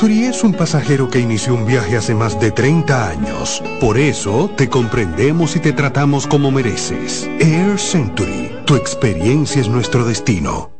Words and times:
Century 0.00 0.24
es 0.24 0.42
un 0.44 0.54
pasajero 0.54 1.10
que 1.10 1.20
inició 1.20 1.52
un 1.54 1.66
viaje 1.66 1.94
hace 1.94 2.14
más 2.14 2.40
de 2.40 2.50
30 2.50 3.10
años. 3.10 3.62
Por 3.80 3.98
eso 3.98 4.50
te 4.56 4.66
comprendemos 4.66 5.56
y 5.56 5.60
te 5.60 5.74
tratamos 5.74 6.26
como 6.26 6.50
mereces. 6.50 7.28
Air 7.38 7.78
Century, 7.78 8.50
tu 8.64 8.76
experiencia 8.76 9.60
es 9.60 9.68
nuestro 9.68 10.06
destino. 10.06 10.70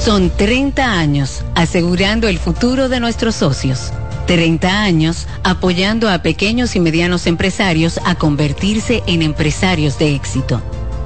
Son 0.00 0.30
30 0.30 0.98
años 0.98 1.44
asegurando 1.54 2.26
el 2.26 2.40
futuro 2.40 2.88
de 2.88 2.98
nuestros 2.98 3.36
socios. 3.36 3.92
30 4.26 4.82
años 4.82 5.28
apoyando 5.44 6.10
a 6.10 6.22
pequeños 6.22 6.74
y 6.74 6.80
medianos 6.80 7.28
empresarios 7.28 8.00
a 8.04 8.16
convertirse 8.16 9.04
en 9.06 9.22
empresarios 9.22 9.96
de 10.00 10.16
éxito. 10.16 10.60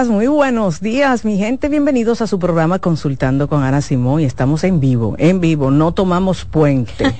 Días, 0.00 0.08
muy 0.08 0.28
buenos 0.28 0.80
días, 0.80 1.26
mi 1.26 1.36
gente. 1.36 1.68
Bienvenidos 1.68 2.22
a 2.22 2.26
su 2.26 2.38
programa 2.38 2.78
Consultando 2.78 3.48
con 3.48 3.62
Ana 3.62 3.82
Simón. 3.82 4.20
Y 4.20 4.24
estamos 4.24 4.64
en 4.64 4.80
vivo, 4.80 5.14
en 5.18 5.40
vivo. 5.40 5.70
No 5.70 5.92
tomamos 5.92 6.46
puente. 6.46 7.12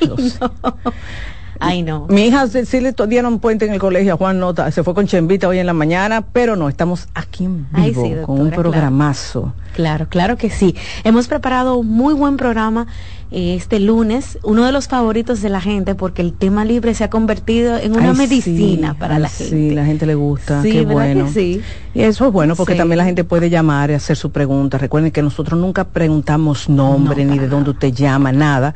Ay, 1.61 1.82
no. 1.82 2.06
Mi 2.09 2.23
hija 2.23 2.47
sí, 2.47 2.81
le 2.81 2.94
dieron 3.06 3.38
puente 3.38 3.67
en 3.67 3.75
el 3.75 3.79
colegio, 3.79 4.17
Juan 4.17 4.38
Nota, 4.38 4.71
se 4.71 4.82
fue 4.82 4.94
con 4.94 5.06
Chembita 5.06 5.47
hoy 5.47 5.59
en 5.59 5.67
la 5.67 5.75
mañana, 5.75 6.23
pero 6.23 6.56
no, 6.56 6.71
estamos 6.71 7.09
aquí 7.12 7.44
en 7.44 7.67
vivo 7.71 8.23
con 8.25 8.41
un 8.41 8.50
programazo. 8.50 9.53
Claro, 9.75 10.06
claro 10.09 10.38
que 10.38 10.49
sí. 10.49 10.75
Hemos 11.05 11.29
preparado 11.29 11.76
un 11.76 11.88
muy 11.88 12.15
buen 12.15 12.38
programa 12.38 12.87
este 13.31 13.79
lunes, 13.79 14.38
uno 14.43 14.65
de 14.67 14.73
los 14.73 14.88
favoritos 14.88 15.41
de 15.41 15.50
la 15.50 15.61
gente 15.61 15.94
porque 15.94 16.21
el 16.21 16.32
tema 16.32 16.65
libre 16.65 16.94
se 16.94 17.05
ha 17.05 17.11
convertido 17.11 17.77
en 17.77 17.97
una 17.97 18.12
medicina 18.12 18.94
para 18.94 19.19
la 19.19 19.29
gente. 19.29 19.56
Sí, 19.56 19.71
la 19.71 19.85
gente 19.85 20.06
le 20.06 20.17
gusta, 20.17 20.61
qué 20.62 20.85
bueno. 20.85 21.29
sí. 21.32 21.61
Y 21.94 22.03
eso 22.03 22.27
es 22.27 22.32
bueno 22.32 22.55
porque 22.56 22.75
también 22.75 22.99
la 22.99 23.05
gente 23.05 23.25
puede 23.25 23.50
llamar 23.50 23.91
y 23.91 23.94
hacer 23.94 24.17
su 24.17 24.31
pregunta. 24.31 24.79
Recuerden 24.79 25.11
que 25.11 25.23
nosotros 25.23 25.59
nunca 25.59 25.85
preguntamos 25.85 26.69
nombre 26.69 27.25
ni 27.25 27.38
de 27.38 27.49
dónde 27.49 27.71
usted 27.71 27.93
llama, 27.93 28.32
nada, 28.32 28.75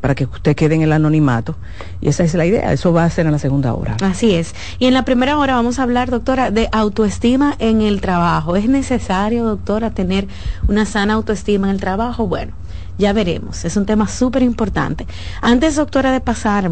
para 0.00 0.14
que 0.14 0.24
usted 0.24 0.54
quede 0.54 0.74
en 0.74 0.82
el 0.82 0.92
anonimato. 0.92 1.56
Y 2.00 2.08
esa 2.08 2.24
es 2.24 2.34
la 2.34 2.46
idea, 2.46 2.72
eso 2.72 2.92
va 2.92 3.04
a 3.04 3.10
ser 3.10 3.26
en 3.26 3.32
la 3.32 3.38
segunda 3.38 3.74
hora. 3.74 3.96
Así 4.02 4.34
es. 4.34 4.54
Y 4.78 4.86
en 4.86 4.94
la 4.94 5.04
primera 5.04 5.38
hora 5.38 5.54
vamos 5.54 5.78
a 5.78 5.82
hablar, 5.82 6.10
doctora, 6.10 6.50
de 6.50 6.68
autoestima 6.72 7.54
en 7.58 7.82
el 7.82 8.00
trabajo. 8.00 8.56
¿Es 8.56 8.68
necesario, 8.68 9.44
doctora, 9.44 9.90
tener 9.90 10.26
una 10.68 10.86
sana 10.86 11.14
autoestima 11.14 11.68
en 11.68 11.74
el 11.74 11.80
trabajo? 11.80 12.26
Bueno, 12.26 12.52
ya 13.00 13.12
veremos. 13.12 13.64
Es 13.64 13.76
un 13.76 13.86
tema 13.86 14.06
súper 14.06 14.42
importante. 14.42 15.06
Antes, 15.40 15.74
doctora, 15.74 16.12
de 16.12 16.20
pasar 16.20 16.70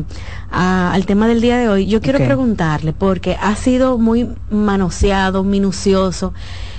al 0.50 1.06
tema 1.06 1.26
del 1.26 1.40
día 1.40 1.56
de 1.56 1.68
hoy, 1.68 1.86
yo 1.86 2.00
quiero 2.00 2.18
preguntarle, 2.18 2.92
porque 2.92 3.36
ha 3.40 3.56
sido 3.56 3.98
muy 3.98 4.28
manoseado, 4.50 5.42
minucioso, 5.42 6.32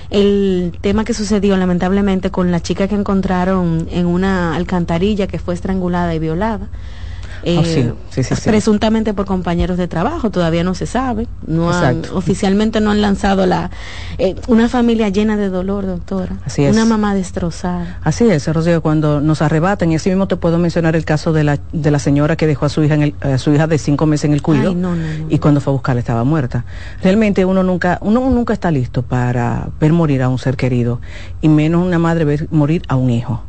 el 0.08 0.72
tema 0.80 1.04
que 1.04 1.14
sucedió 1.14 1.56
lamentablemente 1.56 2.30
con 2.30 2.50
la 2.50 2.60
chica 2.60 2.88
que 2.88 2.94
encontraron 2.94 3.86
en 3.90 4.06
una 4.06 4.56
alcantarilla 4.56 5.26
que 5.26 5.38
fue 5.38 5.54
estrangulada 5.54 6.14
y 6.14 6.18
violada. 6.18 6.68
Oh, 7.42 7.62
eh, 7.64 7.92
presuntamente 8.44 9.14
por 9.14 9.24
compañeros 9.24 9.78
de 9.78 9.88
trabajo, 9.88 10.30
todavía 10.30 10.62
no 10.62 10.74
se 10.74 10.86
sabe, 10.86 11.26
no 11.46 11.70
oficialmente 12.12 12.80
no 12.80 12.90
han 12.90 13.00
lanzado 13.00 13.46
la 13.46 13.70
eh, 14.18 14.34
una 14.46 14.68
familia 14.68 15.08
llena 15.08 15.36
de 15.36 15.48
dolor, 15.48 15.86
doctora, 15.86 16.36
así 16.44 16.66
una 16.66 16.84
mamá 16.84 17.14
destrozada. 17.14 17.98
Así 18.02 18.28
es, 18.28 18.46
Rocío, 18.46 18.82
cuando 18.82 19.20
nos 19.20 19.40
arrebatan 19.40 19.90
y 19.92 19.96
así 19.96 20.10
mismo 20.10 20.28
te 20.28 20.36
puedo 20.36 20.58
mencionar 20.58 20.96
el 20.96 21.04
caso 21.04 21.32
de 21.32 21.44
la 21.44 21.58
de 21.72 21.90
la 21.90 21.98
señora 21.98 22.36
que 22.36 22.46
dejó 22.46 22.66
a 22.66 22.68
su 22.68 22.82
hija 22.82 22.94
en 22.94 23.14
a 23.20 23.38
su 23.38 23.52
hija 23.52 23.66
de 23.66 23.78
cinco 23.78 24.06
meses 24.06 24.26
en 24.26 24.32
el 24.32 24.42
cuido 24.42 24.76
y 25.28 25.38
cuando 25.38 25.60
fue 25.60 25.72
a 25.72 25.74
buscarla 25.74 26.00
estaba 26.00 26.24
muerta. 26.24 26.64
Realmente 27.02 27.44
uno 27.44 27.62
nunca 27.62 27.98
uno 28.02 28.20
nunca 28.28 28.52
está 28.52 28.70
listo 28.70 29.02
para 29.02 29.68
ver 29.80 29.92
morir 29.92 30.22
a 30.22 30.28
un 30.28 30.38
ser 30.38 30.56
querido 30.56 31.00
y 31.40 31.48
menos 31.48 31.84
una 31.84 31.98
madre 31.98 32.24
ver 32.24 32.48
morir 32.50 32.82
a 32.88 32.96
un 32.96 33.10
hijo. 33.10 33.42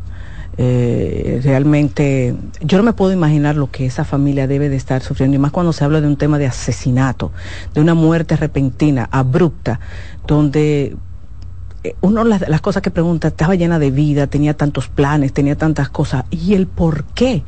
Eh, 0.64 1.42
realmente 1.44 2.36
yo 2.62 2.78
no 2.78 2.84
me 2.84 2.94
puedo 2.94 3.12
imaginar 3.12 3.56
lo 3.56 3.72
que 3.72 3.88
esa 3.88 4.06
familia 4.06 4.46
debe 4.46 4.70
de 4.70 4.76
estar 4.76 5.02
sufriendo, 5.02 5.36
y 5.36 5.40
más 5.40 5.52
cuando 5.52 5.74
se 5.74 5.84
habla 5.84 6.02
de 6.02 6.08
un 6.08 6.18
tema 6.18 6.38
de 6.38 6.46
asesinato, 6.46 7.32
de 7.74 7.82
una 7.82 7.96
muerte 7.96 8.36
repentina, 8.36 9.10
abrupta, 9.12 9.80
donde 10.28 10.96
uno 12.02 12.24
las, 12.24 12.48
las, 12.48 12.62
cosas 12.62 12.84
que 12.84 12.92
pregunta 12.92 13.30
estaba 13.30 13.56
llena 13.56 13.80
de 13.80 13.90
vida, 13.90 14.28
tenía 14.28 14.56
tantos 14.56 14.88
planes, 14.88 15.34
tenía 15.34 15.56
tantas 15.58 15.90
cosas. 15.90 16.26
¿Y 16.30 16.54
el 16.54 16.68
por 16.68 17.06
qué? 17.06 17.44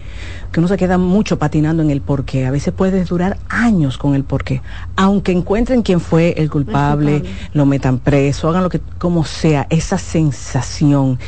Que 0.52 0.60
uno 0.60 0.68
se 0.68 0.78
queda 0.78 0.98
mucho 0.98 1.38
patinando 1.38 1.84
en 1.84 1.92
el 1.92 2.02
por 2.02 2.26
qué. 2.26 2.46
A 2.46 2.52
veces 2.52 2.74
puede 2.74 3.04
durar 3.04 3.38
años 3.48 3.98
con 3.98 4.16
el 4.16 4.24
por 4.24 4.44
qué. 4.44 4.62
Aunque 4.96 5.32
encuentren 5.32 5.84
quién 5.84 6.00
fue 6.00 6.34
el 6.38 6.50
culpable, 6.50 7.20
culpable, 7.20 7.36
lo 7.54 7.66
metan 7.66 8.00
preso, 8.00 8.50
hagan 8.50 8.64
lo 8.64 8.70
que, 8.70 8.82
como 8.98 9.24
sea, 9.24 9.68
esa 9.70 9.98
sensación, 9.98 11.20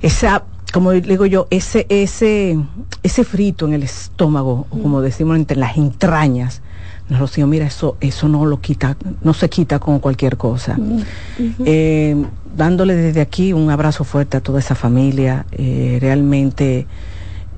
esa 0.00 0.44
como 0.72 0.90
digo 0.90 1.24
yo, 1.24 1.46
ese, 1.50 1.86
ese, 1.88 2.58
ese 3.04 3.22
frito 3.22 3.64
en 3.64 3.74
el 3.74 3.84
estómago, 3.84 4.66
o 4.70 4.78
como 4.82 5.02
decimos 5.02 5.36
entre 5.36 5.56
las 5.56 5.76
entrañas, 5.76 6.62
Rocío, 7.10 7.46
mira, 7.46 7.66
eso, 7.66 7.96
eso 8.00 8.28
no 8.28 8.46
lo 8.46 8.60
quita, 8.60 8.96
no 9.22 9.34
se 9.34 9.50
quita 9.50 9.78
con 9.78 9.98
cualquier 9.98 10.36
cosa. 10.36 10.78
Eh, 11.64 12.16
dándole 12.56 12.94
desde 12.94 13.20
aquí 13.20 13.52
un 13.52 13.70
abrazo 13.70 14.04
fuerte 14.04 14.38
a 14.38 14.40
toda 14.40 14.60
esa 14.60 14.74
familia, 14.74 15.44
eh, 15.52 15.98
realmente 16.00 16.86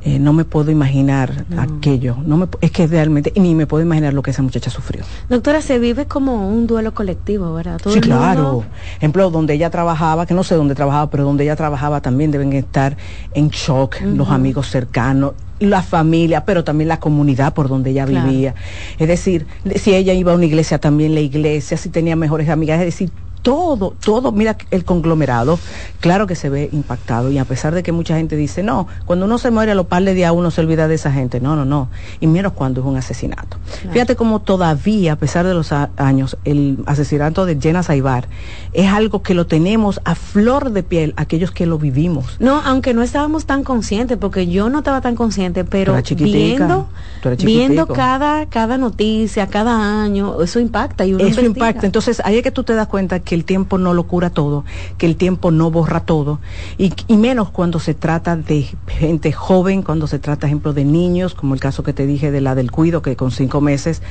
eh, 0.06 0.20
no 0.20 0.32
me 0.32 0.44
puedo 0.44 0.70
imaginar 0.70 1.46
aquello. 1.58 2.16
No 2.24 2.36
me, 2.36 2.46
es 2.60 2.70
que 2.70 2.86
realmente 2.86 3.32
ni 3.34 3.56
me 3.56 3.66
puedo 3.66 3.82
imaginar 3.82 4.14
lo 4.14 4.22
que 4.22 4.30
esa 4.30 4.40
muchacha 4.40 4.70
sufrió. 4.70 5.02
Doctora, 5.28 5.60
se 5.60 5.80
vive 5.80 6.06
como 6.06 6.48
un 6.48 6.68
duelo 6.68 6.94
colectivo, 6.94 7.52
¿verdad? 7.52 7.80
sí, 7.84 7.98
claro. 7.98 8.64
Ejemplo, 8.98 9.30
donde 9.30 9.54
ella 9.54 9.68
trabajaba, 9.68 10.24
que 10.24 10.32
no 10.32 10.44
sé 10.44 10.54
dónde 10.54 10.76
trabajaba, 10.76 11.10
pero 11.10 11.24
donde 11.24 11.42
ella 11.42 11.56
trabajaba 11.56 12.02
también 12.02 12.30
deben 12.30 12.52
estar 12.52 12.96
en 13.34 13.48
shock 13.48 14.00
los 14.02 14.28
amigos 14.28 14.70
cercanos, 14.70 15.32
la 15.58 15.82
familia, 15.82 16.44
pero 16.44 16.62
también 16.62 16.86
la 16.86 17.00
comunidad 17.00 17.52
por 17.52 17.68
donde 17.68 17.90
ella 17.90 18.06
vivía. 18.06 18.54
Es 19.00 19.08
decir, 19.08 19.48
si 19.74 19.92
ella 19.92 20.12
iba 20.12 20.30
a 20.30 20.36
una 20.36 20.44
iglesia, 20.44 20.78
también 20.78 21.14
la 21.14 21.20
iglesia, 21.20 21.76
si 21.76 21.88
tenía 21.88 22.14
mejores 22.14 22.48
amigas, 22.48 22.78
es 22.78 22.86
decir, 22.86 23.10
todo, 23.46 23.94
todo, 24.04 24.32
mira 24.32 24.56
el 24.72 24.84
conglomerado, 24.84 25.60
claro 26.00 26.26
que 26.26 26.34
se 26.34 26.48
ve 26.48 26.68
impactado 26.72 27.30
y 27.30 27.38
a 27.38 27.44
pesar 27.44 27.76
de 27.76 27.84
que 27.84 27.92
mucha 27.92 28.16
gente 28.16 28.34
dice, 28.34 28.64
no, 28.64 28.88
cuando 29.04 29.26
uno 29.26 29.38
se 29.38 29.52
muere 29.52 29.70
a 29.70 29.76
los 29.76 29.86
par 29.86 30.02
de 30.02 30.14
días 30.14 30.32
uno 30.34 30.50
se 30.50 30.62
olvida 30.62 30.88
de 30.88 30.96
esa 30.96 31.12
gente, 31.12 31.38
no, 31.38 31.54
no, 31.54 31.64
no, 31.64 31.88
y 32.18 32.26
menos 32.26 32.54
cuando 32.54 32.80
es 32.80 32.86
un 32.88 32.96
asesinato. 32.96 33.56
Fíjate 33.92 34.16
cómo 34.16 34.40
todavía, 34.40 35.12
a 35.12 35.16
pesar 35.16 35.46
de 35.46 35.54
los 35.54 35.70
años, 35.70 36.36
el 36.44 36.78
asesinato 36.86 37.46
de 37.46 37.56
Jenna 37.60 37.84
Saibar 37.84 38.26
es 38.72 38.90
algo 38.90 39.22
que 39.22 39.32
lo 39.32 39.46
tenemos 39.46 40.00
a 40.02 40.16
flor 40.16 40.72
de 40.72 40.82
piel, 40.82 41.14
aquellos 41.16 41.52
que 41.52 41.66
lo 41.66 41.78
vivimos. 41.78 42.38
No, 42.40 42.60
aunque 42.64 42.94
no 42.94 43.02
estábamos 43.04 43.46
tan 43.46 43.62
conscientes, 43.62 44.18
porque 44.18 44.48
yo 44.48 44.70
no 44.70 44.78
estaba 44.78 45.00
tan 45.00 45.14
consciente, 45.14 45.62
pero 45.62 45.94
viendo, 46.16 46.88
viendo 47.34 47.86
cada, 47.86 48.46
cada 48.46 48.78
noticia, 48.78 49.46
cada 49.46 50.02
año, 50.02 50.42
eso 50.42 50.60
impacta 50.60 51.04
y 51.04 51.14
uno 51.14 51.24
Eso 51.24 51.40
impacta, 51.40 51.86
entonces 51.86 52.20
ahí 52.24 52.36
es 52.36 52.42
que 52.42 52.50
tú 52.50 52.64
te 52.64 52.74
das 52.74 52.88
cuenta 52.88 53.20
que 53.20 53.34
el 53.34 53.44
tiempo 53.44 53.78
no 53.78 53.94
lo 53.94 54.06
cura 54.06 54.30
todo, 54.30 54.64
que 54.98 55.06
el 55.06 55.16
tiempo 55.16 55.50
no 55.50 55.70
borra 55.70 56.00
todo, 56.00 56.40
y, 56.78 56.92
menos 57.16 57.50
cuando 57.50 57.80
se 57.80 57.94
trata 57.94 58.36
de 58.36 58.66
gente 58.86 59.32
joven, 59.32 59.82
cuando 59.82 60.06
se 60.06 60.18
trata, 60.18 60.46
ejemplo, 60.46 60.72
de 60.72 60.84
niños, 60.84 61.34
como 61.34 61.54
el 61.54 61.60
caso 61.60 61.82
que 61.82 61.92
te 61.92 62.06
dije 62.06 62.30
de 62.30 62.40
la 62.40 62.54
del 62.54 62.70
cuido, 62.70 63.02
que 63.02 63.16
con 63.16 63.30
cinco 63.30 63.60
meses, 63.60 64.02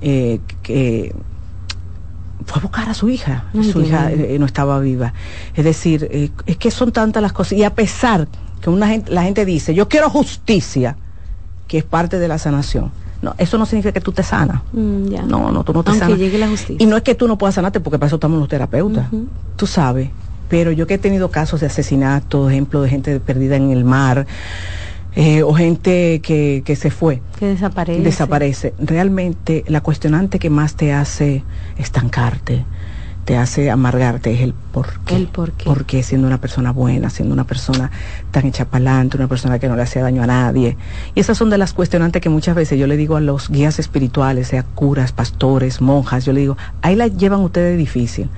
eh, 0.00 0.40
que 0.62 1.14
fue 2.46 2.58
a 2.58 2.62
buscar 2.62 2.88
a 2.88 2.94
su 2.94 3.08
hija, 3.08 3.44
su 3.72 3.82
hija 3.82 4.10
eh, 4.12 4.36
no 4.38 4.46
estaba 4.46 4.78
viva. 4.80 5.12
Es 5.54 5.64
decir, 5.64 6.08
eh, 6.10 6.30
es 6.46 6.56
que 6.56 6.70
son 6.70 6.92
tantas 6.92 7.22
las 7.22 7.32
cosas, 7.32 7.54
y 7.54 7.64
a 7.64 7.74
pesar 7.74 8.28
que 8.60 8.70
una 8.70 8.88
gente, 8.88 9.12
la 9.12 9.22
gente 9.22 9.44
dice, 9.44 9.74
yo 9.74 9.88
quiero 9.88 10.10
justicia, 10.10 10.96
que 11.72 11.78
es 11.78 11.84
parte 11.84 12.18
de 12.18 12.28
la 12.28 12.36
sanación 12.36 12.92
no, 13.22 13.36
eso 13.38 13.56
no 13.56 13.64
significa 13.66 13.92
que 13.92 14.00
tú 14.00 14.10
te 14.10 14.24
sanas. 14.24 14.60
Mm, 14.72 15.28
no, 15.28 15.52
no, 15.52 15.62
tú 15.62 15.72
no 15.72 15.84
te 15.84 15.92
Aunque 15.92 16.16
llegue 16.16 16.38
la 16.38 16.48
justicia. 16.48 16.76
Y 16.78 16.86
no 16.86 16.96
es 16.96 17.04
que 17.04 17.14
tú 17.14 17.28
no 17.28 17.38
puedas 17.38 17.54
sanarte, 17.54 17.78
porque 17.78 17.98
para 17.98 18.08
eso 18.08 18.16
estamos 18.16 18.38
los 18.40 18.48
terapeutas. 18.48 19.06
Tú 19.56 19.66
sabes. 19.68 20.10
Pero 20.48 20.72
yo 20.72 20.88
que 20.88 20.94
he 20.94 20.98
tenido 20.98 21.30
casos 21.30 21.60
de 21.60 21.66
asesinato, 21.66 22.50
ejemplo 22.50 22.82
de 22.82 22.90
gente 22.90 23.20
perdida 23.20 23.56
en 23.56 23.70
el 23.70 23.84
mar, 23.84 24.26
eh, 25.14 25.44
o 25.44 25.54
gente 25.54 26.20
que, 26.20 26.62
que 26.64 26.74
se 26.74 26.90
fue. 26.90 27.22
Que 27.38 27.46
desaparece. 27.46 28.02
Desaparece. 28.02 28.74
Realmente 28.78 29.64
la 29.68 29.82
cuestionante 29.82 30.40
que 30.40 30.50
más 30.50 30.74
te 30.74 30.92
hace 30.92 31.44
estancarte, 31.78 32.64
te 33.24 33.36
hace 33.36 33.70
amargarte 33.70 34.32
es 34.32 34.40
el 34.40 34.52
por 34.52 34.98
qué. 35.04 35.14
El 35.14 35.28
por 35.28 35.52
qué. 35.52 35.64
Porque 35.64 36.02
siendo 36.02 36.26
una 36.26 36.40
persona 36.40 36.72
buena, 36.72 37.08
siendo 37.08 37.32
una 37.32 37.44
persona 37.44 37.90
tan 38.30 38.46
hecha 38.46 38.64
para 38.64 38.90
adelante, 38.90 39.16
una 39.16 39.28
persona 39.28 39.58
que 39.58 39.68
no 39.68 39.76
le 39.76 39.82
hacía 39.82 40.02
daño 40.02 40.22
a 40.22 40.26
nadie. 40.26 40.76
Y 41.14 41.20
esas 41.20 41.38
son 41.38 41.48
de 41.50 41.58
las 41.58 41.72
cuestionantes 41.72 42.20
que 42.20 42.28
muchas 42.28 42.56
veces 42.56 42.78
yo 42.78 42.86
le 42.86 42.96
digo 42.96 43.16
a 43.16 43.20
los 43.20 43.48
guías 43.48 43.78
espirituales, 43.78 44.48
sea 44.48 44.64
curas, 44.64 45.12
pastores, 45.12 45.80
monjas, 45.80 46.24
yo 46.24 46.32
le 46.32 46.40
digo, 46.40 46.56
ahí 46.80 46.96
la 46.96 47.06
llevan 47.06 47.40
ustedes 47.40 47.78
difícil, 47.78 48.28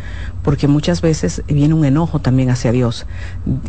porque 0.43 0.69
muchas 0.69 1.01
veces 1.01 1.43
viene 1.49 1.73
un 1.73 1.85
enojo 1.85 2.19
también 2.19 2.51
hacia 2.51 2.73
Dios. 2.73 3.07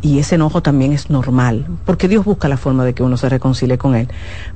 Y 0.02 0.20
ese 0.20 0.36
enojo 0.36 0.62
también 0.62 0.92
es 0.92 1.10
normal, 1.10 1.66
porque 1.86 2.08
Dios 2.08 2.26
busca 2.26 2.50
la 2.50 2.58
forma 2.58 2.84
de 2.84 2.94
que 2.94 3.04
uno 3.04 3.16
se 3.16 3.30
reconcilie 3.30 3.78
con 3.78 3.96
Él. 3.96 4.10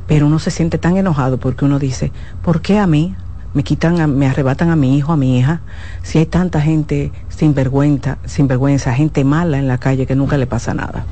Pero 0.08 0.28
uno 0.28 0.40
se 0.40 0.52
siente 0.52 0.78
tan 0.78 0.98
enojado 0.98 1.38
porque 1.38 1.64
uno 1.64 1.80
dice, 1.80 2.12
¿por 2.42 2.62
qué 2.62 2.80
a 2.80 2.88
mí? 2.88 3.16
Me 3.54 3.64
quitan, 3.64 4.18
me 4.18 4.28
arrebatan 4.28 4.70
a 4.70 4.76
mi 4.76 4.98
hijo, 4.98 5.14
a 5.14 5.18
mi 5.18 5.38
hija. 5.40 5.62
Si 6.04 6.18
hay 6.18 6.26
tanta 6.26 6.62
gente 6.62 7.12
sin 7.30 7.54
vergüenza, 7.54 8.18
sin 8.26 8.48
vergüenza, 8.48 8.94
gente 8.94 9.24
mala 9.24 9.58
en 9.58 9.68
la 9.68 9.78
calle 9.78 10.06
que 10.06 10.16
nunca 10.16 10.38
le 10.38 10.48
pasa 10.48 10.74
nada. 10.74 11.06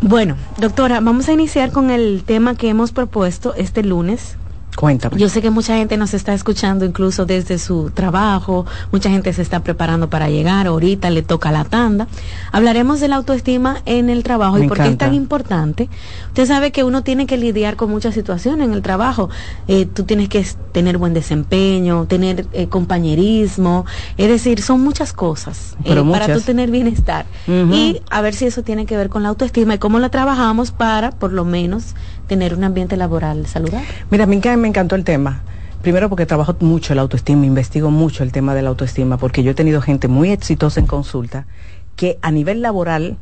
Bueno, 0.00 0.36
doctora, 0.58 1.00
vamos 1.00 1.28
a 1.28 1.32
iniciar 1.32 1.72
con 1.72 1.90
el 1.90 2.22
tema 2.24 2.54
que 2.54 2.68
hemos 2.68 2.92
propuesto 2.92 3.54
este 3.54 3.82
lunes. 3.82 4.36
Cuéntame. 4.76 5.18
Yo 5.18 5.30
sé 5.30 5.40
que 5.40 5.50
mucha 5.50 5.76
gente 5.76 5.96
nos 5.96 6.12
está 6.12 6.34
escuchando 6.34 6.84
incluso 6.84 7.24
desde 7.24 7.58
su 7.58 7.90
trabajo, 7.90 8.66
mucha 8.92 9.08
gente 9.08 9.32
se 9.32 9.40
está 9.40 9.60
preparando 9.60 10.10
para 10.10 10.28
llegar, 10.28 10.66
ahorita 10.66 11.08
le 11.08 11.22
toca 11.22 11.50
la 11.50 11.64
tanda. 11.64 12.08
Hablaremos 12.52 13.00
de 13.00 13.08
la 13.08 13.16
autoestima 13.16 13.80
en 13.86 14.10
el 14.10 14.22
trabajo 14.22 14.58
y 14.58 14.68
por 14.68 14.76
qué 14.76 14.88
es 14.88 14.98
tan 14.98 15.14
importante. 15.14 15.88
Usted 16.28 16.46
sabe 16.46 16.72
que 16.72 16.84
uno 16.84 17.02
tiene 17.02 17.26
que 17.26 17.38
lidiar 17.38 17.76
con 17.76 17.90
muchas 17.90 18.14
situaciones 18.14 18.66
en 18.68 18.74
el 18.74 18.82
trabajo. 18.82 19.30
Eh, 19.66 19.86
tú 19.86 20.04
tienes 20.04 20.28
que 20.28 20.46
tener 20.72 20.98
buen 20.98 21.14
desempeño, 21.14 22.04
tener 22.04 22.46
eh, 22.52 22.68
compañerismo, 22.68 23.86
es 24.18 24.28
decir, 24.28 24.60
son 24.60 24.82
muchas 24.82 25.14
cosas 25.14 25.76
eh, 25.84 26.04
para 26.10 26.34
tú 26.34 26.40
tener 26.42 26.70
bienestar. 26.70 27.24
Y 27.46 28.02
a 28.10 28.20
ver 28.20 28.34
si 28.34 28.44
eso 28.44 28.62
tiene 28.62 28.84
que 28.84 28.96
ver 28.96 29.08
con 29.08 29.22
la 29.22 29.30
autoestima 29.30 29.74
y 29.74 29.78
cómo 29.78 29.98
la 29.98 30.10
trabajamos 30.10 30.70
para, 30.70 31.12
por 31.12 31.32
lo 31.32 31.46
menos, 31.46 31.94
tener 32.26 32.54
un 32.54 32.64
ambiente 32.64 32.96
laboral 32.96 33.46
saludable. 33.46 33.86
Mira, 34.10 34.24
a 34.24 34.26
mí 34.26 34.40
me 34.56 34.68
encantó 34.68 34.96
el 34.96 35.04
tema. 35.04 35.42
Primero 35.82 36.08
porque 36.08 36.26
trabajo 36.26 36.56
mucho 36.60 36.94
la 36.94 37.02
autoestima, 37.02 37.46
investigo 37.46 37.90
mucho 37.90 38.24
el 38.24 38.32
tema 38.32 38.54
de 38.54 38.62
la 38.62 38.70
autoestima, 38.70 39.18
porque 39.18 39.42
yo 39.42 39.52
he 39.52 39.54
tenido 39.54 39.80
gente 39.80 40.08
muy 40.08 40.30
exitosa 40.30 40.80
en 40.80 40.86
consulta 40.86 41.46
que 41.94 42.18
a 42.22 42.30
nivel 42.30 42.60
laboral, 42.60 43.16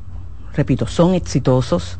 repito, 0.55 0.87
son 0.87 1.15
exitosos, 1.15 1.99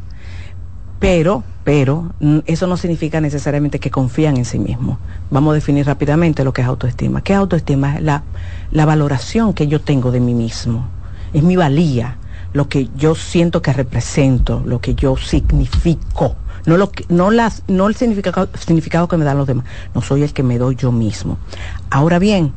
pero, 0.99 1.45
pero, 1.65 2.15
mm, 2.21 2.39
eso 2.47 2.67
no 2.67 2.79
significa 2.79 3.21
necesariamente 3.21 3.79
que 3.79 3.91
confían 3.91 4.39
en 4.39 4.47
sí 4.47 4.59
mismos. 4.59 4.99
Vamos 5.31 5.53
a 5.53 5.55
definir 5.57 5.85
rápidamente 5.87 6.45
lo 6.45 6.53
que 6.53 6.63
es 6.63 6.69
autoestima. 6.69 7.23
¿Qué 7.23 7.35
es 7.35 7.39
autoestima? 7.39 7.97
Es 7.97 8.03
la, 8.03 8.23
la 8.71 8.87
valoración 8.87 9.53
que 9.53 9.67
yo 9.67 9.83
tengo 9.83 10.13
de 10.13 10.21
mí 10.21 10.33
mismo, 10.33 10.87
es 11.35 11.43
mi 11.43 11.57
valía, 11.57 12.17
lo 12.55 12.69
que 12.69 12.89
yo 12.97 13.15
siento 13.15 13.61
que 13.61 13.73
represento, 13.73 14.63
lo 14.65 14.81
que 14.81 14.95
yo 14.95 15.17
significo 15.17 16.37
no 16.67 16.77
lo 16.77 16.91
no 17.09 17.31
las 17.31 17.63
no 17.69 17.89
el 17.89 17.95
significado, 17.95 18.49
significado 18.59 19.09
que 19.09 19.17
me 19.17 19.25
dan 19.25 19.39
los 19.39 19.47
demás, 19.47 19.67
no 19.95 20.03
soy 20.03 20.23
el 20.23 20.33
que 20.33 20.43
me 20.43 20.59
doy 20.59 20.77
yo 20.77 20.93
mismo. 20.93 21.39
Ahora 21.91 22.19
bien, 22.19 22.53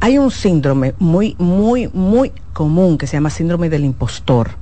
hay 0.00 0.18
un 0.18 0.30
síndrome 0.30 0.94
muy, 0.98 1.36
muy, 1.38 1.88
muy 1.92 2.32
común 2.52 2.96
que 2.96 3.06
se 3.06 3.18
llama 3.18 3.28
síndrome 3.28 3.68
del 3.68 3.84
impostor, 3.84 4.52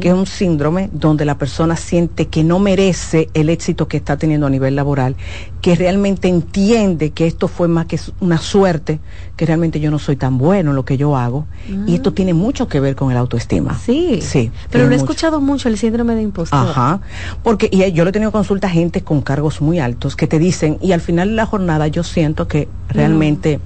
que 0.00 0.08
es 0.08 0.14
un 0.14 0.26
síndrome 0.26 0.90
donde 0.92 1.24
la 1.24 1.38
persona 1.38 1.76
siente 1.76 2.26
que 2.26 2.42
no 2.42 2.58
merece 2.58 3.28
el 3.32 3.48
éxito 3.48 3.86
que 3.86 3.96
está 3.96 4.16
teniendo 4.16 4.48
a 4.48 4.50
nivel 4.50 4.74
laboral, 4.74 5.14
que 5.60 5.76
realmente 5.76 6.26
entiende 6.26 7.10
que 7.10 7.28
esto 7.28 7.46
fue 7.46 7.68
más 7.68 7.86
que 7.86 8.00
una 8.18 8.38
suerte, 8.38 8.98
que 9.36 9.46
realmente 9.46 9.78
yo 9.78 9.92
no 9.92 10.00
soy 10.00 10.16
tan 10.16 10.36
bueno 10.36 10.70
en 10.70 10.76
lo 10.76 10.84
que 10.84 10.96
yo 10.96 11.16
hago, 11.16 11.46
y 11.86 11.94
esto 11.94 12.10
ah. 12.10 12.14
tiene 12.14 12.34
mucho 12.34 12.66
que 12.66 12.80
ver 12.80 12.96
con 12.96 13.12
el 13.12 13.16
autoestima. 13.16 13.78
Sí, 13.78 14.18
sí. 14.20 14.50
Pero 14.70 14.88
lo 14.88 14.92
he 14.92 14.96
escuchado 14.96 15.40
mucho 15.40 15.68
el 15.68 15.78
síndrome 15.78 16.16
de 16.16 16.22
impostor. 16.22 16.58
Ajá, 16.58 17.00
porque 17.44 17.68
y 17.70 17.92
yo 17.92 18.02
le 18.02 18.10
he 18.10 18.12
tenido 18.12 18.32
consulta 18.32 18.66
a 18.66 18.70
gente 18.70 19.02
con 19.02 19.22
cargos 19.22 19.60
muy 19.60 19.78
altos 19.78 20.16
que 20.16 20.26
te 20.26 20.40
dicen, 20.40 20.76
y 20.80 20.90
al 20.90 21.00
final 21.00 21.28
de 21.28 21.34
la 21.36 21.46
jornada 21.46 21.86
yo 21.86 22.02
siento 22.02 22.48
que 22.48 22.68
realmente 22.88 23.60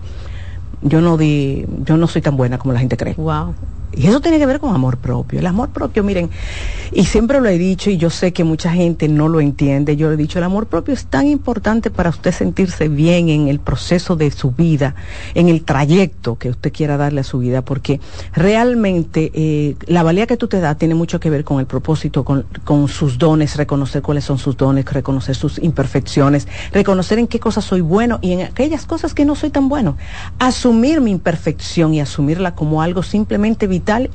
yo 0.83 1.01
no 1.01 1.17
di, 1.17 1.67
yo 1.85 1.97
no 1.97 2.07
soy 2.07 2.23
tan 2.23 2.37
buena 2.37 2.59
como 2.59 2.73
la 2.73 2.81
gente 2.81 2.97
cree. 2.97 3.15
Wow. 3.15 3.55
Y 3.97 4.07
eso 4.07 4.21
tiene 4.21 4.39
que 4.39 4.47
ver 4.47 4.61
con 4.61 4.75
amor 4.75 4.99
propio. 4.99 5.39
El 5.39 5.47
amor 5.47 5.71
propio, 5.71 6.05
miren, 6.05 6.31
y 6.93 7.05
siempre 7.05 7.41
lo 7.41 7.49
he 7.49 7.59
dicho 7.59 7.91
y 7.91 7.97
yo 7.97 8.11
sé 8.11 8.33
que 8.33 8.45
mucha 8.45 8.71
gente 8.71 9.09
no 9.09 9.29
lo 9.29 9.41
entiende, 9.41 9.97
yo 9.97 10.09
lo 10.09 10.15
he 10.15 10.17
dicho, 10.17 10.39
el 10.39 10.45
amor 10.45 10.67
propio 10.67 10.95
es 10.95 11.07
tan 11.07 11.27
importante 11.27 11.91
para 11.91 12.11
usted 12.11 12.33
sentirse 12.33 12.89
bien 12.89 13.29
en 13.29 13.49
el 13.49 13.61
proceso 13.61 14.17
de 14.17 14.31
su 14.31 14.53
vida, 14.53 14.95
en 15.35 15.49
el 15.49 15.65
trayecto 15.65 16.37
que 16.37 16.51
usted 16.51 16.73
quiera 16.73 16.97
darle 16.97 17.21
a 17.21 17.25
su 17.25 17.39
vida, 17.39 17.63
porque 17.63 18.01
realmente 18.33 19.31
eh, 19.35 19.77
la 19.87 20.03
valía 20.03 20.27
que 20.27 20.37
tú 20.37 20.49
te 20.49 20.61
das 20.61 20.79
tiene 20.79 20.95
mucho 20.95 21.21
que 21.21 21.31
ver 21.31 21.45
con 21.45 21.61
el 21.61 21.67
propósito, 21.67 22.25
con, 22.25 22.45
con 22.65 22.89
sus 22.89 23.19
dones, 23.19 23.57
reconocer 23.57 24.03
cuáles 24.03 24.25
son 24.25 24.39
sus 24.39 24.57
dones, 24.57 24.85
reconocer 24.85 25.35
sus 25.35 25.59
imperfecciones, 25.59 26.47
reconocer 26.73 27.19
en 27.19 27.27
qué 27.27 27.41
cosas 27.41 27.65
soy 27.65 27.81
bueno 27.81 28.19
y 28.23 28.33
en 28.33 28.43
aquellas 28.43 28.87
cosas 28.87 29.15
que 29.15 29.25
no 29.25 29.35
soy 29.35 29.51
tan 29.51 29.69
bueno. 29.69 29.97
Asumir 30.39 31.01
mi 31.01 31.11
imperfección 31.11 31.95
y 31.95 32.01
asumirla 32.01 32.55
como 32.55 32.83
algo 32.83 33.03
simplemente 33.03 33.67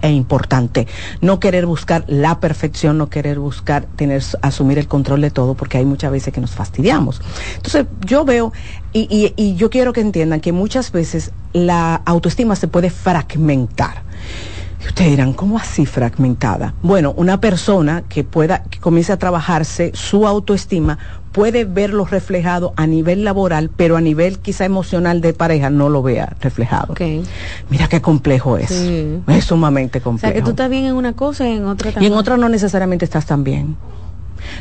e 0.01 0.11
importante. 0.11 0.87
No 1.21 1.39
querer 1.39 1.65
buscar 1.65 2.03
la 2.07 2.39
perfección, 2.39 2.97
no 2.97 3.09
querer 3.09 3.39
buscar 3.39 3.85
tener, 3.95 4.23
asumir 4.41 4.77
el 4.77 4.87
control 4.87 5.21
de 5.21 5.31
todo, 5.31 5.55
porque 5.55 5.77
hay 5.77 5.85
muchas 5.85 6.11
veces 6.11 6.33
que 6.33 6.41
nos 6.41 6.51
fastidiamos. 6.51 7.21
Entonces, 7.55 7.85
yo 8.05 8.25
veo, 8.25 8.53
y, 8.91 9.33
y 9.35 9.55
yo 9.55 9.69
quiero 9.69 9.93
que 9.93 10.01
entiendan 10.01 10.39
que 10.39 10.51
muchas 10.51 10.91
veces 10.91 11.31
la 11.53 11.95
autoestima 12.05 12.55
se 12.55 12.67
puede 12.67 12.89
fragmentar. 12.89 14.03
Y 14.83 14.87
ustedes 14.87 15.11
dirán, 15.11 15.33
¿cómo 15.33 15.57
así 15.57 15.85
fragmentada? 15.85 16.73
Bueno, 16.81 17.13
una 17.15 17.39
persona 17.39 18.03
que 18.09 18.23
pueda, 18.23 18.63
que 18.63 18.79
comience 18.79 19.13
a 19.13 19.17
trabajarse 19.17 19.91
su 19.93 20.27
autoestima 20.27 20.97
puede 21.33 21.65
verlo 21.65 22.05
reflejado 22.05 22.73
a 22.77 22.87
nivel 22.87 23.25
laboral, 23.25 23.69
pero 23.75 23.97
a 23.97 24.01
nivel 24.01 24.39
quizá 24.39 24.63
emocional 24.63 25.19
de 25.19 25.33
pareja 25.33 25.69
no 25.69 25.89
lo 25.89 26.01
vea 26.01 26.37
reflejado. 26.39 26.93
Mira 27.69 27.87
qué 27.89 28.01
complejo 28.01 28.57
es. 28.57 28.71
Es 28.71 29.43
sumamente 29.43 29.99
complejo. 29.99 30.27
O 30.27 30.33
sea, 30.33 30.33
que 30.33 30.45
tú 30.45 30.51
estás 30.51 30.69
bien 30.69 30.85
en 30.85 30.93
una 30.93 31.13
cosa 31.13 31.49
y 31.49 31.57
en 31.57 31.65
otra 31.65 31.91
también. 31.91 32.11
Y 32.11 32.13
en 32.13 32.19
otra 32.19 32.37
no 32.37 32.47
necesariamente 32.47 33.03
estás 33.03 33.25
tan 33.25 33.43
bien. 33.43 33.75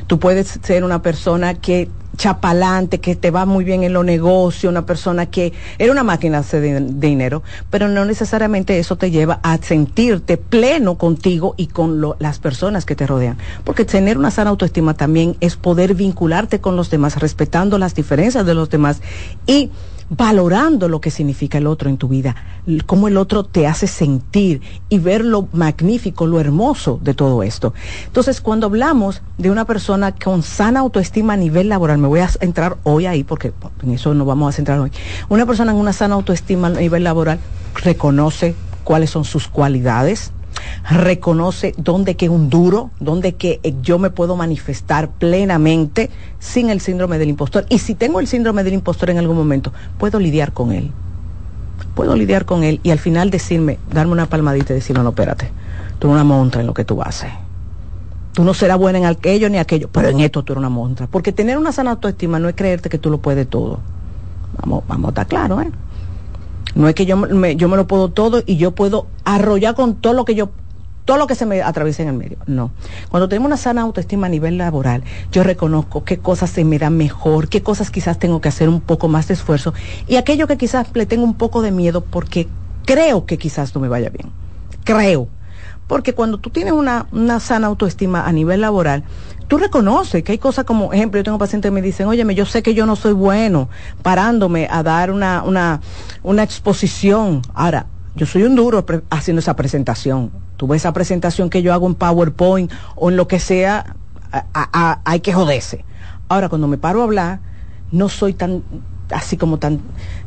Tú 0.06 0.18
puedes 0.18 0.58
ser 0.62 0.84
una 0.84 1.02
persona 1.02 1.54
que 1.54 1.88
chapalante, 2.16 3.00
que 3.00 3.16
te 3.16 3.30
va 3.30 3.46
muy 3.46 3.64
bien 3.64 3.82
en 3.82 3.92
los 3.92 4.04
negocios, 4.04 4.70
una 4.70 4.84
persona 4.86 5.26
que 5.26 5.52
era 5.78 5.92
una 5.92 6.02
máquina 6.02 6.42
de, 6.42 6.80
dinero, 6.80 7.42
pero 7.70 7.88
no 7.88 8.04
necesariamente 8.04 8.78
eso 8.78 8.96
te 8.96 9.10
lleva 9.10 9.40
a 9.42 9.58
sentirte 9.58 10.36
pleno 10.36 10.96
contigo 10.98 11.54
y 11.56 11.68
con 11.68 12.02
las 12.18 12.38
personas 12.38 12.84
que 12.84 12.94
te 12.94 13.06
rodean. 13.06 13.38
Porque 13.64 13.84
tener 13.84 14.18
una 14.18 14.30
sana 14.30 14.50
autoestima 14.50 14.94
también 14.94 15.36
es 15.40 15.56
poder 15.56 15.94
vincularte 15.94 16.60
con 16.60 16.76
los 16.76 16.90
demás, 16.90 17.18
respetando 17.18 17.78
las 17.78 17.94
diferencias 17.94 18.44
de 18.44 18.54
los 18.54 18.68
demás 18.68 19.00
y 19.46 19.70
valorando 20.16 20.88
lo 20.88 21.00
que 21.00 21.10
significa 21.10 21.58
el 21.58 21.66
otro 21.66 21.88
en 21.88 21.96
tu 21.96 22.06
vida, 22.08 22.36
cómo 22.86 23.08
el 23.08 23.16
otro 23.16 23.44
te 23.44 23.66
hace 23.66 23.86
sentir 23.86 24.60
y 24.90 24.98
ver 24.98 25.24
lo 25.24 25.48
magnífico, 25.52 26.26
lo 26.26 26.38
hermoso 26.38 27.00
de 27.02 27.14
todo 27.14 27.42
esto. 27.42 27.72
Entonces, 28.06 28.42
cuando 28.42 28.66
hablamos 28.66 29.22
de 29.38 29.50
una 29.50 29.64
persona 29.64 30.14
con 30.14 30.42
sana 30.42 30.80
autoestima 30.80 31.32
a 31.32 31.36
nivel 31.36 31.70
laboral, 31.70 31.96
me 31.96 32.08
voy 32.08 32.20
a 32.20 32.28
entrar 32.40 32.76
hoy 32.82 33.06
ahí 33.06 33.24
porque 33.24 33.52
en 33.82 33.92
eso 33.92 34.12
no 34.12 34.26
vamos 34.26 34.52
a 34.52 34.56
centrar 34.56 34.78
hoy, 34.80 34.92
una 35.30 35.46
persona 35.46 35.72
en 35.72 35.78
una 35.78 35.94
sana 35.94 36.14
autoestima 36.14 36.66
a 36.66 36.70
nivel 36.70 37.04
laboral 37.04 37.38
reconoce 37.82 38.54
cuáles 38.84 39.08
son 39.10 39.24
sus 39.24 39.48
cualidades, 39.48 40.32
reconoce 40.88 41.74
dónde 41.76 42.16
que 42.16 42.28
un 42.28 42.50
duro, 42.50 42.90
dónde 43.00 43.34
que 43.34 43.60
eh, 43.62 43.74
yo 43.82 43.98
me 43.98 44.10
puedo 44.10 44.36
manifestar 44.36 45.10
plenamente 45.10 46.10
sin 46.38 46.70
el 46.70 46.80
síndrome 46.80 47.18
del 47.18 47.28
impostor. 47.28 47.66
Y 47.68 47.78
si 47.78 47.94
tengo 47.94 48.20
el 48.20 48.26
síndrome 48.26 48.64
del 48.64 48.74
impostor 48.74 49.10
en 49.10 49.18
algún 49.18 49.36
momento, 49.36 49.72
puedo 49.98 50.18
lidiar 50.18 50.52
con 50.52 50.72
él. 50.72 50.90
Puedo 51.94 52.16
lidiar 52.16 52.44
con 52.44 52.64
él 52.64 52.80
y 52.82 52.90
al 52.90 52.98
final 52.98 53.30
decirme, 53.30 53.78
darme 53.90 54.12
una 54.12 54.26
palmadita 54.26 54.72
y 54.72 54.76
decirme, 54.76 55.02
no, 55.02 55.10
espérate, 55.10 55.50
tú 55.98 56.08
eres 56.08 56.14
una 56.14 56.24
montra 56.24 56.60
en 56.60 56.66
lo 56.66 56.74
que 56.74 56.84
tú 56.84 57.02
haces. 57.02 57.30
Tú 58.32 58.44
no 58.44 58.54
serás 58.54 58.78
buena 58.78 58.98
en 58.98 59.04
aquello 59.04 59.50
ni 59.50 59.58
aquello, 59.58 59.90
pero 59.92 60.08
en 60.08 60.20
esto 60.20 60.42
tú 60.42 60.54
eres 60.54 60.60
una 60.60 60.70
montra. 60.70 61.06
Porque 61.06 61.32
tener 61.32 61.58
una 61.58 61.70
sana 61.70 61.90
autoestima 61.90 62.38
no 62.38 62.48
es 62.48 62.54
creerte 62.54 62.88
que 62.88 62.98
tú 62.98 63.10
lo 63.10 63.18
puedes 63.18 63.46
todo. 63.46 63.80
Vamos, 64.58 64.84
vamos 64.88 65.08
a 65.08 65.10
estar 65.10 65.26
claros, 65.26 65.62
¿eh? 65.62 65.70
No 66.74 66.88
es 66.88 66.94
que 66.94 67.06
yo 67.06 67.16
me, 67.16 67.56
yo 67.56 67.68
me 67.68 67.76
lo 67.76 67.86
puedo 67.86 68.08
todo 68.10 68.42
y 68.44 68.56
yo 68.56 68.72
puedo 68.72 69.06
arrollar 69.24 69.74
con 69.74 69.96
todo 69.96 70.12
lo 70.12 70.24
que 70.24 70.34
yo 70.34 70.50
todo 71.04 71.16
lo 71.16 71.26
que 71.26 71.34
se 71.34 71.46
me 71.46 71.62
atraviesa 71.62 72.02
en 72.02 72.08
el 72.08 72.14
medio. 72.14 72.38
No. 72.46 72.70
Cuando 73.08 73.28
tenemos 73.28 73.46
una 73.46 73.56
sana 73.56 73.82
autoestima 73.82 74.28
a 74.28 74.30
nivel 74.30 74.56
laboral, 74.56 75.02
yo 75.32 75.42
reconozco 75.42 76.04
qué 76.04 76.18
cosas 76.18 76.50
se 76.50 76.64
me 76.64 76.78
dan 76.78 76.96
mejor, 76.96 77.48
qué 77.48 77.62
cosas 77.62 77.90
quizás 77.90 78.18
tengo 78.18 78.40
que 78.40 78.48
hacer 78.48 78.68
un 78.68 78.80
poco 78.80 79.08
más 79.08 79.28
de 79.28 79.34
esfuerzo 79.34 79.74
y 80.06 80.16
aquello 80.16 80.46
que 80.46 80.56
quizás 80.56 80.86
le 80.94 81.06
tengo 81.06 81.24
un 81.24 81.34
poco 81.34 81.62
de 81.62 81.72
miedo 81.72 82.02
porque 82.02 82.48
creo 82.84 83.26
que 83.26 83.38
quizás 83.38 83.74
no 83.74 83.80
me 83.80 83.88
vaya 83.88 84.10
bien. 84.10 84.30
Creo. 84.84 85.28
Porque 85.92 86.14
cuando 86.14 86.38
tú 86.38 86.48
tienes 86.48 86.72
una, 86.72 87.06
una 87.12 87.38
sana 87.38 87.66
autoestima 87.66 88.26
a 88.26 88.32
nivel 88.32 88.62
laboral, 88.62 89.04
tú 89.46 89.58
reconoces 89.58 90.24
que 90.24 90.32
hay 90.32 90.38
cosas 90.38 90.64
como, 90.64 90.90
ejemplo, 90.94 91.20
yo 91.20 91.24
tengo 91.24 91.36
pacientes 91.36 91.68
que 91.68 91.74
me 91.74 91.82
dicen, 91.82 92.06
óyeme, 92.06 92.34
yo 92.34 92.46
sé 92.46 92.62
que 92.62 92.72
yo 92.72 92.86
no 92.86 92.96
soy 92.96 93.12
bueno 93.12 93.68
parándome 94.00 94.66
a 94.70 94.82
dar 94.82 95.10
una, 95.10 95.42
una, 95.42 95.82
una 96.22 96.44
exposición. 96.44 97.42
Ahora, 97.52 97.84
yo 98.16 98.24
soy 98.24 98.44
un 98.44 98.54
duro 98.54 98.86
haciendo 99.10 99.40
esa 99.40 99.54
presentación. 99.54 100.30
Tú 100.56 100.66
ves 100.66 100.80
esa 100.80 100.94
presentación 100.94 101.50
que 101.50 101.60
yo 101.60 101.74
hago 101.74 101.86
en 101.86 101.94
PowerPoint 101.94 102.72
o 102.96 103.10
en 103.10 103.18
lo 103.18 103.28
que 103.28 103.38
sea, 103.38 103.94
hay 105.04 105.20
que 105.20 105.34
joderse. 105.34 105.84
Ahora, 106.30 106.48
cuando 106.48 106.68
me 106.68 106.78
paro 106.78 107.02
a 107.02 107.04
hablar, 107.04 107.40
no 107.90 108.08
soy 108.08 108.32
tan, 108.32 108.62
así 109.10 109.36
como 109.36 109.58
tan, 109.58 109.82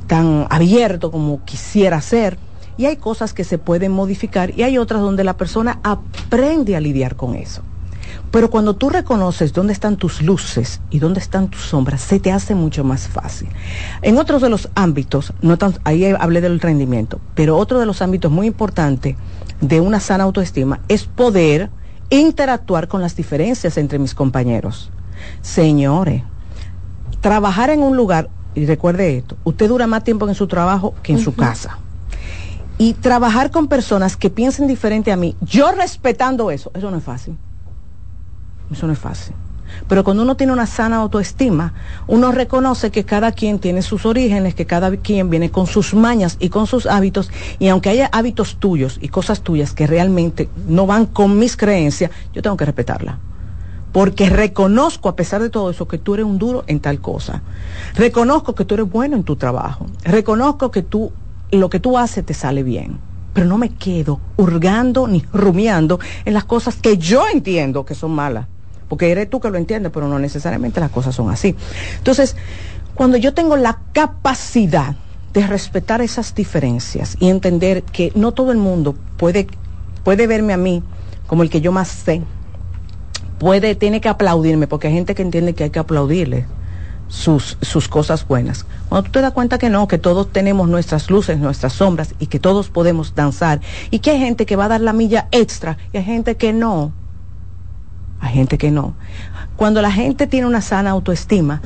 tan 0.06 0.46
abierto 0.52 1.10
como 1.10 1.44
quisiera 1.44 2.02
ser. 2.02 2.38
Y 2.78 2.86
hay 2.86 2.98
cosas 2.98 3.34
que 3.34 3.44
se 3.44 3.58
pueden 3.58 3.92
modificar 3.92 4.58
y 4.58 4.64
hay 4.64 4.78
otras 4.78 5.02
donde 5.02 5.24
la 5.24 5.38
persona 5.38 5.80
aprende 5.84 6.76
a 6.76 6.82
lidiar 6.82 7.16
con 7.16 7.36
eso. 7.36 7.62
Pero 8.32 8.50
cuando 8.50 8.76
tú 8.76 8.90
reconoces 8.90 9.54
dónde 9.54 9.74
están 9.74 9.98
tus 9.98 10.22
luces 10.22 10.82
y 10.90 11.00
dónde 11.00 11.20
están 11.20 11.48
tus 11.48 11.62
sombras, 11.62 12.02
se 12.02 12.20
te 12.20 12.32
hace 12.32 12.54
mucho 12.54 12.84
más 12.84 13.08
fácil. 13.08 13.48
En 14.02 14.18
otros 14.18 14.42
de 14.42 14.50
los 14.50 14.70
ámbitos, 14.76 15.34
no 15.42 15.58
tan, 15.58 15.76
ahí 15.84 16.06
hablé 16.06 16.42
del 16.42 16.60
rendimiento, 16.60 17.20
pero 17.34 17.58
otro 17.58 17.80
de 17.80 17.86
los 17.86 18.02
ámbitos 18.02 18.32
muy 18.32 18.48
importantes 18.48 19.16
de 19.62 19.80
una 19.80 20.00
sana 20.00 20.26
autoestima 20.26 20.82
es 20.88 21.06
poder 21.06 21.70
interactuar 22.10 22.88
con 22.88 23.02
las 23.02 23.16
diferencias 23.16 23.78
entre 23.78 24.00
mis 24.00 24.14
compañeros. 24.14 24.92
Señores, 25.42 26.24
trabajar 27.22 27.70
en 27.70 27.82
un 27.82 27.96
lugar 27.96 28.30
y 28.54 28.66
recuerde 28.66 29.18
esto, 29.18 29.38
usted 29.44 29.68
dura 29.68 29.88
más 29.88 30.04
tiempo 30.04 30.28
en 30.28 30.36
su 30.36 30.48
trabajo 30.48 30.94
que 31.04 31.14
en 31.14 31.20
su 31.20 31.36
casa. 31.36 31.80
Y 32.78 32.94
trabajar 32.94 33.52
con 33.52 33.68
personas 33.68 34.18
que 34.18 34.30
piensen 34.30 34.68
diferente 34.68 35.12
a 35.12 35.18
mí, 35.18 35.36
yo 35.42 35.72
respetando 35.72 36.52
eso, 36.52 36.72
eso 36.74 36.92
no 36.92 36.98
es 36.98 37.04
fácil. 37.04 37.38
Eso 38.72 38.88
no 38.88 38.94
es 38.94 39.00
fácil. 39.00 39.34
Pero 39.88 40.04
cuando 40.04 40.24
uno 40.24 40.36
tiene 40.36 40.54
una 40.54 40.66
sana 40.66 40.98
autoestima, 40.98 41.74
uno 42.08 42.32
reconoce 42.32 42.92
que 42.92 43.04
cada 43.04 43.32
quien 43.32 43.60
tiene 43.60 43.82
sus 43.82 44.06
orígenes, 44.06 44.56
que 44.56 44.66
cada 44.66 44.96
quien 44.98 45.30
viene 45.30 45.52
con 45.52 45.68
sus 45.68 45.94
mañas 45.94 46.38
y 46.40 46.50
con 46.50 46.68
sus 46.68 46.86
hábitos, 46.86 47.32
y 47.60 47.68
aunque 47.68 47.90
haya 47.90 48.10
hábitos 48.12 48.58
tuyos 48.58 48.98
y 49.02 49.10
cosas 49.10 49.42
tuyas 49.42 49.74
que 49.74 49.88
realmente 49.88 50.50
no 50.68 50.86
van 50.86 51.06
con 51.06 51.38
mis 51.38 51.58
creencias, 51.58 52.12
yo 52.34 52.42
tengo 52.42 52.58
que 52.58 52.66
respetarla. 52.66 53.20
Porque 53.92 54.30
reconozco, 54.30 55.08
a 55.08 55.16
pesar 55.16 55.42
de 55.42 55.50
todo 55.50 55.70
eso, 55.70 55.88
que 55.88 55.98
tú 55.98 56.16
eres 56.16 56.26
un 56.26 56.38
duro 56.38 56.66
en 56.68 56.82
tal 56.82 57.00
cosa. 57.00 57.44
Reconozco 57.96 58.54
que 58.54 58.66
tú 58.66 58.74
eres 58.74 58.90
bueno 58.90 59.16
en 59.16 59.24
tu 59.24 59.38
trabajo. 59.38 59.86
Reconozco 60.04 60.70
que 60.70 60.82
tú, 60.82 61.14
lo 61.60 61.70
que 61.70 61.80
tú 61.80 61.98
haces 61.98 62.26
te 62.26 62.34
sale 62.34 62.64
bien. 62.64 63.00
Pero 63.34 63.48
no 63.48 63.58
me 63.58 63.70
quedo 63.70 64.20
hurgando 64.38 65.08
ni 65.08 65.24
rumiando 65.34 66.00
en 66.24 66.34
las 66.34 66.46
cosas 66.46 66.76
que 66.76 66.98
yo 66.98 67.26
entiendo 67.32 67.86
que 67.86 67.96
son 67.96 68.12
malas. 68.12 68.48
Porque 68.88 69.12
eres 69.12 69.30
tú 69.30 69.40
que 69.40 69.50
lo 69.50 69.58
entiendes, 69.58 69.92
pero 69.94 70.08
no 70.08 70.20
necesariamente 70.20 70.80
las 70.80 70.92
cosas 70.92 71.16
son 71.16 71.30
así. 71.30 71.56
Entonces, 71.98 72.36
cuando 72.94 73.18
yo 73.18 73.34
tengo 73.34 73.58
la 73.58 73.80
capacidad 73.92 74.96
de 75.34 75.46
respetar 75.46 76.02
esas 76.02 76.34
diferencias 76.34 77.18
y 77.20 77.28
entender 77.28 77.84
que 77.84 78.12
no 78.16 78.32
todo 78.32 78.52
el 78.52 78.58
mundo 78.58 78.96
puede, 79.18 79.48
puede 80.04 80.28
verme 80.28 80.54
a 80.54 80.58
mí 80.58 80.82
como 81.28 81.44
el 81.44 81.50
que 81.50 81.60
yo 81.60 81.74
más 81.74 81.90
sé, 81.90 82.22
puede, 83.38 83.76
tiene 83.76 84.00
que 84.00 84.08
aplaudirme, 84.08 84.68
porque 84.68 84.88
hay 84.88 84.94
gente 84.94 85.14
que 85.14 85.24
entiende 85.24 85.54
que 85.54 85.66
hay 85.66 85.70
que 85.72 85.80
aplaudirle 85.80 86.46
sus, 87.08 87.58
sus 87.62 87.88
cosas 87.88 88.28
buenas. 88.28 88.66
Cuando 88.90 89.06
tú 89.06 89.12
te 89.12 89.22
das 89.22 89.34
cuenta 89.34 89.58
que 89.58 89.70
no, 89.70 89.88
que 89.88 89.98
todos 89.98 90.32
tenemos 90.32 90.68
nuestras 90.68 91.10
luces, 91.10 91.38
nuestras 91.38 91.74
sombras 91.74 92.16
y 92.20 92.28
que 92.28 92.40
todos 92.40 92.70
podemos 92.70 93.16
danzar 93.16 93.62
y 93.92 94.00
que 94.00 94.12
hay 94.12 94.20
gente 94.20 94.46
que 94.46 94.56
va 94.56 94.66
a 94.66 94.70
dar 94.70 94.82
la 94.82 94.94
milla 94.94 95.28
extra 95.32 95.78
y 95.94 95.98
hay 95.98 96.04
gente 96.04 96.36
que 96.36 96.54
no, 96.54 96.92
hay 98.20 98.34
gente 98.34 98.58
que 98.58 98.72
no. 98.72 98.96
Cuando 99.56 99.82
la 99.82 99.92
gente 99.92 100.28
tiene 100.28 100.48
una 100.48 100.62
sana 100.62 100.92
autoestima, 100.92 101.62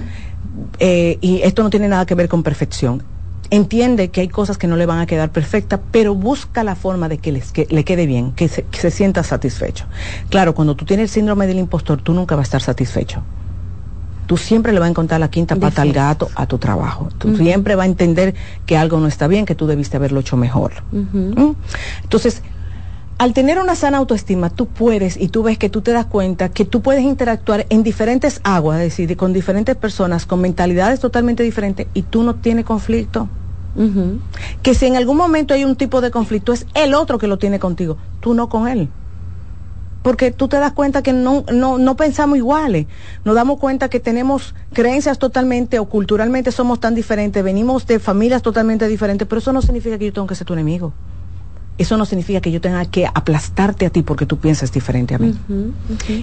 eh, 0.79 1.17
y 1.21 1.41
esto 1.41 1.63
no 1.63 1.69
tiene 1.69 1.87
nada 1.87 2.05
que 2.05 2.15
ver 2.15 2.29
con 2.29 2.43
perfección, 2.43 3.03
entiende 3.49 4.09
que 4.09 4.21
hay 4.21 4.27
cosas 4.27 4.57
que 4.59 4.67
no 4.67 4.75
le 4.75 4.85
van 4.85 4.99
a 4.99 5.07
quedar 5.07 5.31
perfectas, 5.31 5.79
pero 5.91 6.13
busca 6.13 6.63
la 6.63 6.75
forma 6.75 7.09
de 7.09 7.17
que, 7.17 7.31
les, 7.31 7.51
le 7.69 7.83
quede 7.83 8.05
bien, 8.05 8.33
que 8.33 8.47
se, 8.47 8.63
que 8.63 8.79
se 8.79 8.91
sienta 8.91 9.23
satisfecho. 9.23 9.85
Claro, 10.29 10.53
cuando 10.53 10.75
tú 10.75 10.85
tienes 10.85 11.05
el 11.05 11.09
síndrome 11.09 11.47
del 11.47 11.57
impostor, 11.57 12.01
tú 12.01 12.13
nunca 12.13 12.35
vas 12.35 12.43
a 12.43 12.47
estar 12.47 12.61
satisfecho 12.61 13.23
tú 14.29 14.37
siempre 14.37 14.73
le 14.73 14.79
vas 14.79 14.85
a 14.85 14.89
encontrar 14.91 15.19
la 15.19 15.31
quinta 15.31 15.55
pata 15.55 15.81
al 15.81 15.91
gato 15.91 16.29
a 16.35 16.45
tu 16.45 16.59
trabajo. 16.59 17.09
Tú 17.17 17.35
siempre 17.35 17.73
vas 17.73 17.85
a 17.85 17.89
entender 17.89 18.35
que 18.67 18.77
algo 18.77 18.99
no 18.99 19.07
está 19.07 19.27
bien, 19.27 19.43
que 19.47 19.55
tú 19.55 19.65
debiste 19.65 19.97
haberlo 19.97 20.19
hecho 20.19 20.37
mejor. 20.37 20.71
¿Mm? 20.91 21.53
Entonces, 22.03 22.43
al 23.17 23.33
tener 23.33 23.57
una 23.57 23.73
sana 23.73 23.97
autoestima, 23.97 24.51
tú 24.51 24.67
puedes 24.67 25.17
y 25.17 25.29
tú 25.29 25.41
ves 25.41 25.57
que 25.57 25.69
tú 25.69 25.81
te 25.81 25.93
das 25.93 26.05
cuenta 26.05 26.49
que 26.49 26.63
tú 26.63 26.81
puedes 26.81 27.01
interactuar 27.01 27.65
en 27.71 27.81
diferentes 27.81 28.39
aguas, 28.43 28.81
es 28.81 28.95
decir, 28.95 29.17
con 29.17 29.33
diferentes 29.33 29.75
personas, 29.75 30.27
con 30.27 30.41
mentalidades 30.41 30.99
totalmente 30.99 31.41
diferentes 31.41 31.87
y 31.95 32.03
tú 32.03 32.21
no 32.21 32.35
tienes 32.35 32.65
conflicto. 32.65 33.27
Que 34.61 34.75
si 34.75 34.85
en 34.85 34.95
algún 34.95 35.17
momento 35.17 35.55
hay 35.55 35.63
un 35.65 35.75
tipo 35.75 36.01
de 36.01 36.11
conflicto, 36.11 36.53
es 36.53 36.67
el 36.75 36.93
otro 36.93 37.17
que 37.17 37.25
lo 37.25 37.39
tiene 37.39 37.57
contigo, 37.57 37.97
tú 38.19 38.35
no 38.35 38.47
con 38.47 38.67
él. 38.67 38.89
Porque 40.01 40.31
tú 40.31 40.47
te 40.47 40.57
das 40.57 40.73
cuenta 40.73 41.01
que 41.01 41.13
no, 41.13 41.43
no, 41.51 41.77
no 41.77 41.95
pensamos 41.95 42.37
iguales, 42.37 42.87
nos 43.25 43.35
damos 43.35 43.59
cuenta 43.59 43.89
que 43.89 43.99
tenemos 43.99 44.55
creencias 44.73 45.19
totalmente 45.19 45.77
o 45.79 45.85
culturalmente 45.85 46.51
somos 46.51 46.79
tan 46.79 46.95
diferentes, 46.95 47.43
venimos 47.43 47.85
de 47.85 47.99
familias 47.99 48.41
totalmente 48.41 48.87
diferentes, 48.87 49.27
pero 49.27 49.39
eso 49.39 49.51
no 49.51 49.61
significa 49.61 49.97
que 49.97 50.05
yo 50.05 50.13
tengo 50.13 50.27
que 50.27 50.35
ser 50.35 50.47
tu 50.47 50.53
enemigo 50.53 50.93
eso 51.79 51.95
no 51.95 52.05
significa 52.05 52.41
que 52.41 52.51
yo 52.51 52.59
tenga 52.59 52.85
que 52.85 53.07
aplastarte 53.07 53.85
a 53.85 53.89
ti 53.89 54.03
porque 54.03 54.25
tú 54.25 54.37
piensas 54.37 54.71
diferente 54.71 55.15
a 55.15 55.17
mí. 55.17 55.33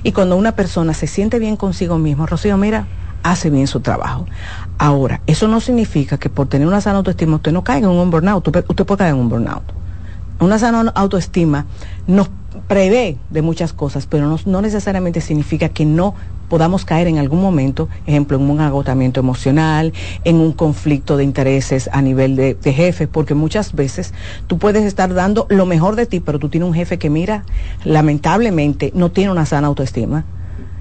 Y 0.04 0.12
cuando 0.12 0.36
una 0.36 0.52
persona 0.52 0.92
se 0.92 1.06
siente 1.06 1.38
bien 1.38 1.56
consigo 1.56 1.96
mismo, 1.96 2.26
Rocío, 2.26 2.58
mira, 2.58 2.86
hace 3.22 3.48
bien 3.48 3.66
su 3.66 3.80
trabajo. 3.80 4.26
Ahora, 4.76 5.22
eso 5.26 5.48
no 5.48 5.60
significa 5.60 6.18
que 6.18 6.28
por 6.28 6.46
tener 6.46 6.68
una 6.68 6.82
sana 6.82 6.98
autoestima 6.98 7.36
usted 7.36 7.52
no 7.52 7.64
caiga 7.64 7.88
en 7.88 7.96
un 7.96 8.10
burnout, 8.10 8.46
usted, 8.46 8.84
puede 8.84 8.98
caer 8.98 9.14
en 9.14 9.20
un 9.20 9.30
burnout. 9.30 9.64
Una 10.40 10.58
sana 10.58 10.92
autoestima 10.94 11.64
nos 12.06 12.28
prevé 12.68 13.16
de 13.31 13.42
muchas 13.42 13.72
cosas, 13.72 14.07
pero 14.07 14.38
no, 14.44 14.62
necesariamente 14.62 15.20
significa 15.20 15.68
que 15.68 15.85
no 15.85 16.14
podamos 16.48 16.85
caer 16.85 17.09
en 17.09 17.18
algún 17.18 17.40
momento, 17.40 17.88
ejemplo, 18.07 18.37
en 18.37 18.48
un 18.48 18.61
agotamiento 18.61 19.20
emocional, 19.20 19.92
en 20.24 20.37
un 20.37 20.52
conflicto 20.52 21.16
de 21.16 21.24
intereses 21.24 21.90
a 21.92 22.02
nivel 22.02 22.37
de, 22.37 22.57
jefe, 22.62 23.09
porque 23.09 23.35
muchas 23.35 23.72
veces 23.72 24.14
tú 24.46 24.59
puedes 24.59 24.85
estar 24.85 25.12
dando 25.14 25.46
lo 25.48 25.66
mejor 25.66 25.96
de 25.96 26.07
ti, 26.07 26.20
pero 26.20 26.38
tú 26.38 26.48
tienes 26.48 26.68
un 26.68 26.74
jefe 26.74 26.98
que 26.98 27.11
mira, 27.11 27.44
lamentablemente 27.85 28.92
no 28.94 29.11
tiene 29.11 29.33
una 29.33 29.46
sana 29.46 29.66
autoestima. 29.66 30.24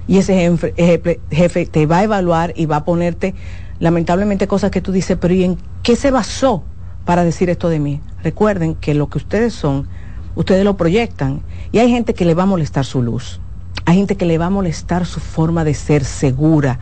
Y 0.07 0.19
ese 0.19 0.35
jefe, 0.77 1.19
jefe 1.31 1.65
te 1.65 1.85
va 1.87 1.99
a 1.99 2.03
evaluar 2.03 2.53
y 2.55 2.67
va 2.67 2.77
a 2.77 2.85
ponerte, 2.85 3.33
lamentablemente, 3.79 4.47
cosas 4.47 4.69
que 4.69 4.81
tú 4.81 4.91
dices, 4.91 5.17
pero 5.19 5.33
¿y 5.33 5.43
en 5.43 5.57
qué 5.81 5.95
se 5.95 6.11
basó 6.11 6.63
para 7.05 7.23
decir 7.23 7.49
esto 7.49 7.69
de 7.69 7.79
mí? 7.79 8.01
Recuerden 8.23 8.75
que 8.75 8.93
lo 8.93 9.09
que 9.09 9.17
ustedes 9.17 9.53
son, 9.53 9.87
ustedes 10.35 10.63
lo 10.63 10.77
proyectan. 10.77 11.41
Y 11.71 11.79
hay 11.79 11.89
gente 11.89 12.13
que 12.13 12.25
le 12.25 12.33
va 12.33 12.43
a 12.43 12.47
molestar 12.47 12.85
su 12.85 13.01
luz 13.01 13.39
hay 13.85 13.97
gente 13.97 14.15
que 14.17 14.25
le 14.25 14.37
va 14.37 14.47
a 14.47 14.49
molestar 14.49 15.05
su 15.05 15.19
forma 15.19 15.63
de 15.63 15.75
ser 15.75 16.03
segura, 16.05 16.79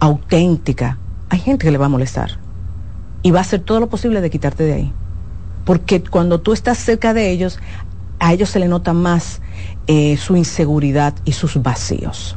auténtica. 0.00 0.98
Hay 1.28 1.40
gente 1.40 1.66
que 1.66 1.70
le 1.70 1.78
va 1.78 1.86
a 1.86 1.90
molestar. 1.90 2.38
Y 3.22 3.30
va 3.32 3.40
a 3.40 3.42
hacer 3.42 3.60
todo 3.60 3.80
lo 3.80 3.88
posible 3.88 4.22
de 4.22 4.30
quitarte 4.30 4.64
de 4.64 4.72
ahí. 4.72 4.92
Porque 5.66 6.02
cuando 6.02 6.40
tú 6.40 6.54
estás 6.54 6.78
cerca 6.78 7.12
de 7.12 7.30
ellos, 7.30 7.58
a 8.18 8.32
ellos 8.32 8.48
se 8.48 8.58
le 8.58 8.68
nota 8.68 8.94
más 8.94 9.42
eh, 9.86 10.16
su 10.16 10.36
inseguridad 10.36 11.14
y 11.26 11.32
sus 11.32 11.62
vacíos. 11.62 12.36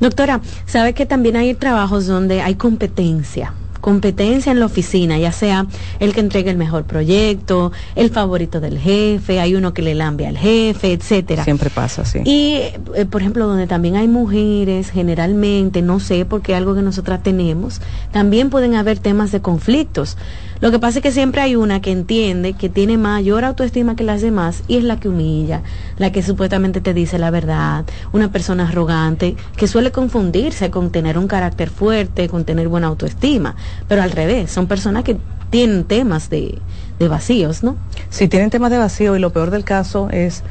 Doctora, 0.00 0.40
¿sabe 0.64 0.94
que 0.94 1.04
también 1.04 1.36
hay 1.36 1.54
trabajos 1.54 2.06
donde 2.06 2.40
hay 2.40 2.54
competencia? 2.54 3.52
Competencia 3.80 4.52
en 4.52 4.60
la 4.60 4.66
oficina, 4.66 5.18
ya 5.18 5.32
sea 5.32 5.66
el 5.98 6.12
que 6.14 6.20
entregue 6.20 6.50
el 6.50 6.56
mejor 6.56 6.84
proyecto, 6.84 7.72
el 7.94 8.10
favorito 8.10 8.60
del 8.60 8.78
jefe, 8.78 9.40
hay 9.40 9.54
uno 9.54 9.74
que 9.74 9.82
le 9.82 9.94
lambe 9.94 10.26
al 10.26 10.36
jefe, 10.36 10.92
etcétera. 10.92 11.44
Siempre 11.44 11.70
pasa, 11.70 12.04
sí. 12.04 12.20
Y, 12.24 12.56
eh, 12.94 13.06
por 13.10 13.20
ejemplo, 13.20 13.46
donde 13.46 13.66
también 13.66 13.96
hay 13.96 14.08
mujeres, 14.08 14.90
generalmente, 14.90 15.82
no 15.82 16.00
sé, 16.00 16.24
porque 16.24 16.54
algo 16.54 16.74
que 16.74 16.82
nosotras 16.82 17.22
tenemos, 17.22 17.80
también 18.12 18.50
pueden 18.50 18.74
haber 18.74 18.98
temas 18.98 19.32
de 19.32 19.40
conflictos. 19.40 20.16
Lo 20.60 20.70
que 20.70 20.78
pasa 20.78 20.98
es 20.98 21.02
que 21.02 21.10
siempre 21.10 21.40
hay 21.40 21.56
una 21.56 21.80
que 21.80 21.90
entiende 21.90 22.52
que 22.52 22.68
tiene 22.68 22.98
mayor 22.98 23.44
autoestima 23.44 23.96
que 23.96 24.04
las 24.04 24.20
demás 24.20 24.62
y 24.68 24.76
es 24.76 24.84
la 24.84 25.00
que 25.00 25.08
humilla, 25.08 25.62
la 25.96 26.12
que 26.12 26.22
supuestamente 26.22 26.82
te 26.82 26.92
dice 26.92 27.18
la 27.18 27.30
verdad, 27.30 27.86
una 28.12 28.30
persona 28.30 28.68
arrogante 28.68 29.36
que 29.56 29.66
suele 29.66 29.90
confundirse 29.90 30.70
con 30.70 30.90
tener 30.90 31.16
un 31.16 31.28
carácter 31.28 31.70
fuerte, 31.70 32.28
con 32.28 32.44
tener 32.44 32.68
buena 32.68 32.88
autoestima, 32.88 33.56
pero 33.88 34.02
al 34.02 34.10
revés, 34.10 34.50
son 34.50 34.66
personas 34.66 35.02
que 35.02 35.16
tienen 35.48 35.84
temas 35.84 36.28
de, 36.28 36.60
vacíos, 37.08 37.62
¿no? 37.62 37.76
Sí, 38.10 38.28
tienen 38.28 38.50
temas 38.50 38.70
de 38.70 38.76
vacío 38.76 39.16
y 39.16 39.18
lo 39.18 39.30
peor 39.30 39.50
del 39.50 39.64
caso 39.64 40.10
es, 40.10 40.42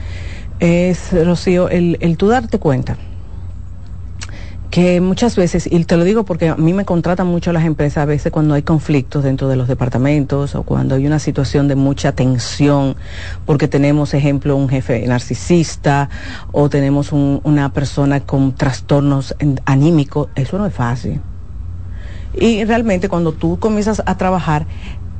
es 0.60 1.12
Rocío, 1.12 1.70
el, 1.70 2.00
el 2.02 2.18
tú 2.18 2.30
darte 2.30 2.58
cuenta 2.58 2.98
que 4.70 5.02
muchas 5.02 5.36
veces, 5.36 5.68
y 5.72 5.84
te 5.86 5.98
lo 5.98 6.04
digo 6.04 6.26
porque 6.26 6.50
a 6.50 6.56
mí 6.56 6.74
me 6.74 6.86
contratan 6.86 7.26
mucho 7.26 7.52
las 7.52 7.66
empresas 7.66 8.04
a 8.04 8.06
veces 8.06 8.32
cuando 8.32 8.54
hay 8.54 8.62
conflictos 8.62 9.24
dentro 9.24 9.48
de 9.48 9.56
los 9.56 9.68
departamentos 9.68 10.54
o 10.54 10.64
cuando 10.64 10.96
hay 10.96 11.08
una 11.08 11.18
situación 11.18 11.68
de 11.68 11.76
mucha 11.76 12.12
tensión, 12.12 12.96
porque 13.46 13.68
tenemos, 13.68 14.14
ejemplo, 14.14 14.56
un 14.56 14.70
jefe 14.70 15.06
narcisista 15.08 16.10
o 16.52 16.70
tenemos 16.70 17.12
una 17.12 17.74
persona 17.74 18.20
con 18.20 18.54
trastornos 18.54 19.36
anímicos, 19.66 20.30
eso 20.36 20.58
no 20.60 20.68
es 20.68 20.74
fácil. 20.74 21.20
Y 22.40 22.64
realmente 22.64 23.10
cuando 23.10 23.32
tú 23.32 23.58
comienzas 23.58 24.04
a 24.06 24.18
trabajar, 24.18 24.68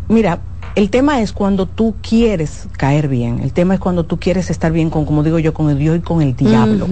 mira, 0.10 0.42
el 0.76 0.92
tema 0.92 1.22
es 1.22 1.34
cuando 1.34 1.66
tú 1.66 1.96
quieres 2.08 2.68
caer 2.78 3.08
bien, 3.08 3.40
el 3.40 3.52
tema 3.52 3.74
es 3.74 3.80
cuando 3.80 4.06
tú 4.06 4.20
quieres 4.20 4.52
estar 4.52 4.72
bien 4.72 4.92
con, 4.92 5.06
como 5.06 5.24
digo 5.24 5.40
yo, 5.40 5.56
con 5.56 5.72
el 5.72 5.80
Dios 5.80 5.98
y 5.98 6.02
con 6.02 6.22
el 6.22 6.36
diablo. 6.36 6.88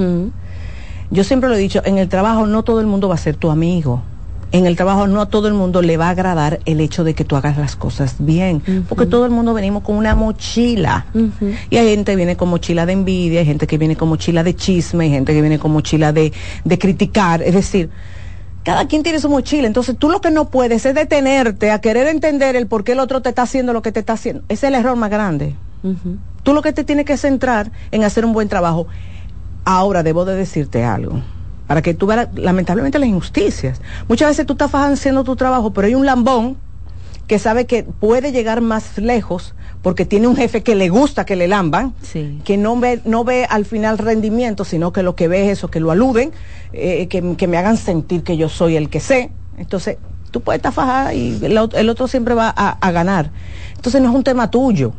Yo 1.09 1.23
siempre 1.23 1.49
lo 1.49 1.55
he 1.55 1.59
dicho, 1.59 1.81
en 1.85 1.97
el 1.97 2.09
trabajo 2.09 2.45
no 2.47 2.63
todo 2.63 2.81
el 2.81 2.87
mundo 2.87 3.07
va 3.07 3.15
a 3.15 3.19
ser 3.19 3.35
tu 3.35 3.49
amigo. 3.49 4.01
En 4.53 4.65
el 4.65 4.77
trabajo 4.77 5.07
no 5.07 5.19
a 5.19 5.25
todo 5.25 5.49
el 5.49 5.53
mundo 5.53 5.81
le 5.81 5.97
va 5.97 6.07
a 6.07 6.11
agradar 6.11 6.61
el 6.63 6.79
hecho 6.79 7.03
de 7.03 7.13
que 7.13 7.25
tú 7.25 7.35
hagas 7.35 7.57
las 7.57 7.75
cosas 7.75 8.15
bien, 8.19 8.61
porque 8.87 9.05
todo 9.05 9.25
el 9.25 9.31
mundo 9.31 9.53
venimos 9.53 9.83
con 9.83 9.97
una 9.97 10.15
mochila. 10.15 11.05
Y 11.69 11.75
hay 11.75 11.89
gente 11.89 12.13
que 12.13 12.15
viene 12.15 12.37
con 12.37 12.47
mochila 12.49 12.85
de 12.85 12.93
envidia, 12.93 13.41
hay 13.41 13.45
gente 13.45 13.67
que 13.67 13.77
viene 13.77 13.97
con 13.97 14.07
mochila 14.07 14.43
de 14.43 14.55
chisme, 14.55 15.05
hay 15.05 15.11
gente 15.11 15.33
que 15.33 15.41
viene 15.41 15.59
con 15.59 15.71
mochila 15.71 16.13
de, 16.13 16.31
de 16.63 16.79
criticar. 16.79 17.41
Es 17.41 17.55
decir, 17.55 17.89
cada 18.63 18.85
quien 18.87 19.03
tiene 19.03 19.19
su 19.19 19.29
mochila. 19.29 19.67
Entonces 19.67 19.97
tú 19.97 20.09
lo 20.09 20.19
que 20.21 20.31
no 20.31 20.49
puedes 20.49 20.85
es 20.85 20.93
detenerte 20.95 21.71
a 21.71 21.79
querer 21.79 22.07
entender 22.07 22.55
el 22.55 22.67
por 22.67 22.83
qué 22.83 22.93
el 22.93 22.99
otro 22.99 23.21
te 23.21 23.29
está 23.29 23.43
haciendo 23.43 23.73
lo 23.73 23.81
que 23.81 23.91
te 23.91 23.99
está 24.01 24.13
haciendo. 24.13 24.43
Ese 24.49 24.67
es 24.67 24.73
el 24.73 24.75
error 24.75 24.95
más 24.95 25.09
grande. 25.09 25.55
Tú 26.43 26.53
lo 26.53 26.61
que 26.61 26.73
te 26.73 26.83
tienes 26.83 27.05
que 27.05 27.17
centrar 27.17 27.71
en 27.91 28.03
hacer 28.03 28.25
un 28.25 28.33
buen 28.33 28.47
trabajo. 28.49 28.87
Ahora 29.69 30.01
debo 30.01 30.23
de 30.23 30.33
decirte 30.33 30.85
algo, 30.85 31.21
para 31.67 31.81
que 31.81 31.93
tú 31.93 32.05
veas 32.05 32.29
lamentablemente 32.35 32.99
las 32.99 33.09
injusticias. 33.09 33.81
Muchas 34.07 34.29
veces 34.29 34.45
tú 34.45 34.53
estás 34.53 34.73
haciendo 34.73 35.25
tu 35.25 35.35
trabajo, 35.35 35.73
pero 35.73 35.87
hay 35.87 35.95
un 35.95 36.05
lambón 36.05 36.55
que 37.27 37.37
sabe 37.37 37.65
que 37.65 37.83
puede 37.83 38.31
llegar 38.31 38.61
más 38.61 38.97
lejos 38.97 39.55
porque 39.81 40.05
tiene 40.05 40.27
un 40.27 40.37
jefe 40.37 40.63
que 40.63 40.73
le 40.73 40.87
gusta 40.87 41.25
que 41.25 41.35
le 41.35 41.49
lamban, 41.49 41.93
que 42.45 42.55
no 42.55 42.79
ve, 42.79 43.01
no 43.03 43.25
ve 43.25 43.45
al 43.49 43.65
final 43.65 43.97
rendimiento, 43.97 44.63
sino 44.63 44.93
que 44.93 45.03
lo 45.03 45.17
que 45.17 45.27
ve 45.27 45.47
es 45.47 45.57
eso, 45.57 45.69
que 45.69 45.81
lo 45.81 45.91
aluden, 45.91 46.31
eh, 46.71 47.07
que, 47.09 47.47
me 47.47 47.57
hagan 47.57 47.75
sentir 47.75 48.23
que 48.23 48.37
yo 48.37 48.47
soy 48.47 48.77
el 48.77 48.89
que 48.89 49.01
sé. 49.01 49.31
Entonces, 49.57 49.97
tú 50.31 50.39
puedes 50.39 50.59
estar 50.59 50.71
fajada 50.71 51.13
y 51.13 51.37
el, 51.43 51.89
otro 51.89 52.07
siempre 52.07 52.35
va 52.35 52.53
a, 52.55 52.91
ganar. 52.93 53.31
Entonces 53.75 54.01
no 54.01 54.07
es 54.07 54.15
un 54.15 54.23
tema 54.23 54.49
tuyo. 54.49 54.93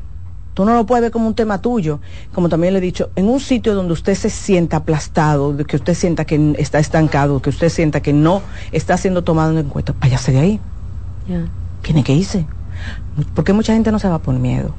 Tú 0.58 0.64
no 0.64 0.74
lo 0.74 0.86
puedes 0.86 1.02
ver 1.02 1.12
como 1.12 1.28
un 1.28 1.34
tema 1.34 1.62
tuyo. 1.62 2.00
Como 2.34 2.48
también 2.48 2.72
le 2.72 2.80
he 2.80 2.82
dicho, 2.82 3.10
en 3.14 3.28
un 3.28 3.38
sitio 3.38 3.76
donde 3.76 3.92
usted 3.92 4.16
se 4.16 4.28
sienta 4.28 4.78
aplastado, 4.78 5.56
que 5.56 5.76
usted 5.76 5.94
sienta 5.94 6.24
que 6.24 6.56
está 6.58 6.80
estancado, 6.80 7.40
que 7.40 7.50
usted 7.50 7.68
sienta 7.68 8.00
que 8.00 8.12
no 8.12 8.42
está 8.72 8.96
siendo 8.96 9.22
tomado 9.22 9.56
en 9.56 9.68
cuenta, 9.68 9.94
váyase 10.00 10.32
de 10.32 10.38
ahí. 10.40 10.60
Tiene 11.82 12.02
que 12.02 12.12
irse. 12.12 12.44
Porque 13.36 13.52
mucha 13.52 13.72
gente 13.72 13.92
no 13.92 14.00
se 14.00 14.08
va 14.08 14.18
por 14.18 14.34
miedo. 14.34 14.74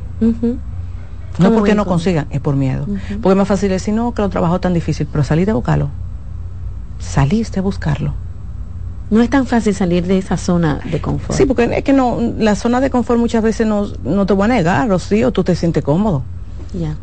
No 1.39 1.53
porque 1.53 1.73
no 1.75 1.85
consigan, 1.85 2.27
es 2.29 2.41
por 2.41 2.57
miedo. 2.57 2.85
Porque 3.21 3.29
es 3.29 3.37
más 3.37 3.47
fácil 3.47 3.69
decir, 3.69 3.93
no, 3.93 4.13
que 4.13 4.21
lo 4.21 4.27
trabajo 4.27 4.59
tan 4.59 4.73
difícil, 4.73 5.07
pero 5.09 5.23
salí 5.23 5.45
de 5.45 5.53
buscarlo. 5.53 5.87
Saliste 6.99 7.59
a 7.59 7.63
buscarlo. 7.63 8.15
No 9.10 9.22
es 9.22 9.30
tan 9.30 9.48
fácil 9.48 9.74
salir 9.74 10.06
de 10.06 10.17
esa 10.17 10.38
zona 10.38 10.80
de 10.91 11.02
confort. 11.02 11.38
Sí, 11.38 11.45
porque 11.45 11.63
es 11.63 11.84
que 11.84 11.93
no, 11.93 12.19
la 12.38 12.56
zona 12.56 12.80
de 12.80 12.89
confort 12.89 13.19
muchas 13.19 13.41
veces 13.41 13.65
no, 13.65 13.88
no 14.04 14.26
te 14.26 14.34
va 14.34 14.45
a 14.45 14.48
negar, 14.50 14.91
o 14.91 15.00
sí, 15.00 15.24
o 15.24 15.32
tú 15.32 15.43
te 15.43 15.56
sientes 15.56 15.84
cómodo. 15.84 16.24
Ya. 16.72 16.95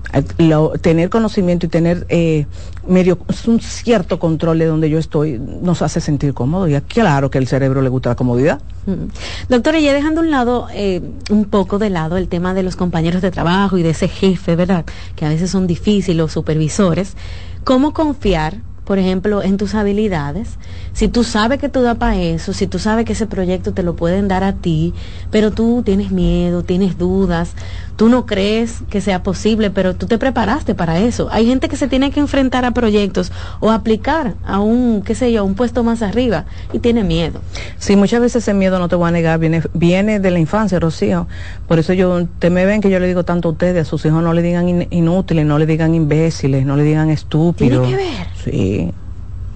tener 0.80 1.10
conocimiento 1.10 1.66
y 1.66 1.68
tener 1.68 2.06
eh, 2.08 2.46
medio 2.86 3.18
un 3.48 3.60
cierto 3.60 4.20
control 4.20 4.60
de 4.60 4.66
donde 4.66 4.88
yo 4.88 4.98
estoy 4.98 5.40
nos 5.40 5.82
hace 5.82 6.00
sentir 6.00 6.34
cómodo. 6.34 6.68
Y 6.68 6.80
claro 6.82 7.30
que 7.30 7.38
el 7.38 7.48
cerebro 7.48 7.82
le 7.82 7.88
gusta 7.88 8.10
la 8.10 8.14
comodidad. 8.14 8.60
Mm. 8.86 9.08
Doctora, 9.48 9.80
ya 9.80 9.92
dejando 9.92 10.20
un 10.20 10.30
lado, 10.30 10.68
eh, 10.72 11.02
un 11.30 11.46
poco 11.46 11.78
de 11.78 11.90
lado 11.90 12.16
el 12.16 12.28
tema 12.28 12.54
de 12.54 12.62
los 12.62 12.76
compañeros 12.76 13.22
de 13.22 13.32
trabajo 13.32 13.76
y 13.76 13.82
de 13.82 13.90
ese 13.90 14.06
jefe, 14.06 14.54
¿verdad? 14.54 14.84
Que 15.16 15.26
a 15.26 15.30
veces 15.30 15.50
son 15.50 15.66
difíciles, 15.66 16.16
los 16.16 16.30
supervisores. 16.30 17.16
¿Cómo 17.64 17.92
confiar 17.92 18.58
por 18.86 19.00
ejemplo, 19.00 19.42
en 19.42 19.56
tus 19.56 19.74
habilidades, 19.74 20.58
si 20.92 21.08
tú 21.08 21.24
sabes 21.24 21.58
que 21.58 21.68
tú 21.68 21.82
da 21.82 21.96
para 21.96 22.16
eso, 22.20 22.52
si 22.52 22.68
tú 22.68 22.78
sabes 22.78 23.04
que 23.04 23.14
ese 23.14 23.26
proyecto 23.26 23.72
te 23.72 23.82
lo 23.82 23.96
pueden 23.96 24.28
dar 24.28 24.44
a 24.44 24.52
ti, 24.52 24.94
pero 25.32 25.50
tú 25.50 25.82
tienes 25.84 26.12
miedo, 26.12 26.62
tienes 26.62 26.96
dudas, 26.96 27.54
tú 27.96 28.08
no 28.08 28.26
crees 28.26 28.82
que 28.90 29.00
sea 29.00 29.22
posible, 29.22 29.70
pero 29.70 29.94
tú 29.96 30.06
te 30.06 30.18
preparaste 30.18 30.74
para 30.74 30.98
eso. 30.98 31.28
Hay 31.30 31.46
gente 31.46 31.68
que 31.68 31.76
se 31.76 31.88
tiene 31.88 32.10
que 32.10 32.20
enfrentar 32.20 32.64
a 32.64 32.72
proyectos 32.72 33.32
o 33.60 33.70
aplicar 33.70 34.34
a 34.46 34.60
un, 34.60 35.02
qué 35.02 35.14
sé 35.14 35.32
yo, 35.32 35.44
un 35.44 35.54
puesto 35.54 35.82
más 35.82 36.02
arriba 36.02 36.44
y 36.72 36.78
tiene 36.78 37.04
miedo. 37.04 37.40
Sí, 37.78 37.96
muchas 37.96 38.20
veces 38.20 38.44
ese 38.44 38.54
miedo 38.54 38.78
no 38.78 38.88
te 38.88 38.96
voy 38.96 39.08
a 39.08 39.12
negar, 39.12 39.38
viene, 39.38 39.62
viene 39.72 40.20
de 40.20 40.30
la 40.30 40.38
infancia, 40.38 40.78
Rocío. 40.78 41.26
Por 41.66 41.78
eso 41.78 41.92
yo, 41.92 42.26
te 42.38 42.50
me 42.50 42.66
ven 42.66 42.80
que 42.80 42.90
yo 42.90 43.00
le 43.00 43.08
digo 43.08 43.24
tanto 43.24 43.48
a 43.48 43.52
ustedes, 43.52 43.86
a 43.86 43.88
sus 43.88 44.04
hijos 44.04 44.22
no 44.22 44.32
le 44.32 44.42
digan 44.42 44.86
inútiles, 44.90 45.46
no 45.46 45.58
le 45.58 45.66
digan 45.66 45.94
imbéciles, 45.94 46.66
no 46.66 46.76
le 46.76 46.82
digan 46.82 47.10
estúpidos. 47.10 47.86
Tiene 47.86 48.02
que 48.02 48.10
ver. 48.10 48.26
Sí 48.44 48.92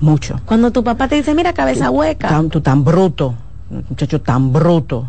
mucho. 0.00 0.40
Cuando 0.46 0.70
tu 0.70 0.82
papá 0.82 1.08
te 1.08 1.16
dice, 1.16 1.34
mira, 1.34 1.52
cabeza 1.52 1.90
hueca. 1.90 2.28
Tan, 2.28 2.48
tú 2.48 2.60
tan 2.60 2.84
bruto, 2.84 3.34
muchacho 3.88 4.20
tan 4.20 4.52
bruto, 4.52 5.06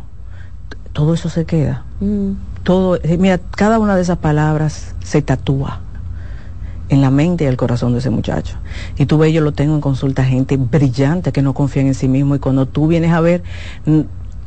todo 0.93 1.13
eso 1.13 1.29
se 1.29 1.45
queda. 1.45 1.83
Mm. 1.99 2.31
Todo, 2.63 2.99
eh, 3.03 3.17
mira, 3.17 3.39
cada 3.57 3.79
una 3.79 3.95
de 3.95 4.01
esas 4.01 4.19
palabras 4.19 4.95
se 5.03 5.21
tatúa 5.21 5.81
en 6.89 7.01
la 7.01 7.09
mente 7.09 7.45
y 7.45 7.47
el 7.47 7.57
corazón 7.57 7.93
de 7.93 7.99
ese 7.99 8.09
muchacho. 8.09 8.57
Y 8.97 9.05
tú 9.05 9.17
ves, 9.17 9.33
yo 9.33 9.41
lo 9.41 9.53
tengo 9.53 9.73
en 9.73 9.81
consulta, 9.81 10.25
gente 10.25 10.57
brillante 10.57 11.31
que 11.31 11.41
no 11.41 11.53
confían 11.53 11.87
en 11.87 11.95
sí 11.95 12.07
mismo 12.07 12.35
y 12.35 12.39
cuando 12.39 12.67
tú 12.67 12.87
vienes 12.87 13.13
a 13.13 13.21
ver, 13.21 13.43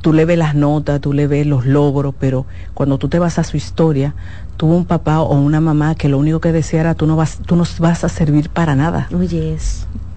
tú 0.03 0.13
le 0.13 0.27
ves 0.27 0.37
las 0.37 0.55
notas, 0.55 1.01
tú 1.01 1.15
le 1.15 1.27
ves 1.27 1.47
los 1.47 1.65
logros, 1.65 2.15
pero 2.19 2.47
cuando 2.75 2.99
tú 2.99 3.09
te 3.09 3.19
vas 3.19 3.39
a 3.39 3.45
su 3.45 3.57
historia, 3.57 4.15
tuvo 4.59 4.77
un 4.77 4.85
papá 4.85 5.21
o 5.21 5.35
una 5.35 5.63
mamá 5.63 5.95
que 5.95 6.11
lo 6.11 6.19
único 6.19 6.41
que 6.41 6.53
decía 6.53 6.81
era, 6.81 6.95
tú 6.95 7.07
no 7.07 7.17
vas, 7.17 7.39
tú 7.47 7.57
no 7.57 7.65
vas 7.79 8.05
a 8.05 8.11
servir 8.11 8.51
para 8.51 8.75
nada. 8.75 9.09
Oye, 9.17 9.57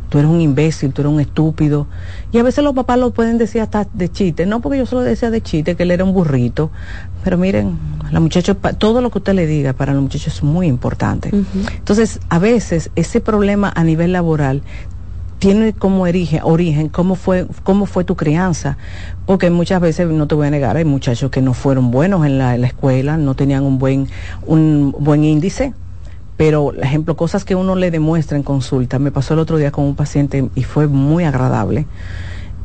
tú 0.10 0.20
eres 0.20 0.30
un 0.30 0.42
imbécil, 0.42 0.94
tú 0.94 1.02
eres 1.02 1.14
un 1.14 1.20
estúpido. 1.20 1.88
Y 2.32 2.38
a 2.38 2.44
veces 2.44 2.64
los 2.64 2.74
papás 2.74 3.00
lo 3.00 3.12
pueden 3.12 3.38
decir 3.38 3.62
hasta 3.62 3.88
de 3.94 4.10
chiste, 4.10 4.46
no 4.46 4.62
porque 4.62 4.78
yo 4.78 4.86
solo 4.86 5.02
decía 5.02 5.30
de 5.30 5.42
chiste, 5.42 5.76
que 5.76 5.84
él 5.84 5.92
era 5.92 6.04
un 6.04 6.14
burrito, 6.14 6.72
pero 7.24 7.38
miren, 7.38 7.78
la 8.12 8.20
muchacha, 8.20 8.54
todo 8.54 9.02
lo 9.02 9.10
que 9.10 9.18
usted 9.18 9.34
le 9.34 9.46
diga 9.46 9.74
para 9.74 9.94
los 9.94 10.02
muchachos 10.02 10.36
es 10.36 10.44
muy 10.44 10.68
importante. 10.68 11.32
Entonces, 11.78 12.20
a 12.30 12.40
veces 12.40 12.90
ese 12.96 13.22
problema 13.22 13.72
a 13.76 13.84
nivel 13.84 14.14
laboral 14.14 14.62
tiene 15.40 15.74
como 15.74 16.04
origen, 16.04 16.40
origen 16.44 16.90
cómo 16.90 17.16
fue 17.16 17.46
cómo 17.64 17.86
fue 17.86 18.04
tu 18.04 18.16
crianza. 18.16 18.78
Porque 19.26 19.50
muchas 19.50 19.82
veces 19.82 20.08
no 20.08 20.28
te 20.28 20.36
voy 20.36 20.48
a 20.48 20.50
negar 20.50 20.78
hay 20.78 20.86
muchachos 20.86 21.30
que 21.30 21.42
no 21.42 21.54
fueron 21.54 21.92
buenos 21.92 22.26
en 22.26 22.38
la, 22.38 22.56
en 22.56 22.62
la 22.62 22.68
escuela 22.68 23.18
no 23.18 23.36
tenían 23.36 23.64
un 23.64 23.78
buen 23.78 24.08
un 24.46 24.96
buen 24.98 25.24
índice 25.24 25.74
pero, 26.38 26.72
ejemplo, 26.74 27.18
cosas 27.18 27.44
que 27.44 27.56
uno 27.56 27.76
le 27.76 27.90
demuestra 27.90 28.38
en 28.38 28.44
consulta. 28.44 29.00
Me 29.00 29.12
pasó 29.12 29.34
el 29.34 29.40
otro 29.40 29.58
día 29.58 29.72
con 29.72 29.86
un 29.86 29.96
paciente 29.96 30.50
y 30.54 30.64
fue 30.64 30.88
muy 30.88 31.24
agradable. 31.24 31.88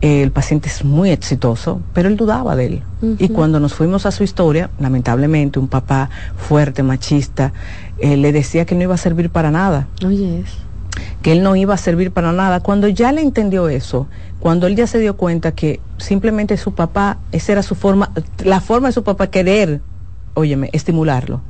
el 0.03 0.33
paciente 0.33 0.69
es 0.69 0.85
muy 0.85 1.11
exitoso, 1.11 1.81
pero 1.95 2.09
él 2.09 2.17
dudaba 2.17 2.55
de 2.55 2.67
él. 2.67 2.83
Y 3.19 3.29
cuando 3.29 3.61
nos 3.61 3.73
fuimos 3.73 4.05
a 4.05 4.11
su 4.11 4.25
historia, 4.25 4.69
lamentablemente, 4.79 5.59
un 5.59 5.69
papá 5.69 6.11
fuerte, 6.37 6.83
machista, 6.83 7.53
eh, 7.99 8.17
le 8.17 8.33
decía 8.33 8.67
que 8.67 8.75
no 8.75 8.83
iba 8.83 8.95
a 8.95 8.99
servir 8.99 9.31
para 9.31 9.51
nada. 9.51 9.89
Oye, 10.05 10.45
que 11.23 11.33
él 11.33 11.43
no 11.43 11.57
iba 11.57 11.73
a 11.73 11.79
servir 11.79 12.11
para 12.11 12.33
nada. 12.33 12.61
Cuando 12.61 12.89
ya 12.89 13.13
le 13.13 13.23
entendió 13.23 13.69
eso, 13.69 14.09
cuando 14.41 14.67
él 14.67 14.77
ya 14.77 14.87
se 14.87 14.99
dio 14.99 15.17
cuenta 15.17 15.53
que 15.53 15.81
simplemente 15.99 16.57
su 16.57 16.75
papá, 16.75 17.19
esa 17.31 17.53
era 17.53 17.63
su 17.63 17.77
forma, 17.77 18.11
la 18.45 18.61
forma 18.61 18.89
de 18.89 18.93
su 18.93 19.05
papá 19.05 19.29
querer, 19.29 19.81
óyeme, 20.35 20.69
estimularlo 20.73 21.41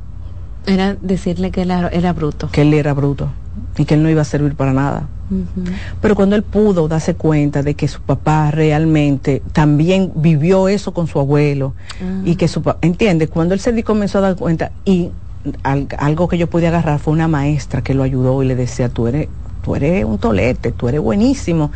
era 0.66 0.96
decirle 1.01 1.51
que 1.51 1.62
él 1.62 1.70
era, 1.70 2.12
bruto. 2.12 2.48
Que 2.51 2.62
él 2.62 2.75
era 2.75 2.92
bruto 2.92 3.29
y 3.77 3.85
que 3.85 3.94
él 3.94 4.03
no 4.03 4.11
iba 4.11 4.22
a 4.22 4.25
servir 4.25 4.55
para 4.55 4.72
nada. 4.72 5.09
Pero 6.01 6.14
cuando 6.14 6.37
él 6.37 6.42
pudo 6.42 6.88
darse 6.88 7.14
cuenta 7.14 7.62
de 7.62 7.75
que 7.75 7.88
su 7.88 8.03
papá 8.03 8.51
realmente 8.51 9.42
también 9.53 10.12
vivió 10.14 10.68
eso 10.68 10.92
con 10.92 11.07
su 11.07 11.18
abuelo 11.18 11.72
ah. 12.03 12.22
y 12.25 12.37
que 12.37 12.48
su 12.48 12.62
papá, 12.62 12.79
entiende, 12.83 13.29
cuando 13.29 13.55
él 13.55 13.61
se 13.61 13.83
comenzó 13.83 14.18
a 14.18 14.20
dar 14.20 14.37
cuenta 14.37 14.72
y 14.85 15.11
algo 15.64 16.29
que 16.29 16.38
yo 16.38 16.48
pude 16.48 16.68
agarrar 16.68 16.98
fue 16.98 17.14
una 17.14 17.29
maestra 17.29 17.83
que 17.83 17.94
lo 17.94 18.03
ayudó 18.03 18.42
y 18.42 18.46
le 18.46 18.55
decía, 18.55 18.90
tú 18.90 19.07
eres, 19.07 19.29
tú 19.64 19.75
eres 19.75 20.05
un 20.05 20.18
tolete, 20.18 20.72
tú 20.72 20.88
eres 20.88 21.01
buenísimo. 21.01 21.72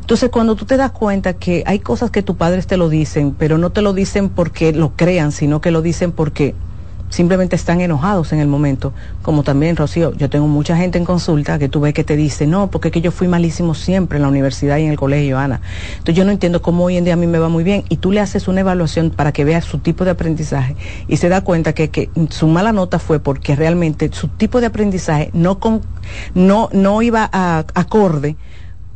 Entonces, 0.00 0.30
cuando 0.30 0.54
tú 0.54 0.64
te 0.64 0.76
das 0.76 0.92
cuenta 0.92 1.34
que 1.34 1.62
hay 1.66 1.80
cosas 1.80 2.10
que 2.10 2.22
tus 2.22 2.36
padres 2.36 2.66
te 2.66 2.76
lo 2.76 2.88
dicen, 2.88 3.34
pero 3.38 3.58
no 3.58 3.70
te 3.70 3.82
lo 3.82 3.92
dicen 3.92 4.28
porque 4.28 4.72
lo 4.72 4.92
crean, 4.96 5.32
sino 5.32 5.60
que 5.60 5.70
lo 5.70 5.82
dicen 5.82 6.12
porque 6.12 6.54
simplemente 7.08 7.56
están 7.56 7.80
enojados 7.80 8.32
en 8.32 8.40
el 8.40 8.48
momento. 8.48 8.92
Como 9.22 9.42
también, 9.42 9.76
Rocío, 9.76 10.12
yo 10.14 10.28
tengo 10.30 10.46
mucha 10.46 10.76
gente 10.76 10.98
en 10.98 11.04
consulta 11.04 11.58
que 11.58 11.68
tú 11.68 11.80
ves 11.80 11.94
que 11.94 12.04
te 12.04 12.16
dice, 12.16 12.46
no, 12.46 12.70
porque 12.70 12.88
es 12.88 12.92
que 12.92 13.00
yo 13.00 13.10
fui 13.10 13.28
malísimo 13.28 13.74
siempre 13.74 14.16
en 14.16 14.22
la 14.22 14.28
universidad 14.28 14.78
y 14.78 14.84
en 14.84 14.90
el 14.90 14.96
colegio, 14.96 15.38
Ana. 15.38 15.60
Entonces 15.92 16.14
yo 16.14 16.24
no 16.24 16.30
entiendo 16.30 16.62
cómo 16.62 16.84
hoy 16.84 16.96
en 16.96 17.04
día 17.04 17.14
a 17.14 17.16
mí 17.16 17.26
me 17.26 17.38
va 17.38 17.48
muy 17.48 17.64
bien. 17.64 17.84
Y 17.88 17.96
tú 17.96 18.12
le 18.12 18.20
haces 18.20 18.48
una 18.48 18.60
evaluación 18.60 19.10
para 19.10 19.32
que 19.32 19.44
veas 19.44 19.64
su 19.64 19.78
tipo 19.78 20.04
de 20.04 20.10
aprendizaje 20.10 20.76
y 21.06 21.16
se 21.16 21.28
da 21.28 21.42
cuenta 21.42 21.72
que, 21.72 21.90
que 21.90 22.10
su 22.30 22.46
mala 22.46 22.72
nota 22.72 22.98
fue 22.98 23.20
porque 23.20 23.56
realmente 23.56 24.10
su 24.12 24.28
tipo 24.28 24.60
de 24.60 24.66
aprendizaje 24.66 25.30
no, 25.32 25.58
con, 25.58 25.82
no, 26.34 26.68
no 26.72 27.02
iba 27.02 27.28
a, 27.32 27.64
acorde 27.74 28.36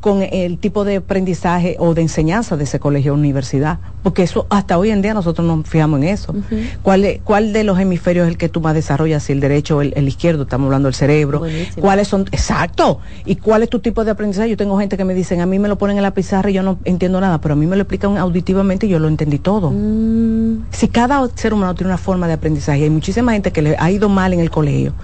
con 0.02 0.20
el 0.20 0.58
tipo 0.58 0.84
de 0.84 0.96
aprendizaje 0.96 1.76
o 1.78 1.94
de 1.94 2.02
enseñanza 2.02 2.56
de 2.56 2.64
ese 2.64 2.80
colegio 2.80 3.12
o 3.12 3.14
universidad, 3.14 3.78
porque 4.02 4.24
eso 4.24 4.48
hasta 4.50 4.76
hoy 4.76 4.90
en 4.90 5.00
día 5.00 5.14
nosotros 5.14 5.46
nos 5.46 5.64
fijamos 5.64 6.00
en 6.00 6.08
eso. 6.08 6.34
¿Cuál, 6.82 7.20
¿Cuál 7.22 7.52
de 7.52 7.62
los 7.62 7.78
hemisferios 7.78 8.26
es 8.26 8.32
el 8.32 8.36
que 8.36 8.48
tú 8.48 8.60
más 8.60 8.74
desarrollas, 8.74 9.22
si 9.22 9.32
el 9.32 9.38
derecho 9.38 9.76
o 9.76 9.82
el, 9.82 10.08
izquierdo? 10.08 10.42
Estamos 10.42 10.66
hablando 10.66 10.88
del 10.88 10.96
cerebro. 10.96 11.42
¿Cuáles 11.80 12.08
son? 12.08 12.22
Exacto. 12.32 12.98
¿Y 13.24 13.36
cuál 13.36 13.62
es 13.62 13.70
tu 13.70 13.78
tipo 13.78 14.04
de 14.04 14.10
aprendizaje? 14.10 14.50
Yo 14.50 14.56
tengo 14.56 14.76
gente 14.76 14.96
que 14.96 15.04
me 15.04 15.14
dicen, 15.14 15.40
a 15.40 15.46
mí 15.46 15.60
me 15.60 15.68
lo 15.68 15.78
ponen 15.78 15.98
en 15.98 16.02
la 16.02 16.12
pizarra 16.12 16.50
y 16.50 16.54
yo 16.54 16.64
no 16.64 16.80
entiendo 16.84 17.20
nada, 17.20 17.40
pero 17.40 17.54
a 17.54 17.56
mí 17.56 17.66
me 17.66 17.76
lo 17.76 17.82
explican 17.82 18.18
auditivamente 18.18 18.86
y 18.86 18.88
yo 18.88 18.98
lo 18.98 19.06
entendí 19.06 19.38
todo. 19.38 19.70
Mm. 19.70 20.64
Si 20.72 20.88
cada 20.88 21.28
ser 21.36 21.54
humano 21.54 21.76
tiene 21.76 21.90
una 21.90 21.98
forma 21.98 22.26
de 22.26 22.32
aprendizaje, 22.32 22.82
hay 22.82 22.90
muchísima 22.90 23.34
gente 23.34 23.52
que 23.52 23.62
le 23.62 23.76
ha 23.78 23.88
ido 23.88 24.08
mal 24.08 24.32
en 24.32 24.40
el 24.40 24.50
colegio 24.50 24.94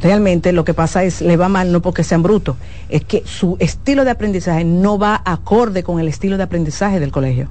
realmente 0.00 0.52
lo 0.52 0.64
que 0.64 0.74
pasa 0.74 1.04
es, 1.04 1.20
le 1.20 1.36
va 1.36 1.48
mal 1.48 1.72
no 1.72 1.80
porque 1.80 2.04
sean 2.04 2.22
brutos, 2.22 2.56
es 2.88 3.04
que 3.04 3.22
su 3.26 3.56
estilo 3.60 4.04
de 4.04 4.10
aprendizaje 4.10 4.64
no 4.64 4.98
va 4.98 5.22
acorde 5.24 5.82
con 5.82 6.00
el 6.00 6.08
estilo 6.08 6.36
de 6.36 6.42
aprendizaje 6.42 7.00
del 7.00 7.12
colegio. 7.12 7.48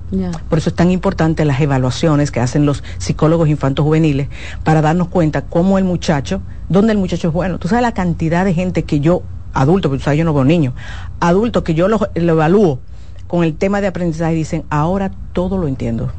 Por 0.49 0.57
eso 0.57 0.69
es 0.69 0.75
tan 0.75 0.91
importante 0.91 1.45
las 1.45 1.59
evaluaciones 1.61 2.31
que 2.31 2.39
hacen 2.39 2.65
los 2.65 2.83
psicólogos 2.97 3.49
infantos 3.49 3.83
juveniles 3.83 4.27
para 4.63 4.81
darnos 4.81 5.07
cuenta 5.07 5.41
cómo 5.41 5.77
el 5.77 5.83
muchacho, 5.83 6.41
dónde 6.69 6.93
el 6.93 6.97
muchacho 6.97 7.29
es 7.29 7.33
bueno. 7.33 7.59
Tú 7.59 7.67
sabes 7.67 7.81
la 7.81 7.93
cantidad 7.93 8.45
de 8.45 8.53
gente 8.53 8.83
que 8.83 8.99
yo, 8.99 9.23
adulto, 9.53 9.89
pero 9.89 9.99
tú 9.99 10.05
sabes, 10.05 10.19
yo 10.19 10.25
no 10.25 10.33
veo 10.33 10.45
niños, 10.45 10.73
adultos 11.19 11.63
que 11.63 11.73
yo 11.73 11.87
lo, 11.87 11.99
lo 12.15 12.33
evalúo 12.33 12.79
con 13.27 13.43
el 13.43 13.55
tema 13.55 13.81
de 13.81 13.87
aprendizaje 13.87 14.33
y 14.33 14.37
dicen, 14.37 14.63
ahora 14.69 15.11
todo 15.33 15.57
lo 15.57 15.67
entiendo. 15.67 16.11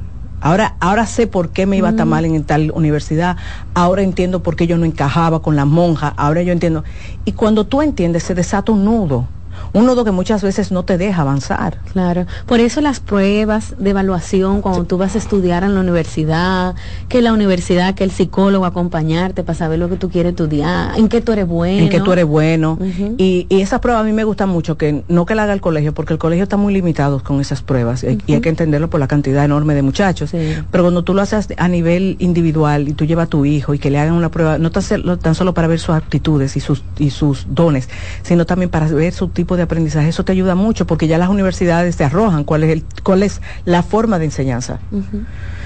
Ahora, 0.45 0.77
ahora 0.79 1.07
sé 1.07 1.27
por 1.27 1.53
qué 1.53 1.65
me 1.65 1.79
iba 1.79 1.97
tan 1.97 2.07
mm. 2.07 2.11
mal 2.11 2.25
en 2.27 2.45
tal 2.45 2.71
universidad, 2.73 3.39
ahora 3.73 4.03
entiendo 4.03 4.43
por 4.43 4.57
qué 4.57 4.67
yo 4.67 4.77
no 4.77 4.85
encajaba 4.85 5.41
con 5.41 5.57
la 5.57 5.65
monja, 5.65 6.13
ahora 6.19 6.43
yo 6.43 6.53
entiendo. 6.53 6.85
Y 7.25 7.33
cuando 7.33 7.65
tú 7.65 7.81
entiendes, 7.81 8.25
se 8.25 8.35
desata 8.35 8.71
un 8.71 8.85
nudo. 8.85 9.27
Un 9.73 9.87
nodo 9.87 10.05
que 10.05 10.11
muchas 10.11 10.43
veces 10.43 10.73
no 10.73 10.85
te 10.85 10.99
deja 10.99 11.23
avanzar. 11.23 11.79
Claro. 11.93 12.27
Por 12.47 12.61
eso 12.61 12.81
las 12.81 13.01
pruebas 13.01 13.75
de 13.79 13.91
evaluación 13.91 14.63
cuando 14.63 14.85
tú 14.85 14.99
vas 14.99 15.15
a 15.15 15.19
estudiar 15.19 15.65
en 15.65 15.75
la 15.75 15.81
universidad, 15.81 16.75
que 17.09 17.23
la 17.23 17.33
universidad, 17.33 17.95
que 17.95 18.05
el 18.05 18.11
psicólogo 18.11 18.65
acompañarte 18.65 19.43
para 19.43 19.57
saber 19.57 19.79
lo 19.79 19.89
que 19.89 19.97
tú 19.97 20.11
quieres 20.11 20.31
estudiar, 20.31 20.99
en 20.99 21.09
qué 21.09 21.21
tú 21.21 21.33
eres 21.33 21.47
bueno. 21.47 21.85
En 21.85 21.89
qué 21.89 22.01
tú 22.01 22.13
eres 22.13 22.27
bueno. 22.27 22.79
y, 23.19 23.47
y 23.49 23.61
esas 23.61 23.81
pruebas 23.81 24.03
a 24.03 24.05
mí 24.05 24.13
me 24.13 24.25
gustan 24.25 24.49
mucho, 24.49 24.77
que 24.77 25.05
no 25.09 25.27
que 25.27 25.35
la 25.35 25.45
haga 25.45 25.53
el 25.53 25.61
colegio, 25.61 25.95
porque 25.95 26.13
el 26.13 26.19
colegio 26.19 26.45
está 26.45 26.57
muy 26.57 26.73
limitado 26.73 27.23
con 27.23 27.41
esas 27.41 27.63
pruebas 27.63 28.05
y 28.05 28.33
hay 28.33 28.41
que 28.41 28.49
entenderlo 28.49 28.91
por 28.91 29.01
la 29.01 29.09
cantidad 29.09 29.45
enorme 29.45 29.75
de 29.75 29.83
muchachos. 29.83 30.31
Pero 30.33 30.85
cuando 30.85 31.03
tú 31.03 31.15
lo 31.15 31.23
haces 31.23 31.49
a 31.57 31.69
nivel 31.69 32.17
individual 32.19 32.89
y 32.89 32.93
tú 32.93 33.05
llevas 33.05 33.27
a 33.27 33.31
tu 33.31 33.45
hijo 33.45 33.75
y 33.75 33.79
que 33.79 33.91
le 33.91 33.99
hagan 33.99 34.15
una 34.15 34.31
prueba, 34.31 34.59
no 34.59 34.71
tan 34.71 35.35
solo 35.35 35.55
para 35.55 35.69
ver 35.69 35.79
sus 35.79 35.95
aptitudes 35.95 36.57
y 36.57 36.61
sus, 36.61 36.83
y 36.99 37.11
sus 37.11 37.47
dones, 37.51 37.89
sino 38.23 38.47
también 38.47 38.71
para 38.71 38.87
ver 38.89 39.13
su 39.13 39.29
tipo 39.29 39.44
de 39.57 39.63
aprendizaje. 39.63 40.09
Eso 40.09 40.25
te 40.25 40.33
ayuda 40.33 40.55
mucho 40.55 40.87
porque 40.87 41.07
ya 41.07 41.19
las 41.19 41.29
universidades 41.29 41.97
te 41.97 42.05
arrojan 42.05 42.45
cuál 42.45 42.65
es, 42.65 42.71
el, 42.71 42.85
cuál 43.03 43.23
es 43.23 43.41
la 43.65 43.83
forma 43.83 44.19
de 44.19 44.25
enseñanza. 44.25 44.81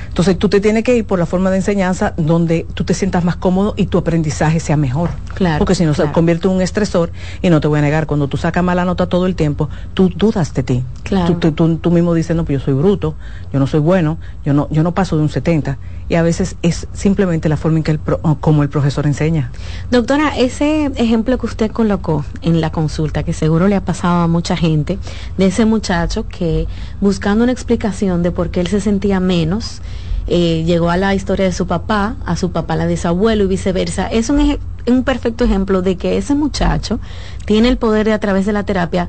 Entonces 0.09 0.39
tú 0.39 0.49
te 0.49 0.61
tienes 0.61 0.85
que 0.85 0.97
ir 0.97 1.05
por 1.05 1.19
la 1.19 1.27
forma 1.27 1.51
de 1.51 1.57
enseñanza 1.57 2.15
donde 2.17 2.67
tú 2.75 2.85
te 2.85 2.95
sientas 2.95 3.25
más 3.25 3.37
cómodo 3.37 3.75
y 3.77 3.87
tu 3.87 3.99
aprendizaje 3.99 4.61
sea 4.61 4.77
mejor. 4.77 5.11
Claro. 5.35 5.59
Porque 5.59 5.75
si 5.75 5.85
no 5.85 5.95
se 5.95 6.11
convierte 6.11 6.49
en 6.49 6.55
un 6.55 6.63
estresor 6.63 7.11
y 7.43 7.51
no 7.51 7.61
te 7.61 7.69
voy 7.69 7.79
a 7.79 7.83
negar, 7.83 8.07
cuando 8.07 8.29
tú 8.29 8.37
sacas 8.37 8.65
mala 8.65 8.85
nota 8.85 9.07
todo 9.07 9.27
el 9.27 9.37
tiempo, 9.37 9.69
tú 9.95 10.11
dudas 10.15 10.55
de 10.55 10.63
ti. 10.63 10.85
Claro. 11.05 11.37
Tú, 11.37 11.77
tú, 11.77 11.91
mismo 11.91 12.15
dices, 12.15 12.37
no, 12.37 12.45
pues 12.45 12.59
yo 12.59 12.65
soy 12.65 12.75
bruto, 12.75 13.15
yo 13.53 13.59
no 13.59 13.67
soy 13.67 13.81
bueno, 13.81 14.19
yo 14.45 14.55
no, 14.55 14.69
yo 14.71 14.83
no 14.83 14.93
paso 14.93 15.17
de 15.17 15.23
un 15.23 15.29
70. 15.29 15.79
Y 16.09 16.15
a 16.15 16.23
veces 16.23 16.57
es 16.63 16.89
simplemente 16.93 17.49
la 17.49 17.57
forma 17.57 17.79
en 17.79 17.85
que 17.85 17.91
el 17.93 18.01
como 18.41 18.63
el 18.63 18.69
profesor 18.69 19.07
enseña. 19.07 19.51
Doctora, 19.91 20.37
ese 20.37 20.87
ejemplo 20.97 21.37
que 21.39 21.47
usted 21.47 21.71
colocó 21.71 22.25
en 22.43 22.61
la 22.61 22.71
consulta, 22.71 23.23
que 23.23 23.33
seguro 23.33 23.69
le 23.69 23.77
ha 23.77 23.85
pasado 23.85 24.23
a 24.23 24.27
mucha 24.27 24.57
gente, 24.57 24.99
de 25.37 25.47
ese 25.47 25.65
muchacho 25.65 26.27
que 26.27 26.67
buscando 27.01 27.45
una 27.45 27.53
explicación 27.53 28.23
de 28.23 28.31
por 28.31 28.51
qué 28.51 28.61
él 28.61 28.69
se 28.69 28.81
sentía 28.81 29.21
menos, 29.21 29.83
eh, 30.29 30.65
llegó 30.65 30.91
a 30.91 30.97
la 30.97 31.15
historia 31.15 31.47
de 31.47 31.53
su 31.53 31.67
papá, 31.67 32.17
a 32.25 32.37
su 32.37 32.53
papá 32.53 32.77
la 32.77 32.87
de 32.87 32.97
su 32.97 33.09
abuelo 33.09 33.45
y 33.45 33.47
viceversa. 33.47 34.07
Es 34.09 34.29
un, 34.29 34.59
un 34.87 35.05
perfecto 35.05 35.45
ejemplo 35.45 35.83
de 35.83 35.97
que 35.97 36.19
ese 36.19 36.35
muchacho 36.35 37.01
tiene 37.47 37.69
el 37.69 37.79
poder 37.79 38.07
de 38.07 38.13
a 38.13 38.19
través 38.19 38.47
de 38.47 38.53
la 38.53 38.65
terapia 38.65 39.09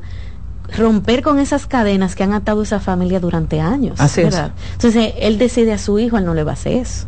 romper 0.76 1.22
con 1.22 1.38
esas 1.38 1.66
cadenas 1.66 2.14
que 2.14 2.22
han 2.22 2.32
atado 2.32 2.60
a 2.60 2.64
esa 2.64 2.80
familia 2.80 3.20
durante 3.20 3.60
años. 3.60 4.00
Así 4.00 4.22
¿verdad? 4.22 4.52
Entonces, 4.72 5.14
él 5.18 5.38
decide 5.38 5.72
a 5.72 5.78
su 5.78 5.98
hijo, 5.98 6.16
él 6.16 6.24
no 6.24 6.34
le 6.34 6.44
va 6.44 6.52
a 6.52 6.54
hacer 6.54 6.74
eso. 6.74 7.06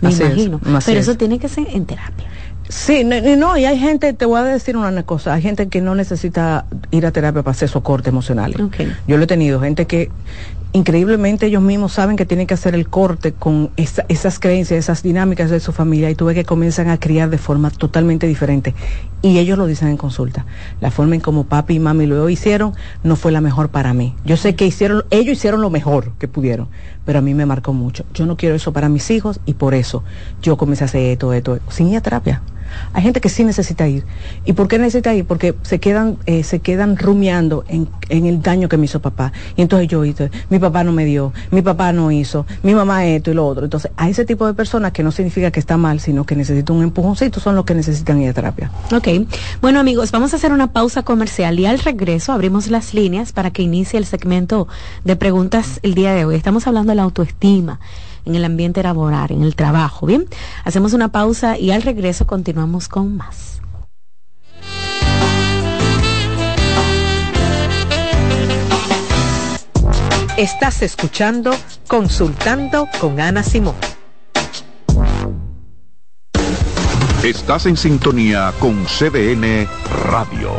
Me 0.00 0.10
imagino. 0.10 0.60
Pero 0.84 1.00
eso 1.00 1.16
tiene 1.16 1.38
que 1.38 1.48
ser 1.48 1.68
en 1.70 1.86
terapia. 1.86 2.26
Sí, 2.68 3.04
no, 3.04 3.20
no, 3.36 3.56
y 3.56 3.64
hay 3.64 3.78
gente, 3.78 4.12
te 4.12 4.26
voy 4.26 4.40
a 4.40 4.42
decir 4.42 4.76
una 4.76 5.02
cosa, 5.04 5.34
hay 5.34 5.42
gente 5.42 5.68
que 5.68 5.80
no 5.80 5.94
necesita 5.94 6.66
ir 6.90 7.06
a 7.06 7.12
terapia 7.12 7.42
para 7.42 7.52
hacer 7.52 7.68
socorte 7.68 8.10
emocional. 8.10 8.54
Yo 9.06 9.16
lo 9.16 9.22
he 9.22 9.26
tenido, 9.26 9.60
gente 9.60 9.86
que 9.86 10.10
increíblemente 10.76 11.46
ellos 11.46 11.62
mismos 11.62 11.92
saben 11.92 12.16
que 12.16 12.26
tienen 12.26 12.46
que 12.46 12.54
hacer 12.54 12.74
el 12.74 12.88
corte 12.88 13.32
con 13.32 13.70
esas 13.76 14.38
creencias, 14.38 14.78
esas 14.78 15.02
dinámicas 15.02 15.48
de 15.48 15.58
su 15.58 15.72
familia 15.72 16.10
y 16.10 16.14
tú 16.14 16.26
ves 16.26 16.34
que 16.34 16.44
comienzan 16.44 16.90
a 16.90 17.00
criar 17.00 17.30
de 17.30 17.38
forma 17.38 17.70
totalmente 17.70 18.26
diferente. 18.26 18.74
Y 19.22 19.38
ellos 19.38 19.56
lo 19.56 19.66
dicen 19.66 19.88
en 19.88 19.96
consulta. 19.96 20.44
La 20.82 20.90
forma 20.90 21.14
en 21.14 21.22
como 21.22 21.44
papi 21.44 21.74
y 21.74 21.78
mami 21.78 22.04
lo 22.04 22.28
hicieron 22.28 22.74
no 23.02 23.16
fue 23.16 23.32
la 23.32 23.40
mejor 23.40 23.70
para 23.70 23.94
mí. 23.94 24.14
Yo 24.26 24.36
sé 24.36 24.54
que 24.54 24.66
hicieron, 24.66 25.04
ellos 25.10 25.38
hicieron 25.38 25.62
lo 25.62 25.70
mejor 25.70 26.12
que 26.18 26.28
pudieron, 26.28 26.68
pero 27.06 27.20
a 27.20 27.22
mí 27.22 27.32
me 27.32 27.46
marcó 27.46 27.72
mucho. 27.72 28.04
Yo 28.12 28.26
no 28.26 28.36
quiero 28.36 28.54
eso 28.54 28.74
para 28.74 28.90
mis 28.90 29.10
hijos 29.10 29.40
y 29.46 29.54
por 29.54 29.74
eso 29.74 30.04
yo 30.42 30.58
comencé 30.58 30.84
a 30.84 30.86
hacer 30.86 31.02
esto, 31.02 31.32
esto, 31.32 31.58
sin 31.70 31.88
ir 31.88 31.96
a 31.96 32.00
terapia. 32.02 32.42
Hay 32.92 33.02
gente 33.02 33.20
que 33.20 33.28
sí 33.28 33.44
necesita 33.44 33.86
ir. 33.86 34.04
¿Y 34.44 34.54
por 34.54 34.68
qué 34.68 34.78
necesita 34.78 35.14
ir? 35.14 35.24
Porque 35.24 35.54
se 35.62 35.78
quedan, 35.78 36.18
eh, 36.26 36.42
se 36.42 36.60
quedan 36.60 36.96
rumiando 36.96 37.64
en, 37.68 37.88
el 38.08 38.40
daño 38.42 38.68
que 38.68 38.76
me 38.76 38.86
hizo 38.86 39.00
papá. 39.00 39.32
Y 39.56 39.62
entonces 39.62 39.88
yo 39.88 40.02
mi 40.50 40.58
papá 40.58 40.84
no 40.84 40.92
me 40.92 41.04
dio, 41.04 41.32
mi 41.50 41.62
papá 41.62 41.92
no 41.92 42.10
hizo, 42.10 42.46
mi 42.62 42.74
mamá 42.74 43.06
esto 43.06 43.30
y 43.30 43.34
lo 43.34 43.46
otro. 43.46 43.64
Entonces, 43.64 43.90
a 43.96 44.08
ese 44.08 44.24
tipo 44.24 44.46
de 44.46 44.54
personas 44.54 44.92
que 44.92 45.02
no 45.02 45.10
significa 45.10 45.50
que 45.50 45.60
está 45.60 45.76
mal, 45.76 46.00
sino 46.00 46.24
que 46.24 46.36
necesitan 46.36 46.76
un 46.76 46.84
empujoncito, 46.84 47.40
son 47.40 47.56
los 47.56 47.64
que 47.64 47.74
necesitan 47.74 48.20
ir 48.20 48.30
a 48.30 48.32
terapia. 48.32 48.70
Ok. 48.94 49.08
Bueno, 49.60 49.80
amigos, 49.80 50.12
vamos 50.12 50.32
a 50.32 50.36
hacer 50.36 50.52
una 50.52 50.72
pausa 50.72 51.02
comercial 51.02 51.58
y 51.58 51.66
al 51.66 51.78
regreso 51.78 52.32
abrimos 52.32 52.68
las 52.68 52.94
líneas 52.94 53.32
para 53.32 53.50
que 53.50 53.62
inicie 53.62 53.98
el 53.98 54.06
segmento 54.06 54.68
de 55.04 55.16
preguntas 55.16 55.80
el 55.82 55.94
día 55.94 56.14
de 56.14 56.24
hoy. 56.24 56.36
Estamos 56.36 56.66
hablando 56.66 56.90
de 56.90 56.96
la 56.96 57.02
autoestima 57.02 57.80
en 58.26 58.34
el 58.34 58.44
ambiente 58.44 58.82
laboral, 58.82 59.30
en 59.30 59.42
el 59.42 59.56
trabajo. 59.56 60.06
Bien, 60.06 60.26
hacemos 60.64 60.92
una 60.92 61.08
pausa 61.08 61.56
y 61.58 61.70
al 61.70 61.82
regreso 61.82 62.26
continuamos 62.26 62.88
con 62.88 63.16
más. 63.16 63.62
Estás 70.36 70.82
escuchando 70.82 71.52
Consultando 71.88 72.88
con 73.00 73.18
Ana 73.20 73.42
Simón. 73.42 73.76
Estás 77.24 77.64
en 77.64 77.76
sintonía 77.78 78.52
con 78.60 78.84
CDN 78.84 79.66
Radio. 80.12 80.50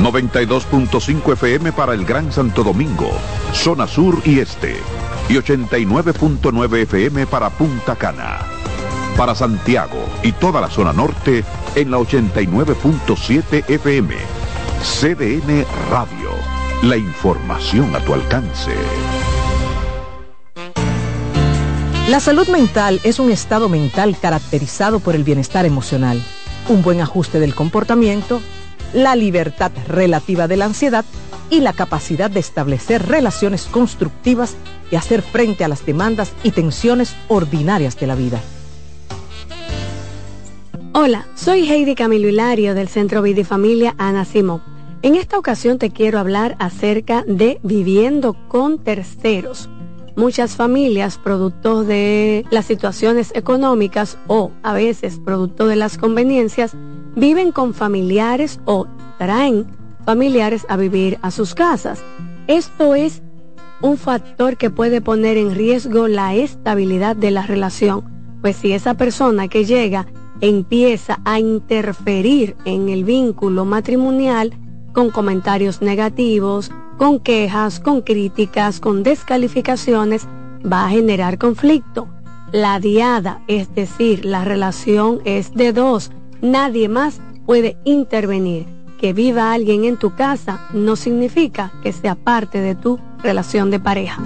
92.5 0.00 1.32
FM 1.32 1.72
para 1.72 1.94
el 1.94 2.04
Gran 2.04 2.32
Santo 2.32 2.62
Domingo, 2.62 3.10
zona 3.52 3.88
sur 3.88 4.22
y 4.24 4.38
este 4.38 4.76
y 5.30 5.34
89.9 5.34 6.82
FM 6.82 7.26
para 7.28 7.50
Punta 7.50 7.94
Cana. 7.94 8.40
Para 9.16 9.36
Santiago 9.36 10.04
y 10.24 10.32
toda 10.32 10.60
la 10.60 10.68
zona 10.68 10.92
norte 10.92 11.44
en 11.76 11.90
la 11.92 11.98
89.7 11.98 13.64
FM. 13.68 14.16
CDN 14.82 15.64
Radio. 15.88 16.30
La 16.82 16.96
información 16.96 17.94
a 17.94 18.00
tu 18.00 18.14
alcance. 18.14 18.72
La 22.08 22.18
salud 22.18 22.48
mental 22.48 23.00
es 23.04 23.20
un 23.20 23.30
estado 23.30 23.68
mental 23.68 24.16
caracterizado 24.20 24.98
por 24.98 25.14
el 25.14 25.22
bienestar 25.22 25.64
emocional, 25.64 26.20
un 26.68 26.82
buen 26.82 27.00
ajuste 27.00 27.38
del 27.38 27.54
comportamiento, 27.54 28.40
la 28.92 29.16
libertad 29.16 29.70
relativa 29.88 30.48
de 30.48 30.56
la 30.56 30.66
ansiedad 30.66 31.04
y 31.48 31.60
la 31.60 31.72
capacidad 31.72 32.30
de 32.30 32.40
establecer 32.40 33.06
relaciones 33.06 33.64
constructivas 33.64 34.56
y 34.90 34.96
hacer 34.96 35.22
frente 35.22 35.64
a 35.64 35.68
las 35.68 35.84
demandas 35.84 36.32
y 36.42 36.50
tensiones 36.52 37.14
ordinarias 37.28 37.98
de 37.98 38.06
la 38.06 38.14
vida. 38.14 38.40
Hola, 40.92 41.26
soy 41.34 41.70
Heidi 41.70 41.94
Camilo 41.94 42.28
Hilario 42.28 42.74
del 42.74 42.88
Centro 42.88 43.22
Vida 43.22 43.40
y 43.40 43.44
Familia 43.44 43.94
Ana 43.98 44.24
Simón. 44.24 44.62
En 45.02 45.14
esta 45.14 45.38
ocasión 45.38 45.78
te 45.78 45.90
quiero 45.90 46.18
hablar 46.18 46.56
acerca 46.58 47.24
de 47.26 47.58
viviendo 47.62 48.36
con 48.48 48.78
terceros. 48.78 49.70
Muchas 50.16 50.56
familias, 50.56 51.16
producto 51.16 51.84
de 51.84 52.44
las 52.50 52.66
situaciones 52.66 53.32
económicas 53.34 54.18
o 54.26 54.50
a 54.62 54.74
veces 54.74 55.20
producto 55.24 55.66
de 55.66 55.76
las 55.76 55.96
conveniencias, 55.96 56.76
viven 57.16 57.52
con 57.52 57.74
familiares 57.74 58.60
o 58.64 58.86
traen 59.18 59.66
familiares 60.04 60.66
a 60.68 60.76
vivir 60.76 61.18
a 61.22 61.30
sus 61.30 61.54
casas. 61.54 62.02
Esto 62.46 62.94
es 62.94 63.22
un 63.82 63.96
factor 63.96 64.56
que 64.56 64.70
puede 64.70 65.00
poner 65.00 65.36
en 65.36 65.54
riesgo 65.54 66.08
la 66.08 66.34
estabilidad 66.34 67.16
de 67.16 67.30
la 67.30 67.42
relación, 67.42 68.04
pues 68.42 68.56
si 68.56 68.72
esa 68.72 68.94
persona 68.94 69.48
que 69.48 69.64
llega 69.64 70.06
empieza 70.40 71.20
a 71.24 71.38
interferir 71.38 72.56
en 72.64 72.88
el 72.88 73.04
vínculo 73.04 73.64
matrimonial 73.64 74.52
con 74.92 75.10
comentarios 75.10 75.82
negativos, 75.82 76.70
con 76.98 77.20
quejas, 77.20 77.80
con 77.80 78.02
críticas, 78.02 78.80
con 78.80 79.02
descalificaciones, 79.02 80.26
va 80.70 80.86
a 80.86 80.90
generar 80.90 81.38
conflicto. 81.38 82.08
La 82.52 82.80
diada, 82.80 83.42
es 83.46 83.74
decir, 83.74 84.24
la 84.24 84.44
relación 84.44 85.20
es 85.24 85.54
de 85.54 85.72
dos, 85.72 86.10
nadie 86.42 86.88
más 86.88 87.20
puede 87.46 87.76
intervenir. 87.84 88.66
Que 88.98 89.12
viva 89.14 89.52
alguien 89.52 89.84
en 89.84 89.96
tu 89.96 90.14
casa 90.14 90.68
no 90.74 90.94
significa 90.94 91.72
que 91.82 91.92
sea 91.92 92.14
parte 92.14 92.60
de 92.60 92.74
tu 92.74 93.00
relación 93.22 93.70
de 93.70 93.80
pareja. 93.80 94.22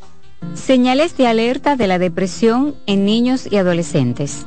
Señales 0.53 1.17
de 1.17 1.27
alerta 1.27 1.75
de 1.75 1.87
la 1.87 1.99
depresión 1.99 2.75
en 2.85 3.05
niños 3.05 3.47
y 3.49 3.57
adolescentes. 3.57 4.45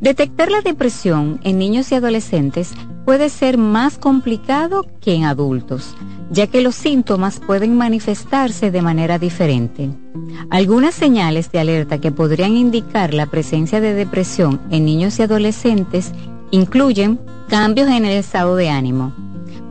Detectar 0.00 0.50
la 0.50 0.60
depresión 0.60 1.40
en 1.44 1.58
niños 1.58 1.90
y 1.90 1.94
adolescentes 1.94 2.72
puede 3.04 3.30
ser 3.30 3.56
más 3.56 3.98
complicado 3.98 4.84
que 5.00 5.14
en 5.14 5.24
adultos, 5.24 5.94
ya 6.30 6.48
que 6.48 6.60
los 6.60 6.74
síntomas 6.74 7.40
pueden 7.40 7.76
manifestarse 7.76 8.70
de 8.70 8.82
manera 8.82 9.18
diferente. 9.18 9.90
Algunas 10.50 10.94
señales 10.94 11.50
de 11.52 11.60
alerta 11.60 11.98
que 11.98 12.12
podrían 12.12 12.56
indicar 12.56 13.14
la 13.14 13.26
presencia 13.26 13.80
de 13.80 13.94
depresión 13.94 14.60
en 14.70 14.84
niños 14.84 15.18
y 15.18 15.22
adolescentes 15.22 16.12
incluyen 16.50 17.20
cambios 17.48 17.88
en 17.88 18.04
el 18.04 18.12
estado 18.12 18.56
de 18.56 18.68
ánimo. 18.68 19.14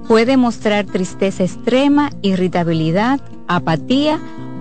Puede 0.07 0.37
mostrar 0.37 0.85
tristeza 0.85 1.43
extrema, 1.43 2.11
irritabilidad, 2.21 3.19
apatía 3.47 4.19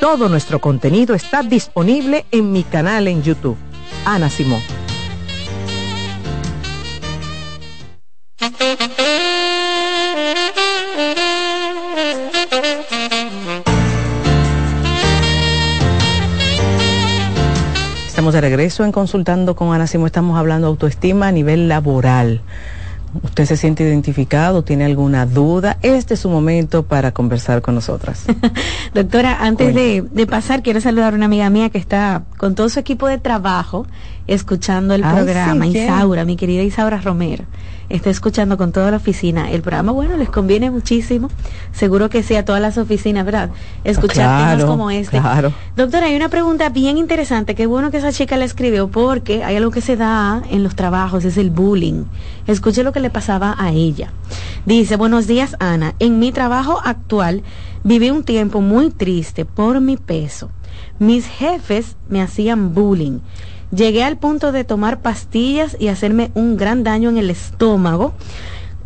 Todo 0.00 0.28
nuestro 0.28 0.60
contenido 0.60 1.14
está 1.14 1.42
disponible 1.42 2.24
en 2.30 2.52
mi 2.52 2.62
canal 2.62 3.08
en 3.08 3.22
YouTube. 3.22 3.56
Ana 4.04 4.30
Simón. 4.30 4.62
De 18.32 18.40
regreso 18.40 18.84
en 18.84 18.92
Consultando 18.92 19.56
con 19.56 19.72
Ana 19.72 19.86
Simo. 19.86 20.06
Estamos 20.06 20.38
hablando 20.38 20.66
de 20.66 20.70
autoestima 20.70 21.28
a 21.28 21.32
nivel 21.32 21.68
laboral. 21.68 22.42
¿Usted 23.22 23.46
se 23.46 23.56
siente 23.56 23.84
identificado? 23.84 24.62
¿Tiene 24.62 24.84
alguna 24.84 25.24
duda? 25.24 25.78
Este 25.82 26.14
es 26.14 26.20
su 26.20 26.28
momento 26.28 26.82
para 26.82 27.12
conversar 27.12 27.62
con 27.62 27.74
nosotras. 27.74 28.26
Doctora, 28.94 29.38
antes 29.40 29.74
de, 29.74 30.26
pasar, 30.26 30.62
quiero 30.62 30.80
saludar 30.80 31.14
a 31.14 31.16
una 31.16 31.26
amiga 31.26 31.48
mía 31.48 31.70
que 31.70 31.78
está 31.78 32.24
con 32.36 32.54
todo 32.54 32.68
su 32.68 32.78
equipo 32.78 33.06
de 33.06 33.18
trabajo 33.18 33.86
escuchando 34.28 34.94
el 34.94 35.02
programa, 35.02 35.66
Isaura, 35.66 36.24
mi 36.24 36.36
querida 36.36 36.62
Isaura 36.62 37.00
Romero 37.00 37.44
está 37.88 38.10
escuchando 38.10 38.56
con 38.58 38.72
toda 38.72 38.90
la 38.90 38.98
oficina 38.98 39.50
el 39.50 39.62
programa, 39.62 39.92
bueno, 39.92 40.16
les 40.16 40.28
conviene 40.28 40.70
muchísimo, 40.70 41.30
seguro 41.72 42.10
que 42.10 42.22
sí 42.22 42.36
a 42.36 42.44
todas 42.44 42.60
las 42.60 42.76
oficinas, 42.76 43.24
¿verdad? 43.24 43.50
Escuchar 43.84 44.56
temas 44.56 44.64
como 44.64 44.90
este. 44.90 45.18
Claro. 45.18 45.52
Doctora, 45.76 46.06
hay 46.06 46.16
una 46.16 46.28
pregunta 46.28 46.68
bien 46.68 46.98
interesante, 46.98 47.54
qué 47.54 47.66
bueno 47.66 47.90
que 47.90 47.98
esa 47.98 48.12
chica 48.12 48.36
la 48.36 48.44
escribió, 48.44 48.88
porque 48.88 49.42
hay 49.44 49.56
algo 49.56 49.70
que 49.70 49.80
se 49.80 49.96
da 49.96 50.42
en 50.50 50.62
los 50.62 50.74
trabajos, 50.76 51.24
es 51.24 51.36
el 51.36 51.50
bullying. 51.50 52.04
Escuche 52.46 52.82
lo 52.82 52.92
que 52.92 53.00
le 53.00 53.10
pasaba 53.10 53.56
a 53.58 53.72
ella. 53.72 54.12
Dice, 54.66 54.96
buenos 54.96 55.26
días, 55.26 55.56
Ana. 55.58 55.94
En 55.98 56.18
mi 56.18 56.32
trabajo 56.32 56.80
actual 56.84 57.42
viví 57.84 58.10
un 58.10 58.24
tiempo 58.24 58.60
muy 58.60 58.90
triste 58.90 59.44
por 59.44 59.80
mi 59.80 59.96
peso. 59.96 60.50
Mis 60.98 61.26
jefes 61.26 61.96
me 62.08 62.20
hacían 62.20 62.74
bullying 62.74 63.20
Llegué 63.70 64.02
al 64.02 64.16
punto 64.16 64.52
de 64.52 64.64
tomar 64.64 65.00
pastillas 65.00 65.76
y 65.78 65.88
hacerme 65.88 66.30
un 66.34 66.56
gran 66.56 66.84
daño 66.84 67.10
en 67.10 67.18
el 67.18 67.30
estómago. 67.30 68.14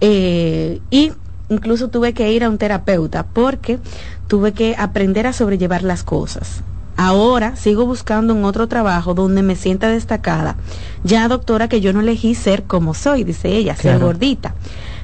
Eh, 0.01 0.81
y 0.91 1.13
incluso 1.49 1.89
tuve 1.89 2.15
que 2.15 2.33
ir 2.33 2.43
a 2.43 2.51
un 2.51 2.59
terapeuta 2.59 3.27
porque 3.27 3.79
tuve 4.27 4.53
que 4.53 4.75
aprender 4.77 5.27
a 5.27 5.33
sobrellevar 5.33 5.83
las 5.83 6.03
cosas. 6.03 6.63
Ahora 6.97 7.57
sigo 7.57 7.87
buscando 7.87 8.35
un 8.35 8.45
otro 8.45 8.69
trabajo 8.69 9.15
donde 9.15 9.43
me 9.43 9.57
sienta 9.57 9.89
destacada. 9.89 10.57
Ya 11.05 11.27
doctora 11.29 11.69
que 11.69 11.81
yo 11.81 11.93
no 11.93 12.01
elegí 12.01 12.35
ser 12.35 12.65
como 12.65 12.95
soy, 12.95 13.25
dice 13.25 13.49
ella, 13.49 13.77
ser 13.77 13.99
gordita. 13.99 14.55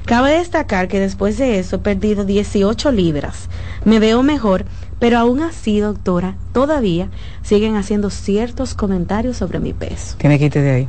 Cabe 0.05 0.37
destacar 0.37 0.87
que 0.87 0.99
después 0.99 1.37
de 1.37 1.59
eso 1.59 1.77
he 1.77 1.79
perdido 1.79 2.25
18 2.25 2.91
libras. 2.91 3.49
Me 3.85 3.99
veo 3.99 4.23
mejor, 4.23 4.65
pero 4.99 5.17
aún 5.17 5.41
así, 5.41 5.79
doctora, 5.79 6.35
todavía 6.53 7.09
siguen 7.41 7.75
haciendo 7.75 8.09
ciertos 8.09 8.73
comentarios 8.73 9.37
sobre 9.37 9.59
mi 9.59 9.73
peso. 9.73 10.15
Tiene 10.17 10.37
que 10.37 10.45
irte 10.45 10.61
de 10.61 10.71
ahí. 10.71 10.87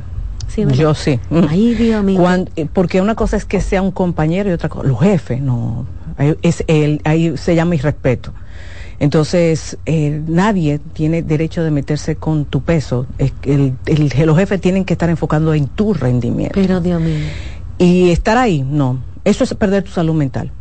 Yo 0.73 0.93
sí. 0.93 1.19
Mm. 1.29 1.45
Ay, 1.49 1.73
Dios 1.75 2.03
mío. 2.03 2.45
Eh, 2.55 2.67
porque 2.71 3.01
una 3.01 3.15
cosa 3.15 3.37
es 3.37 3.45
que 3.45 3.61
sea 3.61 3.81
un 3.81 3.91
compañero 3.91 4.49
y 4.49 4.53
otra 4.53 4.69
cosa, 4.69 4.87
los 4.87 4.99
jefes, 4.99 5.41
no. 5.41 5.85
Es 6.41 6.63
él, 6.67 7.01
ahí 7.05 7.37
se 7.37 7.55
llama 7.55 7.75
irrespeto. 7.75 8.33
Entonces, 8.99 9.77
eh, 9.87 10.21
nadie 10.27 10.79
tiene 10.93 11.23
derecho 11.23 11.63
de 11.63 11.71
meterse 11.71 12.17
con 12.17 12.45
tu 12.45 12.61
peso. 12.61 13.07
el, 13.17 13.75
los 14.25 14.37
jefes 14.37 14.61
tienen 14.61 14.85
que 14.85 14.93
estar 14.93 15.09
enfocando 15.09 15.53
en 15.53 15.67
tu 15.67 15.93
rendimiento. 15.93 16.53
Pero, 16.53 16.81
Dios 16.81 17.01
mío. 17.01 17.25
Y 17.79 18.11
estar 18.11 18.37
ahí, 18.37 18.61
no. 18.61 18.99
Eso 19.23 19.43
es 19.43 19.53
perder 19.55 19.83
tu 19.83 19.91
salud 19.91 20.13
mental. 20.13 20.51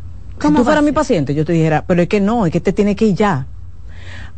Si 0.40 0.54
tú 0.54 0.64
fueras 0.64 0.82
mi 0.84 0.92
paciente, 0.92 1.34
yo 1.34 1.44
te 1.44 1.52
dijera, 1.52 1.84
pero 1.86 2.02
es 2.02 2.08
que 2.08 2.20
no, 2.20 2.46
es 2.46 2.52
que 2.52 2.60
te 2.60 2.72
tiene 2.72 2.96
que 2.96 3.06
ir 3.06 3.14
ya. 3.14 3.46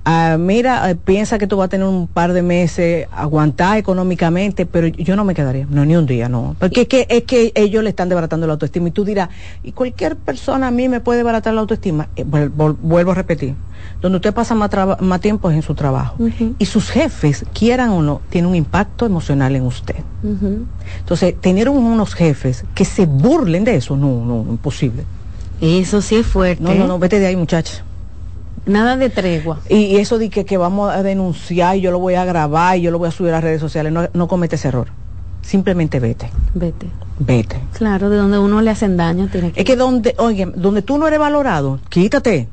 ah, 0.05 0.37
mira, 0.37 0.91
eh, 0.91 0.97
piensa 0.97 1.39
que 1.39 1.47
tú 1.47 1.57
vas 1.59 1.67
a 1.67 1.69
tener 1.69 1.87
un 1.87 2.09
par 2.09 2.33
de 2.33 2.43
meses, 2.43 3.07
aguantar 3.17 3.79
económicamente, 3.79 4.67
pero 4.67 4.89
yo 4.89 5.15
no 5.15 5.25
me 5.25 5.33
quedaría, 5.33 5.65
no, 5.71 5.85
ni 5.85 5.95
un 5.95 6.07
día, 6.07 6.29
no. 6.29 6.57
Porque 6.59 6.83
es 6.83 6.89
que, 6.89 7.07
es 7.09 7.23
que 7.23 7.53
ellos 7.55 7.85
le 7.85 7.91
están 7.91 8.09
desbaratando 8.09 8.49
la 8.49 8.55
autoestima 8.55 8.89
y 8.89 8.91
tú 8.91 9.05
dirás, 9.05 9.29
y 9.63 9.71
cualquier 9.71 10.17
persona 10.17 10.67
a 10.67 10.71
mí 10.73 10.89
me 10.89 10.99
puede 10.99 11.19
desbaratar 11.19 11.55
la 11.55 11.61
autoestima. 11.61 12.09
Eh, 12.17 12.25
vuelvo 12.25 13.13
a 13.13 13.15
repetir, 13.15 13.55
donde 14.01 14.17
usted 14.17 14.35
pasa 14.35 14.57
más, 14.57 14.71
más 14.99 15.21
tiempo 15.21 15.49
es 15.51 15.57
en 15.57 15.63
su 15.63 15.75
trabajo. 15.77 16.17
Y 16.59 16.65
sus 16.65 16.91
jefes, 16.91 17.45
quieran 17.53 17.91
o 17.91 18.03
no, 18.03 18.23
tienen 18.29 18.51
un 18.51 18.57
impacto 18.57 19.07
emocional 19.07 19.55
en 19.55 19.67
usted. 19.67 19.97
Entonces, 20.99 21.41
tener 21.41 21.69
unos 21.69 22.15
jefes 22.15 22.65
que 22.75 22.85
se 22.85 23.07
burlen 23.07 23.63
de 23.63 23.77
eso, 23.77 23.97
no, 23.97 24.25
no, 24.25 24.45
imposible. 24.51 25.05
Eso 25.63 26.03
sí 26.03 26.17
es 26.17 26.27
fuerte. 26.27 26.63
No, 26.63 26.75
no, 26.75 26.87
no, 26.87 26.99
vete 26.99 27.21
de 27.21 27.27
ahí, 27.27 27.37
muchacha. 27.37 27.85
Nada 28.67 28.97
de 28.97 29.11
tregua. 29.11 29.61
Y, 29.69 29.97
eso 29.97 30.19
de 30.19 30.29
que, 30.29 30.45
que, 30.45 30.57
vamos 30.57 30.93
a 30.93 31.05
denunciar 31.05 31.77
y 31.77 31.81
yo 31.81 31.93
lo 31.93 32.01
voy 32.01 32.15
a 32.15 32.25
grabar 32.25 32.77
y 32.77 32.83
yo 32.83 32.91
lo 32.91 32.99
voy 32.99 33.09
a 33.09 33.11
subir 33.13 33.31
a 33.31 33.37
las 33.37 33.45
redes 33.45 33.61
sociales, 33.61 33.93
no, 33.93 34.09
no 34.13 34.27
cometes 34.27 34.65
error. 34.65 34.89
Simplemente 35.41 36.01
vete. 36.01 36.31
Vete. 36.55 36.89
Vete. 37.21 37.57
Claro, 37.75 38.11
de 38.11 38.17
donde 38.17 38.39
uno 38.39 38.61
le 38.61 38.71
hacen 38.71 38.97
daño 38.97 39.29
tiene 39.31 39.53
que... 39.53 39.61
Es 39.61 39.67
que 39.67 39.77
donde, 39.77 40.17
oye, 40.19 40.47
donde 40.47 40.83
tú 40.83 40.99
no 40.99 41.07
eres 41.07 41.21
valorado, 41.21 41.79
quítate. 41.89 42.49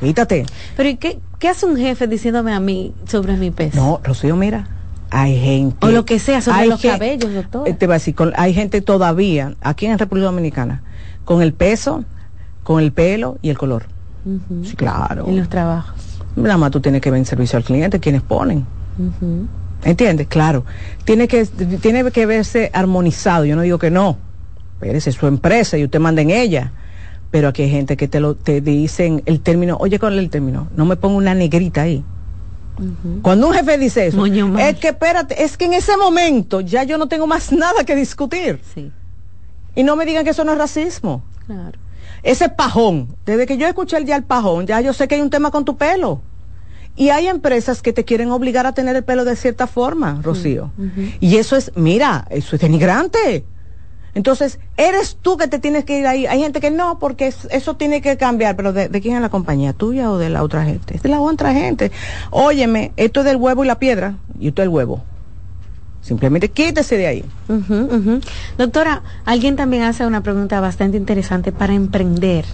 Quítate. 0.00 0.46
Pero 0.76 0.88
¿y 0.88 0.96
qué, 0.96 1.20
qué 1.38 1.48
hace 1.48 1.66
un 1.66 1.76
jefe 1.76 2.08
diciéndome 2.08 2.52
a 2.52 2.60
mí 2.60 2.92
sobre 3.06 3.36
mi 3.36 3.52
peso? 3.52 3.76
No, 3.76 4.00
Rocío, 4.02 4.34
mira, 4.34 4.66
hay 5.10 5.38
gente. 5.38 5.86
O 5.86 5.90
lo 5.90 6.04
que 6.04 6.18
sea, 6.18 6.40
sobre 6.40 6.66
los 6.66 6.80
cabellos, 6.80 7.32
doctor. 7.32 7.68
Eh, 7.68 7.74
te 7.74 7.86
va 7.86 7.94
a 7.94 7.98
decir, 7.98 8.16
hay 8.34 8.54
gente 8.54 8.80
todavía, 8.80 9.54
aquí 9.60 9.86
en 9.86 9.98
República 9.98 10.26
Dominicana, 10.26 10.82
con 11.24 11.42
el 11.42 11.52
peso, 11.52 12.04
con 12.62 12.82
el 12.82 12.92
pelo 12.92 13.38
y 13.42 13.50
el 13.50 13.58
color. 13.58 13.86
Sí, 14.62 14.76
claro. 14.76 15.26
En 15.26 15.38
los 15.38 15.48
trabajos. 15.48 15.94
Nada 16.36 16.56
más 16.56 16.70
tú 16.70 16.80
tienes 16.80 17.00
que 17.00 17.10
ver 17.10 17.18
en 17.18 17.26
servicio 17.26 17.56
al 17.56 17.64
cliente, 17.64 18.00
quienes 18.00 18.22
ponen. 18.22 18.64
¿Entiendes? 19.84 20.28
Claro. 20.28 20.64
Tiene 21.04 21.28
que, 21.28 21.44
tiene 21.44 22.10
que 22.10 22.26
verse 22.26 22.70
armonizado. 22.72 23.44
Yo 23.44 23.56
no 23.56 23.62
digo 23.62 23.78
que 23.78 23.90
no. 23.90 24.16
Pero 24.80 24.96
es 24.96 25.04
su 25.04 25.26
empresa 25.26 25.76
y 25.76 25.84
usted 25.84 25.98
manda 25.98 26.22
en 26.22 26.30
ella. 26.30 26.72
Pero 27.30 27.48
aquí 27.48 27.62
hay 27.62 27.70
gente 27.70 27.96
que 27.96 28.08
te 28.08 28.20
lo 28.20 28.34
te 28.34 28.60
dicen 28.60 29.22
el 29.26 29.40
término, 29.40 29.76
oye, 29.80 29.98
con 29.98 30.12
el 30.12 30.30
término? 30.30 30.68
No 30.76 30.84
me 30.84 30.96
pongo 30.96 31.16
una 31.16 31.34
negrita 31.34 31.82
ahí. 31.82 32.04
Cuando 33.20 33.48
un 33.48 33.54
jefe 33.54 33.76
dice 33.78 34.06
eso, 34.06 34.24
es 34.24 34.78
que 34.78 34.88
espérate, 34.88 35.42
es 35.42 35.56
que 35.56 35.66
en 35.66 35.74
ese 35.74 35.96
momento 35.96 36.62
ya 36.62 36.84
yo 36.84 36.96
no 36.96 37.06
tengo 37.06 37.26
más 37.26 37.52
nada 37.52 37.84
que 37.84 37.94
discutir. 37.94 38.60
Sí. 38.74 38.90
Y 39.74 39.82
no 39.82 39.96
me 39.96 40.04
digan 40.04 40.24
que 40.24 40.30
eso 40.30 40.44
no 40.44 40.52
es 40.52 40.58
racismo. 40.58 41.22
Claro 41.46 41.78
ese 42.22 42.48
pajón, 42.48 43.16
desde 43.26 43.46
que 43.46 43.56
yo 43.56 43.66
escuché 43.66 43.96
el 43.96 44.04
día 44.04 44.16
el 44.16 44.24
pajón, 44.24 44.66
ya 44.66 44.80
yo 44.80 44.92
sé 44.92 45.08
que 45.08 45.16
hay 45.16 45.20
un 45.20 45.30
tema 45.30 45.50
con 45.50 45.64
tu 45.64 45.76
pelo. 45.76 46.20
Y 46.94 47.08
hay 47.08 47.26
empresas 47.26 47.80
que 47.80 47.92
te 47.92 48.04
quieren 48.04 48.30
obligar 48.30 48.66
a 48.66 48.72
tener 48.72 48.94
el 48.96 49.02
pelo 49.02 49.24
de 49.24 49.34
cierta 49.34 49.66
forma, 49.66 50.20
Rocío. 50.22 50.70
Y 51.20 51.36
eso 51.36 51.56
es, 51.56 51.72
mira, 51.74 52.26
eso 52.28 52.54
es 52.54 52.60
denigrante. 52.60 53.44
Entonces, 54.14 54.58
eres 54.76 55.16
tú 55.20 55.38
que 55.38 55.48
te 55.48 55.58
tienes 55.58 55.86
que 55.86 55.98
ir 55.98 56.06
ahí. 56.06 56.26
Hay 56.26 56.40
gente 56.40 56.60
que 56.60 56.70
no, 56.70 56.98
porque 56.98 57.32
eso 57.50 57.76
tiene 57.76 58.02
que 58.02 58.18
cambiar. 58.18 58.56
Pero 58.56 58.74
de, 58.74 58.90
quién 59.00 59.16
es 59.16 59.22
la 59.22 59.30
compañía? 59.30 59.72
¿Tuya 59.72 60.10
o 60.10 60.18
de 60.18 60.28
la 60.28 60.42
otra 60.42 60.64
gente? 60.64 60.94
Es 60.94 61.02
de 61.02 61.08
la 61.08 61.20
otra 61.20 61.54
gente. 61.54 61.90
Óyeme, 62.30 62.92
esto 62.98 63.20
es 63.20 63.26
del 63.26 63.36
huevo 63.36 63.64
y 63.64 63.66
la 63.66 63.78
piedra. 63.78 64.16
Y 64.38 64.48
esto 64.48 64.60
es 64.60 64.66
el 64.66 64.68
huevo. 64.68 65.02
Simplemente 66.02 66.50
quítese 66.50 66.96
de 66.96 67.06
ahí. 67.06 67.24
Doctora, 68.58 69.02
alguien 69.24 69.54
también 69.54 69.84
hace 69.84 70.04
una 70.04 70.22
pregunta 70.22 70.60
bastante 70.60 70.96
interesante 70.96 71.52
para 71.52 71.74
emprender. 71.74 72.44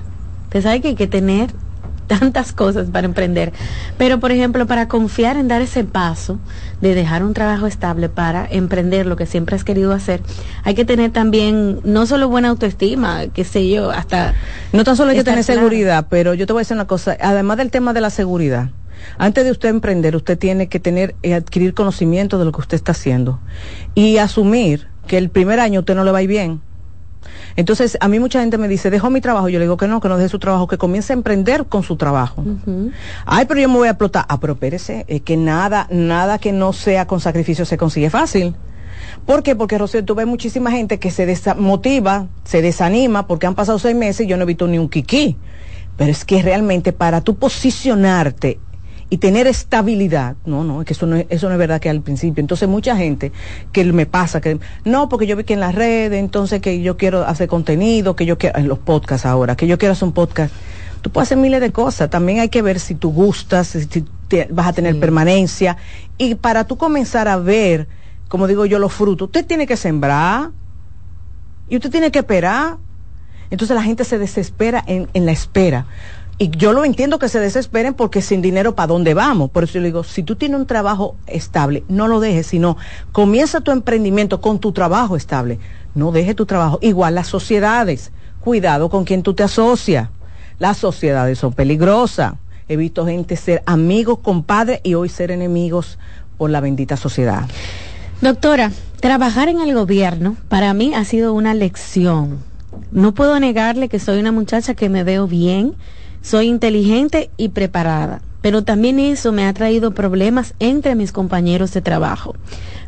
Usted 0.45 0.63
sabe 0.63 0.81
que 0.83 0.89
hay 0.89 0.95
que 0.95 1.07
tener 1.07 1.51
tantas 2.07 2.53
cosas 2.53 2.89
para 2.91 3.07
emprender, 3.07 3.53
pero 3.97 4.21
por 4.21 4.33
ejemplo, 4.33 4.67
para 4.67 4.89
confiar 4.89 5.37
en 5.37 5.49
dar 5.49 5.63
ese 5.63 5.85
paso 5.85 6.39
de 6.81 6.95
dejar 6.95 7.23
un 7.23 7.35
trabajo 7.35 7.67
estable 7.67 8.09
para 8.09 8.47
emprender 8.51 9.07
lo 9.07 9.17
que 9.17 9.27
siempre 9.27 9.57
has 9.57 9.65
querido 9.65 9.93
hacer, 9.93 10.23
hay 10.65 10.75
que 10.75 10.85
tener 10.85 11.11
también 11.11 11.81
no 11.85 12.07
solo 12.07 12.29
buena 12.29 12.49
autoestima, 12.49 13.27
qué 13.29 13.45
sé 13.45 13.69
yo, 13.69 13.91
hasta... 13.91 14.35
No 14.73 14.85
tan 14.85 14.97
solo 14.97 15.11
hay 15.11 15.19
que 15.19 15.25
tener 15.25 15.45
seguridad, 15.45 16.07
pero 16.09 16.35
yo 16.35 16.47
te 16.47 16.53
voy 16.53 16.61
a 16.61 16.63
decir 16.63 16.77
una 16.77 16.87
cosa, 16.87 17.17
además 17.21 17.59
del 17.59 17.71
tema 17.71 17.93
de 17.93 18.01
la 18.01 18.11
seguridad, 18.11 18.71
antes 19.19 19.45
de 19.45 19.51
usted 19.51 19.69
emprender, 19.69 20.17
usted 20.17 20.39
tiene 20.39 20.69
que 20.69 20.81
tener 20.81 21.15
y 21.23 21.33
adquirir 21.33 21.75
conocimiento 21.75 22.39
de 22.39 22.45
lo 22.45 22.53
que 22.53 22.61
usted 22.61 22.77
está 22.77 22.93
haciendo 22.93 23.41
y 23.95 24.19
asumir 24.19 24.89
que 25.07 25.19
el 25.19 25.31
primer 25.31 25.61
año 25.61 25.81
usted 25.81 25.95
no 25.95 26.05
le 26.05 26.13
va 26.13 26.19
a 26.19 26.23
ir 26.23 26.29
bien. 26.29 26.61
Entonces, 27.57 27.99
a 28.01 28.09
mí 28.09 28.21
mucha 28.21 28.41
gente 28.41 28.57
me 28.59 28.69
dice, 28.69 28.91
dejo 28.91 29.11
mi 29.11 29.21
trabajo. 29.21 29.49
Yo 29.49 29.59
le 29.59 29.65
digo 29.65 29.77
que 29.77 29.89
no, 29.89 30.01
que 30.01 30.09
no 30.09 30.17
deje 30.17 30.29
su 30.29 30.39
trabajo, 30.39 30.69
que 30.69 30.79
comience 30.79 31.13
a 31.13 31.15
emprender 31.15 31.67
con 31.67 31.83
su 31.83 31.97
trabajo. 31.97 32.45
Ay, 33.27 33.47
pero 33.47 33.61
yo 33.61 33.69
me 33.69 33.77
voy 33.77 33.89
a 33.89 33.93
explotar. 33.93 34.25
Ah, 34.29 34.39
pero 34.39 34.53
espérese, 34.53 35.05
es 35.09 35.23
que 35.23 35.37
nada, 35.37 35.89
nada 35.91 36.39
que 36.39 36.53
no 36.53 36.73
sea 36.73 37.07
con 37.07 37.21
sacrificio 37.21 37.65
se 37.65 37.77
consigue 37.77 38.11
fácil. 38.11 38.55
¿Por 39.27 39.43
qué? 39.43 39.57
Porque, 39.57 39.77
Rocío, 39.77 40.05
tú 40.05 40.15
ves 40.15 40.27
muchísima 40.27 40.71
gente 40.71 40.99
que 40.99 41.11
se 41.11 41.27
desmotiva, 41.27 42.29
se 42.45 42.63
desanima, 42.63 43.27
porque 43.27 43.47
han 43.47 43.55
pasado 43.55 43.79
seis 43.79 43.97
meses 43.97 44.27
y 44.27 44.29
yo 44.29 44.37
no 44.37 44.45
he 44.45 44.47
visto 44.47 44.69
ni 44.69 44.79
un 44.79 44.89
kiki. 44.89 45.37
Pero 45.97 46.13
es 46.13 46.25
que 46.25 46.43
realmente 46.43 46.93
para 46.93 47.23
tú 47.23 47.37
posicionarte 47.37 48.61
y 49.11 49.19
tener 49.19 49.47
estabilidad. 49.47 50.37
No, 50.45 50.65
no, 50.65 50.81
es 50.81 50.87
que 50.87 50.93
eso 50.93 51.07
no, 51.07 51.17
eso 51.17 51.49
no 51.49 51.53
es 51.55 51.59
verdad 51.59 51.81
que 51.81 51.89
al 51.89 52.03
principio. 52.03 52.41
Entonces 52.41 52.69
mucha 52.69 52.97
gente 52.97 53.33
que 53.73 53.85
me 53.85 54.07
pasa 54.07 54.41
que, 54.41 54.59
no, 54.85 55.09
porque 55.09 55.27
yo 55.27 55.37
vi 55.37 55.45
que 55.45 55.55
en 55.55 55.61
las 55.61 55.75
redes, 55.75 56.19
entonces 56.19 56.61
que 56.61 56.83
yo 56.83 56.97
quiero 56.97 57.25
hacer 57.25 57.49
contenido, 57.49 58.17
que 58.17 58.27
yo 58.27 58.39
quiero, 58.39 58.59
en 58.59 58.69
los 58.69 58.79
podcasts 58.79 59.27
ahora, 59.27 59.57
que 59.57 59.67
yo 59.67 59.79
quiero 59.79 59.93
hacer 59.93 60.07
un 60.07 60.15
podcast. 60.15 60.53
Tú 61.01 61.11
puedes 61.11 61.29
hacer 61.29 61.39
miles 61.39 61.61
de 61.61 61.73
cosas. 61.73 62.11
También 62.11 62.41
hay 62.41 62.49
que 62.49 62.61
ver 62.61 62.81
si 62.81 62.95
tú 62.95 63.13
gustas, 63.13 63.69
si 63.69 64.05
vas 64.51 64.67
a 64.67 64.73
tener 64.73 64.99
permanencia. 64.99 65.77
Y 66.19 66.35
para 66.35 66.65
tú 66.65 66.77
comenzar 66.77 67.29
a 67.29 67.37
ver, 67.37 67.89
como 68.29 68.47
digo 68.47 68.67
yo, 68.67 68.79
los 68.79 68.93
frutos, 68.93 69.27
usted 69.27 69.47
tiene 69.47 69.67
que 69.67 69.77
sembrar 69.77 70.51
y 71.69 71.77
usted 71.77 71.91
tiene 71.91 72.11
que 72.11 72.19
esperar. 72.19 72.79
Entonces 73.51 73.75
la 73.75 73.83
gente 73.83 74.05
se 74.05 74.19
desespera 74.19 74.83
en, 74.87 75.09
en 75.15 75.25
la 75.25 75.33
espera 75.33 75.87
y 76.41 76.51
yo 76.51 76.73
lo 76.73 76.85
entiendo 76.85 77.19
que 77.19 77.29
se 77.29 77.41
desesperen 77.41 77.95
porque 77.95 78.23
sin 78.23 78.41
dinero, 78.41 78.77
¿para 78.77 78.87
dónde 78.87 79.13
vamos? 79.13 79.51
Por 79.51 79.65
eso 79.65 79.75
yo 79.75 79.83
digo, 79.83 80.05
si 80.05 80.23
tú 80.23 80.37
tienes 80.37 80.61
un 80.61 80.67
trabajo 80.67 81.17
estable, 81.27 81.83
no 81.89 82.07
lo 82.07 82.21
dejes, 82.21 82.47
sino 82.47 82.77
comienza 83.11 83.61
tu 83.61 83.73
emprendimiento 83.73 84.41
con 84.41 84.61
tu 84.61 84.71
trabajo 84.71 85.17
estable. 85.17 85.59
No 85.97 86.13
dejes 86.13 86.37
tu 86.37 86.47
trabajo. 86.47 86.79
Igual 86.81 87.17
las 87.17 87.27
sociedades, 87.27 88.13
cuidado 88.39 88.89
con 88.89 89.05
quien 89.05 89.25
tú 89.25 89.35
te 89.35 89.43
asocias. 89.43 90.11
Las 90.61 90.77
sociedades 90.77 91.41
son 91.41 91.53
peligrosas. 91.55 92.35
He 92.69 92.77
visto 92.77 93.05
gente 93.05 93.35
ser 93.35 93.65
amigos, 93.67 94.21
compadres 94.21 94.81
y 94.85 94.95
hoy 94.95 95.09
ser 95.09 95.33
enemigos 95.33 95.99
por 96.37 96.51
la 96.51 96.61
bendita 96.61 96.97
sociedad. 96.97 97.49
Doctora, 98.21 98.71
trabajar 99.01 99.49
en 99.49 99.61
el 99.61 99.75
gobierno 99.75 100.37
para 100.49 100.73
mí 100.73 100.95
ha 100.95 101.05
sido 101.05 101.33
una 101.35 101.55
lección. 101.55 102.39
No 102.93 103.13
puedo 103.13 103.41
negarle 103.41 103.89
que 103.89 103.99
soy 103.99 104.21
una 104.21 104.31
muchacha 104.31 104.75
que 104.75 104.89
me 104.89 105.03
veo 105.03 105.27
bien, 105.27 105.75
soy 106.29 106.49
inteligente 106.49 107.31
y 107.39 107.49
preparada, 107.49 108.21
pero 108.43 108.63
también 108.63 108.99
eso 108.99 109.33
me 109.33 109.47
ha 109.47 109.55
traído 109.55 109.93
problemas 109.93 110.53
entre 110.59 110.95
mis 110.95 111.11
compañeros 111.11 111.73
de 111.73 111.81
trabajo. 111.81 112.37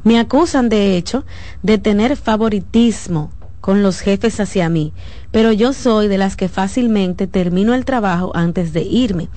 Me 0.04 0.18
acusan, 0.18 0.68
de 0.68 0.98
hecho, 0.98 1.24
de 1.62 1.78
tener 1.78 2.18
favoritismo 2.18 3.32
con 3.62 3.82
los 3.82 4.00
jefes 4.00 4.40
hacia 4.40 4.68
mí, 4.68 4.92
pero 5.30 5.52
yo 5.52 5.72
soy 5.72 6.06
de 6.06 6.18
las 6.18 6.36
que 6.36 6.50
fácilmente 6.50 7.26
termino 7.26 7.72
el 7.72 7.86
trabajo 7.86 8.30
antes 8.34 8.74
de 8.74 8.82
irme. 8.82 9.30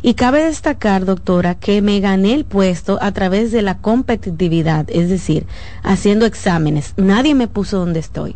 Y 0.00 0.14
cabe 0.14 0.44
destacar, 0.44 1.04
doctora, 1.04 1.54
que 1.54 1.82
me 1.82 2.00
gané 2.00 2.32
el 2.32 2.46
puesto 2.46 2.98
a 3.02 3.12
través 3.12 3.52
de 3.52 3.60
la 3.60 3.78
competitividad, 3.78 4.86
es 4.88 5.10
decir, 5.10 5.46
haciendo 5.82 6.24
exámenes. 6.24 6.94
Nadie 6.96 7.34
me 7.34 7.48
puso 7.48 7.78
donde 7.78 8.00
estoy. 8.00 8.34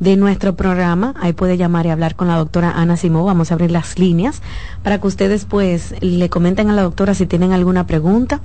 de 0.00 0.16
nuestro 0.16 0.56
programa. 0.56 1.14
Ahí 1.20 1.32
puede 1.32 1.56
llamar 1.56 1.86
y 1.86 1.90
hablar 1.90 2.16
con 2.16 2.28
la 2.28 2.36
doctora 2.36 2.72
Ana 2.72 2.96
Simó. 2.96 3.24
Vamos 3.24 3.50
a 3.50 3.54
abrir 3.54 3.70
las 3.70 3.98
líneas 3.98 4.42
para 4.82 5.00
que 5.00 5.06
ustedes 5.06 5.44
pues 5.44 5.94
le 6.00 6.28
comenten 6.28 6.70
a 6.70 6.72
la 6.72 6.82
doctora 6.82 7.14
si 7.14 7.26
tienen 7.26 7.52
alguna 7.52 7.86
pregunta, 7.86 8.40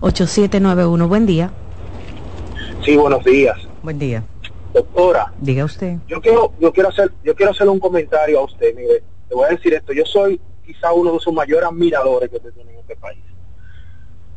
683-8791. 0.00 1.08
Buen 1.08 1.26
día. 1.26 1.50
Sí, 2.84 2.96
buenos 2.96 3.24
días. 3.24 3.58
Buen 3.82 3.98
día. 3.98 4.22
Doctora. 4.72 5.32
Diga 5.40 5.64
usted. 5.64 5.96
Yo 6.06 6.20
quiero, 6.20 6.52
yo 6.60 6.72
quiero 6.72 6.90
hacer, 6.90 7.10
yo 7.24 7.34
quiero 7.34 7.50
hacerle 7.50 7.72
un 7.72 7.80
comentario 7.80 8.38
a 8.38 8.44
usted. 8.44 8.72
Mire, 8.76 9.02
le 9.28 9.34
voy 9.34 9.46
a 9.46 9.48
decir 9.48 9.74
esto. 9.74 9.92
Yo 9.92 10.06
soy 10.06 10.40
quizá 10.64 10.92
uno 10.92 11.12
de 11.12 11.18
sus 11.18 11.32
mayores 11.32 11.68
admiradores 11.68 12.30
que 12.30 12.36
usted 12.36 12.52
tiene 12.52 12.70
en 12.72 12.78
este 12.78 12.94
país. 12.96 13.18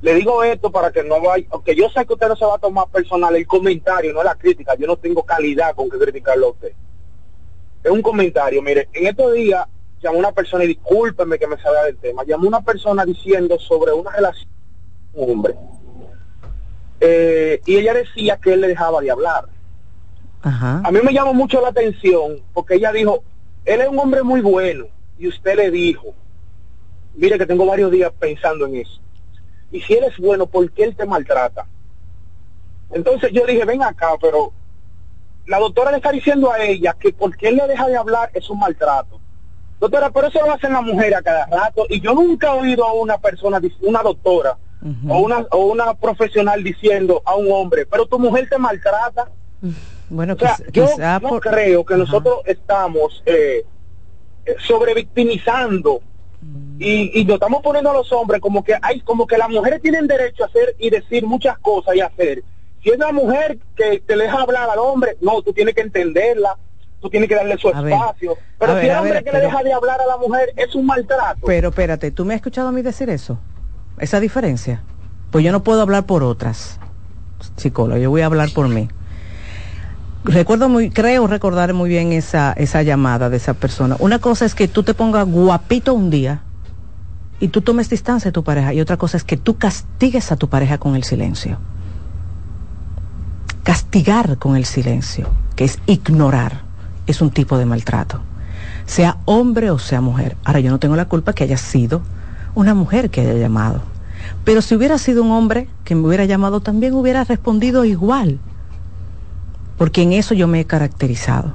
Le 0.02 0.16
digo 0.16 0.44
esto 0.44 0.72
para 0.72 0.92
que 0.92 1.04
no 1.04 1.22
vaya, 1.22 1.46
aunque 1.52 1.76
yo 1.76 1.90
sé 1.90 2.06
que 2.06 2.14
usted 2.14 2.28
no 2.28 2.36
se 2.36 2.46
va 2.46 2.56
a 2.56 2.60
tomar 2.60 2.88
personal 2.90 3.36
el 3.36 3.46
comentario, 3.46 4.14
no 4.14 4.24
la 4.24 4.36
crítica. 4.36 4.76
Yo 4.76 4.88
no 4.88 4.98
tengo 4.98 5.24
calidad 5.24 5.76
con 5.76 5.90
que 5.90 6.00
criticarlo 6.00 6.48
a 6.48 6.52
usted. 6.52 6.72
Es 7.84 7.92
un 7.92 8.02
comentario. 8.02 8.62
Mire, 8.62 8.90
en 8.94 9.08
estos 9.08 9.34
días 9.34 9.68
llamó 10.02 10.18
una 10.18 10.32
persona 10.32 10.64
y 10.64 10.68
discúlpeme 10.68 11.38
que 11.38 11.48
me 11.48 11.58
salga 11.62 11.84
del 11.84 11.98
tema. 11.98 12.24
Llamó 12.24 12.48
una 12.48 12.62
persona 12.62 13.06
diciendo 13.06 13.60
sobre 13.60 13.92
una 13.92 14.12
relación 14.12 14.50
con 15.14 15.24
un 15.24 15.30
hombre. 15.32 15.56
Eh, 17.00 17.62
y 17.66 17.78
ella 17.78 17.94
decía 17.94 18.38
que 18.38 18.54
él 18.54 18.62
le 18.62 18.70
dejaba 18.70 19.02
de 19.02 19.12
hablar. 19.12 19.46
A 20.44 20.90
mí 20.92 21.00
me 21.04 21.14
llamó 21.14 21.36
mucho 21.36 21.62
la 21.62 21.68
atención 21.68 22.42
porque 22.54 22.76
ella 22.76 22.92
dijo, 22.92 23.24
él 23.64 23.82
es 23.82 23.88
un 23.88 24.00
hombre 24.00 24.24
muy 24.24 24.42
bueno 24.42 24.86
y 25.20 25.28
usted 25.28 25.56
le 25.56 25.70
dijo, 25.70 26.16
mire 27.14 27.38
que 27.38 27.46
tengo 27.46 27.66
varios 27.68 27.92
días 27.92 28.12
pensando 28.20 28.66
en 28.66 28.78
eso. 28.78 29.00
Y 29.72 29.82
si 29.82 29.94
él 29.94 30.04
es 30.04 30.18
bueno, 30.18 30.46
¿por 30.48 30.70
qué 30.72 30.84
él 30.84 30.96
te 30.96 31.06
maltrata? 31.06 31.66
Entonces 32.92 33.32
yo 33.32 33.46
dije, 33.46 33.64
ven 33.66 33.84
acá, 33.84 34.12
pero 34.22 34.52
la 35.48 35.60
doctora 35.60 35.92
le 35.92 35.98
está 35.98 36.12
diciendo 36.12 36.52
a 36.52 36.60
ella 36.60 36.96
que 37.00 37.14
porque 37.14 37.50
él 37.50 37.56
le 37.56 37.68
deja 37.68 37.88
de 37.88 37.98
hablar 37.98 38.30
es 38.34 38.50
un 38.50 38.60
maltrato. 38.60 39.20
Doctora, 39.80 40.12
pero 40.12 40.28
eso 40.28 40.40
lo 40.46 40.54
hacen 40.54 40.74
las 40.74 40.84
mujeres 40.84 41.18
a 41.18 41.22
cada 41.24 41.46
rato 41.48 41.86
y 41.90 42.00
yo 42.02 42.14
nunca 42.14 42.48
he 42.54 42.60
oído 42.60 42.86
a 42.86 42.94
una 42.94 43.18
persona, 43.18 43.60
una 43.82 44.04
doctora 44.04 44.58
o, 45.08 45.20
una, 45.20 45.46
o 45.52 45.66
una 45.66 45.94
profesional 45.94 46.64
diciendo 46.64 47.22
a 47.26 47.36
un 47.36 47.52
hombre, 47.52 47.86
pero 47.86 48.06
tu 48.06 48.20
mujer 48.20 48.48
te 48.50 48.58
maltrata. 48.58 49.30
Bueno, 50.10 50.36
yo 50.72 50.88
no 51.22 51.40
creo 51.40 51.86
que 51.86 51.96
nosotros 51.96 52.42
estamos 52.46 53.24
eh, 53.26 53.66
eh 54.46 54.56
sobrevictimizando 54.60 56.02
y, 56.82 57.20
y 57.20 57.26
nos 57.26 57.36
estamos 57.36 57.62
poniendo 57.62 57.92
a 57.92 57.94
los 57.94 58.12
hombres 58.12 58.42
como 58.42 58.64
que 58.64 58.76
hay 58.82 59.02
como 59.02 59.28
que 59.28 59.38
las 59.38 59.50
mujeres 59.50 59.82
tienen 59.82 60.08
derecho 60.08 60.44
a 60.44 60.48
hacer 60.48 60.76
y 60.80 60.90
decir 60.90 61.26
muchas 61.26 61.58
cosas 61.60 61.96
y 61.96 62.02
hacer. 62.02 62.44
Si 62.84 62.90
es 62.90 62.96
una 62.96 63.12
mujer 63.12 63.60
que 63.76 64.00
te 64.00 64.18
deja 64.18 64.42
hablar 64.42 64.68
al 64.68 64.80
hombre, 64.80 65.16
no, 65.22 65.44
tú 65.44 65.54
tienes 65.54 65.76
que 65.76 65.82
entenderla, 65.82 66.58
tú 67.00 67.10
tienes 67.10 67.30
que 67.30 67.36
darle 67.36 67.58
su 67.60 67.70
espacio. 67.70 68.36
pero 68.58 68.82
si 68.82 68.88
el 68.88 68.98
hombre 68.98 69.24
que 69.24 69.32
le 69.32 69.42
deja 69.42 69.62
de 69.62 69.74
hablar 69.74 70.02
a 70.02 70.08
la 70.08 70.18
mujer 70.18 70.54
es 70.56 70.74
un 70.74 70.88
maltrato. 70.88 71.42
Pero 71.46 71.70
espérate, 71.70 72.10
¿tú 72.10 72.26
me 72.26 72.34
has 72.34 72.40
escuchado 72.40 72.70
a 72.70 72.72
mí 72.72 72.82
decir 72.82 73.10
eso? 73.12 73.38
esa 74.00 74.20
diferencia. 74.20 74.82
Pues 75.30 75.46
yo 75.46 75.52
no 75.52 75.64
puedo 75.64 75.82
hablar 75.82 76.06
por 76.06 76.24
otras 76.24 76.80
psicólogas, 77.58 78.02
yo 78.02 78.10
voy 78.10 78.22
a 78.22 78.26
hablar 78.26 78.50
por 78.54 78.68
mí. 78.68 78.90
Recuerdo 80.24 80.70
muy, 80.70 80.90
creo 80.90 81.28
recordar 81.28 81.74
muy 81.74 81.90
bien 81.90 82.12
esa, 82.12 82.54
esa 82.54 82.82
llamada 82.82 83.30
de 83.30 83.38
esa 83.38 83.54
persona. 83.54 83.96
Una 84.00 84.20
cosa 84.20 84.46
es 84.46 84.56
que 84.56 84.68
tú 84.68 84.84
te 84.84 84.94
pongas 84.94 85.28
guapito 85.28 85.94
un 85.94 86.10
día 86.10 86.42
y 87.42 87.48
tú 87.48 87.62
tomes 87.62 87.90
distancia 87.90 88.30
de 88.30 88.34
tu 88.34 88.44
pareja 88.44 88.74
y 88.74 88.80
otra 88.80 88.98
cosa 88.98 89.18
es 89.18 89.24
que 89.24 89.36
tú 89.36 89.58
castigues 89.58 90.32
a 90.32 90.38
tu 90.38 90.48
pareja 90.48 90.78
con 90.78 90.96
el 90.96 91.04
silencio. 91.04 91.58
Castigar 93.64 94.38
con 94.38 94.56
el 94.56 94.66
silencio, 94.66 95.28
que 95.56 95.66
es 95.66 95.80
ignorar, 95.88 96.62
es 97.08 97.20
un 97.20 97.32
tipo 97.32 97.58
de 97.58 97.66
maltrato. 97.66 98.22
Sea 98.86 99.18
hombre 99.26 99.72
o 99.72 99.80
sea 99.80 100.02
mujer. 100.02 100.38
Ahora 100.44 100.60
yo 100.60 100.70
no 100.70 100.80
tengo 100.80 100.96
la 100.96 101.08
culpa 101.08 101.34
que 101.34 101.44
haya 101.44 101.58
sido 101.58 102.04
una 102.54 102.76
mujer 102.76 103.10
que 103.10 103.22
haya 103.22 103.34
llamado. 103.34 103.82
Pero 104.46 104.62
si 104.62 104.76
hubiera 104.76 105.00
sido 105.00 105.24
un 105.24 105.32
hombre 105.32 105.68
que 105.84 105.96
me 105.96 106.08
hubiera 106.08 106.26
llamado, 106.26 106.62
también 106.62 106.94
hubiera 106.94 107.24
respondido 107.24 107.86
igual. 107.86 108.40
Porque 109.80 110.04
en 110.04 110.14
eso 110.14 110.36
yo 110.36 110.48
me 110.48 110.60
he 110.60 110.66
caracterizado. 110.66 111.54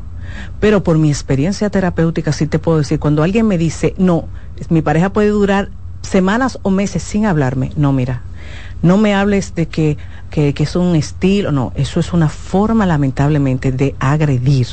Pero 0.58 0.82
por 0.82 0.98
mi 0.98 1.10
experiencia 1.10 1.70
terapéutica 1.70 2.32
sí 2.32 2.48
te 2.48 2.58
puedo 2.58 2.78
decir, 2.78 2.98
cuando 2.98 3.22
alguien 3.22 3.46
me 3.46 3.56
dice, 3.56 3.94
no, 3.98 4.26
mi 4.68 4.82
pareja 4.82 5.10
puede 5.10 5.28
durar 5.28 5.70
semanas 6.06 6.58
o 6.62 6.70
meses 6.70 7.02
sin 7.02 7.26
hablarme, 7.26 7.72
no, 7.76 7.92
mira, 7.92 8.22
no 8.82 8.96
me 8.96 9.14
hables 9.14 9.54
de 9.54 9.66
que, 9.66 9.96
que, 10.30 10.54
que 10.54 10.62
es 10.62 10.76
un 10.76 10.96
estilo, 10.96 11.52
no, 11.52 11.72
eso 11.74 12.00
es 12.00 12.12
una 12.12 12.28
forma 12.28 12.86
lamentablemente 12.86 13.72
de 13.72 13.94
agredir. 13.98 14.68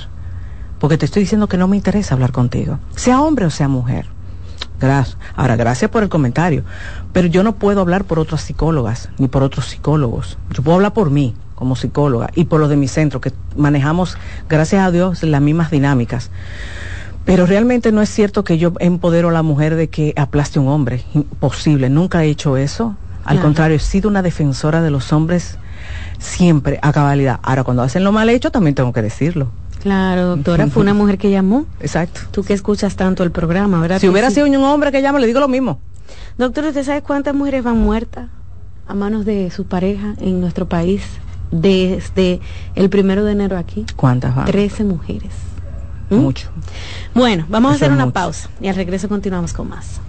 Porque 0.79 0.97
te 0.97 1.05
estoy 1.05 1.23
diciendo 1.23 1.47
que 1.47 1.57
no 1.57 1.67
me 1.67 1.77
interesa 1.77 2.13
hablar 2.13 2.31
contigo, 2.31 2.79
sea 2.95 3.21
hombre 3.21 3.45
o 3.45 3.49
sea 3.49 3.67
mujer. 3.67 4.07
Gracias. 4.79 5.17
Ahora, 5.35 5.55
gracias 5.55 5.89
por 5.89 6.03
el 6.03 6.09
comentario. 6.09 6.65
Pero 7.13 7.29
yo 7.29 7.41
no 7.43 7.55
puedo 7.55 7.79
hablar 7.79 8.03
por 8.03 8.19
otras 8.19 8.41
psicólogas 8.41 9.09
ni 9.17 9.29
por 9.29 9.41
otros 9.41 9.67
psicólogos. 9.67 10.37
Yo 10.51 10.61
puedo 10.61 10.75
hablar 10.75 10.93
por 10.93 11.09
mí 11.09 11.35
como 11.55 11.77
psicóloga 11.77 12.29
y 12.35 12.45
por 12.45 12.59
los 12.59 12.69
de 12.69 12.75
mi 12.75 12.89
centro, 12.89 13.21
que 13.21 13.31
manejamos, 13.55 14.17
gracias 14.49 14.85
a 14.85 14.91
Dios, 14.91 15.23
las 15.23 15.41
mismas 15.41 15.71
dinámicas. 15.71 16.31
Pero 17.25 17.45
realmente 17.45 17.91
no 17.91 18.01
es 18.01 18.09
cierto 18.09 18.43
que 18.43 18.57
yo 18.57 18.73
empodero 18.79 19.29
a 19.29 19.31
la 19.31 19.43
mujer 19.43 19.75
de 19.75 19.89
que 19.89 20.13
aplaste 20.17 20.59
un 20.59 20.67
hombre. 20.67 21.03
Imposible, 21.13 21.89
nunca 21.89 22.23
he 22.23 22.27
hecho 22.27 22.57
eso. 22.57 22.95
Al 23.23 23.39
contrario, 23.39 23.77
he 23.77 23.79
sido 23.79 24.09
una 24.09 24.21
defensora 24.21 24.81
de 24.81 24.91
los 24.91 25.13
hombres 25.13 25.57
siempre 26.19 26.79
a 26.81 26.91
cabalidad. 26.91 27.39
Ahora, 27.41 27.63
cuando 27.63 27.83
hacen 27.83 28.03
lo 28.03 28.11
mal 28.11 28.29
hecho, 28.29 28.51
también 28.51 28.75
tengo 28.75 28.91
que 28.91 29.01
decirlo. 29.01 29.51
Claro, 29.81 30.35
doctora, 30.35 30.67
fue 30.67 30.81
una 30.81 30.93
mujer 30.93 31.17
que 31.17 31.29
llamó. 31.29 31.65
Exacto. 31.79 32.21
Tú 32.31 32.43
que 32.43 32.53
escuchas 32.53 32.95
tanto 32.95 33.23
el 33.23 33.31
programa, 33.31 33.81
¿verdad? 33.81 33.99
Si 33.99 34.07
hubiera 34.07 34.31
sido 34.31 34.47
un 34.47 34.55
hombre 34.55 34.91
que 34.91 35.01
llama, 35.01 35.19
le 35.19 35.27
digo 35.27 35.39
lo 35.39 35.47
mismo. 35.47 35.79
Doctor, 36.37 36.65
¿usted 36.65 36.83
sabe 36.83 37.01
cuántas 37.01 37.35
mujeres 37.35 37.63
van 37.63 37.77
muertas 37.79 38.29
a 38.87 38.93
manos 38.93 39.25
de 39.25 39.51
su 39.51 39.65
pareja 39.65 40.15
en 40.19 40.41
nuestro 40.41 40.67
país 40.67 41.03
desde 41.51 42.39
el 42.75 42.89
primero 42.89 43.23
de 43.23 43.33
enero 43.33 43.57
aquí? 43.57 43.85
¿Cuántas 43.95 44.35
van? 44.35 44.45
Trece 44.45 44.83
mujeres. 44.83 45.31
¿Mm? 46.13 46.21
Mucho. 46.21 46.49
Bueno, 47.13 47.45
vamos 47.49 47.71
a 47.71 47.75
hacer 47.75 47.91
una 47.91 48.09
pausa 48.11 48.49
y 48.61 48.67
al 48.67 48.75
regreso 48.75 49.09
continuamos 49.09 49.53
con 49.53 49.69
más. 49.69 49.99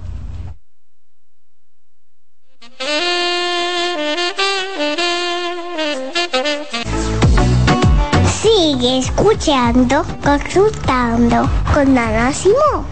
Sigue 8.43 8.99
escuchando, 8.99 10.05
consultando 10.23 11.49
con 11.73 11.97
Ana 11.97 12.33
Simón. 12.33 12.85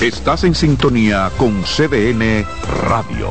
Estás 0.00 0.44
en 0.44 0.54
sintonía 0.54 1.30
con 1.38 1.62
CDN 1.62 2.44
Radio. 2.88 3.30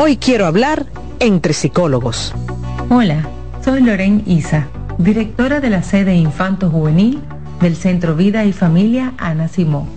Hoy 0.00 0.16
quiero 0.16 0.46
hablar 0.46 0.86
entre 1.18 1.52
psicólogos. 1.52 2.32
Hola, 2.88 3.28
soy 3.64 3.82
Loren 3.82 4.22
Isa, 4.26 4.68
directora 4.96 5.58
de 5.58 5.70
la 5.70 5.82
sede 5.82 6.14
Infanto 6.14 6.70
Juvenil 6.70 7.20
del 7.60 7.74
Centro 7.74 8.14
Vida 8.14 8.44
y 8.44 8.52
Familia 8.52 9.14
Ana 9.18 9.48
Simó. 9.48 9.88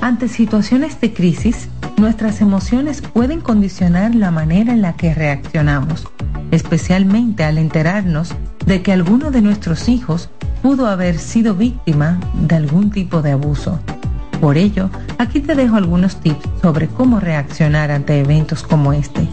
Ante 0.00 0.26
situaciones 0.26 1.00
de 1.00 1.14
crisis, 1.14 1.68
nuestras 1.98 2.40
emociones 2.40 3.00
pueden 3.00 3.40
condicionar 3.40 4.12
la 4.16 4.32
manera 4.32 4.72
en 4.72 4.82
la 4.82 4.96
que 4.96 5.14
reaccionamos, 5.14 6.08
especialmente 6.50 7.44
al 7.44 7.58
enterarnos 7.58 8.34
de 8.66 8.82
que 8.82 8.90
alguno 8.90 9.30
de 9.30 9.40
nuestros 9.40 9.88
hijos 9.88 10.30
pudo 10.64 10.88
haber 10.88 11.16
sido 11.16 11.54
víctima 11.54 12.18
de 12.34 12.56
algún 12.56 12.90
tipo 12.90 13.22
de 13.22 13.30
abuso. 13.30 13.78
Por 14.40 14.56
ello, 14.56 14.88
aquí 15.18 15.40
te 15.40 15.54
dejo 15.54 15.76
algunos 15.76 16.20
tips 16.20 16.48
sobre 16.62 16.86
cómo 16.88 17.18
reaccionar 17.18 17.90
ante 17.90 18.20
eventos 18.20 18.62
como 18.62 18.92
este. 18.92 19.26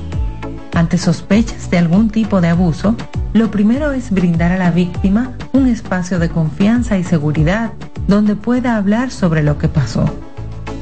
Ante 0.73 0.97
sospechas 0.97 1.69
de 1.69 1.77
algún 1.77 2.09
tipo 2.09 2.41
de 2.41 2.49
abuso, 2.49 2.95
lo 3.33 3.51
primero 3.51 3.91
es 3.91 4.11
brindar 4.11 4.51
a 4.51 4.57
la 4.57 4.71
víctima 4.71 5.33
un 5.53 5.67
espacio 5.67 6.19
de 6.19 6.29
confianza 6.29 6.97
y 6.97 7.03
seguridad 7.03 7.71
donde 8.07 8.35
pueda 8.35 8.75
hablar 8.77 9.11
sobre 9.11 9.43
lo 9.43 9.57
que 9.57 9.67
pasó. 9.67 10.05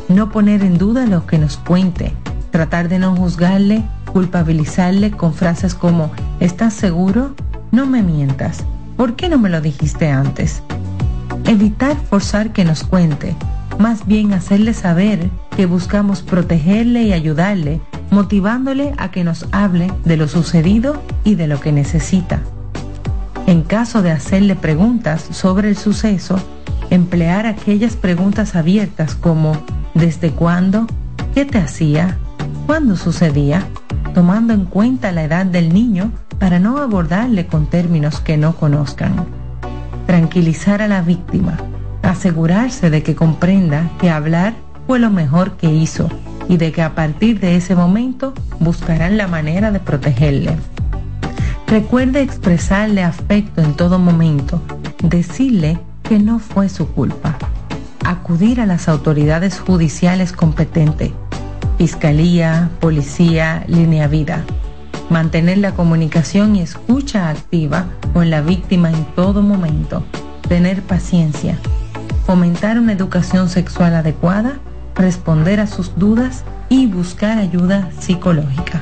No 0.08 0.30
poner 0.30 0.64
en 0.64 0.78
duda 0.78 1.06
lo 1.06 1.26
que 1.26 1.38
nos 1.38 1.58
cuente, 1.58 2.14
tratar 2.52 2.90
de 2.90 3.00
no 3.00 3.16
juzgarle, 3.16 3.84
culpabilizarle 4.12 5.12
con 5.12 5.34
frases 5.34 5.76
como 5.76 6.12
¿estás 6.40 6.74
seguro? 6.74 7.36
No 7.72 7.86
me 7.86 8.04
mientas. 8.04 8.64
¿Por 8.96 9.16
qué 9.16 9.28
no 9.28 9.38
me 9.38 9.50
lo 9.50 9.60
dijiste 9.60 10.10
antes? 10.10 10.62
Evitar 11.46 11.98
forzar 12.10 12.54
que 12.54 12.64
nos 12.64 12.84
cuente, 12.84 13.36
más 13.80 14.06
bien 14.06 14.34
hacerle 14.34 14.74
saber 14.74 15.30
que 15.56 15.66
buscamos 15.66 16.22
protegerle 16.22 17.04
y 17.04 17.14
ayudarle, 17.14 17.82
motivándole 18.12 18.94
a 18.98 19.12
que 19.12 19.24
nos 19.24 19.48
hable 19.52 19.92
de 20.06 20.18
lo 20.18 20.28
sucedido 20.28 21.02
y 21.24 21.36
de 21.36 21.48
lo 21.48 21.60
que 21.60 21.72
necesita. 21.72 22.42
En 23.48 23.62
caso 23.62 24.02
de 24.02 24.12
hacerle 24.12 24.56
preguntas 24.56 25.28
sobre 25.32 25.70
el 25.70 25.78
suceso, 25.78 26.38
emplear 26.90 27.46
aquellas 27.46 27.96
preguntas 27.96 28.56
abiertas 28.56 29.16
como 29.16 29.58
¿desde 29.94 30.32
cuándo? 30.32 30.88
¿Qué 31.34 31.46
te 31.46 31.58
hacía? 31.58 32.18
¿Cuándo 32.66 32.96
sucedía? 32.96 33.66
Tomando 34.14 34.54
en 34.54 34.66
cuenta 34.66 35.12
la 35.12 35.24
edad 35.24 35.46
del 35.46 35.74
niño 35.74 36.12
para 36.40 36.60
no 36.60 36.78
abordarle 36.78 37.48
con 37.48 37.68
términos 37.68 38.20
que 38.20 38.38
no 38.38 38.56
conozcan. 38.56 39.26
Tranquilizar 40.06 40.82
a 40.82 40.88
la 40.88 41.02
víctima 41.02 41.58
asegurarse 42.04 42.90
de 42.90 43.02
que 43.02 43.16
comprenda 43.16 43.90
que 44.00 44.10
hablar 44.10 44.54
fue 44.86 45.00
lo 45.00 45.10
mejor 45.10 45.58
que 45.58 45.72
hizo 45.72 46.10
y 46.48 46.58
de 46.58 46.72
que 46.72 46.82
a 46.82 46.94
partir 46.94 47.40
de 47.40 47.56
ese 47.56 47.76
momento 47.76 48.34
buscarán 48.60 49.18
la 49.18 49.28
manera 49.28 49.72
de 49.72 49.80
protegerle. 49.80 50.58
Recuerde 51.68 52.22
expresarle 52.22 53.02
afecto 53.02 53.62
en 53.62 53.74
todo 53.74 53.98
momento, 53.98 54.62
decirle 55.02 55.80
que 56.04 56.20
no 56.20 56.40
fue 56.40 56.70
su 56.70 56.88
culpa, 56.90 57.38
acudir 58.06 58.60
a 58.62 58.66
las 58.66 58.90
autoridades 58.90 59.60
judiciales 59.60 60.34
competentes, 60.34 61.12
fiscalía, 61.78 62.70
policía, 62.80 63.64
línea 63.68 64.08
vida, 64.08 64.44
mantener 65.10 65.58
la 65.60 65.72
comunicación 65.72 66.56
y 66.56 66.62
escucha 66.62 67.30
activa 67.30 67.86
con 68.14 68.30
la 68.30 68.42
víctima 68.42 68.90
en 68.90 69.06
todo 69.16 69.42
momento, 69.42 70.04
tener 70.48 70.82
paciencia, 70.82 71.58
fomentar 72.26 72.80
una 72.80 72.94
educación 72.94 73.50
sexual 73.50 73.96
adecuada, 73.96 74.60
responder 74.96 75.60
a 75.60 75.68
sus 75.68 75.98
dudas 75.98 76.44
y 76.70 76.88
buscar 76.88 77.38
ayuda 77.38 77.90
psicológica. 78.00 78.82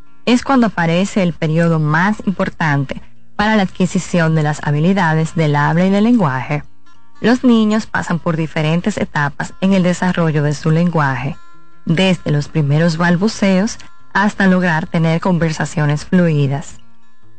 es 0.31 0.43
cuando 0.43 0.67
aparece 0.67 1.23
el 1.23 1.33
periodo 1.33 1.77
más 1.77 2.23
importante 2.25 3.01
para 3.35 3.57
la 3.57 3.63
adquisición 3.63 4.33
de 4.33 4.43
las 4.43 4.65
habilidades 4.65 5.35
del 5.35 5.57
habla 5.57 5.85
y 5.85 5.89
del 5.89 6.05
lenguaje. 6.05 6.63
Los 7.19 7.43
niños 7.43 7.85
pasan 7.85 8.17
por 8.17 8.37
diferentes 8.37 8.97
etapas 8.97 9.53
en 9.59 9.73
el 9.73 9.83
desarrollo 9.83 10.41
de 10.41 10.53
su 10.53 10.71
lenguaje, 10.71 11.35
desde 11.85 12.31
los 12.31 12.47
primeros 12.47 12.95
balbuceos 12.95 13.77
hasta 14.13 14.47
lograr 14.47 14.87
tener 14.87 15.19
conversaciones 15.19 16.05
fluidas. 16.05 16.77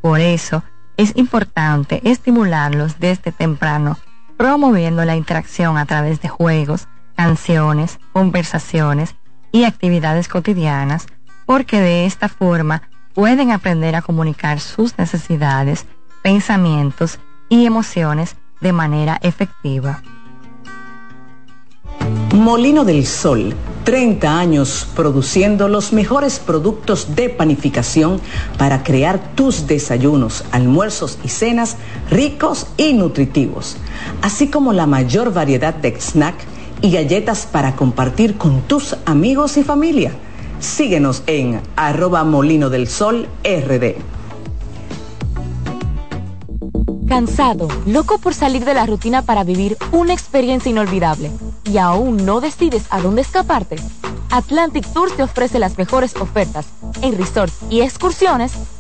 Por 0.03 0.21
eso, 0.21 0.63
es 0.99 1.17
importante 1.17 2.03
estimularlos 2.05 3.01
desde 3.01 3.33
temprano, 3.33 3.97
promoviendo 4.37 5.03
la 5.07 5.17
interacción 5.17 5.79
a 5.79 5.87
través 5.87 6.21
de 6.21 6.29
juegos, 6.29 6.89
canciones, 7.17 7.99
conversaciones 8.13 9.15
y 9.51 9.65
actividades 9.65 10.29
cotidianas 10.29 11.07
porque 11.53 11.83
de 11.83 12.07
esta 12.07 12.31
forma 12.31 12.81
pueden 13.13 13.51
aprender 13.51 13.95
a 13.95 14.01
comunicar 14.01 14.59
sus 14.59 14.97
necesidades, 14.97 15.85
pensamientos 16.23 17.19
y 17.51 17.67
emociones 17.67 18.37
de 18.63 18.73
manera 18.73 19.19
efectiva. 19.21 20.03
Molino 22.35 22.87
del 22.87 23.05
Sol, 23.05 23.55
30 23.85 24.39
años 24.39 24.89
produciendo 24.97 25.69
los 25.69 25.93
mejores 25.93 26.39
productos 26.39 27.15
de 27.15 27.29
panificación 27.29 28.19
para 28.57 28.83
crear 28.83 29.21
tus 29.35 29.67
desayunos, 29.67 30.47
almuerzos 30.53 31.19
y 31.23 31.29
cenas 31.29 31.77
ricos 32.09 32.67
y 32.79 32.95
nutritivos, 32.95 33.77
así 34.23 34.49
como 34.49 34.73
la 34.73 34.87
mayor 34.87 35.35
variedad 35.35 35.75
de 35.75 36.01
snack 36.01 36.37
y 36.81 36.93
galletas 36.93 37.45
para 37.45 37.77
compartir 37.77 38.39
con 38.39 38.63
tus 38.63 38.97
amigos 39.05 39.59
y 39.59 39.65
familia. 39.65 40.13
Síguenos 40.63 41.25
en 41.27 41.61
arroba 41.75 42.23
molino 42.23 42.71
del 42.71 42.87
sol 42.87 43.29
rd. 43.43 43.97
Cansado, 47.09 47.67
loco 47.85 48.19
por 48.19 48.33
salir 48.33 48.65
de 48.65 48.73
la 48.73 48.87
rutina 48.87 49.23
para 49.23 49.43
vivir 49.43 49.77
una 49.91 50.13
experiencia 50.13 50.71
inolvidable 50.71 51.33
y 51.65 51.79
aún 51.79 52.25
no 52.25 52.41
decides 52.41 52.85
a 52.91 53.01
dónde 53.01 53.23
escaparte. 53.23 53.75
Atlantic 54.31 54.87
Tours 54.93 55.17
te 55.17 55.25
ofrece 55.25 55.59
las 55.59 55.77
mejores 55.79 56.15
ofertas 56.15 56.67
en 57.03 57.19
resorts 57.19 57.59
y 57.69 57.81
excursiones 57.81 58.53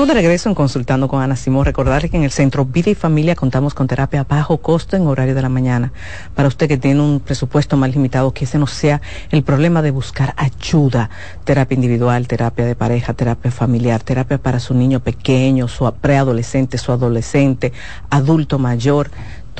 Estamos 0.00 0.16
de 0.16 0.22
regreso 0.22 0.48
en 0.48 0.54
Consultando 0.54 1.08
con 1.08 1.20
Ana 1.20 1.36
Simón. 1.36 1.66
Recordarle 1.66 2.08
que 2.08 2.16
en 2.16 2.22
el 2.22 2.30
Centro 2.30 2.64
Vida 2.64 2.90
y 2.90 2.94
Familia 2.94 3.34
contamos 3.34 3.74
con 3.74 3.86
terapia 3.86 4.20
a 4.20 4.24
bajo 4.24 4.56
costo 4.56 4.96
en 4.96 5.06
horario 5.06 5.34
de 5.34 5.42
la 5.42 5.50
mañana. 5.50 5.92
Para 6.34 6.48
usted 6.48 6.68
que 6.68 6.78
tiene 6.78 7.02
un 7.02 7.20
presupuesto 7.20 7.76
más 7.76 7.90
limitado, 7.90 8.32
que 8.32 8.46
ese 8.46 8.56
no 8.56 8.66
sea 8.66 9.02
el 9.30 9.42
problema 9.42 9.82
de 9.82 9.90
buscar 9.90 10.32
ayuda. 10.38 11.10
Terapia 11.44 11.74
individual, 11.74 12.28
terapia 12.28 12.64
de 12.64 12.74
pareja, 12.74 13.12
terapia 13.12 13.50
familiar, 13.50 14.02
terapia 14.02 14.38
para 14.38 14.58
su 14.58 14.72
niño 14.72 15.00
pequeño, 15.00 15.68
su 15.68 15.92
preadolescente, 16.00 16.78
su 16.78 16.92
adolescente, 16.92 17.74
adulto 18.08 18.58
mayor. 18.58 19.10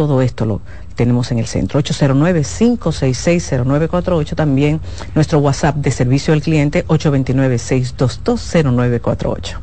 Todo 0.00 0.22
esto 0.22 0.46
lo 0.46 0.62
tenemos 0.94 1.30
en 1.30 1.40
el 1.40 1.46
centro. 1.46 1.78
809-566-0948. 1.82 4.34
También 4.34 4.80
nuestro 5.14 5.40
WhatsApp 5.40 5.76
de 5.76 5.90
servicio 5.90 6.32
al 6.32 6.40
cliente 6.40 6.86
829-622-0948. 6.86 9.58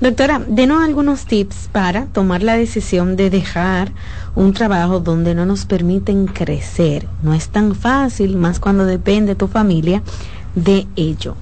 Doctora, 0.00 0.40
denos 0.46 0.84
algunos 0.84 1.26
tips 1.26 1.70
para 1.72 2.06
tomar 2.06 2.44
la 2.44 2.56
decisión 2.56 3.16
de 3.16 3.30
dejar 3.30 3.90
un 4.36 4.52
trabajo 4.52 5.00
donde 5.00 5.34
no 5.34 5.44
nos 5.44 5.64
permiten 5.64 6.28
crecer. 6.28 7.08
No 7.24 7.34
es 7.34 7.48
tan 7.48 7.74
fácil, 7.74 8.36
más 8.36 8.60
cuando 8.60 8.86
depende 8.86 9.34
tu 9.34 9.48
familia 9.48 10.04
de 10.54 10.86
ello. 10.94 11.34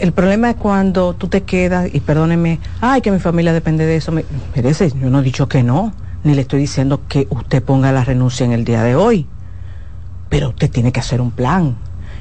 El 0.00 0.12
problema 0.12 0.50
es 0.50 0.56
cuando 0.56 1.14
tú 1.14 1.28
te 1.28 1.44
quedas 1.44 1.88
y 1.94 2.00
perdóneme, 2.00 2.60
ay, 2.82 3.00
que 3.00 3.10
mi 3.10 3.20
familia 3.20 3.54
depende 3.54 3.86
de 3.86 3.96
eso. 3.96 4.12
Me, 4.12 4.26
merece, 4.54 4.90
yo 4.90 5.08
no 5.08 5.20
he 5.20 5.22
dicho 5.22 5.48
que 5.48 5.62
no 5.62 5.94
ni 6.28 6.34
le 6.34 6.42
estoy 6.42 6.60
diciendo 6.60 7.00
que 7.08 7.26
usted 7.30 7.62
ponga 7.62 7.90
la 7.90 8.04
renuncia 8.04 8.44
en 8.44 8.52
el 8.52 8.62
día 8.62 8.82
de 8.82 8.94
hoy, 8.94 9.26
pero 10.28 10.50
usted 10.50 10.70
tiene 10.70 10.92
que 10.92 11.00
hacer 11.00 11.22
un 11.22 11.30
plan. 11.30 11.74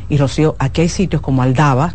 Y 0.08 0.18
Rocío, 0.18 0.56
aquí 0.60 0.80
hay 0.80 0.88
sitios 0.88 1.22
como 1.22 1.42
Aldaba, 1.42 1.94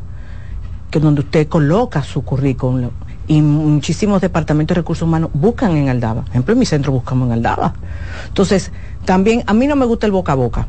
que 0.90 1.00
donde 1.00 1.22
usted 1.22 1.48
coloca 1.48 2.02
su 2.02 2.22
currículum 2.22 2.90
y 3.28 3.40
muchísimos 3.40 4.20
departamentos 4.20 4.74
de 4.74 4.82
recursos 4.82 5.08
humanos 5.08 5.30
buscan 5.32 5.74
en 5.74 5.88
Aldaba. 5.88 6.20
Por 6.20 6.30
ejemplo, 6.32 6.52
en 6.52 6.58
mi 6.58 6.66
centro 6.66 6.92
buscamos 6.92 7.28
en 7.28 7.32
Aldaba. 7.32 7.72
Entonces, 8.28 8.72
también 9.06 9.42
a 9.46 9.54
mí 9.54 9.66
no 9.66 9.74
me 9.74 9.86
gusta 9.86 10.04
el 10.04 10.12
boca 10.12 10.32
a 10.32 10.34
boca. 10.34 10.66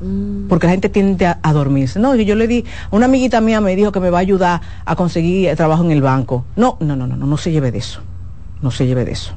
Mm. 0.00 0.48
Porque 0.48 0.68
la 0.68 0.72
gente 0.72 0.88
tiende 0.88 1.26
a, 1.26 1.38
a, 1.42 1.52
dormirse. 1.52 1.98
No, 1.98 2.14
yo 2.14 2.34
le 2.34 2.46
di, 2.46 2.64
una 2.90 3.04
amiguita 3.04 3.42
mía 3.42 3.60
me 3.60 3.76
dijo 3.76 3.92
que 3.92 4.00
me 4.00 4.08
va 4.08 4.18
a 4.18 4.20
ayudar 4.22 4.62
a 4.86 4.96
conseguir 4.96 5.54
trabajo 5.54 5.84
en 5.84 5.90
el 5.90 6.00
banco. 6.00 6.46
No, 6.56 6.78
no, 6.80 6.96
no, 6.96 7.06
no, 7.06 7.14
no, 7.14 7.26
no 7.26 7.36
se 7.36 7.52
lleve 7.52 7.72
de 7.72 7.78
eso. 7.78 8.00
No 8.62 8.70
se 8.70 8.86
lleve 8.86 9.04
de 9.04 9.12
eso 9.12 9.34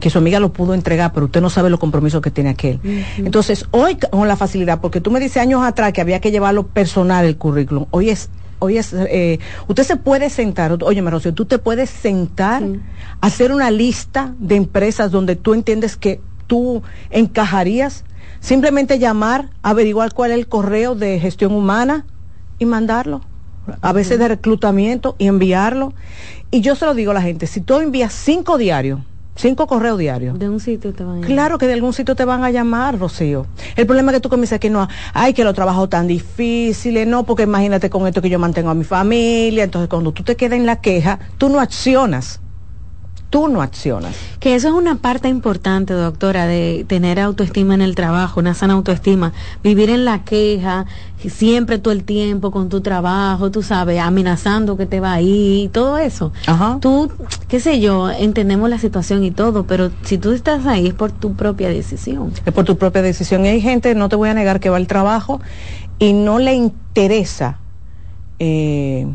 que 0.00 0.10
su 0.10 0.18
amiga 0.18 0.40
lo 0.40 0.52
pudo 0.52 0.74
entregar, 0.74 1.12
pero 1.12 1.26
usted 1.26 1.40
no 1.40 1.50
sabe 1.50 1.70
los 1.70 1.78
compromisos 1.78 2.20
que 2.20 2.30
tiene 2.30 2.50
aquel. 2.50 2.80
Entonces, 3.18 3.66
hoy 3.70 3.96
con 3.96 4.26
la 4.26 4.36
facilidad, 4.36 4.80
porque 4.80 5.00
tú 5.00 5.10
me 5.10 5.20
dices 5.20 5.36
años 5.36 5.62
atrás 5.62 5.92
que 5.92 6.00
había 6.00 6.20
que 6.20 6.30
llevarlo 6.30 6.66
personal 6.66 7.24
el 7.24 7.36
currículum, 7.36 7.86
hoy 7.90 8.10
es 8.10 8.30
hoy 8.60 8.78
es, 8.78 8.92
eh, 8.92 9.40
usted 9.66 9.82
se 9.84 9.96
puede 9.96 10.30
sentar, 10.30 10.76
oye 10.82 11.02
Marocío, 11.02 11.34
tú 11.34 11.46
te 11.46 11.58
puedes 11.58 11.90
sentar, 11.90 12.62
hacer 13.20 13.52
una 13.52 13.70
lista 13.70 14.34
de 14.38 14.56
empresas 14.56 15.10
donde 15.10 15.34
tú 15.34 15.54
entiendes 15.54 15.96
que 15.96 16.20
tú 16.46 16.82
encajarías, 17.10 18.04
simplemente 18.40 18.98
llamar, 18.98 19.50
averiguar 19.62 20.12
cuál 20.14 20.30
es 20.30 20.38
el 20.38 20.46
correo 20.46 20.94
de 20.94 21.18
gestión 21.18 21.52
humana 21.52 22.06
y 22.58 22.66
mandarlo, 22.66 23.22
a 23.80 23.92
veces 23.92 24.18
de 24.18 24.28
reclutamiento 24.28 25.16
y 25.18 25.26
enviarlo. 25.26 25.94
Y 26.50 26.60
yo 26.60 26.74
se 26.74 26.84
lo 26.84 26.94
digo 26.94 27.12
a 27.12 27.14
la 27.14 27.22
gente, 27.22 27.46
si 27.46 27.60
tú 27.60 27.78
envías 27.78 28.12
cinco 28.12 28.58
diarios, 28.58 29.00
Cinco 29.36 29.66
correos 29.66 29.98
diarios. 29.98 30.38
De 30.38 30.48
un 30.48 30.60
sitio 30.60 30.92
te 30.92 31.02
van 31.02 31.12
a 31.12 31.14
llamar. 31.16 31.28
Claro 31.28 31.58
que 31.58 31.66
de 31.66 31.72
algún 31.74 31.92
sitio 31.92 32.14
te 32.14 32.24
van 32.24 32.44
a 32.44 32.50
llamar, 32.50 32.98
Rocío. 32.98 33.46
El 33.76 33.86
problema 33.86 34.10
es 34.10 34.16
que 34.16 34.20
tú 34.20 34.28
comienzas 34.28 34.58
que 34.58 34.70
no, 34.70 34.86
ay, 35.14 35.32
que 35.32 35.44
lo 35.44 35.54
trabajo 35.54 35.88
tan 35.88 36.06
difíciles, 36.06 37.06
no, 37.06 37.24
porque 37.24 37.44
imagínate 37.44 37.88
con 37.88 38.06
esto 38.06 38.20
que 38.20 38.28
yo 38.28 38.38
mantengo 38.38 38.70
a 38.70 38.74
mi 38.74 38.84
familia. 38.84 39.64
Entonces, 39.64 39.88
cuando 39.88 40.12
tú 40.12 40.22
te 40.22 40.36
quedas 40.36 40.58
en 40.58 40.66
la 40.66 40.80
queja, 40.80 41.18
tú 41.38 41.48
no 41.48 41.60
accionas 41.60 42.40
tú 43.30 43.48
no 43.48 43.62
accionas. 43.62 44.16
Que 44.40 44.56
eso 44.56 44.68
es 44.68 44.74
una 44.74 44.96
parte 44.96 45.28
importante, 45.28 45.94
doctora, 45.94 46.46
de 46.46 46.84
tener 46.88 47.20
autoestima 47.20 47.74
en 47.74 47.80
el 47.80 47.94
trabajo, 47.94 48.40
una 48.40 48.54
sana 48.54 48.74
autoestima. 48.74 49.32
Vivir 49.62 49.88
en 49.88 50.04
la 50.04 50.24
queja, 50.24 50.86
siempre 51.28 51.78
todo 51.78 51.92
el 51.92 52.02
tiempo 52.02 52.50
con 52.50 52.68
tu 52.68 52.80
trabajo, 52.80 53.50
tú 53.50 53.62
sabes, 53.62 54.00
amenazando 54.00 54.76
que 54.76 54.86
te 54.86 54.98
va 54.98 55.14
a 55.14 55.20
ir, 55.20 55.70
todo 55.70 55.96
eso. 55.96 56.32
Ajá. 56.46 56.78
Tú, 56.80 57.10
qué 57.48 57.60
sé 57.60 57.80
yo, 57.80 58.10
entendemos 58.10 58.68
la 58.68 58.78
situación 58.78 59.22
y 59.22 59.30
todo, 59.30 59.64
pero 59.64 59.90
si 60.02 60.18
tú 60.18 60.32
estás 60.32 60.66
ahí 60.66 60.88
es 60.88 60.94
por 60.94 61.12
tu 61.12 61.34
propia 61.34 61.68
decisión. 61.68 62.32
Es 62.44 62.52
por 62.52 62.64
tu 62.64 62.76
propia 62.76 63.00
decisión. 63.00 63.46
Y 63.46 63.48
hay 63.48 63.60
gente, 63.60 63.94
no 63.94 64.08
te 64.08 64.16
voy 64.16 64.28
a 64.28 64.34
negar, 64.34 64.58
que 64.58 64.70
va 64.70 64.76
al 64.76 64.88
trabajo 64.88 65.40
y 66.00 66.14
no 66.14 66.40
le 66.40 66.54
interesa 66.54 67.58
eh, 68.40 69.06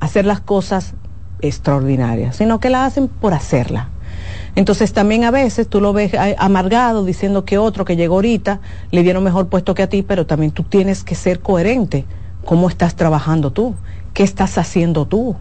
hacer 0.00 0.26
las 0.26 0.40
cosas 0.40 0.94
extraordinaria, 1.42 2.32
sino 2.32 2.60
que 2.60 2.70
la 2.70 2.86
hacen 2.86 3.08
por 3.08 3.34
hacerla. 3.34 3.90
Entonces 4.54 4.92
también 4.92 5.24
a 5.24 5.30
veces 5.30 5.68
tú 5.68 5.80
lo 5.80 5.92
ves 5.92 6.12
amargado 6.38 7.04
diciendo 7.04 7.44
que 7.44 7.58
otro 7.58 7.84
que 7.84 7.96
llegó 7.96 8.16
ahorita 8.16 8.60
le 8.90 9.02
dieron 9.02 9.24
mejor 9.24 9.48
puesto 9.48 9.74
que 9.74 9.82
a 9.82 9.88
ti, 9.88 10.02
pero 10.02 10.26
también 10.26 10.52
tú 10.52 10.62
tienes 10.62 11.04
que 11.04 11.14
ser 11.14 11.40
coherente. 11.40 12.04
¿Cómo 12.44 12.68
estás 12.68 12.96
trabajando 12.96 13.52
tú? 13.52 13.74
¿Qué 14.12 14.22
estás 14.24 14.58
haciendo 14.58 15.06
tú? 15.06 15.36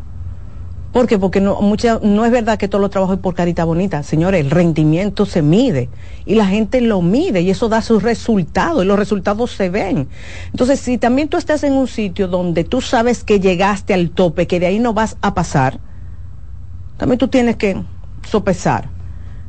¿Por 0.94 1.08
qué? 1.08 1.18
Porque 1.18 1.40
no, 1.40 1.62
mucha, 1.62 2.00
no 2.04 2.26
es 2.26 2.32
verdad 2.32 2.58
que 2.58 2.68
todo 2.68 2.82
lo 2.82 2.90
trabajo 2.90 3.14
es 3.14 3.20
por 3.20 3.34
carita 3.34 3.64
bonita. 3.64 4.04
Señores, 4.04 4.42
el 4.42 4.52
rendimiento 4.52 5.26
se 5.26 5.42
mide 5.42 5.90
y 6.26 6.36
la 6.36 6.46
gente 6.46 6.82
lo 6.82 7.02
mide 7.02 7.42
y 7.42 7.50
eso 7.50 7.70
da 7.70 7.82
sus 7.82 8.04
resultados 8.04 8.84
y 8.84 8.88
los 8.88 9.00
resultados 9.00 9.52
se 9.52 9.70
ven. 9.70 10.10
Entonces, 10.52 10.80
si 10.82 10.98
también 10.98 11.30
tú 11.30 11.38
estás 11.38 11.64
en 11.64 11.74
un 11.74 11.88
sitio 11.88 12.28
donde 12.28 12.66
tú 12.66 12.82
sabes 12.82 13.24
que 13.24 13.40
llegaste 13.40 13.94
al 13.94 14.10
tope, 14.10 14.48
que 14.48 14.60
de 14.60 14.68
ahí 14.68 14.80
no 14.80 14.94
vas 14.94 15.18
a 15.22 15.34
pasar, 15.34 15.80
también 17.02 17.18
tú 17.18 17.30
tienes 17.30 17.56
que 17.56 17.82
sopesar. 18.30 18.88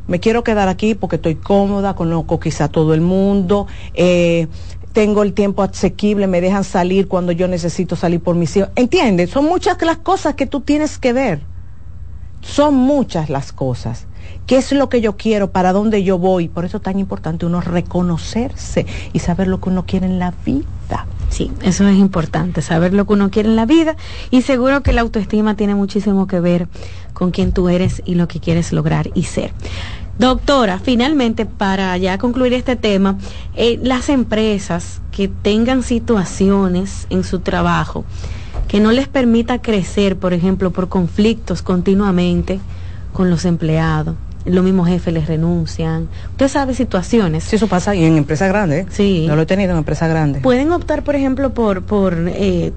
Me 0.07 0.21
quiero 0.21 0.43
quedar 0.43 0.71
aquí 0.71 0.95
porque 0.95 1.17
estoy 1.17 1.35
cómoda, 1.35 1.95
conozco 1.95 2.41
quizá 2.41 2.69
todo 2.69 2.95
el 2.95 3.03
mundo, 3.03 3.67
eh, 3.93 4.49
tengo 4.95 5.23
el 5.23 5.35
tiempo 5.35 5.63
asequible, 5.63 6.27
me 6.27 6.41
dejan 6.41 6.65
salir 6.65 7.09
cuando 7.09 7.31
yo 7.31 7.49
necesito 7.49 7.95
salir 7.95 8.23
por 8.23 8.37
mis 8.37 8.57
hijos. 8.57 8.71
¿Entiendes? 8.75 9.29
Son 9.29 9.45
muchas 9.45 9.77
las 9.83 9.99
cosas 9.99 10.35
que 10.35 10.47
tú 10.47 10.63
tienes 10.63 10.97
que 10.99 11.13
ver. 11.13 11.43
Son 12.41 12.75
muchas 12.75 13.29
las 13.29 13.53
cosas. 13.53 14.07
¿Qué 14.47 14.57
es 14.57 14.73
lo 14.73 14.89
que 14.89 15.01
yo 15.01 15.17
quiero? 15.17 15.51
¿Para 15.51 15.73
dónde 15.73 16.03
yo 16.03 16.19
voy? 16.19 16.49
Por 16.49 16.65
eso 16.65 16.79
es 16.79 16.83
tan 16.83 16.99
importante 16.99 17.47
uno 17.47 17.61
reconocerse 17.61 18.87
y 19.13 19.21
saber 19.21 19.47
lo 19.49 19.61
que 19.61 19.71
uno 19.71 19.87
quiere 19.87 20.07
en 20.07 20.19
la 20.19 20.35
vida. 20.45 21.07
Sí, 21.31 21.51
eso 21.63 21.89
es 21.89 21.97
importante, 21.97 22.61
saber 22.61 22.93
lo 22.93 23.07
que 23.07 23.15
uno 23.15 23.31
quiere 23.31 23.49
en 23.49 23.57
la 23.57 23.65
vida 23.65 23.97
y 24.31 24.43
seguro 24.43 24.83
que 24.83 24.93
la 24.93 25.01
autoestima 25.01 25.55
tiene 25.55 25.75
muchísimo 25.75 26.27
que 26.27 26.41
ver 26.41 26.69
con 27.15 27.31
quién 27.31 27.53
tú 27.53 27.71
eres 27.71 28.03
y 28.05 28.17
lo 28.17 28.29
que 28.29 28.41
quieres 28.41 28.73
lograr 28.73 29.11
y 29.15 29.23
ser. 29.23 29.53
Doctora, 30.19 30.79
finalmente, 30.79 31.47
para 31.47 31.97
ya 31.97 32.19
concluir 32.19 32.53
este 32.53 32.77
tema, 32.77 33.17
eh, 33.57 33.79
las 33.83 34.11
empresas 34.11 35.01
que 35.11 35.29
tengan 35.29 35.83
situaciones 35.83 37.07
en 37.09 37.25
su 37.25 37.39
trabajo 37.39 38.05
que 38.69 38.81
no 38.81 38.93
les 38.93 39.09
permita 39.09 39.61
crecer, 39.61 40.19
por 40.19 40.35
ejemplo, 40.35 40.71
por 40.71 40.89
conflictos 40.89 41.63
continuamente 41.63 42.61
con 43.13 43.31
los 43.31 43.45
empleados, 43.45 44.17
los 44.45 44.65
mismos 44.65 44.89
jefes 44.89 45.13
les 45.15 45.27
renuncian. 45.27 46.09
Usted 46.33 46.49
sabe 46.49 46.75
situaciones. 46.75 47.45
Sí, 47.45 47.57
eso 47.57 47.67
pasa 47.69 47.95
y 47.95 48.05
en 48.05 48.17
empresas 48.17 48.49
grandes. 48.49 48.87
Sí. 48.91 49.27
No 49.29 49.37
lo 49.37 49.43
he 49.43 49.47
tenido 49.47 49.73
en 49.73 49.79
empresas 49.79 50.09
grandes. 50.09 50.43
Pueden 50.43 50.73
optar, 50.73 51.03
por 51.05 51.15
ejemplo, 51.15 51.55
por, 51.55 51.83
por 51.83 52.17
eh, 52.29 52.73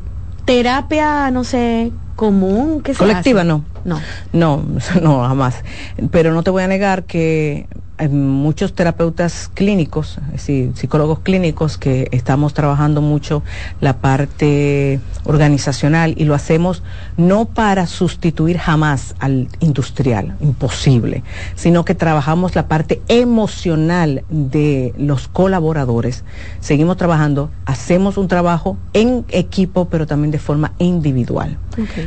terapia, 0.46 1.32
no 1.32 1.44
sé, 1.44 1.92
común 2.16 2.82
que 2.82 2.94
se 2.94 3.00
Colectiva 3.00 3.42
hace? 3.42 3.48
no. 3.48 3.66
No. 3.84 4.02
No, 4.34 4.64
no, 5.02 5.22
jamás. 5.28 5.64
Pero 6.12 6.34
no 6.34 6.44
te 6.44 6.50
voy 6.52 6.64
a 6.64 6.68
negar 6.68 7.04
que 7.06 7.68
hay 7.98 8.10
muchos 8.10 8.74
terapeutas 8.74 9.50
clínicos, 9.54 10.18
es 10.28 10.34
decir, 10.34 10.72
psicólogos 10.76 11.20
clínicos, 11.20 11.78
que 11.78 12.10
estamos 12.12 12.54
trabajando 12.54 13.02
mucho 13.02 13.42
la 13.80 13.98
parte 13.98 15.00
organizacional 15.24 16.14
y 16.18 16.26
lo 16.26 16.36
hacemos 16.36 16.84
no 17.16 17.46
para 17.46 17.88
sustituir 17.88 18.58
jamás 18.58 19.16
al 19.20 19.48
industrial, 19.60 20.36
imposible, 20.42 21.24
sino 21.56 21.86
que 21.86 21.96
trabajamos 21.96 22.56
la 22.56 22.68
parte 22.68 23.02
emocional 23.08 24.24
de 24.30 24.94
los 24.98 25.28
colaboradores. 25.28 26.24
Seguimos 26.60 26.98
trabajando, 26.98 27.50
hacemos 27.66 28.18
un 28.18 28.28
trabajo 28.28 28.78
en 28.94 29.26
equipo, 29.30 29.86
pero 29.86 30.06
también 30.06 30.32
de 30.32 30.40
forma 30.40 30.74
individual. 30.80 31.58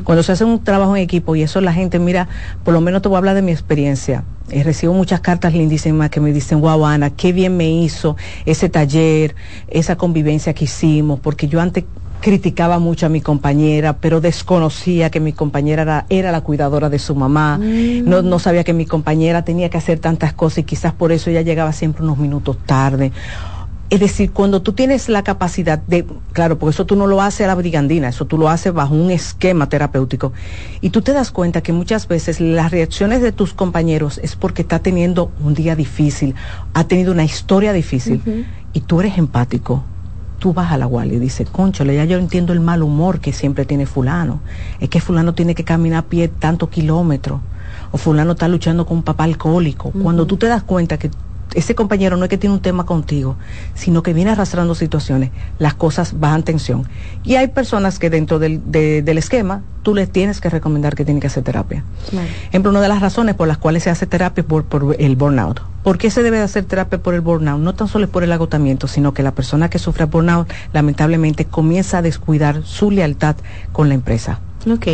Cuando 0.04 0.22
se 0.22 0.32
hace 0.32 0.44
un 0.44 0.62
trabajo 0.62 0.96
en 0.96 1.02
equipo, 1.02 1.34
y 1.36 1.42
eso 1.42 1.60
la 1.60 1.72
gente, 1.72 1.98
mira, 1.98 2.28
por 2.64 2.74
lo 2.74 2.80
menos 2.80 3.02
te 3.02 3.08
voy 3.08 3.16
a 3.16 3.18
hablar 3.18 3.34
de 3.34 3.42
mi 3.42 3.52
experiencia. 3.52 4.24
Eh, 4.50 4.62
recibo 4.62 4.94
muchas 4.94 5.20
cartas 5.20 5.52
lindísimas 5.52 6.10
que 6.10 6.20
me 6.20 6.32
dicen, 6.32 6.60
guau, 6.60 6.86
Ana, 6.86 7.10
qué 7.10 7.32
bien 7.32 7.56
me 7.56 7.70
hizo 7.70 8.16
ese 8.46 8.68
taller, 8.68 9.34
esa 9.68 9.96
convivencia 9.96 10.54
que 10.54 10.64
hicimos, 10.64 11.20
porque 11.20 11.48
yo 11.48 11.60
antes 11.60 11.84
criticaba 12.20 12.78
mucho 12.78 13.06
a 13.06 13.08
mi 13.08 13.20
compañera, 13.20 13.98
pero 13.98 14.20
desconocía 14.20 15.10
que 15.10 15.20
mi 15.20 15.32
compañera 15.32 15.82
era, 15.82 16.06
era 16.08 16.32
la 16.32 16.40
cuidadora 16.40 16.88
de 16.88 16.98
su 16.98 17.14
mamá, 17.14 17.58
no, 17.58 18.22
no 18.22 18.38
sabía 18.38 18.64
que 18.64 18.72
mi 18.72 18.86
compañera 18.86 19.44
tenía 19.44 19.68
que 19.68 19.78
hacer 19.78 19.98
tantas 20.00 20.32
cosas 20.32 20.58
y 20.58 20.64
quizás 20.64 20.92
por 20.92 21.12
eso 21.12 21.30
ella 21.30 21.42
llegaba 21.42 21.72
siempre 21.72 22.02
unos 22.02 22.18
minutos 22.18 22.56
tarde. 22.66 23.12
Es 23.90 24.00
decir, 24.00 24.32
cuando 24.32 24.60
tú 24.60 24.74
tienes 24.74 25.08
la 25.08 25.22
capacidad 25.22 25.78
de, 25.78 26.04
claro, 26.32 26.58
porque 26.58 26.74
eso 26.74 26.84
tú 26.84 26.94
no 26.94 27.06
lo 27.06 27.22
haces 27.22 27.42
a 27.42 27.46
la 27.46 27.54
brigandina, 27.54 28.08
eso 28.08 28.26
tú 28.26 28.36
lo 28.36 28.50
haces 28.50 28.74
bajo 28.74 28.94
un 28.94 29.10
esquema 29.10 29.70
terapéutico, 29.70 30.34
y 30.82 30.90
tú 30.90 31.00
te 31.00 31.14
das 31.14 31.30
cuenta 31.30 31.62
que 31.62 31.72
muchas 31.72 32.06
veces 32.06 32.38
las 32.38 32.70
reacciones 32.70 33.22
de 33.22 33.32
tus 33.32 33.54
compañeros 33.54 34.20
es 34.22 34.36
porque 34.36 34.60
está 34.60 34.80
teniendo 34.80 35.32
un 35.42 35.54
día 35.54 35.74
difícil, 35.74 36.34
ha 36.74 36.84
tenido 36.84 37.12
una 37.12 37.24
historia 37.24 37.72
difícil, 37.72 38.46
y 38.74 38.80
tú 38.80 39.00
eres 39.00 39.16
empático. 39.16 39.82
Tú 40.38 40.52
vas 40.52 40.70
a 40.70 40.76
la 40.76 40.86
guardia 40.86 41.16
y 41.16 41.20
dices, 41.20 41.48
conchole, 41.50 41.96
ya 41.96 42.04
yo 42.04 42.16
entiendo 42.16 42.52
el 42.52 42.60
mal 42.60 42.84
humor 42.84 43.18
que 43.18 43.32
siempre 43.32 43.64
tiene 43.64 43.86
fulano. 43.86 44.38
Es 44.78 44.88
que 44.88 45.00
fulano 45.00 45.34
tiene 45.34 45.56
que 45.56 45.64
caminar 45.64 46.04
a 46.04 46.08
pie 46.08 46.28
tantos 46.28 46.68
kilómetros. 46.68 47.40
O 47.90 47.98
fulano 47.98 48.32
está 48.32 48.46
luchando 48.46 48.86
con 48.86 48.98
un 48.98 49.02
papá 49.02 49.24
alcohólico. 49.24 49.90
Cuando 49.90 50.26
tú 50.26 50.36
te 50.36 50.46
das 50.46 50.62
cuenta 50.62 50.96
que 50.96 51.10
ese 51.54 51.74
compañero 51.74 52.16
no 52.16 52.24
es 52.24 52.28
que 52.30 52.38
tiene 52.38 52.54
un 52.54 52.60
tema 52.62 52.84
contigo, 52.86 53.36
sino 53.74 54.02
que 54.02 54.12
viene 54.12 54.30
arrastrando 54.30 54.74
situaciones, 54.74 55.30
las 55.58 55.74
cosas 55.74 56.18
bajan 56.20 56.42
tensión. 56.42 56.86
Y 57.24 57.36
hay 57.36 57.48
personas 57.48 57.98
que 57.98 58.10
dentro 58.10 58.38
del, 58.38 58.60
de- 58.70 59.02
del 59.02 59.18
esquema 59.18 59.62
tú 59.82 59.94
les 59.94 60.10
tienes 60.10 60.40
que 60.40 60.50
recomendar 60.50 60.94
que 60.94 61.04
tienen 61.04 61.20
que 61.20 61.28
hacer 61.28 61.42
terapia. 61.44 61.82
Ejemplo, 62.48 62.70
una 62.70 62.80
de 62.80 62.88
las 62.88 63.00
razones 63.00 63.34
por 63.34 63.48
las 63.48 63.56
cuales 63.58 63.82
se 63.84 63.90
hace 63.90 64.06
terapia 64.06 64.42
es 64.42 64.46
por, 64.46 64.64
por 64.64 64.96
el 64.98 65.16
burnout. 65.16 65.60
¿Por 65.82 65.96
qué 65.96 66.10
se 66.10 66.22
debe 66.22 66.36
de 66.36 66.42
hacer 66.42 66.64
terapia 66.64 66.98
por 67.02 67.14
el 67.14 67.22
burnout? 67.22 67.60
No 67.60 67.74
tan 67.74 67.88
solo 67.88 68.04
es 68.04 68.10
por 68.10 68.22
el 68.24 68.32
agotamiento, 68.32 68.86
sino 68.86 69.14
que 69.14 69.22
la 69.22 69.32
persona 69.32 69.70
que 69.70 69.78
sufre 69.78 70.04
burnout 70.04 70.48
lamentablemente 70.74 71.46
comienza 71.46 71.98
a 71.98 72.02
descuidar 72.02 72.62
su 72.64 72.90
lealtad 72.90 73.36
con 73.72 73.88
la 73.88 73.94
empresa. 73.94 74.40
Ok. 74.70 74.86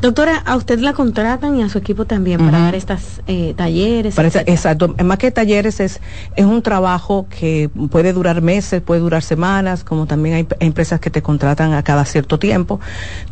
Doctora, 0.00 0.36
a 0.46 0.56
usted 0.56 0.78
la 0.80 0.92
contratan 0.92 1.56
y 1.56 1.62
a 1.62 1.68
su 1.68 1.78
equipo 1.78 2.04
también 2.06 2.38
para 2.40 2.58
dar 2.60 2.74
estas 2.74 3.20
eh, 3.26 3.54
talleres. 3.56 4.14
Para 4.14 4.28
esa- 4.28 4.40
exacto. 4.42 4.94
Más 5.04 5.18
que 5.18 5.30
talleres 5.30 5.80
es, 5.80 6.00
es 6.36 6.44
un 6.46 6.62
trabajo 6.62 7.26
que 7.28 7.68
puede 7.90 8.12
durar 8.12 8.40
meses, 8.40 8.80
puede 8.80 9.00
durar 9.00 9.22
semanas, 9.22 9.84
como 9.84 10.06
también 10.06 10.36
hay 10.36 10.46
empresas 10.60 11.00
que 11.00 11.10
te 11.10 11.22
contratan 11.22 11.72
a 11.74 11.82
cada 11.82 12.04
cierto 12.04 12.38
tiempo, 12.38 12.80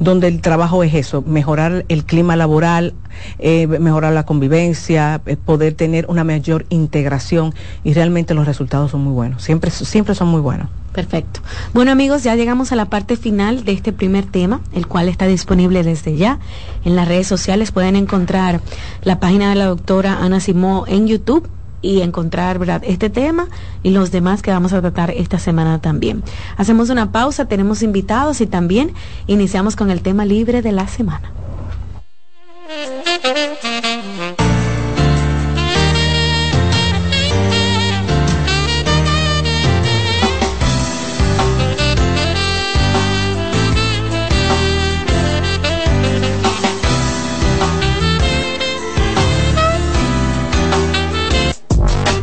donde 0.00 0.26
el 0.28 0.40
trabajo 0.40 0.82
es 0.82 0.94
eso, 0.94 1.22
mejorar 1.22 1.84
el 1.88 2.04
clima 2.04 2.34
laboral, 2.36 2.94
eh, 3.38 3.66
mejorar 3.66 4.12
la 4.12 4.26
convivencia, 4.26 5.22
eh, 5.26 5.36
poder 5.36 5.74
tener 5.74 6.06
una 6.08 6.24
mayor 6.24 6.66
integración 6.70 7.54
y 7.84 7.94
realmente 7.94 8.34
los 8.34 8.46
resultados 8.46 8.90
son 8.90 9.02
muy 9.04 9.12
buenos. 9.12 9.42
Siempre, 9.42 9.70
siempre 9.70 10.14
son 10.14 10.28
muy 10.28 10.40
buenos. 10.40 10.68
Perfecto. 10.98 11.38
Bueno 11.74 11.92
amigos, 11.92 12.24
ya 12.24 12.34
llegamos 12.34 12.72
a 12.72 12.74
la 12.74 12.86
parte 12.86 13.16
final 13.16 13.64
de 13.64 13.70
este 13.70 13.92
primer 13.92 14.26
tema, 14.26 14.62
el 14.72 14.88
cual 14.88 15.08
está 15.08 15.28
disponible 15.28 15.84
desde 15.84 16.16
ya. 16.16 16.40
En 16.84 16.96
las 16.96 17.06
redes 17.06 17.28
sociales 17.28 17.70
pueden 17.70 17.94
encontrar 17.94 18.60
la 19.02 19.20
página 19.20 19.50
de 19.50 19.54
la 19.54 19.66
doctora 19.66 20.18
Ana 20.20 20.40
Simó 20.40 20.86
en 20.88 21.06
YouTube 21.06 21.48
y 21.82 22.00
encontrar 22.00 22.58
¿verdad? 22.58 22.82
este 22.84 23.10
tema 23.10 23.46
y 23.84 23.90
los 23.90 24.10
demás 24.10 24.42
que 24.42 24.50
vamos 24.50 24.72
a 24.72 24.80
tratar 24.80 25.12
esta 25.12 25.38
semana 25.38 25.80
también. 25.80 26.24
Hacemos 26.56 26.90
una 26.90 27.12
pausa, 27.12 27.46
tenemos 27.46 27.84
invitados 27.84 28.40
y 28.40 28.48
también 28.48 28.92
iniciamos 29.28 29.76
con 29.76 29.92
el 29.92 30.02
tema 30.02 30.24
libre 30.24 30.62
de 30.62 30.72
la 30.72 30.88
semana. 30.88 31.30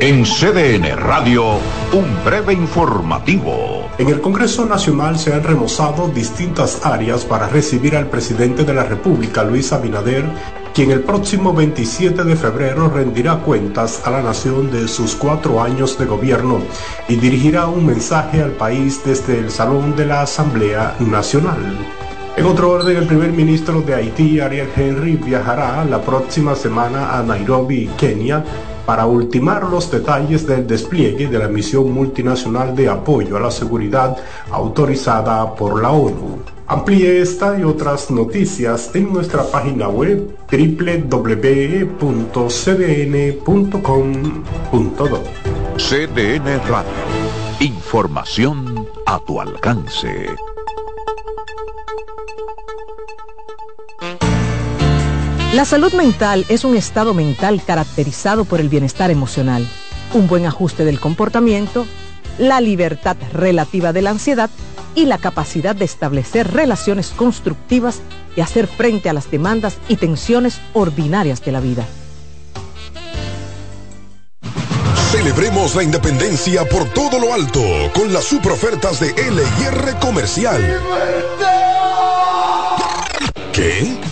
En 0.00 0.24
CDN 0.24 0.96
Radio, 0.96 1.58
un 1.92 2.24
breve 2.24 2.54
informativo. 2.54 3.88
En 3.98 4.08
el 4.08 4.20
Congreso 4.20 4.64
Nacional 4.64 5.18
se 5.18 5.32
han 5.32 5.44
remozado 5.44 6.08
distintas 6.08 6.84
áreas 6.84 7.24
para 7.24 7.48
recibir 7.48 7.96
al 7.96 8.08
presidente 8.08 8.64
de 8.64 8.74
la 8.74 8.84
República, 8.84 9.44
Luis 9.44 9.72
Abinader, 9.72 10.24
quien 10.74 10.90
el 10.90 11.02
próximo 11.02 11.52
27 11.52 12.24
de 12.24 12.36
febrero 12.36 12.88
rendirá 12.88 13.36
cuentas 13.38 14.02
a 14.04 14.10
la 14.10 14.22
nación 14.22 14.70
de 14.72 14.88
sus 14.88 15.14
cuatro 15.14 15.62
años 15.62 15.98
de 15.98 16.06
gobierno 16.06 16.60
y 17.08 17.16
dirigirá 17.16 17.66
un 17.66 17.86
mensaje 17.86 18.42
al 18.42 18.52
país 18.52 19.02
desde 19.04 19.38
el 19.38 19.50
Salón 19.50 19.94
de 19.94 20.06
la 20.06 20.22
Asamblea 20.22 20.96
Nacional. 21.00 21.76
En 22.34 22.46
otro 22.46 22.70
orden, 22.70 22.96
el 22.96 23.06
primer 23.06 23.30
ministro 23.32 23.82
de 23.82 23.94
Haití, 23.94 24.40
Ariel 24.40 24.70
Henry, 24.74 25.16
viajará 25.16 25.84
la 25.84 26.00
próxima 26.00 26.56
semana 26.56 27.18
a 27.18 27.22
Nairobi, 27.22 27.90
Kenia, 27.98 28.42
para 28.86 29.06
ultimar 29.06 29.64
los 29.64 29.90
detalles 29.90 30.46
del 30.46 30.66
despliegue 30.66 31.28
de 31.28 31.38
la 31.38 31.48
misión 31.48 31.92
multinacional 31.92 32.74
de 32.74 32.88
apoyo 32.88 33.36
a 33.36 33.40
la 33.40 33.50
seguridad 33.50 34.16
autorizada 34.50 35.54
por 35.54 35.80
la 35.82 35.90
ONU. 35.90 36.38
Amplíe 36.66 37.20
esta 37.20 37.58
y 37.58 37.64
otras 37.64 38.10
noticias 38.10 38.90
en 38.94 39.12
nuestra 39.12 39.42
página 39.44 39.88
web 39.88 40.36
www.cdn.com.do. 40.50 41.22
CDN 45.76 46.60
Radio, 46.68 46.92
información 47.60 48.86
a 49.06 49.18
tu 49.24 49.40
alcance. 49.40 50.51
La 55.52 55.66
salud 55.66 55.92
mental 55.92 56.46
es 56.48 56.64
un 56.64 56.76
estado 56.76 57.12
mental 57.12 57.62
caracterizado 57.62 58.46
por 58.46 58.58
el 58.58 58.70
bienestar 58.70 59.10
emocional, 59.10 59.68
un 60.14 60.26
buen 60.26 60.46
ajuste 60.46 60.86
del 60.86 60.98
comportamiento, 60.98 61.86
la 62.38 62.62
libertad 62.62 63.18
relativa 63.34 63.92
de 63.92 64.00
la 64.00 64.10
ansiedad 64.10 64.48
y 64.94 65.04
la 65.04 65.18
capacidad 65.18 65.76
de 65.76 65.84
establecer 65.84 66.50
relaciones 66.50 67.10
constructivas 67.10 68.00
y 68.34 68.40
hacer 68.40 68.66
frente 68.66 69.10
a 69.10 69.12
las 69.12 69.30
demandas 69.30 69.76
y 69.88 69.96
tensiones 69.96 70.58
ordinarias 70.72 71.44
de 71.44 71.52
la 71.52 71.60
vida. 71.60 71.84
Celebremos 75.10 75.74
la 75.74 75.82
independencia 75.82 76.66
por 76.66 76.88
todo 76.94 77.18
lo 77.18 77.34
alto 77.34 77.60
con 77.94 78.10
las 78.10 78.24
super 78.24 78.52
ofertas 78.52 79.00
de 79.00 79.08
LIR 79.08 79.98
Comercial. 80.00 80.80
¿Qué? 83.52 84.11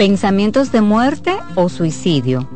pensamientos 0.00 0.72
de 0.72 0.80
muerte 0.80 1.36
o 1.56 1.68
suicidio. 1.68 2.48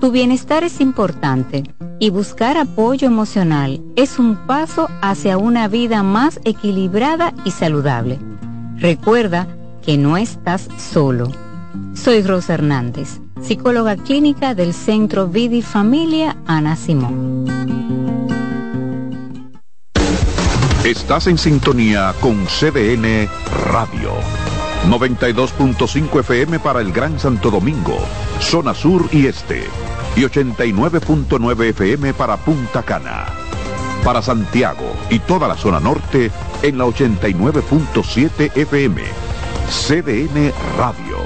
Tu 0.00 0.10
bienestar 0.10 0.64
es 0.64 0.80
importante 0.80 1.62
y 2.00 2.10
buscar 2.10 2.58
apoyo 2.58 3.06
emocional 3.06 3.80
es 3.94 4.18
un 4.18 4.34
paso 4.48 4.88
hacia 5.00 5.38
una 5.38 5.68
vida 5.68 6.02
más 6.02 6.40
equilibrada 6.44 7.34
y 7.44 7.52
saludable. 7.52 8.18
Recuerda 8.78 9.46
que 9.80 9.96
no 9.96 10.16
estás 10.16 10.68
solo. 10.76 11.30
Soy 11.94 12.20
Rosa 12.24 12.54
Hernández, 12.54 13.20
psicóloga 13.40 13.94
clínica 13.94 14.56
del 14.56 14.74
Centro 14.74 15.28
Vidi 15.28 15.62
Familia 15.62 16.36
Ana 16.46 16.74
Simón. 16.74 17.44
Estás 20.84 21.28
en 21.28 21.38
sintonía 21.38 22.12
con 22.20 22.44
CDN 22.46 23.28
Radio. 23.70 24.41
92.5 24.88 26.20
FM 26.20 26.58
para 26.58 26.80
el 26.80 26.92
Gran 26.92 27.18
Santo 27.18 27.50
Domingo, 27.50 27.98
zona 28.40 28.74
sur 28.74 29.08
y 29.12 29.26
este. 29.26 29.64
Y 30.16 30.22
89.9 30.22 31.64
FM 31.70 32.14
para 32.14 32.36
Punta 32.36 32.82
Cana. 32.82 33.26
Para 34.04 34.20
Santiago 34.20 34.96
y 35.10 35.20
toda 35.20 35.48
la 35.48 35.56
zona 35.56 35.80
norte 35.80 36.30
en 36.62 36.78
la 36.78 36.84
89.7 36.86 38.56
FM. 38.56 39.02
CDN 39.68 40.52
Radio. 40.76 41.18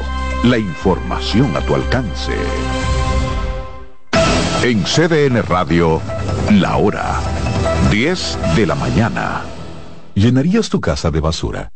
La 0.44 0.58
información 0.58 1.56
a 1.56 1.60
tu 1.60 1.74
alcance. 1.74 2.34
En 4.62 4.84
CDN 4.84 5.42
Radio, 5.42 6.00
la 6.50 6.76
hora 6.76 7.20
10 7.90 8.38
de 8.56 8.66
la 8.66 8.74
mañana. 8.74 9.42
¿Llenarías 10.14 10.68
tu 10.68 10.80
casa 10.80 11.10
de 11.10 11.20
basura? 11.20 11.75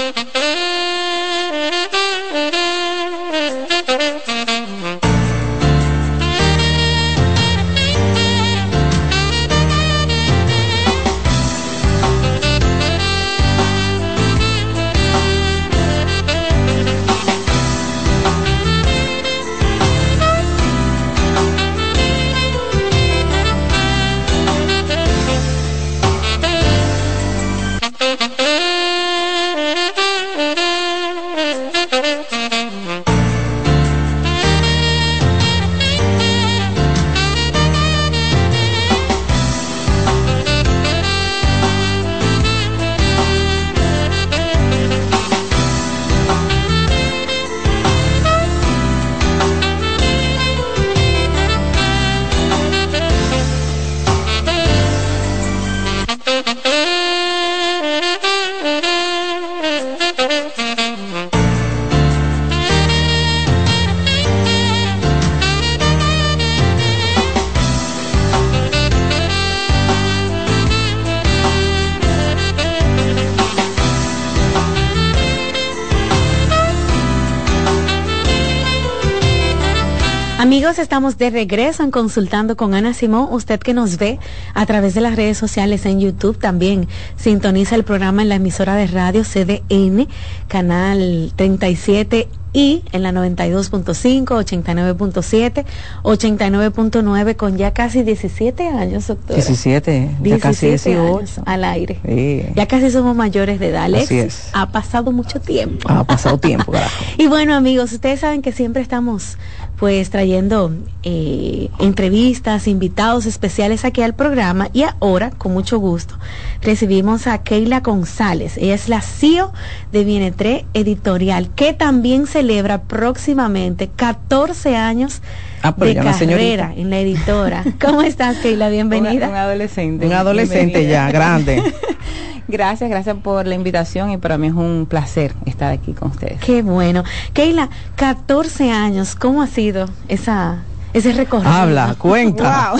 Estamos 80.91 81.17
de 81.17 81.29
regreso 81.29 81.83
en 81.83 81.89
Consultando 81.89 82.57
con 82.57 82.73
Ana 82.73 82.93
Simón. 82.93 83.29
Usted 83.31 83.61
que 83.61 83.73
nos 83.73 83.97
ve 83.97 84.19
a 84.53 84.65
través 84.65 84.93
de 84.93 84.99
las 84.99 85.15
redes 85.15 85.37
sociales 85.37 85.85
en 85.85 86.01
YouTube 86.01 86.37
también 86.37 86.85
sintoniza 87.15 87.75
el 87.75 87.85
programa 87.85 88.23
en 88.23 88.27
la 88.27 88.35
emisora 88.35 88.75
de 88.75 88.87
radio 88.87 89.23
CDN, 89.23 90.09
canal 90.49 91.31
37 91.37 92.27
y 92.53 92.83
en 92.91 93.03
la 93.03 93.11
92.5, 93.11 94.25
89.7, 94.25 95.65
89.9 96.03 97.35
con 97.37 97.57
ya 97.57 97.71
casi 97.71 98.03
17 98.03 98.67
años, 98.67 99.07
doctora. 99.07 99.35
17, 99.35 100.17
ya 100.21 100.39
casi 100.39 100.67
18. 100.67 101.43
al 101.45 101.63
aire. 101.63 102.51
Ya 102.55 102.67
casi 102.67 102.91
somos 102.91 103.15
mayores 103.15 103.59
de 103.59 103.69
edad. 103.69 103.93
Así 103.95 104.19
es. 104.19 104.49
Ha 104.51 104.71
pasado 104.71 105.11
mucho 105.11 105.39
tiempo. 105.39 105.89
Ha 105.89 106.03
pasado 106.03 106.37
tiempo, 106.37 106.73
y 107.17 107.27
bueno, 107.27 107.55
amigos, 107.55 107.93
ustedes 107.93 108.19
saben 108.19 108.41
que 108.41 108.51
siempre 108.51 108.81
estamos 108.81 109.37
pues 109.81 110.11
trayendo 110.11 110.71
eh, 111.01 111.69
entrevistas, 111.79 112.67
invitados 112.67 113.25
especiales 113.25 113.83
aquí 113.83 114.03
al 114.03 114.13
programa 114.13 114.69
y 114.73 114.83
ahora, 114.83 115.31
con 115.31 115.53
mucho 115.53 115.79
gusto, 115.79 116.19
recibimos 116.61 117.25
a 117.25 117.39
Keila 117.39 117.79
González. 117.79 118.57
Ella 118.57 118.75
es 118.75 118.89
la 118.89 119.01
CEO 119.01 119.51
de 119.91 120.03
Bienetre 120.03 120.65
Editorial, 120.75 121.49
que 121.55 121.73
también 121.73 122.27
celebra 122.27 122.83
próximamente 122.83 123.87
14 123.87 124.75
años 124.75 125.23
Ah, 125.63 125.75
de 125.77 125.95
carrera 125.95 126.73
en 126.75 126.89
la 126.89 126.99
editora. 126.99 127.63
¿Cómo 127.81 128.01
estás, 128.01 128.37
Keila? 128.37 128.69
Bienvenida. 128.69 129.29
Un, 129.29 129.35
adolescente. 129.35 130.05
Un 130.05 130.13
adolescente 130.13 130.87
ya, 130.87 131.11
grande. 131.11 131.61
gracias, 132.47 132.89
gracias 132.89 133.15
por 133.17 133.45
la 133.45 133.55
invitación 133.55 134.11
y 134.11 134.17
para 134.17 134.37
mí 134.37 134.47
es 134.47 134.53
un 134.53 134.87
placer 134.89 135.33
estar 135.45 135.71
aquí 135.71 135.93
con 135.93 136.09
ustedes. 136.11 136.39
Qué 136.39 136.63
bueno. 136.63 137.03
Keila, 137.33 137.69
14 137.95 138.71
años, 138.71 139.15
¿cómo 139.15 139.41
ha 139.41 139.47
sido 139.47 139.87
esa 140.07 140.63
ese 140.93 141.13
recorrido. 141.13 141.51
Habla, 141.51 141.95
cuenta. 141.99 142.73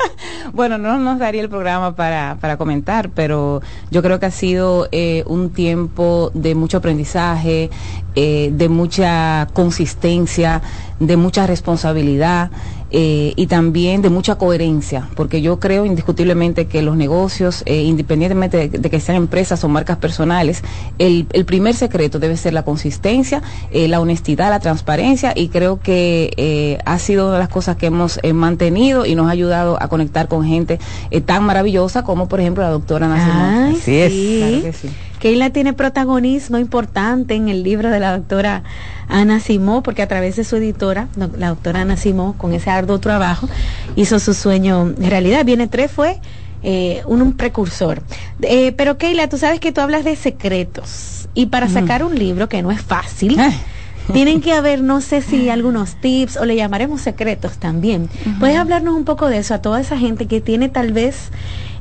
bueno, 0.52 0.78
no 0.78 0.98
nos 0.98 1.18
daría 1.18 1.42
el 1.42 1.48
programa 1.48 1.94
para, 1.94 2.36
para 2.40 2.56
comentar, 2.56 3.10
pero 3.10 3.62
yo 3.90 4.02
creo 4.02 4.18
que 4.18 4.26
ha 4.26 4.30
sido 4.30 4.88
eh, 4.92 5.24
un 5.26 5.50
tiempo 5.50 6.30
de 6.34 6.54
mucho 6.54 6.78
aprendizaje, 6.78 7.70
eh, 8.14 8.50
de 8.52 8.68
mucha 8.68 9.48
consistencia, 9.52 10.62
de 10.98 11.16
mucha 11.16 11.46
responsabilidad. 11.46 12.50
Eh, 12.90 13.34
y 13.36 13.46
también 13.48 14.00
de 14.00 14.08
mucha 14.08 14.36
coherencia, 14.36 15.10
porque 15.14 15.42
yo 15.42 15.58
creo 15.58 15.84
indiscutiblemente 15.84 16.68
que 16.68 16.80
los 16.80 16.96
negocios, 16.96 17.62
eh, 17.66 17.82
independientemente 17.82 18.70
de, 18.70 18.90
que 18.90 19.00
sean 19.00 19.16
empresas 19.16 19.62
o 19.62 19.68
marcas 19.68 19.98
personales, 19.98 20.62
el, 20.98 21.26
el 21.32 21.44
primer 21.44 21.74
secreto 21.74 22.18
debe 22.18 22.38
ser 22.38 22.54
la 22.54 22.62
consistencia, 22.62 23.42
eh, 23.72 23.88
la 23.88 24.00
honestidad, 24.00 24.48
la 24.48 24.60
transparencia, 24.60 25.34
y 25.36 25.48
creo 25.48 25.80
que 25.80 26.78
ha 26.86 26.98
sido 26.98 27.26
una 27.26 27.34
de 27.34 27.40
las 27.40 27.48
cosas 27.50 27.76
que 27.76 27.86
hemos 27.86 28.18
mantenido 28.32 29.04
y 29.04 29.14
nos 29.14 29.26
ha 29.28 29.30
ayudado 29.30 29.76
a 29.82 29.88
conectar 29.88 30.28
con 30.28 30.46
gente 30.46 30.78
tan 31.26 31.44
maravillosa 31.44 32.04
como, 32.04 32.26
por 32.28 32.40
ejemplo, 32.40 32.62
la 32.62 32.70
doctora 32.70 33.06
Ana 33.06 33.68
Así 33.68 33.96
es. 33.96 34.12
Claro 34.38 34.62
que 34.62 34.72
sí. 34.72 34.88
Keila 35.18 35.50
tiene 35.50 35.72
protagonismo 35.72 36.58
importante 36.58 37.34
en 37.34 37.48
el 37.48 37.62
libro 37.62 37.90
de 37.90 38.00
la 38.00 38.16
doctora 38.16 38.62
Ana 39.08 39.40
Simó, 39.40 39.82
porque 39.82 40.02
a 40.02 40.08
través 40.08 40.36
de 40.36 40.44
su 40.44 40.56
editora, 40.56 41.08
la 41.36 41.48
doctora 41.48 41.80
Ana 41.80 41.96
Simó, 41.96 42.34
con 42.38 42.52
ese 42.52 42.70
arduo 42.70 42.98
trabajo, 42.98 43.48
hizo 43.96 44.18
su 44.18 44.34
sueño 44.34 44.94
realidad. 44.98 45.44
Viene 45.44 45.66
tres 45.66 45.90
fue 45.90 46.20
eh, 46.62 47.02
un, 47.06 47.32
precursor. 47.32 48.02
Eh, 48.42 48.72
pero 48.72 48.98
Keila, 48.98 49.28
tú 49.28 49.38
sabes 49.38 49.60
que 49.60 49.72
tú 49.72 49.80
hablas 49.80 50.04
de 50.04 50.16
secretos. 50.16 51.28
Y 51.34 51.46
para 51.46 51.68
sacar 51.68 52.04
un 52.04 52.18
libro, 52.18 52.48
que 52.48 52.62
no 52.62 52.70
es 52.70 52.80
fácil, 52.80 53.38
tienen 54.12 54.40
que 54.40 54.52
haber, 54.52 54.82
no 54.82 55.00
sé 55.00 55.20
si 55.20 55.50
algunos 55.50 55.96
tips 55.96 56.36
o 56.36 56.44
le 56.44 56.56
llamaremos 56.56 57.00
secretos 57.00 57.58
también. 57.58 58.08
¿Puedes 58.40 58.56
hablarnos 58.56 58.94
un 58.94 59.04
poco 59.04 59.28
de 59.28 59.38
eso 59.38 59.54
a 59.54 59.62
toda 59.62 59.80
esa 59.80 59.98
gente 59.98 60.26
que 60.26 60.40
tiene 60.40 60.68
tal 60.68 60.92
vez 60.92 61.30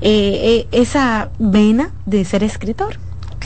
eh, 0.02 0.68
esa 0.72 1.30
vena 1.40 1.92
de 2.06 2.24
ser 2.26 2.44
escritor? 2.44 2.98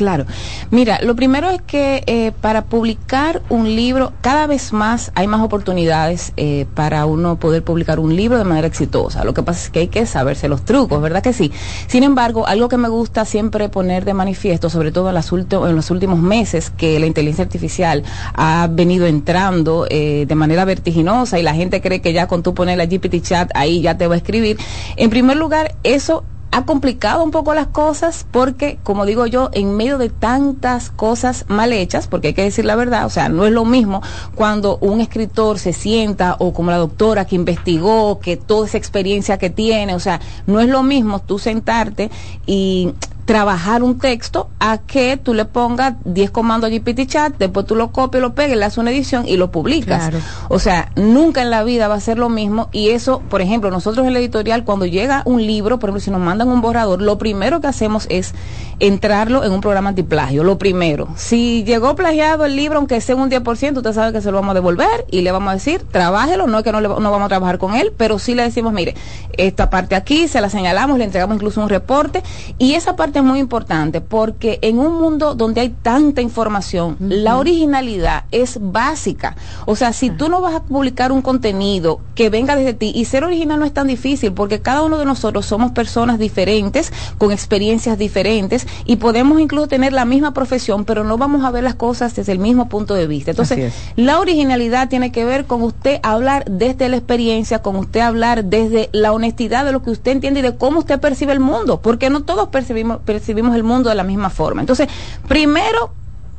Claro. 0.02 0.26
Mira, 0.72 0.99
lo 1.04 1.16
primero 1.16 1.52
es 1.52 1.62
que 1.62 2.04
eh, 2.08 2.32
para 2.41 2.64
publicar 2.66 3.43
un 3.49 3.76
libro, 3.76 4.14
cada 4.22 4.47
vez 4.47 4.74
más 4.74 5.12
hay 5.14 5.28
más 5.28 5.41
oportunidades 5.41 6.34
eh, 6.38 6.66
para 6.74 7.06
uno 7.06 7.36
poder 7.36 7.64
publicar 7.64 7.99
un 7.99 8.16
libro 8.16 8.39
de 8.39 8.43
manera 8.43 8.66
exitosa. 8.66 9.24
Lo 9.24 9.36
que 9.36 9.43
pasa 9.43 9.66
es 9.66 9.70
que 9.70 9.82
hay 9.82 9.89
que 9.89 10.08
saberse 10.08 10.49
los 10.49 10.66
trucos, 10.66 10.99
¿verdad 11.04 11.22
que 11.22 11.34
sí? 11.34 11.52
Sin 11.86 12.02
embargo, 12.02 12.47
algo 12.47 12.68
que 12.68 12.78
me 12.78 12.89
gusta 12.89 13.26
siempre 13.26 13.70
poner 13.70 14.04
de 14.04 14.16
manifiesto, 14.16 14.72
sobre 14.72 14.91
todo 14.91 15.12
en, 15.12 15.70
en 15.70 15.76
los 15.76 15.91
últimos 15.91 16.18
meses, 16.18 16.72
que 16.72 16.99
la 16.99 17.06
inteligencia 17.06 17.43
artificial 17.43 18.02
ha 18.34 18.68
venido 18.72 19.06
entrando 19.06 19.86
eh, 19.88 20.26
de 20.28 20.34
manera 20.34 20.66
vertiginosa 20.66 21.38
y 21.38 21.43
la 21.43 21.54
gente 21.54 21.80
cree 21.80 22.02
que 22.02 22.12
ya 22.12 22.26
con 22.26 22.41
tú 22.41 22.56
poner 22.56 22.80
la 22.80 22.88
GPT 22.88 23.22
chat 23.22 23.52
ahí 23.54 23.82
ya 23.82 23.99
te 23.99 24.08
va 24.08 24.16
a 24.16 24.18
escribir. 24.18 24.58
En 24.95 25.12
primer 25.12 25.38
lugar, 25.38 25.76
eso 25.84 26.24
ha 26.52 26.66
complicado 26.66 27.24
un 27.24 27.32
poco 27.32 27.54
las 27.54 27.68
cosas 27.68 28.26
porque, 28.30 28.78
como 28.84 29.06
digo 29.06 29.26
yo, 29.26 29.49
en 29.54 29.76
medio 29.76 29.97
de 29.97 30.10
tantas 30.10 30.89
cosas 30.89 31.45
mal 31.47 31.72
hechas, 31.72 32.08
porque 32.08 32.30
hay 32.30 32.34
que 32.34 32.43
decir 32.43 32.66
la 32.66 32.76
verdad, 32.76 33.06
o 33.06 33.10
sea, 33.10 33.30
no 33.30 33.45
es 33.45 33.54
lo 33.54 33.64
mismo 33.64 34.02
cuando 34.36 34.78
un 34.82 34.99
escritor 34.99 35.60
se 35.60 35.72
sienta 35.72 36.36
o 36.39 36.54
como 36.54 36.72
la 36.72 36.78
doctora 36.78 37.26
que 37.26 37.36
investigó, 37.38 38.20
que 38.20 38.36
toda 38.36 38.68
esa 38.68 38.78
experiencia 38.78 39.38
que 39.38 39.49
tiene, 39.49 39.95
o 39.95 39.99
sea, 39.99 40.20
no 40.45 40.60
es 40.60 40.68
lo 40.68 40.84
mismo 40.84 41.20
tú 41.20 41.39
sentarte 41.39 42.12
y 42.45 42.93
trabajar 43.32 43.82
un 43.82 43.98
texto 43.98 44.50
a 44.60 44.80
que 44.80 45.16
tú 45.16 45.34
le 45.34 45.46
pongas 45.46 45.94
10 46.04 46.32
comandos 46.32 46.70
a 46.70 46.74
GPT 46.74 47.08
Chat, 47.08 47.38
después 47.40 47.66
tú 47.66 47.76
lo 47.78 47.94
copias, 47.94 48.22
lo 48.22 48.36
pegas, 48.36 48.58
le 48.58 48.66
haces 48.66 48.78
una 48.78 48.92
edición 48.92 49.26
y 49.26 49.38
lo 49.38 49.52
publicas. 49.52 50.12
O 50.50 50.60
sea, 50.60 50.92
nunca 50.98 51.42
en 51.42 51.50
la 51.50 51.64
vida 51.64 51.88
va 51.88 51.96
a 51.96 52.02
ser 52.02 52.18
lo 52.18 52.28
mismo 52.28 52.68
y 52.74 52.90
eso, 52.90 53.22
por 53.30 53.40
ejemplo, 53.40 53.72
nosotros 53.72 54.06
en 54.06 54.12
la 54.12 54.20
editorial, 54.20 54.66
cuando 54.66 54.86
llega 54.86 55.22
un 55.24 55.48
libro, 55.48 55.80
por 55.80 55.88
ejemplo, 55.92 56.02
si 56.02 56.12
nos 56.12 56.20
mandan 56.20 56.50
un 56.50 56.60
borrador, 56.60 57.02
lo 57.02 57.18
primero 57.18 57.62
que 57.62 57.68
hacemos 57.68 58.06
es 58.10 58.34
entrarlo 58.82 59.46
en 59.46 59.54
un 59.54 59.62
programa 59.62 59.88
antiplagio, 59.88 60.44
lo 60.44 60.58
primero. 60.58 61.08
Si 61.16 61.64
llegó 61.64 61.96
plagiado 61.96 62.44
el 62.44 62.58
libro, 62.58 62.80
aunque 62.80 63.00
sea 63.00 63.16
un 63.16 63.32
10%, 63.32 63.78
usted 63.78 63.94
sabe 63.94 64.12
que 64.12 64.20
se 64.20 64.30
lo 64.30 64.40
vamos 64.40 64.52
a 64.52 64.56
devolver 64.56 65.06
y 65.10 65.22
le 65.22 65.32
vamos 65.32 65.52
a 65.52 65.54
decir, 65.54 65.84
trabájelo, 65.90 66.48
no 66.48 66.58
es 66.58 66.64
que 66.66 66.74
no, 66.74 66.82
le, 66.82 66.90
no 66.90 67.12
vamos 67.12 67.22
a 67.22 67.30
trabajar 67.30 67.60
con 67.60 67.76
él, 67.76 67.94
pero 67.96 68.20
sí 68.20 68.36
le 68.36 68.44
decimos, 68.44 68.74
mire, 68.74 68.94
esta 69.38 69.70
parte 69.70 69.96
aquí, 69.96 70.28
se 70.28 70.42
la 70.42 70.50
señalamos, 70.50 70.98
le 70.98 71.06
entregamos 71.06 71.36
incluso 71.36 71.62
un 71.62 71.70
reporte 71.70 72.24
y 72.58 72.74
esa 72.74 72.98
parte 72.98 73.21
muy 73.24 73.40
importante 73.40 74.02
porque 74.02 74.60
en 74.62 74.80
un 74.80 75.00
mundo 75.00 75.36
donde 75.36 75.62
hay 75.62 75.70
tanta 75.70 76.22
información, 76.22 76.98
la 77.00 77.38
originalidad 77.38 78.26
es 78.32 78.58
básica. 78.62 79.36
O 79.66 79.76
sea, 79.76 79.94
si 79.94 80.10
tú 80.10 80.30
no 80.30 80.42
vas 80.42 80.56
a 80.56 80.64
publicar 80.64 81.12
un 81.12 81.22
contenido 81.22 82.00
que 82.16 82.30
venga 82.30 82.56
desde 82.56 82.74
ti, 82.74 82.92
y 82.94 83.06
ser 83.06 83.24
original 83.24 83.60
no 83.60 83.66
es 83.66 83.74
tan 83.74 83.88
difícil 83.88 84.34
porque 84.34 84.62
cada 84.62 84.84
uno 84.84 84.98
de 84.98 85.06
nosotros 85.06 85.46
somos 85.46 85.72
personas 85.72 86.20
diferentes, 86.20 86.92
con 87.18 87.32
experiencias 87.32 87.98
diferentes, 87.98 88.68
y 88.86 88.98
podemos 88.98 89.40
incluso 89.40 89.68
tener 89.68 89.94
la 89.94 90.06
misma 90.06 90.34
profesión, 90.34 90.86
pero 90.86 91.04
no 91.04 91.18
vamos 91.18 91.44
a 91.44 91.52
ver 91.52 91.64
las 91.64 91.76
cosas 91.76 92.16
desde 92.16 92.32
el 92.32 92.40
mismo 92.40 92.70
punto 92.70 92.94
de 92.94 93.08
vista. 93.08 93.32
Entonces, 93.32 93.74
la 93.96 94.20
originalidad 94.20 94.90
tiene 94.90 95.12
que 95.12 95.26
ver 95.26 95.46
con 95.46 95.62
usted 95.62 96.00
hablar 96.04 96.46
desde 96.50 96.90
la 96.90 96.98
experiencia, 96.98 97.62
con 97.62 97.76
usted 97.76 98.02
hablar 98.02 98.46
desde 98.46 98.90
la 98.92 99.12
honestidad 99.12 99.66
de 99.66 99.72
lo 99.72 99.82
que 99.82 99.92
usted 99.92 100.12
entiende 100.12 100.40
y 100.40 100.44
de 100.44 100.56
cómo 100.56 100.80
usted 100.80 101.00
percibe 101.00 101.34
el 101.34 101.40
mundo, 101.40 101.82
porque 101.82 102.10
no 102.10 102.24
todos 102.24 102.50
percibimos 102.50 103.00
percibimos 103.06 103.56
el 103.56 103.64
mundo 103.64 103.89
de 103.89 103.95
la 103.95 104.04
misma 104.04 104.30
forma. 104.30 104.62
Entonces, 104.62 104.88
primero, 105.28 105.93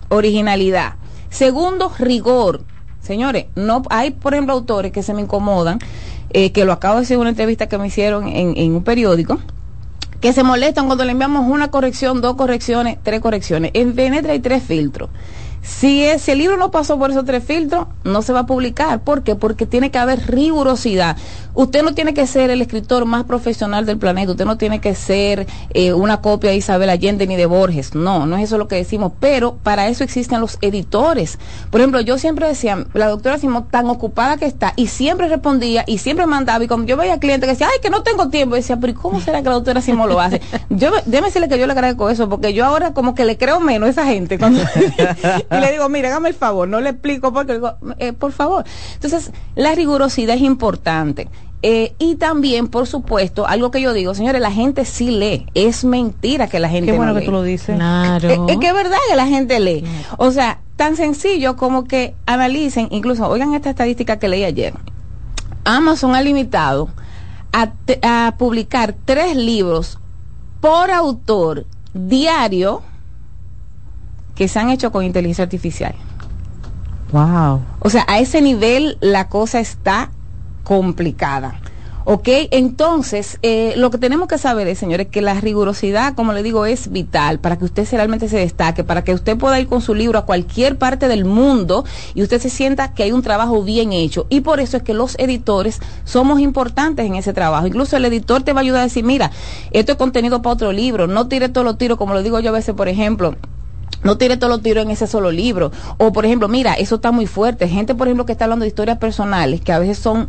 originalidad. 0.08 0.94
Segundo, 1.30 1.92
rigor. 1.98 2.62
Señores, 3.00 3.46
no 3.56 3.82
hay, 3.90 4.12
por 4.12 4.34
ejemplo, 4.34 4.54
autores 4.54 4.92
que 4.92 5.02
se 5.02 5.12
me 5.12 5.22
incomodan, 5.22 5.78
eh, 6.30 6.52
que 6.52 6.64
lo 6.64 6.72
acabo 6.72 6.96
de 6.96 7.00
decir 7.00 7.14
en 7.14 7.20
una 7.22 7.30
entrevista 7.30 7.68
que 7.68 7.78
me 7.78 7.88
hicieron 7.88 8.28
en, 8.28 8.74
un 8.74 8.84
periódico, 8.84 9.38
que 10.20 10.32
se 10.32 10.44
molestan 10.44 10.86
cuando 10.86 11.04
le 11.04 11.12
enviamos 11.12 11.48
una 11.48 11.70
corrección, 11.70 12.20
dos 12.20 12.36
correcciones, 12.36 12.98
tres 13.02 13.20
correcciones. 13.20 13.72
En 13.74 13.94
Venetra 13.94 14.32
hay 14.32 14.40
tres 14.40 14.62
filtros. 14.62 15.10
Si 15.62 16.04
ese 16.04 16.34
libro 16.34 16.56
no 16.56 16.72
pasó 16.72 16.98
por 16.98 17.12
esos 17.12 17.24
tres 17.24 17.44
filtros, 17.44 17.86
no 18.02 18.22
se 18.22 18.32
va 18.32 18.40
a 18.40 18.46
publicar. 18.46 19.00
¿Por 19.00 19.22
qué? 19.22 19.36
Porque 19.36 19.64
tiene 19.64 19.90
que 19.90 19.98
haber 19.98 20.26
rigurosidad. 20.26 21.16
Usted 21.54 21.82
no 21.82 21.94
tiene 21.94 22.14
que 22.14 22.26
ser 22.26 22.50
el 22.50 22.62
escritor 22.62 23.04
más 23.04 23.24
profesional 23.24 23.84
del 23.84 23.98
planeta, 23.98 24.30
usted 24.30 24.46
no 24.46 24.56
tiene 24.56 24.80
que 24.80 24.94
ser 24.94 25.46
eh, 25.74 25.92
una 25.92 26.22
copia 26.22 26.50
de 26.50 26.56
Isabel 26.56 26.88
Allende 26.88 27.26
ni 27.26 27.36
de 27.36 27.44
Borges, 27.44 27.94
no, 27.94 28.24
no 28.24 28.38
es 28.38 28.44
eso 28.44 28.56
lo 28.56 28.68
que 28.68 28.76
decimos, 28.76 29.12
pero 29.20 29.56
para 29.62 29.88
eso 29.88 30.02
existen 30.02 30.40
los 30.40 30.56
editores. 30.62 31.38
Por 31.70 31.80
ejemplo, 31.82 32.00
yo 32.00 32.16
siempre 32.16 32.48
decía, 32.48 32.86
la 32.94 33.08
doctora 33.08 33.36
Simón 33.36 33.66
tan 33.70 33.86
ocupada 33.90 34.38
que 34.38 34.46
está, 34.46 34.72
y 34.76 34.86
siempre 34.86 35.28
respondía, 35.28 35.84
y 35.86 35.98
siempre 35.98 36.26
mandaba, 36.26 36.64
y 36.64 36.68
como 36.68 36.84
yo 36.84 36.96
veía 36.96 37.20
clientes 37.20 37.46
que 37.46 37.52
decía, 37.52 37.68
ay, 37.70 37.80
que 37.82 37.90
no 37.90 38.02
tengo 38.02 38.30
tiempo, 38.30 38.56
y 38.56 38.60
decía, 38.60 38.78
pero 38.78 38.94
¿cómo 38.94 39.20
será 39.20 39.42
que 39.42 39.48
la 39.50 39.56
doctora 39.56 39.82
Simón 39.82 40.08
lo 40.08 40.20
hace? 40.20 40.40
Yo, 40.70 40.90
déjeme 41.04 41.26
decirle 41.26 41.48
que 41.50 41.58
yo 41.58 41.66
le 41.66 41.72
agradezco 41.72 42.08
eso, 42.08 42.30
porque 42.30 42.54
yo 42.54 42.64
ahora 42.64 42.94
como 42.94 43.14
que 43.14 43.26
le 43.26 43.36
creo 43.36 43.60
menos 43.60 43.88
a 43.88 43.90
esa 43.90 44.06
gente, 44.06 44.38
y 45.56 45.60
le 45.60 45.72
digo, 45.72 45.88
mira, 45.88 46.08
hágame 46.08 46.28
el 46.28 46.34
favor, 46.34 46.68
no 46.68 46.80
le 46.80 46.90
explico 46.90 47.32
porque 47.32 47.54
digo, 47.54 47.74
eh, 47.98 48.12
por 48.12 48.32
favor. 48.32 48.64
Entonces, 48.94 49.32
la 49.54 49.74
rigurosidad 49.74 50.36
es 50.36 50.42
importante. 50.42 51.28
Eh, 51.64 51.94
y 51.98 52.16
también, 52.16 52.66
por 52.66 52.88
supuesto, 52.88 53.46
algo 53.46 53.70
que 53.70 53.80
yo 53.80 53.92
digo, 53.92 54.14
señores, 54.14 54.42
la 54.42 54.50
gente 54.50 54.84
sí 54.84 55.10
lee. 55.12 55.46
Es 55.54 55.84
mentira 55.84 56.48
que 56.48 56.58
la 56.58 56.68
gente 56.68 56.90
Qué 56.90 56.96
bueno 56.96 57.14
que 57.14 57.20
tú 57.20 57.30
lo 57.30 57.42
dices. 57.42 57.76
Claro. 57.76 58.28
Eh, 58.28 58.40
es, 58.48 58.56
que 58.58 58.68
es 58.68 58.74
verdad 58.74 58.96
que 59.08 59.16
la 59.16 59.26
gente 59.28 59.60
lee. 59.60 59.84
O 60.16 60.32
sea, 60.32 60.58
tan 60.76 60.96
sencillo 60.96 61.56
como 61.56 61.84
que 61.84 62.14
analicen, 62.26 62.88
incluso, 62.90 63.28
oigan 63.28 63.54
esta 63.54 63.70
estadística 63.70 64.18
que 64.18 64.28
leí 64.28 64.42
ayer. 64.42 64.74
Amazon 65.64 66.16
ha 66.16 66.22
limitado 66.22 66.88
a, 67.52 67.72
a 68.02 68.34
publicar 68.36 68.96
tres 69.04 69.36
libros 69.36 70.00
por 70.60 70.90
autor 70.90 71.66
diario 71.94 72.82
que 74.42 74.48
se 74.48 74.58
han 74.58 74.70
hecho 74.70 74.90
con 74.90 75.04
inteligencia 75.04 75.44
artificial. 75.44 75.94
Wow. 77.12 77.60
O 77.78 77.90
sea, 77.90 78.04
a 78.08 78.18
ese 78.18 78.42
nivel 78.42 78.98
la 79.00 79.28
cosa 79.28 79.60
está 79.60 80.10
complicada. 80.64 81.60
¿Ok? 82.04 82.26
Entonces, 82.50 83.38
eh, 83.42 83.74
lo 83.76 83.92
que 83.92 83.98
tenemos 83.98 84.26
que 84.26 84.38
saber 84.38 84.66
es, 84.66 84.80
señores, 84.80 85.06
que 85.06 85.22
la 85.22 85.34
rigurosidad, 85.34 86.16
como 86.16 86.32
le 86.32 86.42
digo, 86.42 86.66
es 86.66 86.90
vital 86.90 87.38
para 87.38 87.56
que 87.56 87.64
usted 87.64 87.86
realmente 87.92 88.28
se 88.28 88.38
destaque, 88.38 88.82
para 88.82 89.04
que 89.04 89.14
usted 89.14 89.38
pueda 89.38 89.60
ir 89.60 89.68
con 89.68 89.80
su 89.80 89.94
libro 89.94 90.18
a 90.18 90.26
cualquier 90.26 90.76
parte 90.76 91.06
del 91.06 91.24
mundo 91.24 91.84
y 92.16 92.24
usted 92.24 92.40
se 92.40 92.50
sienta 92.50 92.94
que 92.94 93.04
hay 93.04 93.12
un 93.12 93.22
trabajo 93.22 93.62
bien 93.62 93.92
hecho. 93.92 94.26
Y 94.28 94.40
por 94.40 94.58
eso 94.58 94.76
es 94.76 94.82
que 94.82 94.92
los 94.92 95.16
editores 95.20 95.78
somos 96.02 96.40
importantes 96.40 97.06
en 97.06 97.14
ese 97.14 97.32
trabajo. 97.32 97.68
Incluso 97.68 97.96
el 97.96 98.04
editor 98.06 98.42
te 98.42 98.52
va 98.52 98.58
a 98.58 98.62
ayudar 98.62 98.80
a 98.80 98.84
decir, 98.86 99.04
mira, 99.04 99.30
esto 99.70 99.92
es 99.92 99.98
contenido 99.98 100.42
para 100.42 100.54
otro 100.54 100.72
libro, 100.72 101.06
no 101.06 101.28
tire 101.28 101.48
todos 101.48 101.64
los 101.64 101.78
tiros, 101.78 101.96
como 101.96 102.12
lo 102.12 102.24
digo 102.24 102.40
yo 102.40 102.48
a 102.48 102.54
veces, 102.54 102.74
por 102.74 102.88
ejemplo, 102.88 103.36
no 104.02 104.18
tire 104.18 104.36
todos 104.36 104.50
los 104.50 104.62
tiros 104.62 104.84
en 104.84 104.90
ese 104.90 105.06
solo 105.06 105.30
libro. 105.30 105.72
O, 105.98 106.12
por 106.12 106.24
ejemplo, 106.24 106.48
mira, 106.48 106.74
eso 106.74 106.96
está 106.96 107.12
muy 107.12 107.26
fuerte. 107.26 107.68
Gente, 107.68 107.94
por 107.94 108.08
ejemplo, 108.08 108.26
que 108.26 108.32
está 108.32 108.44
hablando 108.44 108.64
de 108.64 108.68
historias 108.68 108.98
personales, 108.98 109.60
que 109.60 109.72
a 109.72 109.78
veces 109.78 109.98
son 109.98 110.28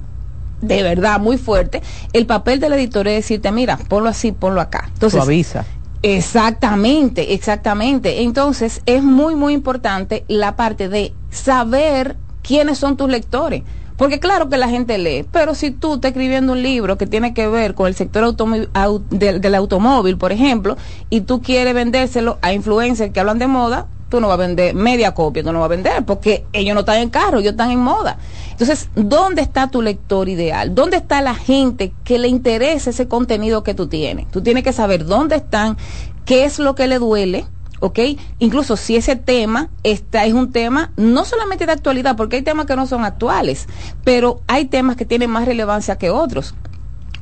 de 0.61 0.81
verdad 0.81 1.19
muy 1.19 1.37
fuerte, 1.37 1.81
el 2.13 2.25
papel 2.25 2.59
del 2.59 2.73
editor 2.73 3.07
es 3.07 3.15
decirte, 3.15 3.51
mira, 3.51 3.77
ponlo 3.77 4.09
así, 4.09 4.31
ponlo 4.31 4.61
acá. 4.61 4.89
Entonces, 4.93 5.21
avisa. 5.21 5.65
Exactamente, 6.01 7.33
exactamente. 7.33 8.23
Entonces, 8.23 8.81
es 8.85 9.03
muy, 9.03 9.35
muy 9.35 9.53
importante 9.53 10.25
la 10.27 10.55
parte 10.55 10.89
de 10.89 11.13
saber 11.29 12.17
quiénes 12.41 12.77
son 12.77 12.97
tus 12.97 13.09
lectores. 13.09 13.63
Porque 13.97 14.19
claro 14.19 14.49
que 14.49 14.57
la 14.57 14.69
gente 14.69 14.97
lee, 14.97 15.25
pero 15.31 15.55
si 15.55 15.71
tú 15.71 15.95
estás 15.95 16.09
escribiendo 16.09 16.53
un 16.53 16.63
libro 16.63 16.97
que 16.97 17.07
tiene 17.07 17.33
que 17.33 17.47
ver 17.47 17.75
con 17.75 17.87
el 17.87 17.95
sector 17.95 18.35
del, 18.35 19.41
del, 19.41 19.55
automóvil, 19.55 20.17
por 20.17 20.31
ejemplo, 20.31 20.77
y 21.09 21.21
tú 21.21 21.41
quieres 21.41 21.73
vendérselo 21.73 22.39
a 22.41 22.53
influencers 22.53 23.11
que 23.11 23.19
hablan 23.19 23.39
de 23.39 23.47
moda, 23.47 23.87
tú 24.09 24.19
no 24.19 24.27
vas 24.27 24.35
a 24.35 24.37
vender 24.37 24.75
media 24.75 25.13
copia, 25.13 25.43
tú 25.43 25.51
no 25.51 25.59
vas 25.59 25.65
a 25.65 25.69
vender, 25.69 26.05
porque 26.05 26.45
ellos 26.53 26.73
no 26.75 26.81
están 26.81 26.97
en 26.99 27.09
carro, 27.09 27.39
ellos 27.39 27.53
están 27.53 27.71
en 27.71 27.79
moda. 27.79 28.17
Entonces, 28.51 28.89
¿dónde 28.95 29.41
está 29.41 29.69
tu 29.69 29.81
lector 29.81 30.29
ideal? 30.29 30.75
¿Dónde 30.75 30.97
está 30.97 31.21
la 31.21 31.33
gente 31.33 31.93
que 32.03 32.19
le 32.19 32.27
interesa 32.27 32.91
ese 32.91 33.07
contenido 33.07 33.63
que 33.63 33.73
tú 33.73 33.87
tienes? 33.87 34.29
Tú 34.29 34.41
tienes 34.41 34.63
que 34.63 34.73
saber 34.73 35.05
dónde 35.05 35.37
están, 35.37 35.77
qué 36.25 36.45
es 36.45 36.59
lo 36.59 36.75
que 36.75 36.87
le 36.87 36.99
duele, 36.99 37.45
¿ok? 37.83 37.99
Incluso 38.39 38.77
si 38.77 38.95
ese 38.95 39.17
tema 39.17 39.67
está, 39.83 40.25
es 40.25 40.33
un 40.33 40.53
tema 40.53 40.91
no 40.95 41.25
solamente 41.25 41.65
de 41.65 41.73
actualidad, 41.73 42.15
porque 42.15 42.37
hay 42.37 42.41
temas 42.41 42.65
que 42.65 42.77
no 42.77 42.87
son 42.87 43.03
actuales, 43.03 43.67
pero 44.05 44.39
hay 44.47 44.65
temas 44.65 44.95
que 44.95 45.05
tienen 45.05 45.29
más 45.29 45.45
relevancia 45.45 45.97
que 45.97 46.09
otros. 46.09 46.55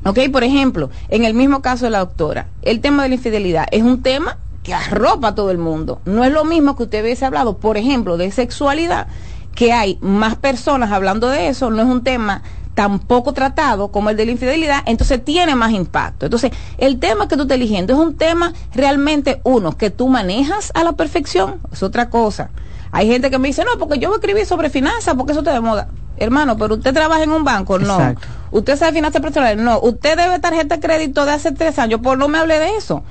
¿Ok? 0.04 0.20
Por 0.30 0.44
ejemplo, 0.44 0.88
en 1.08 1.24
el 1.24 1.34
mismo 1.34 1.62
caso 1.62 1.86
de 1.86 1.90
la 1.90 1.98
doctora, 1.98 2.46
el 2.62 2.80
tema 2.80 3.02
de 3.02 3.08
la 3.08 3.16
infidelidad 3.16 3.66
es 3.72 3.82
un 3.82 4.02
tema 4.02 4.38
que 4.62 4.72
arropa 4.72 5.28
a 5.28 5.34
todo 5.34 5.50
el 5.50 5.58
mundo. 5.58 6.00
No 6.04 6.22
es 6.22 6.32
lo 6.32 6.44
mismo 6.44 6.76
que 6.76 6.84
usted 6.84 7.02
hubiese 7.02 7.24
hablado, 7.24 7.56
por 7.58 7.76
ejemplo, 7.76 8.16
de 8.16 8.30
sexualidad 8.30 9.08
que 9.56 9.72
hay 9.72 9.98
más 10.00 10.36
personas 10.36 10.92
hablando 10.92 11.28
de 11.28 11.48
eso, 11.48 11.70
no 11.70 11.82
es 11.82 11.88
un 11.88 12.04
tema 12.04 12.42
tan 12.74 12.98
poco 12.98 13.32
tratado 13.32 13.88
como 13.88 14.10
el 14.10 14.16
de 14.16 14.26
la 14.26 14.32
infidelidad, 14.32 14.82
entonces 14.86 15.24
tiene 15.24 15.54
más 15.54 15.72
impacto. 15.72 16.26
Entonces, 16.26 16.50
el 16.78 16.98
tema 16.98 17.28
que 17.28 17.36
tú 17.36 17.42
estás 17.42 17.56
eligiendo 17.56 17.92
es 17.92 17.98
un 17.98 18.16
tema 18.16 18.52
realmente, 18.74 19.40
uno, 19.44 19.76
que 19.76 19.90
tú 19.90 20.08
manejas 20.08 20.72
a 20.74 20.84
la 20.84 20.92
perfección, 20.92 21.60
es 21.72 21.82
otra 21.82 22.10
cosa. 22.10 22.50
Hay 22.90 23.08
gente 23.08 23.30
que 23.30 23.38
me 23.38 23.48
dice, 23.48 23.64
no, 23.64 23.78
porque 23.78 23.98
yo 23.98 24.08
voy 24.08 24.16
a 24.16 24.18
escribir 24.18 24.46
sobre 24.46 24.68
finanzas, 24.68 25.14
porque 25.14 25.32
eso 25.32 25.42
te 25.42 25.50
de 25.50 25.60
moda. 25.60 25.88
Hermano, 26.18 26.58
pero 26.58 26.74
usted 26.74 26.92
trabaja 26.92 27.22
en 27.22 27.32
un 27.32 27.42
banco, 27.42 27.78
no. 27.78 28.14
Usted 28.50 28.76
sabe 28.76 28.92
finanzas 28.92 29.22
personales, 29.22 29.62
no. 29.64 29.80
Usted 29.80 30.16
debe 30.16 30.38
tarjeta 30.38 30.76
de 30.76 30.80
crédito 30.82 31.24
de 31.24 31.32
hace 31.32 31.52
tres 31.52 31.78
años, 31.78 32.00
por 32.00 32.18
no 32.18 32.28
me 32.28 32.38
hable 32.38 32.58
de 32.58 32.76
eso 32.76 33.02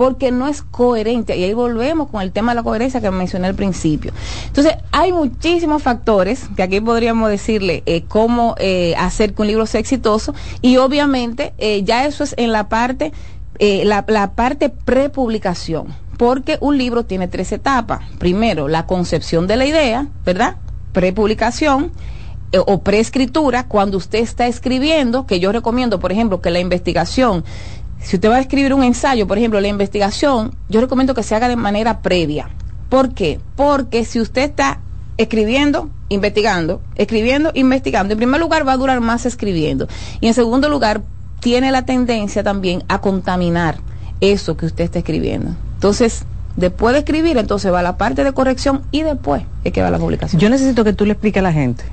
porque 0.00 0.30
no 0.30 0.48
es 0.48 0.62
coherente. 0.62 1.36
Y 1.36 1.44
ahí 1.44 1.52
volvemos 1.52 2.08
con 2.08 2.22
el 2.22 2.32
tema 2.32 2.52
de 2.52 2.56
la 2.56 2.62
coherencia 2.62 3.02
que 3.02 3.10
mencioné 3.10 3.48
al 3.48 3.54
principio. 3.54 4.14
Entonces, 4.46 4.76
hay 4.92 5.12
muchísimos 5.12 5.82
factores 5.82 6.48
que 6.56 6.62
aquí 6.62 6.80
podríamos 6.80 7.28
decirle 7.28 7.82
eh, 7.84 8.04
cómo 8.08 8.54
eh, 8.58 8.94
hacer 8.96 9.34
que 9.34 9.42
un 9.42 9.48
libro 9.48 9.66
sea 9.66 9.78
exitoso 9.78 10.34
y 10.62 10.78
obviamente 10.78 11.52
eh, 11.58 11.82
ya 11.84 12.06
eso 12.06 12.24
es 12.24 12.34
en 12.38 12.50
la 12.50 12.70
parte, 12.70 13.12
la, 13.58 14.02
la 14.08 14.30
parte 14.32 14.70
prepublicación, 14.70 15.88
porque 16.16 16.56
un 16.62 16.78
libro 16.78 17.04
tiene 17.04 17.28
tres 17.28 17.52
etapas. 17.52 18.00
Primero, 18.18 18.68
la 18.68 18.86
concepción 18.86 19.46
de 19.46 19.56
la 19.58 19.66
idea, 19.66 20.06
¿verdad? 20.24 20.56
Prepublicación 20.94 21.92
o 22.66 22.80
preescritura, 22.82 23.66
cuando 23.68 23.98
usted 23.98 24.20
está 24.20 24.46
escribiendo, 24.46 25.26
que 25.26 25.40
yo 25.40 25.52
recomiendo, 25.52 26.00
por 26.00 26.10
ejemplo, 26.10 26.40
que 26.40 26.50
la 26.50 26.58
investigación 26.58 27.44
si 28.02 28.16
usted 28.16 28.30
va 28.30 28.36
a 28.36 28.40
escribir 28.40 28.74
un 28.74 28.82
ensayo, 28.82 29.26
por 29.26 29.38
ejemplo, 29.38 29.60
la 29.60 29.68
investigación, 29.68 30.54
yo 30.68 30.80
recomiendo 30.80 31.14
que 31.14 31.22
se 31.22 31.34
haga 31.34 31.48
de 31.48 31.56
manera 31.56 32.00
previa. 32.00 32.48
¿Por 32.88 33.14
qué? 33.14 33.40
Porque 33.56 34.04
si 34.04 34.20
usted 34.20 34.42
está 34.42 34.80
escribiendo, 35.16 35.90
investigando, 36.08 36.80
escribiendo, 36.96 37.52
investigando, 37.54 38.12
en 38.12 38.18
primer 38.18 38.40
lugar 38.40 38.66
va 38.66 38.72
a 38.72 38.76
durar 38.76 39.00
más 39.00 39.26
escribiendo. 39.26 39.86
Y 40.20 40.26
en 40.28 40.34
segundo 40.34 40.68
lugar, 40.68 41.02
tiene 41.40 41.70
la 41.70 41.82
tendencia 41.84 42.42
también 42.42 42.82
a 42.88 43.00
contaminar 43.00 43.76
eso 44.20 44.56
que 44.56 44.66
usted 44.66 44.84
está 44.84 44.98
escribiendo. 44.98 45.54
Entonces, 45.74 46.24
después 46.56 46.92
de 46.92 47.00
escribir, 47.00 47.38
entonces 47.38 47.72
va 47.72 47.82
la 47.82 47.96
parte 47.96 48.24
de 48.24 48.32
corrección 48.32 48.82
y 48.90 49.02
después 49.02 49.42
es 49.64 49.72
que 49.72 49.82
va 49.82 49.90
la 49.90 49.98
publicación. 49.98 50.40
Yo 50.40 50.50
necesito 50.50 50.84
que 50.84 50.92
tú 50.92 51.04
le 51.06 51.12
expliques 51.12 51.40
a 51.40 51.44
la 51.44 51.52
gente. 51.52 51.84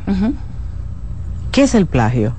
¿Qué 1.51 1.63
es 1.63 1.75
el 1.75 1.85
plagio? 1.85 2.33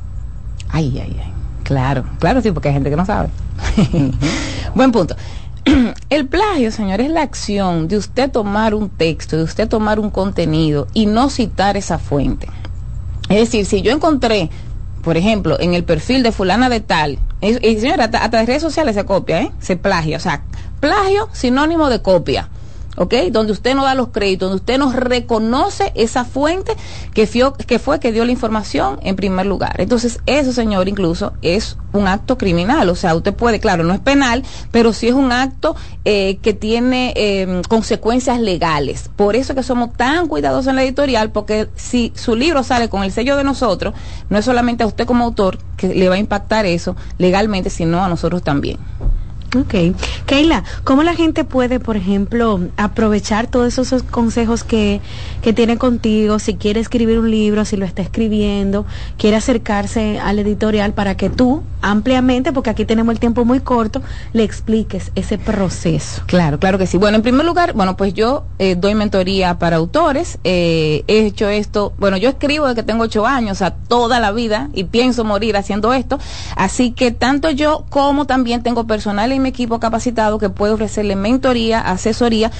Ay, 0.68 0.98
ay, 1.02 1.16
ay. 1.22 1.32
Claro, 1.64 2.04
claro, 2.18 2.40
sí, 2.40 2.50
porque 2.50 2.68
hay 2.68 2.74
gente 2.74 2.90
que 2.90 2.96
no 2.96 3.04
sabe. 3.04 3.28
Buen 4.74 4.92
punto. 4.92 5.16
El 6.10 6.26
plagio, 6.26 6.70
señor, 6.72 7.00
es 7.00 7.10
la 7.10 7.22
acción 7.22 7.88
de 7.88 7.96
usted 7.96 8.30
tomar 8.30 8.74
un 8.74 8.88
texto, 8.88 9.36
de 9.36 9.42
usted 9.42 9.68
tomar 9.68 10.00
un 10.00 10.10
contenido 10.10 10.86
y 10.94 11.06
no 11.06 11.30
citar 11.30 11.76
esa 11.76 11.98
fuente. 11.98 12.48
Es 13.28 13.38
decir, 13.38 13.66
si 13.66 13.82
yo 13.82 13.92
encontré, 13.92 14.50
por 15.02 15.16
ejemplo, 15.16 15.58
en 15.60 15.74
el 15.74 15.84
perfil 15.84 16.22
de 16.22 16.32
fulana 16.32 16.68
de 16.68 16.80
tal, 16.80 17.18
y, 17.40 17.54
señora, 17.78 18.04
hasta, 18.04 18.24
hasta, 18.24 18.38
de 18.38 18.46
redes 18.46 18.62
sociales 18.62 18.94
se 18.94 19.04
copia, 19.04 19.42
¿eh? 19.42 19.52
Se 19.60 19.76
plagia. 19.76 20.16
O 20.16 20.20
sea, 20.20 20.42
plagio 20.80 21.28
sinónimo 21.32 21.88
de 21.88 22.02
copia. 22.02 22.48
¿Ok? 22.98 23.14
Donde 23.30 23.52
usted 23.52 23.74
no 23.74 23.84
da 23.84 23.94
los 23.94 24.08
créditos, 24.08 24.50
donde 24.50 24.60
usted 24.60 24.78
no 24.78 24.92
reconoce 24.92 25.92
esa 25.94 26.24
fuente 26.24 26.72
que, 27.14 27.26
fue 27.26 28.00
que 28.00 28.12
dio 28.12 28.24
la 28.24 28.32
información 28.32 28.98
en 29.02 29.16
primer 29.16 29.46
lugar. 29.46 29.80
Entonces, 29.80 30.20
eso, 30.26 30.52
señor, 30.52 30.88
incluso 30.88 31.32
es 31.42 31.76
un 31.92 32.08
acto 32.08 32.36
criminal. 32.36 32.88
O 32.88 32.96
sea, 32.96 33.14
usted 33.14 33.34
puede, 33.34 33.60
claro, 33.60 33.84
no 33.84 33.94
es 33.94 34.00
penal, 34.00 34.44
pero 34.70 34.92
sí 34.92 35.08
es 35.08 35.14
un 35.14 35.32
acto 35.32 35.76
eh, 36.04 36.38
que 36.42 36.52
tiene 36.52 37.12
em, 37.16 37.62
consecuencias 37.62 38.40
legales. 38.40 39.10
Por 39.14 39.36
eso 39.36 39.54
que 39.54 39.62
somos 39.62 39.92
tan 39.94 40.26
cuidadosos 40.26 40.66
en 40.66 40.76
la 40.76 40.82
editorial, 40.82 41.30
porque 41.30 41.68
si 41.76 42.12
su 42.14 42.34
libro 42.34 42.62
sale 42.62 42.88
con 42.88 43.04
el 43.04 43.12
sello 43.12 43.36
de 43.36 43.44
nosotros, 43.44 43.94
no 44.28 44.38
es 44.38 44.44
solamente 44.44 44.82
a 44.82 44.86
usted 44.86 45.06
como 45.06 45.24
autor 45.24 45.58
que 45.76 45.88
le 45.88 46.08
va 46.08 46.16
a 46.16 46.18
impactar 46.18 46.66
eso 46.66 46.96
legalmente, 47.18 47.70
sino 47.70 48.04
a 48.04 48.08
nosotros 48.08 48.42
también. 48.42 48.78
Ok. 49.56 49.96
Keila, 50.26 50.62
¿cómo 50.84 51.02
la 51.02 51.14
gente 51.14 51.44
puede, 51.44 51.80
por 51.80 51.96
ejemplo, 51.96 52.60
aprovechar 52.76 53.46
todos 53.46 53.78
esos 53.78 54.02
consejos 54.02 54.62
que, 54.62 55.00
que 55.40 55.54
tiene 55.54 55.78
contigo? 55.78 56.38
Si 56.38 56.56
quiere 56.56 56.80
escribir 56.80 57.18
un 57.18 57.30
libro, 57.30 57.64
si 57.64 57.78
lo 57.78 57.86
está 57.86 58.02
escribiendo, 58.02 58.84
quiere 59.16 59.38
acercarse 59.38 60.18
al 60.18 60.38
editorial 60.38 60.92
para 60.92 61.16
que 61.16 61.30
tú, 61.30 61.62
ampliamente, 61.80 62.52
porque 62.52 62.68
aquí 62.68 62.84
tenemos 62.84 63.12
el 63.14 63.20
tiempo 63.20 63.46
muy 63.46 63.60
corto, 63.60 64.02
le 64.34 64.44
expliques 64.44 65.12
ese 65.14 65.38
proceso. 65.38 66.22
Claro, 66.26 66.58
claro 66.58 66.76
que 66.76 66.86
sí. 66.86 66.98
Bueno, 66.98 67.16
en 67.16 67.22
primer 67.22 67.46
lugar, 67.46 67.72
bueno, 67.72 67.96
pues 67.96 68.12
yo 68.12 68.44
eh, 68.58 68.74
doy 68.74 68.94
mentoría 68.94 69.58
para 69.58 69.76
autores. 69.76 70.38
Eh, 70.44 71.04
he 71.06 71.24
hecho 71.24 71.48
esto, 71.48 71.94
bueno, 71.98 72.18
yo 72.18 72.28
escribo 72.28 72.66
desde 72.66 72.82
que 72.82 72.86
tengo 72.86 73.04
ocho 73.04 73.26
años, 73.26 73.52
o 73.52 73.58
sea, 73.58 73.74
toda 73.74 74.20
la 74.20 74.30
vida, 74.32 74.68
y 74.74 74.84
pienso 74.84 75.24
morir 75.24 75.56
haciendo 75.56 75.94
esto. 75.94 76.18
Así 76.54 76.90
que 76.90 77.12
tanto 77.12 77.50
yo 77.50 77.86
como 77.88 78.26
también 78.26 78.62
tengo 78.62 78.86
personal 78.86 79.37
mi 79.38 79.48
equipo 79.48 79.80
capacitado 79.80 80.38
que 80.38 80.50
puede 80.50 80.72
ofrecerle 80.72 81.16
mentoría, 81.16 81.80
asesoría 81.80 82.50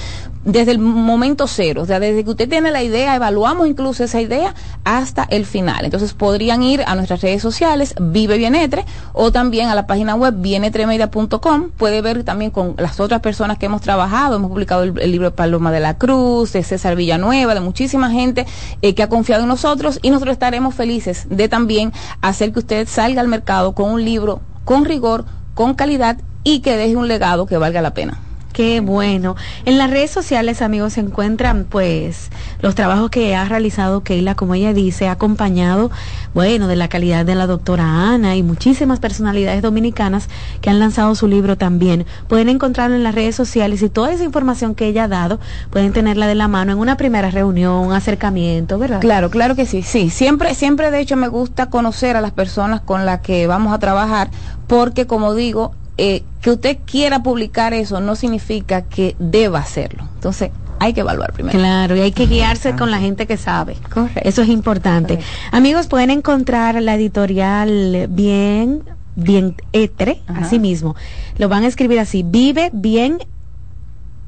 desde 0.45 0.71
el 0.71 0.79
momento 0.79 1.47
cero, 1.47 1.81
o 1.81 1.85
desde 1.85 2.23
que 2.23 2.29
usted 2.29 2.49
tiene 2.49 2.71
la 2.71 2.81
idea, 2.81 3.15
evaluamos 3.15 3.67
incluso 3.67 4.03
esa 4.03 4.21
idea 4.21 4.55
hasta 4.83 5.23
el 5.29 5.45
final. 5.45 5.85
Entonces 5.85 6.13
podrían 6.13 6.63
ir 6.63 6.81
a 6.87 6.95
nuestras 6.95 7.21
redes 7.21 7.41
sociales, 7.41 7.93
Vive 7.99 8.37
Bienetre, 8.37 8.85
o 9.13 9.31
también 9.31 9.69
a 9.69 9.75
la 9.75 9.85
página 9.85 10.15
web 10.15 10.35
bienetremedia.com. 10.37 11.71
Puede 11.77 12.01
ver 12.01 12.23
también 12.23 12.51
con 12.51 12.75
las 12.77 12.99
otras 12.99 13.19
personas 13.21 13.57
que 13.57 13.65
hemos 13.65 13.81
trabajado, 13.81 14.37
hemos 14.37 14.49
publicado 14.49 14.83
el, 14.83 15.11
libro 15.11 15.29
de 15.29 15.35
Paloma 15.35 15.71
de 15.71 15.81
la 15.81 15.97
Cruz, 15.97 16.53
de 16.53 16.63
César 16.63 16.95
Villanueva, 16.95 17.53
de 17.53 17.59
muchísima 17.59 18.09
gente 18.09 18.45
eh, 18.81 18.95
que 18.95 19.03
ha 19.03 19.09
confiado 19.09 19.43
en 19.43 19.49
nosotros 19.49 19.99
y 20.01 20.09
nosotros 20.09 20.33
estaremos 20.33 20.73
felices 20.73 21.27
de 21.29 21.49
también 21.49 21.91
hacer 22.21 22.53
que 22.53 22.59
usted 22.59 22.87
salga 22.87 23.21
al 23.21 23.27
mercado 23.27 23.73
con 23.73 23.89
un 23.91 24.05
libro 24.05 24.41
con 24.63 24.85
rigor, 24.85 25.25
con 25.55 25.73
calidad 25.73 26.17
y 26.43 26.61
que 26.61 26.77
deje 26.77 26.95
un 26.95 27.07
legado 27.07 27.45
que 27.45 27.57
valga 27.57 27.81
la 27.81 27.93
pena. 27.93 28.19
Qué 28.59 28.81
bueno. 28.81 29.35
En 29.65 29.77
las 29.77 29.89
redes 29.89 30.11
sociales, 30.11 30.61
amigos, 30.61 30.93
se 30.93 30.99
encuentran 30.99 31.65
pues 31.69 32.29
los 32.61 32.75
trabajos 32.75 33.09
que 33.09 33.35
ha 33.35 33.45
realizado 33.45 34.01
Keila, 34.01 34.35
como 34.35 34.55
ella 34.55 34.73
dice, 34.73 35.07
acompañado, 35.07 35.91
bueno, 36.33 36.67
de 36.67 36.75
la 36.75 36.89
calidad 36.89 37.25
de 37.25 37.35
la 37.35 37.47
doctora 37.47 37.85
Ana 38.11 38.35
y 38.35 38.43
muchísimas 38.43 38.99
personalidades 38.99 39.61
dominicanas 39.61 40.27
que 40.59 40.69
han 40.69 40.79
lanzado 40.79 41.15
su 41.15 41.27
libro 41.27 41.57
también. 41.57 42.05
Pueden 42.27 42.49
encontrarlo 42.49 42.95
en 42.95 43.03
las 43.03 43.15
redes 43.15 43.35
sociales 43.35 43.81
y 43.81 43.89
toda 43.89 44.11
esa 44.11 44.25
información 44.25 44.75
que 44.75 44.87
ella 44.87 45.05
ha 45.05 45.07
dado, 45.07 45.39
pueden 45.69 45.93
tenerla 45.93 46.27
de 46.27 46.35
la 46.35 46.47
mano 46.47 46.73
en 46.73 46.79
una 46.79 46.97
primera 46.97 47.31
reunión, 47.31 47.75
un 47.75 47.93
acercamiento, 47.93 48.77
¿verdad? 48.77 48.99
Claro, 48.99 49.29
claro 49.29 49.55
que 49.55 49.67
sí, 49.67 49.83
sí. 49.83 50.09
Siempre, 50.09 50.53
siempre 50.53 50.91
de 50.91 50.99
hecho 50.99 51.15
me 51.15 51.27
gusta 51.27 51.67
conocer 51.67 52.17
a 52.17 52.21
las 52.21 52.31
personas 52.31 52.81
con 52.81 53.05
las 53.05 53.21
que 53.21 53.47
vamos 53.47 53.73
a 53.73 53.79
trabajar, 53.79 54.31
porque 54.67 55.07
como 55.07 55.33
digo, 55.33 55.75
eh, 56.01 56.23
que 56.41 56.51
usted 56.51 56.77
quiera 56.85 57.21
publicar 57.21 57.73
eso 57.73 57.99
no 57.99 58.15
significa 58.15 58.83
que 58.83 59.17
deba 59.19 59.59
hacerlo. 59.59 60.07
Entonces, 60.15 60.51
hay 60.79 60.93
que 60.93 61.01
evaluar 61.01 61.33
primero. 61.33 61.59
Claro, 61.59 61.97
y 61.97 61.99
hay 61.99 62.13
que 62.13 62.25
guiarse 62.25 62.73
con 62.77 62.89
la 62.89 62.99
gente 62.99 63.27
que 63.27 63.35
sabe. 63.35 63.75
Correcto. 63.93 64.21
Eso 64.23 64.41
es 64.41 64.47
importante. 64.47 65.19
Amigos, 65.51 65.87
pueden 65.87 66.09
encontrar 66.09 66.81
la 66.81 66.95
editorial 66.95 68.07
bien, 68.09 68.83
bien 69.15 69.57
etre, 69.73 70.21
así 70.27 70.57
mismo. 70.57 70.95
Lo 71.37 71.49
van 71.49 71.63
a 71.63 71.67
escribir 71.67 71.99
así, 71.99 72.23
vive 72.23 72.69
bien 72.71 73.19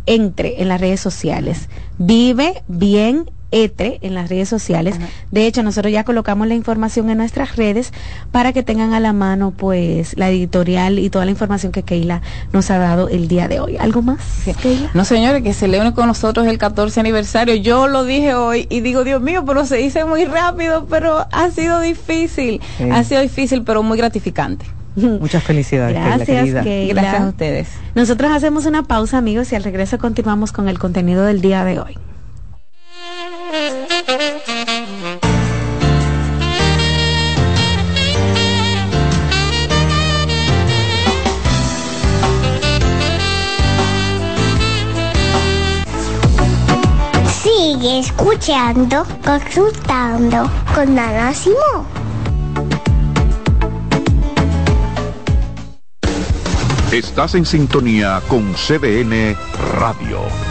entre 0.06 0.62
en 0.62 0.68
las 0.68 0.82
redes 0.82 1.00
sociales. 1.00 1.70
Vive 1.98 2.64
bien 2.68 3.32
ETRE 3.52 4.00
en 4.02 4.16
las 4.16 4.30
redes 4.30 4.50
sociales. 4.50 4.96
De 5.32 5.46
hecho, 5.46 5.64
nosotros 5.64 5.92
ya 5.92 6.04
colocamos 6.04 6.48
la 6.48 6.56
información 6.56 7.10
en 7.10 7.18
nuestras 7.18 7.56
redes 7.56 7.92
para 8.32 8.54
que 8.54 8.64
tengan 8.64 8.94
a 8.94 9.00
la 9.00 9.14
mano 9.14 9.52
pues 9.52 10.18
la 10.18 10.30
editorial 10.30 11.00
y 11.00 11.10
toda 11.10 11.26
la 11.26 11.32
información 11.32 11.72
que 11.72 11.84
Keila 11.84 12.22
nos 12.54 12.72
ha 12.72 12.78
dado 12.78 13.10
el 13.10 13.28
día 13.28 13.48
de 13.48 13.60
hoy. 13.60 13.78
¿Algo 13.78 14.02
más, 14.02 14.20
Keila? 14.62 14.92
No, 14.94 15.06
señores, 15.06 15.44
que 15.44 15.54
se 15.54 15.68
le 15.68 15.80
une 15.80 15.94
con 15.94 16.08
nosotros 16.08 16.48
el 16.48 16.58
14 16.58 17.00
aniversario. 17.00 17.56
Yo 17.56 17.88
lo 17.88 18.06
dije 18.06 18.34
hoy 18.34 18.68
y 18.70 18.82
digo, 18.82 19.04
Dios 19.04 19.22
mío, 19.22 19.44
pero 19.46 19.66
se 19.66 19.78
dice 19.78 20.06
muy 20.06 20.26
rápido, 20.26 20.86
pero 20.90 21.28
ha 21.32 21.52
sido 21.52 21.80
difícil. 21.82 22.62
Ha 22.92 23.04
sido 23.04 23.22
difícil, 23.22 23.64
pero 23.64 23.84
muy 23.84 23.98
gratificante. 23.98 24.66
Muchas 24.96 25.44
felicidades. 25.44 25.96
Gracias, 25.96 26.64
Keila. 26.64 27.02
Gracias 27.02 27.22
a 27.22 27.28
ustedes. 27.28 27.68
Nosotros 27.96 28.32
hacemos 28.32 28.66
una 28.66 28.84
pausa, 28.84 29.18
amigos, 29.18 29.52
y 29.52 29.56
al 29.56 29.64
regreso 29.64 29.98
continuamos 29.98 30.52
con 30.52 30.68
el 30.68 30.80
contenido 30.80 31.24
del 31.24 31.42
día 31.42 31.64
de 31.64 31.80
hoy. 31.80 31.98
Sigue 33.52 33.68
escuchando, 48.00 49.06
consultando 49.26 50.50
con 50.74 50.98
Ana 50.98 51.34
Simón. 51.34 51.86
Estás 56.94 57.36
en 57.36 57.46
sintonía 57.46 58.22
con 58.30 58.54
CDN 58.54 59.36
Radio. 59.78 60.51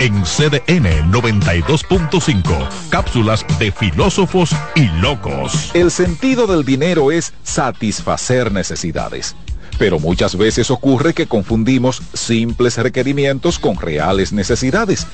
En 0.00 0.22
CDN 0.22 1.10
92.5, 1.10 2.68
cápsulas 2.88 3.44
de 3.58 3.72
filósofos 3.72 4.54
y 4.76 4.86
locos. 5.00 5.72
El 5.74 5.90
sentido 5.90 6.46
del 6.46 6.64
dinero 6.64 7.10
es 7.10 7.32
satisfacer 7.42 8.52
necesidades. 8.52 9.34
Pero 9.76 9.98
muchas 9.98 10.36
veces 10.36 10.70
ocurre 10.70 11.14
que 11.14 11.26
confundimos 11.26 12.00
simples 12.14 12.76
requerimientos 12.76 13.58
con 13.58 13.76
reales 13.76 14.32
necesidades. 14.32 15.04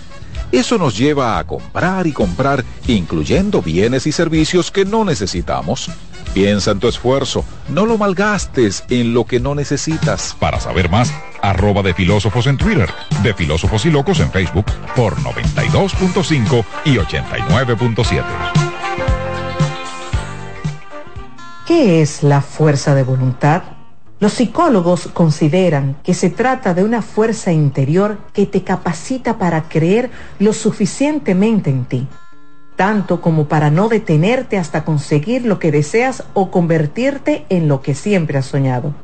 Eso 0.53 0.77
nos 0.77 0.99
lleva 0.99 1.39
a 1.39 1.45
comprar 1.45 2.07
y 2.07 2.13
comprar, 2.13 2.63
incluyendo 2.87 3.63
bienes 3.63 4.07
y 4.07 4.13
servicios 4.13 4.71
que 4.71 4.85
no 4.85 5.07
necesitamos. 5.07 5.91
Piensa 6.35 6.73
en 6.73 6.81
tu 6.81 6.89
esfuerzo, 6.89 7.43
no 7.69 7.87
lo 7.87 7.97
malgastes 7.97 8.85
en 8.91 9.15
lo 9.15 9.25
que 9.25 9.41
no 9.41 9.55
necesitas. 9.55 10.37
Para 10.39 10.61
saber 10.61 10.91
más, 10.91 11.11
arroba 11.45 11.83
de 11.83 11.93
filósofos 11.93 12.47
en 12.47 12.57
Twitter, 12.57 12.89
de 13.23 13.35
filósofos 13.35 13.85
y 13.85 13.91
locos 13.91 14.21
en 14.21 14.31
Facebook 14.31 14.65
por 14.97 15.17
92.5 15.17 16.65
y 16.87 16.97
89.7. 16.97 18.25
¿Qué 21.67 22.01
es 22.03 22.23
la 22.23 22.41
fuerza 22.41 22.95
de 22.95 23.03
voluntad? 23.03 23.63
Los 24.21 24.35
psicólogos 24.35 25.09
consideran 25.09 25.97
que 26.03 26.15
se 26.15 26.31
trata 26.31 26.73
de 26.73 26.83
una 26.83 27.03
fuerza 27.03 27.53
interior 27.53 28.19
que 28.33 28.47
te 28.47 28.63
capacita 28.63 29.39
para 29.39 29.69
creer 29.69 30.11
lo 30.39 30.55
suficientemente 30.55 31.69
en 31.69 31.85
ti, 31.85 32.07
tanto 32.77 33.21
como 33.21 33.49
para 33.49 33.71
no 33.71 33.89
detenerte 33.89 34.57
hasta 34.57 34.85
conseguir 34.85 35.45
lo 35.45 35.59
que 35.59 35.73
deseas 35.73 36.25
o 36.33 36.51
convertirte 36.51 37.45
en 37.51 37.69
lo 37.69 37.83
que 37.83 37.95
siempre 37.95 38.39
has 38.39 38.47
soñado. 38.47 38.95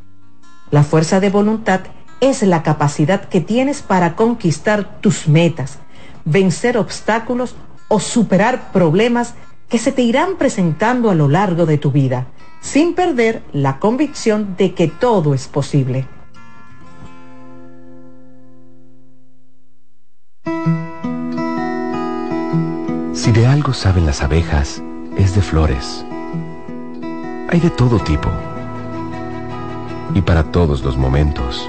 La 0.70 0.84
fuerza 0.84 1.18
de 1.20 1.30
voluntad 1.30 1.80
es 2.20 2.42
la 2.42 2.62
capacidad 2.62 3.28
que 3.28 3.40
tienes 3.40 3.82
para 3.82 4.16
conquistar 4.16 5.00
tus 5.00 5.28
metas, 5.28 5.78
vencer 6.24 6.76
obstáculos 6.78 7.54
o 7.88 8.00
superar 8.00 8.72
problemas 8.72 9.34
que 9.68 9.78
se 9.78 9.92
te 9.92 10.02
irán 10.02 10.36
presentando 10.36 11.10
a 11.10 11.14
lo 11.14 11.28
largo 11.28 11.66
de 11.66 11.78
tu 11.78 11.90
vida 11.90 12.26
sin 12.60 12.94
perder 12.94 13.42
la 13.52 13.78
convicción 13.78 14.54
de 14.56 14.74
que 14.74 14.88
todo 14.88 15.34
es 15.34 15.48
posible. 15.48 16.06
Si 23.14 23.32
de 23.32 23.46
algo 23.46 23.72
saben 23.72 24.06
las 24.06 24.22
abejas, 24.22 24.82
es 25.16 25.34
de 25.34 25.42
flores. 25.42 26.04
Hay 27.50 27.60
de 27.60 27.70
todo 27.70 27.98
tipo 27.98 28.30
y 30.14 30.20
para 30.22 30.44
todos 30.44 30.82
los 30.82 30.96
momentos. 30.96 31.68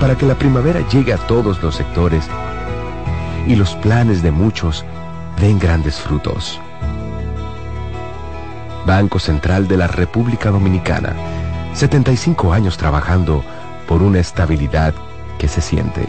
Para 0.00 0.16
que 0.16 0.26
la 0.26 0.36
primavera 0.36 0.86
llegue 0.88 1.12
a 1.12 1.18
todos 1.18 1.62
los 1.62 1.74
sectores 1.74 2.24
y 3.46 3.56
los 3.56 3.74
planes 3.76 4.22
de 4.22 4.30
muchos 4.30 4.84
den 5.40 5.58
grandes 5.58 5.96
frutos. 5.96 6.60
Banco 8.86 9.18
Central 9.18 9.68
de 9.68 9.76
la 9.76 9.86
República 9.86 10.50
Dominicana. 10.50 11.14
75 11.74 12.52
años 12.52 12.76
trabajando 12.76 13.44
por 13.86 14.02
una 14.02 14.18
estabilidad 14.18 14.94
que 15.38 15.48
se 15.48 15.60
siente. 15.60 16.08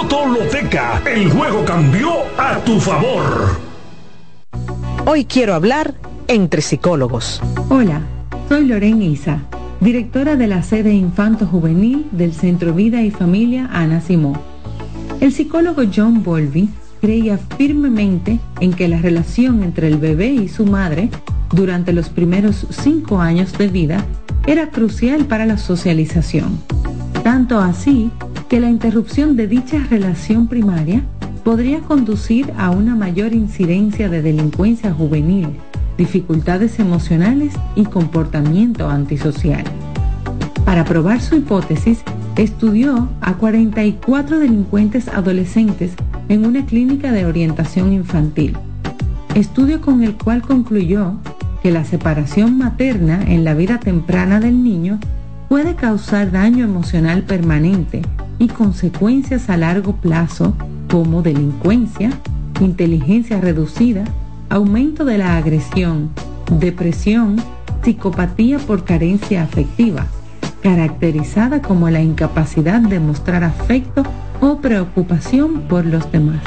Loto 0.01 0.25
Loteca, 0.25 0.99
el 1.05 1.29
juego 1.29 1.63
cambió 1.63 2.09
a 2.35 2.57
tu 2.65 2.79
favor. 2.79 3.59
Hoy 5.05 5.25
quiero 5.25 5.53
hablar 5.53 5.93
entre 6.27 6.63
psicólogos. 6.63 7.39
Hola, 7.69 8.01
soy 8.49 8.65
Lorena 8.65 9.03
Isa, 9.03 9.43
directora 9.79 10.37
de 10.37 10.47
la 10.47 10.63
sede 10.63 10.91
Infanto 10.91 11.45
Juvenil 11.45 12.07
del 12.13 12.33
Centro 12.33 12.73
Vida 12.73 13.03
y 13.03 13.11
Familia 13.11 13.69
Ana 13.71 14.01
Simó. 14.01 14.41
El 15.19 15.31
psicólogo 15.31 15.83
John 15.93 16.23
Bolby 16.23 16.67
creía 16.99 17.37
firmemente 17.37 18.39
en 18.59 18.73
que 18.73 18.87
la 18.87 18.97
relación 18.97 19.61
entre 19.61 19.87
el 19.87 19.97
bebé 19.97 20.29
y 20.29 20.47
su 20.47 20.65
madre 20.65 21.11
durante 21.53 21.93
los 21.93 22.09
primeros 22.09 22.65
cinco 22.71 23.19
años 23.19 23.55
de 23.55 23.67
vida 23.67 24.03
era 24.47 24.71
crucial 24.71 25.25
para 25.25 25.45
la 25.45 25.59
socialización. 25.59 26.59
Tanto 27.23 27.59
así 27.59 28.09
que 28.51 28.59
la 28.59 28.69
interrupción 28.69 29.37
de 29.37 29.47
dicha 29.47 29.77
relación 29.89 30.47
primaria 30.47 31.03
podría 31.45 31.79
conducir 31.79 32.51
a 32.57 32.69
una 32.69 32.97
mayor 32.97 33.31
incidencia 33.31 34.09
de 34.09 34.21
delincuencia 34.21 34.91
juvenil, 34.91 35.47
dificultades 35.97 36.77
emocionales 36.77 37.53
y 37.75 37.85
comportamiento 37.85 38.89
antisocial. 38.89 39.63
Para 40.65 40.83
probar 40.83 41.21
su 41.21 41.37
hipótesis, 41.37 42.03
estudió 42.35 43.07
a 43.21 43.35
44 43.35 44.39
delincuentes 44.39 45.07
adolescentes 45.07 45.93
en 46.27 46.45
una 46.45 46.65
clínica 46.65 47.13
de 47.13 47.25
orientación 47.25 47.93
infantil, 47.93 48.57
estudio 49.33 49.79
con 49.79 50.03
el 50.03 50.17
cual 50.17 50.41
concluyó 50.41 51.13
que 51.63 51.71
la 51.71 51.85
separación 51.85 52.57
materna 52.57 53.23
en 53.25 53.45
la 53.45 53.53
vida 53.53 53.79
temprana 53.79 54.41
del 54.41 54.61
niño 54.61 54.99
puede 55.47 55.75
causar 55.75 56.31
daño 56.31 56.65
emocional 56.65 57.23
permanente 57.23 58.01
y 58.41 58.47
consecuencias 58.47 59.51
a 59.51 59.57
largo 59.57 59.97
plazo 59.97 60.55
como 60.89 61.21
delincuencia, 61.21 62.09
inteligencia 62.59 63.39
reducida, 63.39 64.03
aumento 64.49 65.05
de 65.05 65.19
la 65.19 65.37
agresión, 65.37 66.09
depresión, 66.49 67.35
psicopatía 67.83 68.57
por 68.57 68.83
carencia 68.83 69.43
afectiva, 69.43 70.07
caracterizada 70.63 71.61
como 71.61 71.91
la 71.91 72.01
incapacidad 72.01 72.81
de 72.81 72.99
mostrar 72.99 73.43
afecto 73.43 74.01
o 74.39 74.57
preocupación 74.57 75.61
por 75.69 75.85
los 75.85 76.11
demás. 76.11 76.41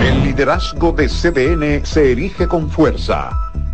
El 0.00 0.22
liderazgo 0.24 0.92
de 0.92 1.06
CDN 1.06 1.84
se 1.84 2.12
erige 2.12 2.48
con 2.48 2.70
fuerza, 2.70 3.30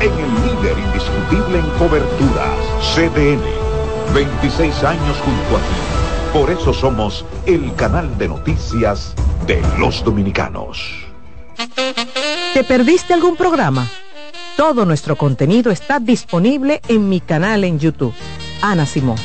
en 0.00 0.12
el 0.12 0.34
líder 0.46 0.78
indiscutible 0.78 1.58
en 1.58 1.70
coberturas, 1.78 2.56
CDN. 2.94 3.42
26 4.14 4.82
años 4.82 5.16
junto 5.18 5.56
a 5.56 5.60
ti. 5.60 5.76
Por 6.32 6.50
eso 6.50 6.72
somos 6.72 7.24
el 7.46 7.74
canal 7.74 8.16
de 8.18 8.28
noticias 8.28 9.14
de 9.46 9.62
los 9.78 10.02
dominicanos. 10.04 11.06
¿Te 12.54 12.64
perdiste 12.64 13.14
algún 13.14 13.36
programa? 13.36 13.86
Todo 14.56 14.84
nuestro 14.84 15.16
contenido 15.16 15.70
está 15.70 16.00
disponible 16.00 16.80
en 16.88 17.08
mi 17.08 17.20
canal 17.20 17.64
en 17.64 17.78
YouTube. 17.78 18.14
Ana 18.62 18.86
Simón. 18.86 19.16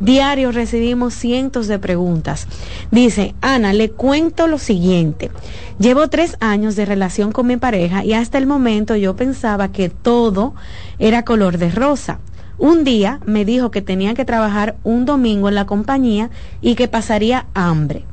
Diario 0.00 0.50
recibimos 0.50 1.12
cientos 1.12 1.68
de 1.68 1.78
preguntas. 1.78 2.48
Dice, 2.90 3.34
Ana, 3.42 3.74
le 3.74 3.90
cuento 3.90 4.46
lo 4.46 4.56
siguiente. 4.56 5.30
Llevo 5.78 6.08
tres 6.08 6.38
años 6.40 6.74
de 6.74 6.86
relación 6.86 7.32
con 7.32 7.46
mi 7.46 7.58
pareja 7.58 8.02
y 8.02 8.14
hasta 8.14 8.38
el 8.38 8.46
momento 8.46 8.96
yo 8.96 9.14
pensaba 9.14 9.72
que 9.72 9.90
todo 9.90 10.54
era 10.98 11.26
color 11.26 11.58
de 11.58 11.70
rosa. 11.70 12.18
Un 12.56 12.82
día 12.82 13.20
me 13.26 13.44
dijo 13.44 13.70
que 13.70 13.82
tenía 13.82 14.14
que 14.14 14.24
trabajar 14.24 14.76
un 14.84 15.04
domingo 15.04 15.50
en 15.50 15.54
la 15.54 15.66
compañía 15.66 16.30
y 16.62 16.76
que 16.76 16.88
pasaría 16.88 17.46
hambre, 17.52 18.04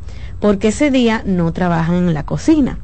porque 0.42 0.70
ese 0.70 0.92
día 0.92 1.24
no 1.26 1.54
trabajan 1.54 1.96
en 1.96 2.14
la 2.14 2.26
cocina. 2.26 2.80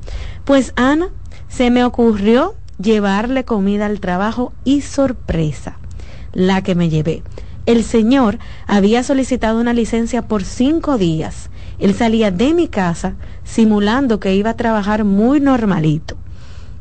Pues 0.45 0.71
Ana, 0.77 1.09
se 1.49 1.71
me 1.71 1.83
ocurrió 1.83 2.55
llevarle 2.81 3.43
comida 3.43 3.85
al 3.85 3.99
trabajo 3.99 4.53
y 4.63 4.79
sorpresa, 4.79 5.77
la 6.31 6.63
que 6.63 6.75
me 6.75 6.87
llevé 6.87 7.21
el 7.65 7.83
señor 7.83 8.39
había 8.67 9.03
solicitado 9.03 9.59
una 9.59 9.73
licencia 9.73 10.23
por 10.23 10.43
cinco 10.43 10.97
días. 10.97 11.49
Él 11.79 11.93
salía 11.93 12.31
de 12.31 12.53
mi 12.53 12.67
casa 12.67 13.15
simulando 13.43 14.19
que 14.19 14.35
iba 14.35 14.51
a 14.51 14.57
trabajar 14.57 15.03
muy 15.03 15.39
normalito. 15.39 16.17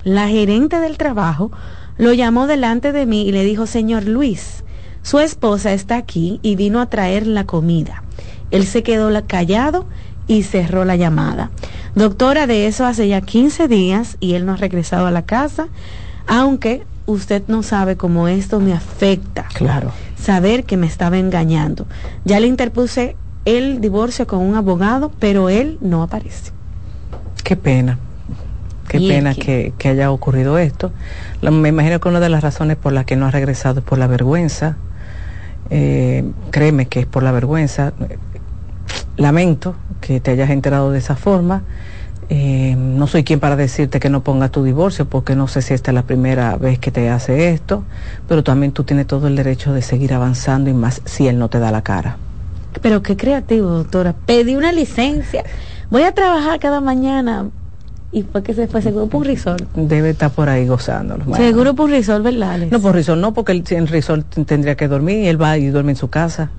La 0.04 0.28
gerente 0.28 0.80
del 0.80 0.98
trabajo 0.98 1.52
lo 1.98 2.12
llamó 2.12 2.46
delante 2.46 2.92
de 2.92 3.06
mí 3.06 3.22
y 3.22 3.32
le 3.32 3.44
dijo, 3.44 3.66
señor 3.66 4.04
Luis, 4.04 4.64
su 5.02 5.18
esposa 5.18 5.72
está 5.72 5.96
aquí 5.96 6.40
y 6.42 6.56
vino 6.56 6.80
a 6.80 6.86
traer 6.86 7.26
la 7.26 7.44
comida. 7.44 8.02
Él 8.50 8.66
se 8.66 8.82
quedó 8.82 9.10
callado 9.26 9.86
y 10.26 10.42
cerró 10.42 10.84
la 10.84 10.96
llamada. 10.96 11.50
Doctora, 11.94 12.46
de 12.46 12.66
eso 12.66 12.86
hace 12.86 13.09
ya 13.09 13.20
15 13.20 13.68
días 13.68 14.16
y 14.20 14.34
él 14.34 14.46
no 14.46 14.52
ha 14.52 14.56
regresado 14.56 15.06
a 15.06 15.10
la 15.10 15.22
casa, 15.22 15.68
aunque 16.26 16.84
usted 17.06 17.42
no 17.48 17.62
sabe 17.62 17.96
cómo 17.96 18.28
esto 18.28 18.60
me 18.60 18.72
afecta. 18.72 19.46
Claro. 19.54 19.92
Saber 20.23 20.65
que 20.65 20.77
me 20.77 20.86
estaba 20.86 21.19
engañando. 21.19 21.86
Ya 22.24 22.39
le 22.39 22.47
interpuse 22.47 23.16
el 23.44 23.81
divorcio 23.81 24.27
con 24.27 24.39
un 24.39 24.55
abogado, 24.55 25.11
pero 25.19 25.49
él 25.49 25.78
no 25.81 26.03
aparece. 26.03 26.53
Qué 27.43 27.57
pena. 27.57 27.99
Qué 28.89 28.99
pena 28.99 29.35
que, 29.35 29.73
haya 29.85 30.11
ocurrido 30.11 30.59
esto. 30.59 30.93
me 31.40 31.70
imagino 31.70 31.99
que 31.99 32.09
una 32.09 32.20
de 32.20 32.28
las 32.28 32.43
razones 32.43 32.77
por 32.77 32.93
las 32.93 33.05
que 33.05 33.16
no 33.16 33.27
ha 33.27 33.31
regresado 33.31 33.81
es 33.81 33.85
por 33.85 33.99
la 33.99 34.07
vergüenza. 34.07 34.77
Eh, 35.70 36.24
créeme 36.51 36.86
que 36.86 37.01
es 37.01 37.07
por 37.07 37.23
la 37.23 37.32
vergüenza. 37.32 37.93
Lamento 39.16 39.74
que 40.01 40.20
te 40.20 40.32
hayas 40.32 40.51
enterado 40.51 40.90
de 40.93 40.99
esa 40.99 41.16
forma. 41.16 41.62
Eh, 42.34 42.74
no 42.78 43.06
soy 43.09 43.24
quien 43.24 43.40
para 43.40 43.56
decirte 43.56 44.00
que 44.00 44.09
no 44.09 44.22
pongas 44.22 44.50
tu 44.50 44.64
divorcio, 44.64 45.04
porque 45.04 45.36
no 45.36 45.48
sé 45.48 45.60
si 45.60 45.74
esta 45.74 45.90
es 45.90 45.94
la 45.94 46.04
primera 46.04 46.56
vez 46.56 46.78
que 46.78 46.90
te 46.90 47.10
hace 47.10 47.50
esto, 47.50 47.84
pero 48.26 48.42
también 48.42 48.72
tú 48.72 48.84
tienes 48.84 49.06
todo 49.06 49.26
el 49.26 49.36
derecho 49.36 49.74
de 49.74 49.82
seguir 49.82 50.14
avanzando 50.14 50.70
y 50.70 50.72
más 50.72 51.02
si 51.04 51.28
él 51.28 51.38
no 51.38 51.50
te 51.50 51.59
da 51.59 51.70
la 51.70 51.82
cara. 51.82 52.16
Pero 52.80 53.02
qué 53.02 53.18
creativo, 53.18 53.68
doctora. 53.68 54.14
Pedí 54.24 54.56
una 54.56 54.72
licencia. 54.72 55.44
Voy 55.90 56.04
a 56.04 56.12
trabajar 56.12 56.59
cada 56.59 56.80
mañana. 56.80 57.50
Y 58.12 58.22
fue 58.22 58.42
que 58.42 58.54
se 58.54 58.66
fue 58.66 58.80
seguro 58.80 59.09
por 59.09 59.20
un 59.20 59.26
resort. 59.26 59.64
Debe 59.74 60.10
estar 60.10 60.30
por 60.30 60.48
ahí 60.48 60.66
gozándolo. 60.66 61.26
Seguro 61.36 61.74
por 61.74 61.84
un 61.84 61.90
resort, 61.90 62.24
¿verdad? 62.24 62.60
No, 62.70 62.80
por 62.80 62.94
resort 62.94 63.20
no, 63.20 63.34
porque 63.34 63.52
el, 63.52 63.62
en 63.68 63.86
resort 63.86 64.26
tendría 64.46 64.74
que 64.74 64.88
dormir 64.88 65.18
y 65.18 65.28
él 65.28 65.40
va 65.40 65.59
y 65.59 65.66
duerme 65.66 65.92
en 65.92 65.96
su 65.96 66.09
casa. 66.09 66.50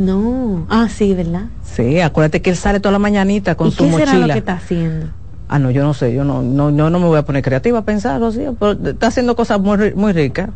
No. 0.00 0.66
Ah, 0.70 0.88
sí, 0.88 1.12
¿verdad? 1.14 1.44
Sí, 1.62 2.00
acuérdate 2.00 2.40
que 2.40 2.48
él 2.48 2.56
sale 2.56 2.80
toda 2.80 2.92
la 2.92 2.98
mañanita 2.98 3.54
con 3.54 3.70
su 3.70 3.84
mochila. 3.84 3.98
¿Qué 3.98 4.10
será 4.10 4.26
lo 4.26 4.32
que 4.32 4.38
está 4.38 4.54
haciendo? 4.54 5.06
Ah, 5.46 5.58
no, 5.58 5.70
yo 5.70 5.82
no 5.82 5.92
sé, 5.92 6.14
yo 6.14 6.24
no, 6.24 6.42
no, 6.42 6.70
no, 6.70 6.90
me 6.90 7.04
voy 7.04 7.18
a 7.18 7.22
poner 7.22 7.42
creativa 7.42 7.80
a 7.80 7.82
pensarlo 7.82 8.28
así, 8.28 8.40
pero 8.58 8.72
está 8.72 9.08
haciendo 9.08 9.36
cosas 9.36 9.60
muy, 9.60 9.92
muy 9.94 10.12
ricas. 10.12 10.48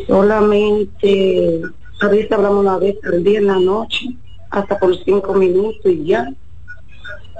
Solamente 0.06 1.62
a 2.02 2.08
veces 2.08 2.32
hablamos 2.32 2.60
una 2.60 2.78
vez 2.78 2.96
al 3.04 3.24
día 3.24 3.38
en 3.38 3.46
la 3.46 3.58
noche, 3.58 4.16
hasta 4.50 4.78
por 4.78 4.96
cinco 5.04 5.34
minutos 5.34 5.80
y 5.84 6.04
ya 6.04 6.32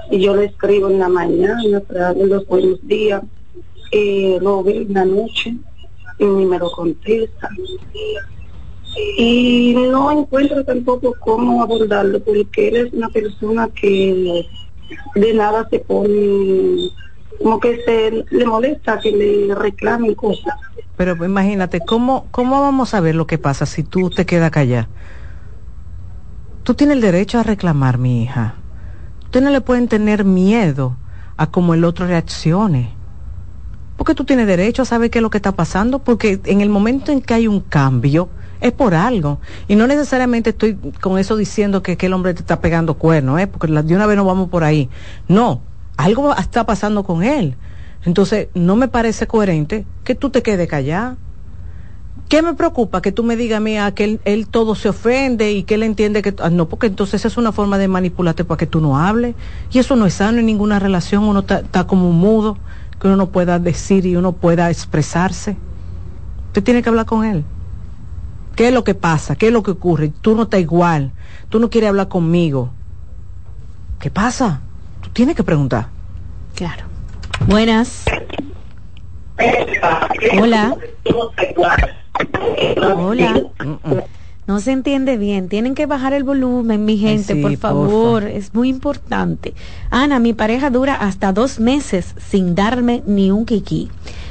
y 0.09 0.19
yo 0.19 0.35
le 0.35 0.45
escribo 0.45 0.89
en 0.89 0.99
la 0.99 1.09
mañana 1.09 1.81
darle 1.89 2.27
los 2.27 2.45
buenos 2.47 2.79
días, 2.87 3.21
eh, 3.91 4.37
lo 4.41 4.63
ve 4.63 4.77
en 4.77 4.93
la 4.93 5.05
noche 5.05 5.55
y 6.19 6.25
ni 6.25 6.45
me 6.45 6.59
lo 6.59 6.71
contesta. 6.71 7.49
Y 9.17 9.75
no 9.91 10.11
encuentro 10.11 10.63
tampoco 10.63 11.15
cómo 11.19 11.61
abordarlo 11.61 12.19
porque 12.19 12.69
él 12.69 12.75
es 12.77 12.93
una 12.93 13.09
persona 13.09 13.69
que 13.69 14.45
de 15.15 15.33
nada 15.33 15.67
se 15.69 15.79
pone, 15.79 16.89
como 17.37 17.59
que 17.59 17.81
se 17.83 18.25
le 18.35 18.45
molesta 18.45 18.99
que 18.99 19.11
le 19.11 19.53
reclamen 19.55 20.15
cosas. 20.15 20.55
Pero 20.95 21.23
imagínate, 21.23 21.79
¿cómo, 21.81 22.27
¿cómo 22.31 22.59
vamos 22.61 22.93
a 22.93 23.01
ver 23.01 23.13
lo 23.13 23.27
que 23.27 23.37
pasa 23.37 23.65
si 23.65 23.83
tú 23.83 24.09
te 24.09 24.25
quedas 24.25 24.49
callada? 24.49 24.89
Tú 26.63 26.73
tienes 26.73 26.95
el 26.95 27.01
derecho 27.01 27.39
a 27.39 27.43
reclamar, 27.43 27.97
mi 27.97 28.23
hija. 28.23 28.56
Usted 29.27 29.41
no 29.41 29.49
le 29.49 29.59
pueden 29.59 29.89
tener 29.89 30.23
miedo 30.23 30.95
a 31.35 31.47
cómo 31.47 31.73
el 31.73 31.83
otro 31.83 32.07
reaccione. 32.07 32.91
Porque 33.97 34.15
tú 34.15 34.23
tienes 34.23 34.47
derecho 34.47 34.83
a 34.83 34.85
saber 34.85 35.09
qué 35.09 35.19
es 35.19 35.21
lo 35.21 35.29
que 35.29 35.37
está 35.37 35.51
pasando, 35.51 35.99
porque 35.99 36.39
en 36.45 36.61
el 36.61 36.69
momento 36.69 37.11
en 37.11 37.21
que 37.21 37.33
hay 37.33 37.45
un 37.45 37.59
cambio, 37.59 38.29
es 38.61 38.71
por 38.71 38.95
algo. 38.95 39.41
Y 39.67 39.75
no 39.75 39.85
necesariamente 39.85 40.51
estoy 40.51 40.75
con 41.01 41.17
eso 41.17 41.35
diciendo 41.35 41.83
que, 41.83 41.97
el 41.99 42.13
hombre 42.13 42.35
te 42.35 42.39
está 42.39 42.61
pegando 42.61 42.93
cuernos, 42.93 43.41
¿eh? 43.41 43.47
porque 43.47 43.67
de 43.67 43.95
una 43.95 44.05
vez 44.05 44.15
no 44.15 44.23
vamos 44.23 44.47
por 44.47 44.63
ahí. 44.63 44.89
No, 45.27 45.59
algo 45.97 46.33
está 46.33 46.65
pasando 46.65 47.03
con 47.03 47.21
él. 47.21 47.57
Entonces, 48.05 48.47
no 48.53 48.77
me 48.77 48.87
parece 48.87 49.27
coherente 49.27 49.85
que 50.05 50.15
tú 50.15 50.29
te 50.29 50.41
quedes 50.41 50.69
callado 50.69 51.17
¿Qué 52.27 52.41
me 52.41 52.53
preocupa? 52.55 53.01
Que 53.01 53.13
tú 53.13 53.23
me 53.23 53.37
digas 53.37 53.57
a 53.57 53.59
mí 53.61 53.77
ah, 53.77 53.93
que 53.93 54.19
él, 54.23 54.47
todo 54.47 54.75
se 54.75 54.89
ofende 54.89 55.53
y 55.53 55.63
que 55.63 55.75
él 55.75 55.83
entiende 55.83 56.21
que... 56.21 56.35
Ah, 56.39 56.49
no, 56.49 56.67
porque 56.67 56.87
entonces 56.87 57.23
es 57.23 57.37
una 57.37 57.53
forma 57.53 57.77
de 57.77 57.87
manipularte 57.87 58.43
para 58.43 58.57
que 58.57 58.67
tú 58.67 58.81
no 58.81 58.97
hables. 58.97 59.35
Y 59.71 59.79
eso 59.79 59.95
no 59.95 60.05
es 60.05 60.15
sano 60.15 60.39
en 60.39 60.45
ninguna 60.45 60.77
relación. 60.77 61.23
Uno 61.23 61.39
está 61.39 61.87
como 61.87 62.09
un 62.09 62.17
mudo, 62.17 62.57
que 62.99 63.07
uno 63.07 63.15
no 63.15 63.29
pueda 63.29 63.59
decir 63.59 64.05
y 64.05 64.17
uno 64.17 64.33
pueda 64.33 64.69
expresarse. 64.69 65.55
Usted 66.47 66.63
tiene 66.63 66.83
que 66.83 66.89
hablar 66.89 67.05
con 67.05 67.23
él. 67.23 67.45
¿Qué 68.57 68.67
es 68.67 68.73
lo 68.73 68.83
que 68.83 68.95
pasa? 68.95 69.35
¿Qué 69.35 69.47
es 69.47 69.53
lo 69.53 69.63
que 69.63 69.71
ocurre? 69.71 70.09
Tú 70.09 70.35
no 70.35 70.43
estás 70.43 70.59
igual. 70.59 71.11
Tú 71.47 71.59
no 71.59 71.69
quieres 71.69 71.89
hablar 71.89 72.09
conmigo. 72.09 72.71
¿Qué 73.99 74.11
pasa? 74.11 74.61
Tú 75.01 75.09
tienes 75.11 75.35
que 75.35 75.43
preguntar. 75.43 75.87
Claro. 76.55 76.85
Buenas. 77.45 78.03
Hola. 80.41 80.75
Hola. 82.95 83.43
No 84.47 84.61
se 84.61 84.71
entiende 84.71 85.17
bien. 85.17 85.49
Tienen 85.49 85.75
que 85.75 85.85
bajar 85.85 86.13
el 86.13 86.23
volumen, 86.23 86.85
mi 86.85 86.97
gente, 86.97 87.35
por 87.35 87.57
favor. 87.57 88.23
Es 88.23 88.53
muy 88.53 88.69
importante. 88.69 89.53
Ana, 89.89 90.19
mi 90.19 90.33
pareja 90.33 90.69
dura 90.69 90.95
hasta 90.95 91.33
dos 91.33 91.59
meses 91.59 92.15
sin 92.17 92.55
darme 92.55 93.03
ni 93.05 93.29
un 93.29 93.45
kiki. 93.45 93.89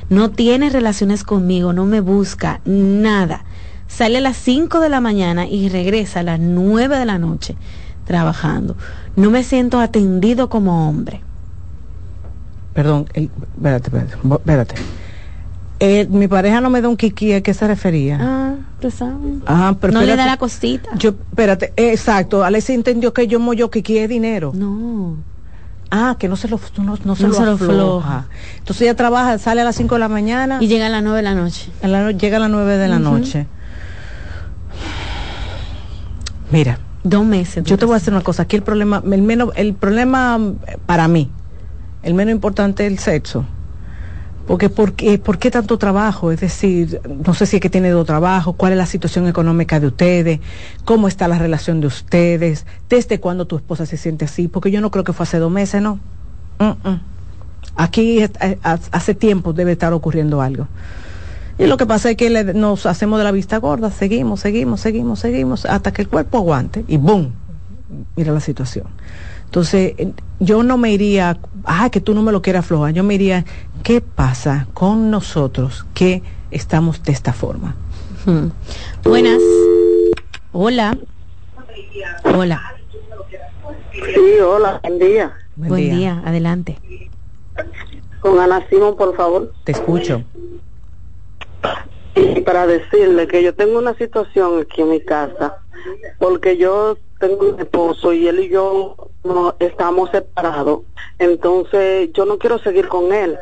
No 0.09 0.31
tiene 0.31 0.71
relaciones 0.71 1.23
conmigo, 1.23 1.75
no 1.75 1.85
me 1.85 2.01
busca, 2.01 2.61
nada. 2.65 3.45
Sale 3.89 4.19
a 4.19 4.21
las 4.23 4.39
5 4.39 4.81
de 4.81 4.89
la 4.89 5.01
mañana 5.01 5.47
y 5.47 5.69
regresa 5.69 6.21
a 6.21 6.23
las 6.23 6.41
9 6.41 6.99
de 6.99 7.05
la 7.05 7.19
noche 7.19 7.57
trabajando. 8.07 8.77
No 9.17 9.31
me 9.31 9.43
siento 9.43 9.81
atendido 9.81 10.49
como 10.49 10.89
hombre. 10.89 11.21
Perdón, 12.73 13.07
espérate, 13.13 13.89
espérate, 13.89 14.15
espérate. 14.15 14.75
Eh, 15.79 16.07
mi 16.09 16.27
pareja 16.27 16.61
no 16.61 16.71
me 16.71 16.81
da 16.81 16.89
un 16.89 16.97
kiki, 16.97 17.35
¿a 17.35 17.43
qué 17.43 17.53
se 17.53 17.67
refería? 17.67 18.19
Ah, 18.21 18.55
tú 18.81 18.91
sabes. 18.91 19.35
Ah, 19.47 19.77
pero 19.79 19.93
no 19.93 20.03
le 20.03 20.17
da 20.17 20.25
la 20.25 20.39
cosita. 20.39 20.91
Yo, 20.97 21.11
espérate, 21.11 21.73
eh, 21.77 21.93
exacto, 21.93 22.45
Alex 22.45 22.71
entendió 22.71 23.13
que 23.13 23.27
yo 23.27 23.39
mollo 23.41 23.71
kiki 23.71 23.99
es 23.99 24.09
dinero. 24.09 24.53
No. 24.55 25.17
Ah, 25.91 26.17
que 26.19 26.29
no 26.29 26.37
se 26.37 26.49
lo, 26.49 26.59
no, 26.79 26.97
no 27.05 27.15
se, 27.15 27.29
lo, 27.29 27.53
afloja. 27.53 28.27
Entonces 28.59 28.83
ella 28.83 28.97
trabaja, 28.97 29.39
sale 29.39 29.61
a 29.61 29.65
las 29.65 29.77
5 29.77 29.95
de 29.95 29.99
la 29.99 30.09
mañana. 30.09 30.59
Y 30.61 30.67
llega 30.67 30.87
a 30.87 30.89
las 30.89 31.03
9 31.03 31.19
de 31.19 31.23
la 31.23 31.35
noche. 31.35 31.71
llega 32.19 32.39
a 32.39 32.41
las 32.41 32.51
9 32.51 32.77
de 32.79 32.89
la 32.89 32.99
noche. 32.99 33.47
Mira. 36.51 36.81
Dos 37.05 37.25
meses. 37.25 37.63
Yo 37.63 37.79
te 37.79 37.85
voy 37.85 37.95
a 37.95 37.99
hacer 37.99 38.13
una 38.13 38.25
cosa. 38.25 38.43
Aquí 38.43 38.57
el 38.57 38.63
problema, 38.63 39.01
el 39.13 39.23
menos, 39.23 39.51
el 39.55 39.75
problema 39.75 40.41
para 40.87 41.07
mí, 41.07 41.31
el 42.03 42.15
menos 42.15 42.33
importante 42.33 42.85
es 42.85 42.93
el 42.93 42.99
sexo 42.99 43.45
Porque 44.47 44.69
¿por 44.69 44.93
qué, 44.93 45.19
¿por 45.19 45.39
qué 45.39 45.51
tanto 45.51 45.77
trabajo? 45.77 46.31
Es 46.31 46.41
decir, 46.41 47.01
no 47.25 47.35
sé 47.35 47.47
si 47.47 47.57
es 47.57 47.63
que 47.63 47.69
tiene 47.69 47.91
dos 47.91 48.07
trabajos, 48.07 48.55
cuál 48.57 48.73
es 48.73 48.79
la 48.79 48.87
situación 48.87 49.27
económica 49.27 49.81
de 49.81 49.89
ustedes, 49.89 50.41
cómo 50.85 51.09
está 51.09 51.27
la 51.27 51.39
relación 51.39 51.81
de 51.81 51.89
ustedes, 51.89 52.65
desde 52.89 53.19
cuándo 53.19 53.47
tu 53.47 53.57
esposa 53.57 53.87
se 53.87 53.97
siente 53.97 54.25
así, 54.25 54.47
porque 54.47 54.71
yo 54.71 54.81
no 54.81 54.91
creo 54.91 55.03
que 55.03 55.13
fue 55.13 55.25
hace 55.25 55.39
dos 55.39 55.51
meses, 55.51 55.83
¿no? 55.83 55.99
Aquí 57.75 58.23
eh, 58.23 58.59
hace 58.63 59.15
tiempo 59.15 59.53
debe 59.53 59.73
estar 59.73 59.93
ocurriendo 59.93 60.41
algo. 60.41 60.69
Y 61.59 61.67
lo 61.67 61.77
que 61.77 61.87
pasa 61.87 62.11
es 62.11 62.17
que 62.17 62.31
nos 62.55 62.87
hacemos 62.87 63.19
de 63.19 63.25
la 63.25 63.33
vista 63.33 63.57
gorda, 63.59 63.91
seguimos, 63.91 64.41
seguimos, 64.41 64.81
seguimos, 64.81 65.21
seguimos, 65.21 65.65
hasta 65.65 65.93
que 65.93 66.03
el 66.03 66.09
cuerpo 66.09 66.39
aguante 66.39 66.85
y 66.87 66.99
¡boom! 66.99 67.33
Mira 68.15 68.33
la 68.33 68.41
situación. 68.41 68.87
Entonces, 69.57 69.95
yo 70.39 70.63
no 70.63 70.77
me 70.77 70.93
iría, 70.93 71.39
ah, 71.65 71.89
que 71.89 72.03
tú 72.03 72.13
no 72.13 72.21
me 72.21 72.31
lo 72.31 72.43
quieras 72.43 72.67
aflojar, 72.67 72.93
yo 72.93 73.03
me 73.03 73.15
iría, 73.15 73.47
¿qué 73.83 74.03
pasa 74.03 74.69
con 74.75 75.11
nosotros 75.11 75.87
que 75.95 76.23
estamos 76.51 77.03
de 77.03 77.13
esta 77.13 77.33
forma? 77.33 77.75
Hmm. 78.27 78.49
Buenas. 79.03 79.41
Hola. 80.53 80.99
Hola. 82.25 82.75
Sí, 83.93 84.41
hola, 84.47 84.79
buen 84.83 84.99
día. 84.99 85.35
Buen, 85.57 85.91
día. 85.91 86.23
adelante. 86.27 86.77
Con 88.21 88.39
Ana 88.39 88.63
Simón, 88.69 88.95
por 88.95 89.17
favor. 89.17 89.55
Te 89.65 89.73
escucho. 89.73 90.23
Y 92.15 92.43
para 92.43 92.67
decirle 92.67 93.27
que 93.27 93.43
yo 93.43 93.55
tengo 93.55 93.79
una 93.79 93.95
situación 93.95 94.61
aquí 94.61 94.83
en 94.83 94.91
mi 94.91 95.01
casa, 95.01 95.57
porque 96.19 96.59
yo 96.59 96.99
tengo 97.19 97.51
un 97.51 97.61
esposo 97.61 98.13
y 98.13 98.29
él 98.29 98.41
y 98.41 98.49
yo 98.49 98.97
no 99.25 99.55
estamos 99.59 100.11
separados. 100.11 100.81
Entonces 101.19 102.11
yo 102.13 102.25
no 102.27 102.39
quiero 102.39 102.59
seguir 102.59 102.89
con 102.89 103.13
él, 103.13 103.39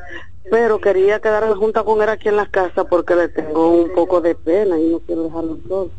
pero 0.50 0.80
quería 0.80 1.20
quedarme 1.20 1.54
junta 1.54 1.82
con 1.82 2.02
él 2.02 2.08
aquí 2.08 2.28
en 2.28 2.36
la 2.36 2.46
casa 2.46 2.84
porque 2.84 3.14
le 3.14 3.28
tengo 3.28 3.70
un 3.70 3.92
poco 3.94 4.20
de 4.20 4.34
pena 4.34 4.78
y 4.78 4.88
no 4.88 5.00
quiero 5.00 5.24
dejarlo 5.24 5.58
solo. 5.68 5.90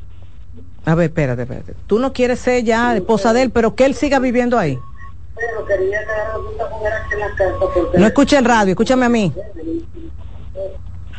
A 0.86 0.96
ver, 0.96 1.08
espérate, 1.08 1.42
espérate. 1.42 1.74
Tú 1.88 2.00
no 2.00 2.14
quieres 2.14 2.40
ser 2.40 2.64
ya 2.64 2.96
esposa 2.96 3.34
de 3.34 3.44
él, 3.44 3.52
pero 3.52 3.76
que 3.76 3.86
él 3.86 3.96
siga 3.96 4.20
viviendo 4.20 4.58
ahí. 4.58 4.78
Pero 5.36 5.66
quería 5.66 6.00
quedarme 6.06 6.48
junta 6.48 6.70
con 6.70 6.86
él 6.86 6.94
aquí 6.94 7.14
en 7.14 7.20
la 7.20 7.36
casa 7.36 7.56
porque... 7.74 7.98
No 7.98 8.06
escuche 8.06 8.38
el 8.38 8.46
radio, 8.46 8.72
escúchame 8.72 9.06
a 9.06 9.10
mí. 9.10 9.34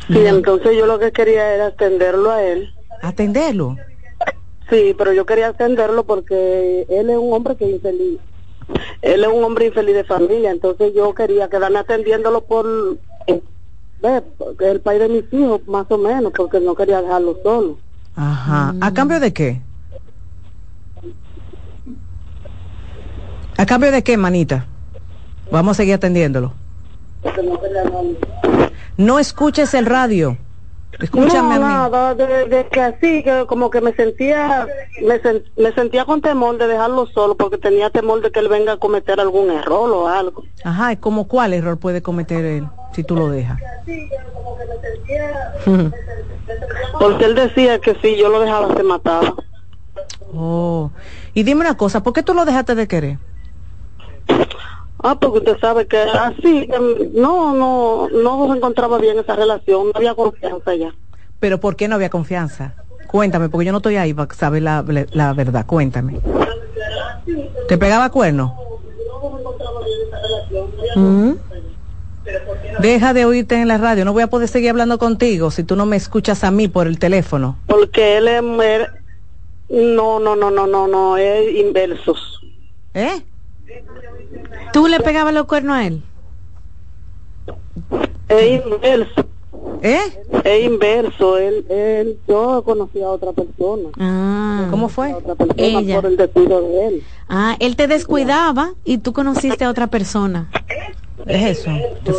Sí, 0.07 0.25
entonces 0.25 0.77
yo 0.77 0.85
lo 0.85 0.97
que 0.99 1.11
quería 1.11 1.53
era 1.53 1.67
atenderlo 1.67 2.31
a 2.31 2.41
él. 2.41 2.73
¿Atenderlo? 3.01 3.75
Sí, 4.69 4.93
pero 4.97 5.13
yo 5.13 5.25
quería 5.25 5.49
atenderlo 5.49 6.03
porque 6.03 6.85
él 6.89 7.09
es 7.09 7.17
un 7.17 7.33
hombre 7.33 7.55
que 7.55 7.65
es 7.65 7.71
infeliz. 7.75 8.19
Él 9.01 9.23
es 9.23 9.29
un 9.29 9.43
hombre 9.43 9.67
infeliz 9.67 9.95
de 9.95 10.03
familia, 10.03 10.51
entonces 10.51 10.93
yo 10.93 11.13
quería 11.13 11.47
quedarme 11.47 11.79
atendiéndolo 11.79 12.41
por 12.41 12.65
el 14.59 14.81
país 14.81 14.99
de 14.99 15.09
mis 15.09 15.23
hijos, 15.31 15.65
más 15.67 15.85
o 15.89 15.97
menos, 15.97 16.33
porque 16.35 16.59
no 16.59 16.75
quería 16.75 17.01
dejarlo 17.01 17.37
solo. 17.43 17.77
Ajá. 18.15 18.75
¿A 18.81 18.93
cambio 18.93 19.19
de 19.21 19.31
qué? 19.31 19.61
¿A 23.57 23.65
cambio 23.65 23.91
de 23.91 24.03
qué, 24.03 24.17
manita? 24.17 24.67
Vamos 25.49 25.71
a 25.71 25.75
seguir 25.75 25.93
atendiéndolo. 25.93 26.53
No 28.97 29.17
escuches 29.17 29.73
el 29.73 29.85
radio. 29.85 30.37
Escúchame 30.99 31.55
no, 31.55 31.61
nada, 31.61 32.15
de, 32.15 32.67
que 32.71 32.81
así, 32.81 33.23
que 33.23 33.45
como 33.47 33.69
que 33.69 33.81
me 33.81 33.93
sentía, 33.93 34.67
me, 35.55 35.71
sentía 35.73 36.05
con 36.05 36.21
temor 36.21 36.57
de 36.57 36.65
dejarlo 36.67 37.05
solo, 37.07 37.35
porque 37.35 37.59
tenía 37.59 37.91
temor 37.91 38.21
de 38.21 38.31
que 38.31 38.39
él 38.39 38.47
venga 38.47 38.73
a 38.73 38.77
cometer 38.77 39.19
algún 39.19 39.51
error 39.51 39.91
o 39.91 40.07
algo. 40.07 40.43
Ajá, 40.63 40.93
¿y 40.93 40.97
como 40.97 41.27
cuál 41.27 41.53
error 41.53 41.77
puede 41.77 42.01
cometer 42.01 42.43
él 42.45 42.67
si 42.93 43.03
tú 43.03 43.15
lo 43.15 43.29
dejas? 43.29 43.59
porque 46.99 47.25
él 47.25 47.35
decía 47.35 47.79
que 47.79 47.93
si 48.01 48.17
yo 48.17 48.29
lo 48.29 48.39
dejaba 48.39 48.75
se 48.75 48.83
mataba. 48.83 49.35
Oh, 50.33 50.91
y 51.33 51.43
dime 51.43 51.61
una 51.61 51.77
cosa, 51.77 52.01
¿por 52.01 52.13
qué 52.13 52.23
tú 52.23 52.33
lo 52.33 52.43
dejaste 52.45 52.73
de 52.73 52.87
querer? 52.87 53.19
Ah, 54.99 55.17
porque 55.19 55.39
usted 55.39 55.59
sabe 55.59 55.87
que 55.87 55.97
así, 55.97 56.67
no, 57.13 57.53
no, 57.53 58.09
no 58.09 58.47
se 58.51 58.57
encontraba 58.57 58.97
bien 58.97 59.19
esa 59.19 59.35
relación, 59.35 59.87
no 59.87 59.91
había 59.95 60.15
confianza 60.15 60.75
ya. 60.75 60.93
Pero 61.39 61.59
¿por 61.59 61.75
qué 61.75 61.87
no 61.87 61.95
había 61.95 62.09
confianza? 62.09 62.73
Cuéntame, 63.07 63.49
porque 63.49 63.65
yo 63.65 63.71
no 63.71 63.77
estoy 63.77 63.95
ahí 63.95 64.13
para 64.13 64.33
saber 64.33 64.63
la, 64.63 64.83
la 65.11 65.33
verdad, 65.33 65.65
cuéntame. 65.65 66.19
¿Te 67.67 67.77
pegaba 67.77 68.09
cuerno? 68.09 68.57
¿Mm? 70.95 71.33
Deja 72.79 73.13
de 73.13 73.25
oírte 73.25 73.55
en 73.55 73.67
la 73.67 73.77
radio, 73.77 74.03
no 74.03 74.13
voy 74.13 74.23
a 74.23 74.27
poder 74.27 74.49
seguir 74.49 74.69
hablando 74.69 74.97
contigo 74.97 75.51
si 75.51 75.63
tú 75.63 75.75
no 75.75 75.85
me 75.85 75.95
escuchas 75.95 76.43
a 76.43 76.51
mí 76.51 76.67
por 76.67 76.87
el 76.87 76.99
teléfono. 76.99 77.57
Porque 77.67 78.17
él 78.17 78.27
es... 78.27 78.41
No, 79.69 80.19
no, 80.19 80.35
no, 80.35 80.49
no, 80.49 80.65
no, 80.65 80.87
no, 80.87 81.17
es 81.17 81.55
inversos. 81.55 82.39
¿Eh? 82.93 83.21
¿Tú 84.73 84.87
le 84.87 84.99
pegabas 84.99 85.33
los 85.33 85.45
cuernos 85.45 85.77
a 85.77 85.85
él? 85.85 86.03
Es 88.29 88.65
inverso. 88.65 89.25
¿Eh? 89.81 90.23
Es 90.43 90.65
inverso. 90.65 91.37
Él, 91.37 91.65
él, 91.69 92.19
yo 92.27 92.63
conocí 92.63 93.01
a 93.01 93.09
otra 93.09 93.31
persona. 93.31 93.89
Ah, 93.99 94.67
¿cómo 94.69 94.89
fue? 94.89 95.13
otra 95.13 95.35
persona 95.35 95.63
Ella. 95.63 95.95
por 96.01 96.09
el 96.11 96.17
descuido 96.17 96.61
de 96.61 96.87
él. 96.87 97.03
Ah, 97.29 97.55
él 97.59 97.75
te 97.75 97.87
descuidaba 97.87 98.71
y 98.83 98.97
tú 98.99 99.13
conociste 99.13 99.65
a 99.65 99.69
otra 99.69 99.87
persona. 99.87 100.49
Es 101.27 101.59
eso. 101.59 101.71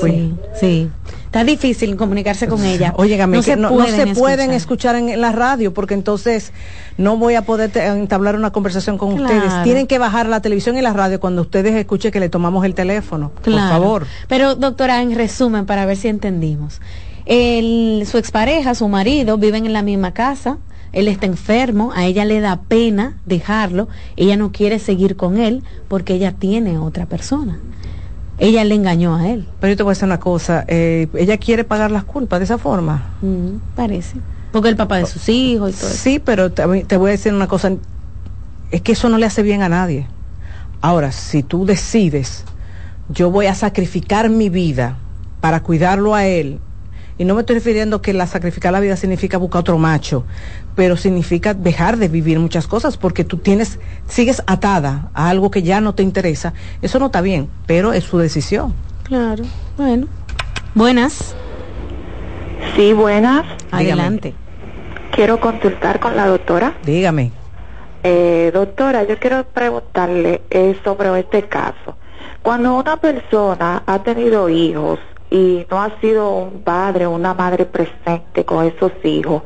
Sí, 0.02 0.34
sí. 0.58 0.90
Está 1.28 1.44
difícil 1.44 1.94
comunicarse 1.96 2.48
con 2.48 2.64
ella. 2.64 2.94
Oye, 2.96 3.18
no, 3.26 3.42
se, 3.42 3.56
no, 3.56 3.68
pueden, 3.68 3.94
se 3.94 4.14
pueden 4.18 4.50
escuchar 4.52 4.96
en 4.96 5.20
la 5.20 5.30
radio 5.30 5.74
porque 5.74 5.92
entonces 5.92 6.52
no 6.96 7.18
voy 7.18 7.34
a 7.34 7.42
poder 7.42 7.70
entablar 7.76 8.34
una 8.34 8.50
conversación 8.50 8.96
con 8.96 9.12
ustedes. 9.12 9.52
Tienen 9.62 9.86
que 9.86 9.98
bajar 9.98 10.26
la 10.26 10.40
televisión 10.40 10.78
y 10.78 10.80
la 10.80 10.94
radio 10.94 11.20
cuando 11.20 11.42
ustedes 11.42 11.74
escuchen 11.74 12.12
que 12.12 12.20
le 12.20 12.30
tomamos 12.30 12.64
el 12.64 12.74
teléfono. 12.74 13.30
Por 13.44 13.52
favor. 13.52 14.06
Pero, 14.26 14.54
doctora, 14.54 15.02
en 15.02 15.14
resumen, 15.14 15.66
para 15.66 15.84
ver 15.84 15.98
si 15.98 16.08
entendimos. 16.08 16.80
El, 17.26 18.04
su 18.10 18.16
expareja, 18.16 18.74
su 18.74 18.88
marido, 18.88 19.36
viven 19.36 19.66
en 19.66 19.74
la 19.74 19.82
misma 19.82 20.12
casa. 20.14 20.56
Él 20.92 21.08
está 21.08 21.26
enfermo, 21.26 21.92
a 21.94 22.06
ella 22.06 22.24
le 22.24 22.40
da 22.40 22.62
pena 22.66 23.18
dejarlo, 23.26 23.88
ella 24.16 24.38
no 24.38 24.50
quiere 24.52 24.78
seguir 24.78 25.16
con 25.16 25.36
él 25.36 25.62
porque 25.86 26.14
ella 26.14 26.32
tiene 26.32 26.78
otra 26.78 27.04
persona 27.04 27.58
ella 28.38 28.64
le 28.64 28.74
engañó 28.74 29.16
a 29.16 29.28
él. 29.28 29.46
Pero 29.60 29.72
yo 29.72 29.76
te 29.76 29.82
voy 29.82 29.90
a 29.90 29.94
decir 29.94 30.06
una 30.06 30.20
cosa, 30.20 30.64
eh, 30.68 31.08
ella 31.14 31.38
quiere 31.38 31.64
pagar 31.64 31.90
las 31.90 32.04
culpas 32.04 32.40
de 32.40 32.44
esa 32.44 32.58
forma. 32.58 33.10
Mm, 33.20 33.56
parece. 33.74 34.16
Porque 34.52 34.68
el 34.68 34.76
papá 34.76 34.98
de 34.98 35.06
sus 35.06 35.28
hijos 35.28 35.74
y 35.74 35.78
todo 35.78 35.90
eso. 35.90 35.98
Sí, 35.98 36.18
pero 36.18 36.50
te, 36.52 36.64
voy 36.64 37.08
a 37.08 37.12
decir 37.12 37.34
una 37.34 37.48
cosa, 37.48 37.72
es 38.70 38.82
que 38.82 38.92
eso 38.92 39.08
no 39.08 39.18
le 39.18 39.26
hace 39.26 39.42
bien 39.42 39.62
a 39.62 39.68
nadie. 39.68 40.06
Ahora, 40.80 41.12
si 41.12 41.42
tú 41.42 41.66
decides, 41.66 42.44
yo 43.08 43.30
voy 43.30 43.46
a 43.46 43.54
sacrificar 43.54 44.30
mi 44.30 44.48
vida 44.48 44.96
para 45.40 45.60
cuidarlo 45.60 46.14
a 46.14 46.26
él, 46.26 46.60
y 47.18 47.24
no 47.24 47.34
me 47.34 47.40
estoy 47.40 47.56
refiriendo 47.56 48.00
que 48.00 48.12
la 48.12 48.26
sacrificar 48.26 48.72
la 48.72 48.80
vida 48.80 48.96
significa 48.96 49.36
buscar 49.36 49.60
otro 49.60 49.76
macho, 49.76 50.24
pero 50.76 50.96
significa 50.96 51.52
dejar 51.52 51.96
de 51.96 52.08
vivir 52.08 52.38
muchas 52.38 52.68
cosas 52.68 52.96
porque 52.96 53.24
tú 53.24 53.38
tienes, 53.38 53.80
sigues 54.06 54.42
atada 54.46 55.10
a 55.14 55.28
algo 55.28 55.50
que 55.50 55.62
ya 55.62 55.80
no 55.80 55.94
te 55.94 56.04
interesa. 56.04 56.54
Eso 56.80 57.00
no 57.00 57.06
está 57.06 57.20
bien, 57.20 57.48
pero 57.66 57.92
es 57.92 58.04
su 58.04 58.18
decisión. 58.18 58.72
Claro, 59.02 59.44
bueno. 59.76 60.06
Buenas. 60.74 61.34
Sí, 62.76 62.92
buenas. 62.92 63.44
Adelante. 63.72 64.34
Quiero 65.10 65.40
consultar 65.40 65.98
con 65.98 66.14
la 66.14 66.26
doctora. 66.26 66.74
Dígame. 66.84 67.32
Eh, 68.04 68.52
doctora, 68.54 69.02
yo 69.02 69.18
quiero 69.18 69.44
preguntarle 69.44 70.42
eh, 70.50 70.78
sobre 70.84 71.18
este 71.18 71.48
caso. 71.48 71.96
Cuando 72.42 72.76
una 72.76 72.96
persona 72.98 73.82
ha 73.84 74.02
tenido 74.04 74.48
hijos 74.48 75.00
y 75.30 75.66
no 75.70 75.82
ha 75.82 76.00
sido 76.00 76.30
un 76.30 76.62
padre 76.62 77.06
o 77.06 77.10
una 77.10 77.34
madre 77.34 77.66
presente 77.66 78.44
con 78.44 78.64
esos 78.64 78.92
hijos, 79.04 79.42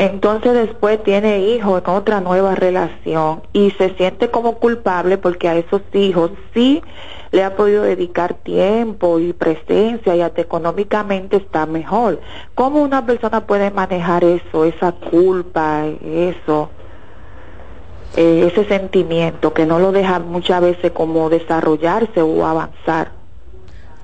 entonces 0.00 0.54
después 0.54 1.02
tiene 1.02 1.40
hijos 1.40 1.82
en 1.84 1.90
otra 1.90 2.20
nueva 2.20 2.54
relación 2.54 3.42
y 3.52 3.70
se 3.72 3.90
siente 3.96 4.30
como 4.30 4.54
culpable 4.54 5.18
porque 5.18 5.48
a 5.48 5.56
esos 5.56 5.82
hijos 5.92 6.30
sí 6.54 6.82
le 7.32 7.44
ha 7.44 7.54
podido 7.54 7.82
dedicar 7.82 8.34
tiempo 8.34 9.18
y 9.18 9.32
presencia 9.32 10.16
y 10.16 10.22
hasta 10.22 10.40
económicamente 10.40 11.36
está 11.36 11.66
mejor. 11.66 12.18
¿Cómo 12.54 12.82
una 12.82 13.04
persona 13.04 13.46
puede 13.46 13.70
manejar 13.70 14.24
eso, 14.24 14.64
esa 14.64 14.92
culpa, 14.92 15.84
eso, 15.86 16.70
eh, 18.16 18.50
ese 18.50 18.64
sentimiento 18.64 19.52
que 19.52 19.66
no 19.66 19.78
lo 19.78 19.92
deja 19.92 20.18
muchas 20.18 20.62
veces 20.62 20.92
como 20.92 21.28
desarrollarse 21.28 22.22
o 22.22 22.46
avanzar? 22.46 23.19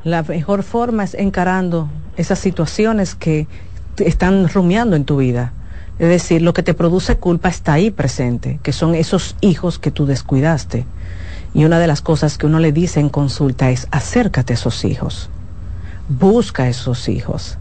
La 0.07 0.23
mejor 0.23 0.63
forma 0.63 1.03
es 1.03 1.15
encarando 1.15 1.91
esas 2.17 2.39
situaciones 2.39 3.15
que 3.15 3.47
están 3.99 4.49
rumiando 4.49 4.97
en 4.97 5.05
tu 5.05 5.19
vida 5.19 5.53
es 5.99 6.09
decir, 6.09 6.43
lo 6.43 6.53
que 6.53 6.63
te 6.63 6.75
produce 6.75 7.17
culpa 7.17 7.49
está 7.49 7.75
ahí 7.75 7.91
presente, 7.91 8.61
que 8.63 8.73
son 8.73 8.95
esos 8.95 9.37
hijos 9.41 9.79
que 9.79 9.91
tú 9.91 10.05
descuidaste. 10.05 10.85
Y 11.55 11.65
una 11.65 11.79
de 11.79 11.87
las 11.87 12.03
cosas 12.03 12.37
que 12.37 12.45
uno 12.45 12.59
le 12.59 12.73
dice 12.73 13.01
en 13.01 13.09
consulta 13.09 13.71
es 13.71 13.89
acércate 13.91 14.53
a 14.53 14.57
esos 14.57 14.85
hijos. 14.85 15.31
busca 16.09 16.65
a 16.65 16.69
esos 16.69 17.09
hijos. 17.09 17.57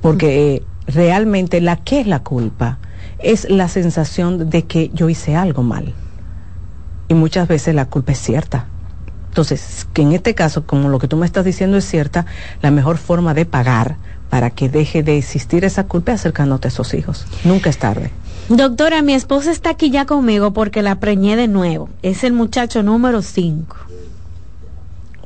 Porque 0.00 0.54
eh, 0.54 0.62
realmente 0.86 1.60
la 1.60 1.76
que 1.76 2.00
es 2.00 2.06
la 2.06 2.20
culpa 2.20 2.78
es 3.20 3.48
la 3.50 3.68
sensación 3.68 4.50
de 4.50 4.64
que 4.64 4.90
yo 4.94 5.08
hice 5.08 5.36
algo 5.36 5.62
mal. 5.62 5.92
Y 7.08 7.14
muchas 7.14 7.46
veces 7.46 7.74
la 7.74 7.84
culpa 7.84 8.12
es 8.12 8.18
cierta. 8.18 8.66
Entonces, 9.28 9.86
que 9.92 10.02
en 10.02 10.12
este 10.12 10.34
caso, 10.34 10.66
como 10.66 10.88
lo 10.88 10.98
que 10.98 11.08
tú 11.08 11.16
me 11.16 11.26
estás 11.26 11.44
diciendo 11.44 11.76
es 11.76 11.84
cierta, 11.84 12.26
la 12.62 12.70
mejor 12.70 12.98
forma 12.98 13.34
de 13.34 13.44
pagar 13.46 13.96
para 14.30 14.50
que 14.50 14.68
deje 14.68 15.02
de 15.02 15.16
existir 15.16 15.64
esa 15.64 15.84
culpa 15.84 16.12
es 16.12 16.20
acercándote 16.20 16.68
a 16.68 16.70
esos 16.70 16.94
hijos. 16.94 17.26
Nunca 17.44 17.70
es 17.70 17.78
tarde. 17.78 18.10
Doctora, 18.48 19.02
mi 19.02 19.14
esposa 19.14 19.50
está 19.50 19.70
aquí 19.70 19.90
ya 19.90 20.06
conmigo 20.06 20.52
porque 20.52 20.82
la 20.82 20.96
preñé 21.00 21.36
de 21.36 21.48
nuevo. 21.48 21.88
Es 22.02 22.24
el 22.24 22.32
muchacho 22.32 22.82
número 22.82 23.22
5. 23.22 23.76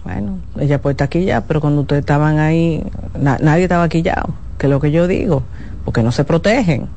Bueno, 0.04 0.38
ella 0.58 0.80
puede 0.80 0.94
estar 0.94 1.06
aquí 1.06 1.24
ya, 1.24 1.42
pero 1.42 1.60
cuando 1.60 1.82
ustedes 1.82 2.00
estaban 2.00 2.38
ahí, 2.38 2.82
nadie 3.18 3.62
estaba 3.62 3.84
aquí 3.84 4.02
ya, 4.02 4.24
que 4.58 4.66
es 4.66 4.70
lo 4.70 4.80
que 4.80 4.90
yo 4.90 5.06
digo, 5.06 5.44
porque 5.84 6.02
no 6.02 6.10
se 6.10 6.24
protegen, 6.24 6.88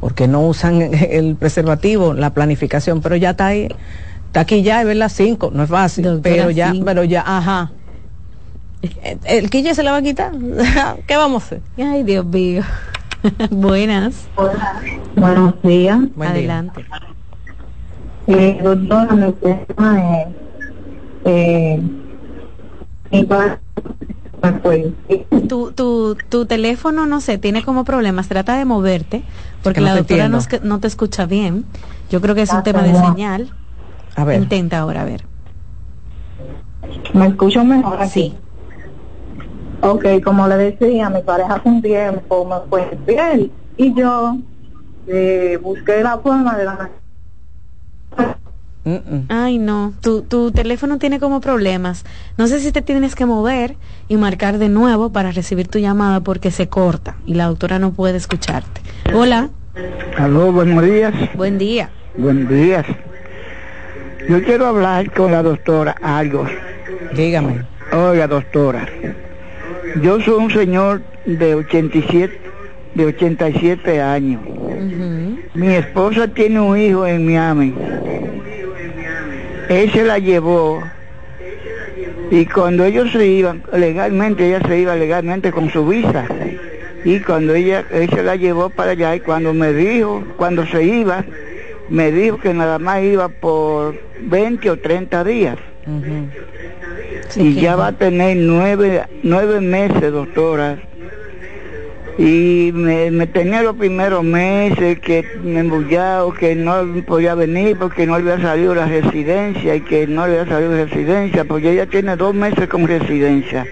porque 0.00 0.26
no 0.26 0.40
usan 0.40 0.80
el 0.92 1.36
preservativo, 1.36 2.14
la 2.14 2.30
planificación, 2.30 3.02
pero 3.02 3.16
ya 3.16 3.30
está 3.30 3.48
ahí, 3.48 3.68
está 4.30 4.40
aquí 4.40 4.62
ya, 4.62 4.80
es 4.80 4.86
ver 4.86 4.96
las 4.96 5.12
5, 5.14 5.50
no 5.52 5.64
es 5.64 5.70
fácil, 5.70 6.20
pero 6.22 6.52
ya, 6.52 6.72
pero 6.84 7.02
ya, 7.02 7.24
ajá. 7.26 7.72
El 9.24 9.50
quille 9.50 9.74
se 9.74 9.82
la 9.82 9.90
va 9.90 9.96
a 9.96 10.02
quitar. 10.02 10.32
¿Qué 11.06 11.16
vamos 11.16 11.42
a 11.42 11.46
hacer? 11.46 11.62
Ay, 11.76 12.04
Dios 12.04 12.24
mío. 12.24 12.62
Buenas. 13.50 14.28
Buenos 15.16 15.60
días. 15.62 15.98
Adelante. 16.18 16.86
Eh, 18.28 18.60
doctora, 18.62 19.14
mi 19.16 19.32
tema 19.32 20.20
es 20.20 20.28
eh, 21.24 21.82
tu, 25.48 25.72
tu, 25.72 26.16
tu 26.28 26.46
teléfono, 26.46 27.06
no 27.06 27.20
sé, 27.20 27.36
tiene 27.38 27.64
como 27.64 27.84
problemas. 27.84 28.28
Trata 28.28 28.56
de 28.56 28.64
moverte, 28.64 29.24
porque 29.64 29.80
la 29.80 29.96
doctora 29.96 30.28
no, 30.28 30.38
no, 30.62 30.78
te 30.78 30.86
escucha 30.86 31.26
bien. 31.26 31.64
Yo 32.10 32.20
creo 32.20 32.36
que 32.36 32.42
es 32.42 32.52
un 32.52 32.62
tema 32.62 32.82
de 32.82 32.94
señal. 32.94 33.52
A 34.16 34.24
ver. 34.24 34.42
Intenta 34.42 34.78
ahora, 34.78 35.02
a 35.02 35.04
ver. 35.04 35.24
¿Me 37.14 37.26
escucho 37.26 37.64
mejor 37.64 38.00
así? 38.00 38.34
Ok, 39.82 40.04
como 40.22 40.46
le 40.46 40.56
decía, 40.56 41.08
mi 41.08 41.22
pareja 41.22 41.54
hace 41.54 41.68
un 41.68 41.80
tiempo 41.80 42.44
me 42.44 42.68
fue 42.68 42.98
bien 43.06 43.50
y 43.76 43.94
yo 43.94 44.36
eh, 45.06 45.58
busqué 45.62 46.02
la 46.02 46.18
forma 46.18 46.56
de 46.56 46.64
la... 46.64 46.90
Ay, 49.28 49.58
no, 49.58 49.92
tu, 50.00 50.22
tu 50.22 50.50
teléfono 50.52 50.98
tiene 50.98 51.20
como 51.20 51.40
problemas. 51.40 52.04
No 52.36 52.46
sé 52.46 52.60
si 52.60 52.72
te 52.72 52.82
tienes 52.82 53.14
que 53.14 53.26
mover 53.26 53.76
y 54.08 54.16
marcar 54.16 54.58
de 54.58 54.68
nuevo 54.68 55.10
para 55.12 55.32
recibir 55.32 55.68
tu 55.68 55.78
llamada 55.78 56.20
porque 56.20 56.50
se 56.50 56.68
corta 56.68 57.16
y 57.26 57.34
la 57.34 57.46
doctora 57.46 57.78
no 57.78 57.92
puede 57.92 58.16
escucharte. 58.16 58.80
Hola. 59.14 59.50
Aló, 60.16 60.52
buenos 60.52 60.82
días. 60.84 61.14
Buen 61.34 61.58
día. 61.58 61.90
Buen 62.16 62.48
días. 62.48 62.84
Yo 64.30 64.40
quiero 64.44 64.66
hablar 64.66 65.10
con 65.10 65.32
la 65.32 65.42
doctora 65.42 65.96
algo. 66.00 66.46
Dígame. 67.16 67.64
Oiga, 67.92 68.28
doctora. 68.28 68.86
Yo 70.00 70.20
soy 70.20 70.34
un 70.34 70.52
señor 70.52 71.02
de 71.26 71.56
87, 71.56 72.40
de 72.94 73.06
87 73.06 74.00
años. 74.00 74.40
Mi 75.54 75.74
esposa 75.74 76.28
tiene 76.28 76.60
un 76.60 76.78
hijo 76.78 77.08
en 77.08 77.26
Miami. 77.26 77.74
Él 79.68 79.90
se 79.90 80.04
la 80.04 80.20
llevó 80.20 80.80
y 82.30 82.46
cuando 82.46 82.84
ellos 82.84 83.10
se 83.10 83.26
iban, 83.26 83.64
legalmente, 83.72 84.46
ella 84.46 84.60
se 84.64 84.78
iba 84.78 84.94
legalmente 84.94 85.50
con 85.50 85.70
su 85.70 85.84
visa. 85.84 86.24
Y 87.04 87.18
cuando 87.18 87.52
ella, 87.52 87.84
él 87.90 88.08
se 88.08 88.22
la 88.22 88.36
llevó 88.36 88.70
para 88.70 88.92
allá 88.92 89.16
y 89.16 89.20
cuando 89.20 89.52
me 89.52 89.72
dijo, 89.72 90.22
cuando 90.36 90.64
se 90.66 90.84
iba, 90.84 91.24
me 91.90 92.10
dijo 92.12 92.38
que 92.38 92.54
nada 92.54 92.78
más 92.78 93.02
iba 93.02 93.28
por 93.28 94.00
20 94.20 94.70
o 94.70 94.78
30 94.78 95.24
días 95.24 95.58
y 97.36 97.54
ya 97.54 97.76
va 97.76 97.88
a 97.88 97.92
tener 97.92 98.36
nueve, 98.36 99.02
nueve 99.22 99.60
meses, 99.60 100.12
doctora. 100.12 100.78
Y 102.18 102.70
me, 102.74 103.26
tenía 103.28 103.62
los 103.62 103.76
primeros 103.76 104.22
meses 104.22 104.98
que 105.00 105.24
me 105.42 105.60
embullado, 105.60 106.34
que 106.34 106.54
no 106.54 106.84
podía 107.06 107.34
venir 107.34 107.78
porque 107.78 108.06
no 108.06 108.14
había 108.14 108.38
salido 108.40 108.74
la 108.74 108.86
residencia 108.86 109.76
y 109.76 109.80
que 109.80 110.06
no 110.06 110.24
había 110.24 110.46
salido 110.46 110.72
la 110.72 110.84
residencia, 110.84 111.44
porque 111.44 111.72
ella 111.72 111.86
tiene 111.86 112.16
dos 112.16 112.34
meses 112.34 112.68
con 112.68 112.86
residencia. 112.86 113.64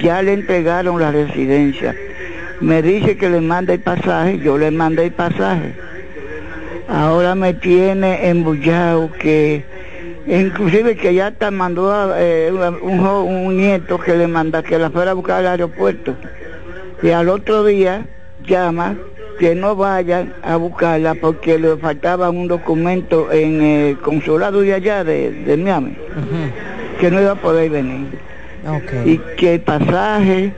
Ya 0.00 0.22
le 0.22 0.32
entregaron 0.32 0.98
la 1.00 1.10
residencia. 1.10 1.94
Me 2.60 2.80
dice 2.80 3.16
que 3.16 3.28
le 3.28 3.40
manda 3.40 3.74
el 3.74 3.80
pasaje, 3.80 4.38
yo 4.38 4.56
le 4.56 4.70
mandé 4.70 5.06
el 5.06 5.12
pasaje. 5.12 5.74
Ahora 6.90 7.36
me 7.36 7.54
tiene 7.54 8.28
embullado 8.28 9.12
que 9.12 9.64
inclusive 10.26 10.96
que 10.96 11.14
ya 11.14 11.28
está 11.28 11.52
mandó 11.52 11.92
a, 11.92 12.20
eh, 12.20 12.50
un, 12.52 13.56
nieto 13.56 13.98
que 13.98 14.16
le 14.16 14.26
manda 14.26 14.62
que 14.64 14.76
la 14.76 14.90
fuera 14.90 15.12
a 15.12 15.14
buscar 15.14 15.38
al 15.38 15.46
aeropuerto. 15.46 16.16
Y 17.00 17.10
al 17.10 17.28
otro 17.28 17.64
día 17.64 18.06
llama 18.44 18.96
que 19.38 19.54
no 19.54 19.76
vayan 19.76 20.34
a 20.42 20.56
buscarla 20.56 21.14
porque 21.14 21.60
le 21.60 21.76
faltaba 21.76 22.28
un 22.28 22.48
documento 22.48 23.30
en 23.30 23.62
el 23.62 23.98
consulado 23.98 24.60
de 24.60 24.74
allá 24.74 25.04
de, 25.04 25.56
Miami 25.56 25.96
que 26.98 27.10
no 27.10 27.22
iba 27.22 27.32
a 27.32 27.36
poder 27.36 27.70
venir. 27.70 28.08
Y 29.04 29.18
que 29.36 29.54
el 29.54 29.60
pasaje 29.60 30.52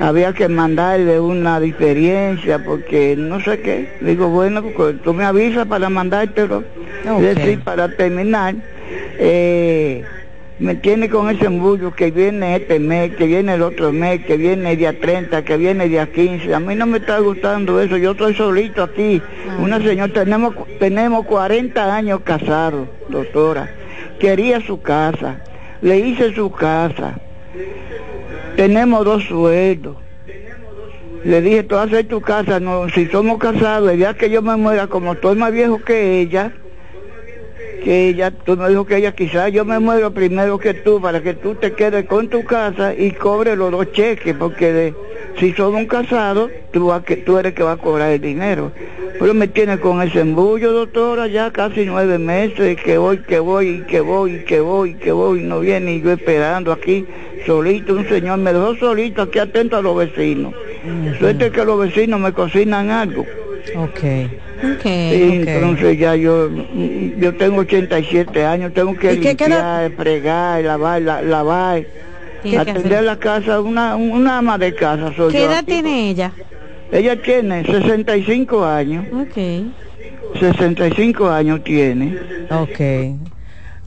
había 0.00 0.32
que 0.32 0.48
mandarle 0.48 1.20
una 1.20 1.60
diferencia 1.60 2.62
porque 2.64 3.16
no 3.16 3.40
sé 3.40 3.60
qué 3.60 3.88
digo 4.00 4.28
bueno 4.28 4.62
pues, 4.76 5.00
tú 5.02 5.14
me 5.14 5.24
avisas 5.24 5.66
para 5.66 5.88
mandártelo 5.88 6.64
es 7.04 7.36
decir 7.36 7.60
para 7.60 7.88
terminar 7.96 8.54
eh, 9.18 10.04
me 10.58 10.74
tiene 10.74 11.08
con 11.08 11.30
ese 11.30 11.46
embullo 11.46 11.92
que 11.92 12.10
viene 12.10 12.56
este 12.56 12.80
mes, 12.80 13.14
que 13.14 13.26
viene 13.26 13.54
el 13.54 13.62
otro 13.62 13.92
mes, 13.92 14.24
que 14.24 14.36
viene 14.36 14.72
el 14.72 14.78
día 14.78 14.98
30, 14.98 15.44
que 15.44 15.56
viene 15.56 15.84
el 15.84 15.90
día 15.90 16.10
15. 16.10 16.52
A 16.52 16.58
mí 16.58 16.74
no 16.74 16.86
me 16.86 16.98
está 16.98 17.20
gustando 17.20 17.80
eso, 17.80 17.96
yo 17.96 18.10
estoy 18.10 18.34
solito 18.34 18.82
aquí. 18.82 19.22
Ah. 19.48 19.58
Una 19.60 19.80
señora, 19.80 20.12
tenemos, 20.12 20.54
tenemos 20.80 21.26
40 21.26 21.94
años 21.94 22.20
casados, 22.24 22.88
doctora. 23.08 23.70
Quería 24.18 24.60
su 24.60 24.80
casa, 24.82 25.36
le 25.80 26.00
hice 26.00 26.34
su 26.34 26.50
casa. 26.50 27.20
Tenemos 28.58 29.04
dos 29.04 29.22
sueldos. 29.22 29.98
Le 31.22 31.40
dije, 31.40 31.62
tú 31.62 31.76
haces 31.76 32.08
tu 32.08 32.20
casa, 32.20 32.58
no, 32.58 32.88
si 32.88 33.06
somos 33.06 33.38
casados, 33.38 33.92
día 33.92 34.14
que 34.14 34.30
yo 34.30 34.42
me 34.42 34.56
muera, 34.56 34.88
como 34.88 35.12
estoy 35.12 35.36
más 35.36 35.52
viejo 35.52 35.78
que 35.78 36.20
ella, 36.20 36.52
que 37.82 38.08
ella, 38.08 38.30
tú 38.30 38.56
me 38.56 38.68
dijo 38.68 38.84
que 38.84 38.96
ella 38.96 39.12
quizás 39.12 39.52
yo 39.52 39.64
me 39.64 39.78
muero 39.78 40.12
primero 40.12 40.58
que 40.58 40.74
tú 40.74 41.00
para 41.00 41.22
que 41.22 41.34
tú 41.34 41.54
te 41.54 41.72
quedes 41.72 42.06
con 42.06 42.28
tu 42.28 42.44
casa 42.44 42.94
y 42.94 43.12
cobre 43.12 43.56
los 43.56 43.70
dos 43.70 43.92
cheques, 43.92 44.34
porque 44.36 44.94
si 45.38 45.52
son 45.52 45.74
un 45.74 45.86
casado, 45.86 46.50
tú, 46.72 46.92
que, 47.04 47.16
tú 47.16 47.38
eres 47.38 47.54
que 47.54 47.62
va 47.62 47.72
a 47.72 47.76
cobrar 47.76 48.10
el 48.10 48.20
dinero. 48.20 48.72
Pero 49.18 49.34
me 49.34 49.48
tiene 49.48 49.78
con 49.80 50.00
ese 50.02 50.20
embullo, 50.20 50.72
doctora, 50.72 51.26
ya 51.26 51.50
casi 51.50 51.84
nueve 51.84 52.18
meses, 52.18 52.76
que 52.80 52.98
voy, 52.98 53.18
que 53.18 53.38
voy, 53.38 53.84
que 53.88 54.00
voy, 54.00 54.44
que 54.44 54.60
voy, 54.60 54.94
que 54.94 55.12
voy, 55.12 55.42
no 55.42 55.60
viene 55.60 55.94
y 55.94 56.02
yo 56.02 56.12
esperando 56.12 56.72
aquí, 56.72 57.04
solito, 57.46 57.94
un 57.94 58.08
señor 58.08 58.38
me 58.38 58.52
dejó 58.52 58.76
solito 58.76 59.22
aquí 59.22 59.38
atento 59.38 59.76
a 59.76 59.82
los 59.82 59.96
vecinos. 59.96 60.54
Suerte 61.18 61.50
que 61.50 61.64
los 61.64 61.80
vecinos 61.80 62.20
me 62.20 62.32
cocinan 62.32 62.90
algo. 62.90 63.24
Okay. 63.76 64.40
Okay, 64.76 65.42
entonces 65.46 65.98
ya 65.98 66.16
yo 66.16 66.48
yo 67.18 67.36
tengo 67.36 67.60
87 67.60 68.44
años, 68.44 68.72
tengo 68.74 68.94
que 68.96 69.12
limpiar, 69.12 69.92
fregar, 69.92 70.64
lavar, 70.64 71.02
lavar, 71.02 71.84
atender 72.58 73.04
la 73.04 73.16
casa, 73.18 73.60
una, 73.60 73.94
una 73.96 74.38
ama 74.38 74.58
de 74.58 74.74
casa 74.74 75.12
soy 75.16 75.32
¿Qué 75.32 75.44
edad 75.44 75.64
tiene 75.64 76.10
ella? 76.10 76.32
Ella 76.90 77.20
tiene 77.20 77.64
65 77.64 78.64
años. 78.64 79.06
Ok. 79.12 79.36
65 80.40 81.28
años 81.28 81.62
tiene. 81.62 82.16
Ok. 82.50 82.80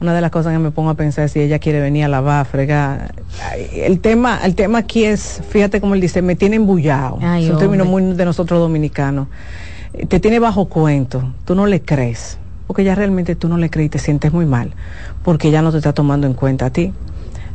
Una 0.00 0.14
de 0.14 0.20
las 0.20 0.30
cosas 0.30 0.52
que 0.52 0.58
me 0.58 0.70
pongo 0.70 0.90
a 0.90 0.94
pensar 0.94 1.26
es 1.26 1.32
si 1.32 1.40
ella 1.40 1.58
quiere 1.58 1.80
venir 1.80 2.04
a 2.04 2.08
lavar, 2.08 2.44
fregar. 2.46 3.14
El 3.72 4.00
tema, 4.00 4.40
el 4.44 4.54
tema 4.54 4.78
aquí 4.78 5.04
es, 5.04 5.40
fíjate 5.48 5.80
como 5.80 5.94
él 5.94 6.00
dice, 6.00 6.22
me 6.22 6.34
tiene 6.34 6.56
embullado. 6.56 7.18
es 7.38 7.50
un 7.50 7.58
término 7.58 7.84
muy 7.84 8.14
de 8.14 8.24
nosotros 8.24 8.58
dominicanos 8.58 9.28
te 10.08 10.20
tiene 10.20 10.38
bajo 10.38 10.66
cuento, 10.66 11.32
tú 11.44 11.54
no 11.54 11.66
le 11.66 11.82
crees, 11.82 12.38
porque 12.66 12.84
ya 12.84 12.94
realmente 12.94 13.36
tú 13.36 13.48
no 13.48 13.58
le 13.58 13.70
crees 13.70 13.86
y 13.86 13.90
te 13.90 13.98
sientes 13.98 14.32
muy 14.32 14.46
mal, 14.46 14.72
porque 15.22 15.50
ya 15.50 15.62
no 15.62 15.70
te 15.70 15.78
está 15.78 15.92
tomando 15.92 16.26
en 16.26 16.34
cuenta 16.34 16.66
a 16.66 16.70
ti. 16.70 16.92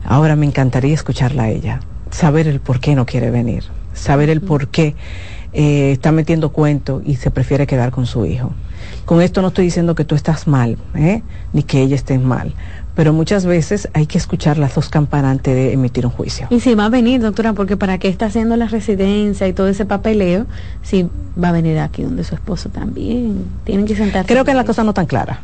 Ahora 0.04 0.36
me 0.36 0.46
encantaría 0.46 0.94
escucharla 0.94 1.44
a 1.44 1.50
ella, 1.50 1.80
saber 2.12 2.48
el 2.48 2.60
por 2.60 2.80
qué 2.80 2.96
no 2.96 3.06
quiere 3.06 3.32
venir, 3.32 3.64
saber 3.94 4.30
el 4.30 4.42
por 4.42 4.68
qué 4.68 4.96
eh, 5.54 5.92
está 5.92 6.12
metiendo 6.12 6.52
cuento 6.52 7.02
y 7.04 7.16
se 7.16 7.32
prefiere 7.32 7.66
quedar 7.66 7.92
con 7.92 8.06
su 8.06 8.26
hijo. 8.26 8.52
Con 9.06 9.22
esto 9.22 9.42
no 9.42 9.48
estoy 9.50 9.66
diciendo 9.66 9.96
que 9.96 10.06
tú 10.06 10.14
estás 10.14 10.48
mal, 10.48 10.78
¿eh? 10.96 11.24
ni 11.54 11.64
que 11.64 11.82
ella 11.82 11.96
esté 11.96 12.20
mal, 12.20 12.54
pero 12.98 13.14
muchas 13.14 13.46
veces 13.46 13.90
hay 13.94 14.08
que 14.08 14.18
escuchar 14.18 14.58
las 14.58 14.74
dos 14.74 14.90
campanas 14.90 15.34
antes 15.34 15.54
de 15.54 15.72
emitir 15.72 16.04
un 16.08 16.12
juicio. 16.12 16.48
Y 16.50 16.62
si 16.62 16.74
va 16.74 16.86
a 16.86 16.90
venir, 16.90 17.22
doctora, 17.22 17.54
porque 17.54 17.78
para 17.78 18.00
qué 18.00 18.08
está 18.08 18.26
haciendo 18.26 18.58
la 18.58 18.66
residencia 18.66 19.48
y 19.48 19.54
todo 19.54 19.68
ese 19.68 19.86
papeleo, 19.86 20.48
si 20.82 21.08
va 21.42 21.50
a 21.50 21.52
venir 21.52 21.78
aquí 21.78 22.02
donde 22.02 22.24
su 22.24 22.34
esposo 22.34 22.70
también. 22.70 23.46
Tienen 23.66 23.86
que 23.86 23.96
sentarse. 23.96 24.28
Creo 24.28 24.44
que 24.46 24.56
la 24.56 24.64
cosa 24.64 24.84
no 24.84 24.96
tan 24.96 25.06
clara. 25.06 25.44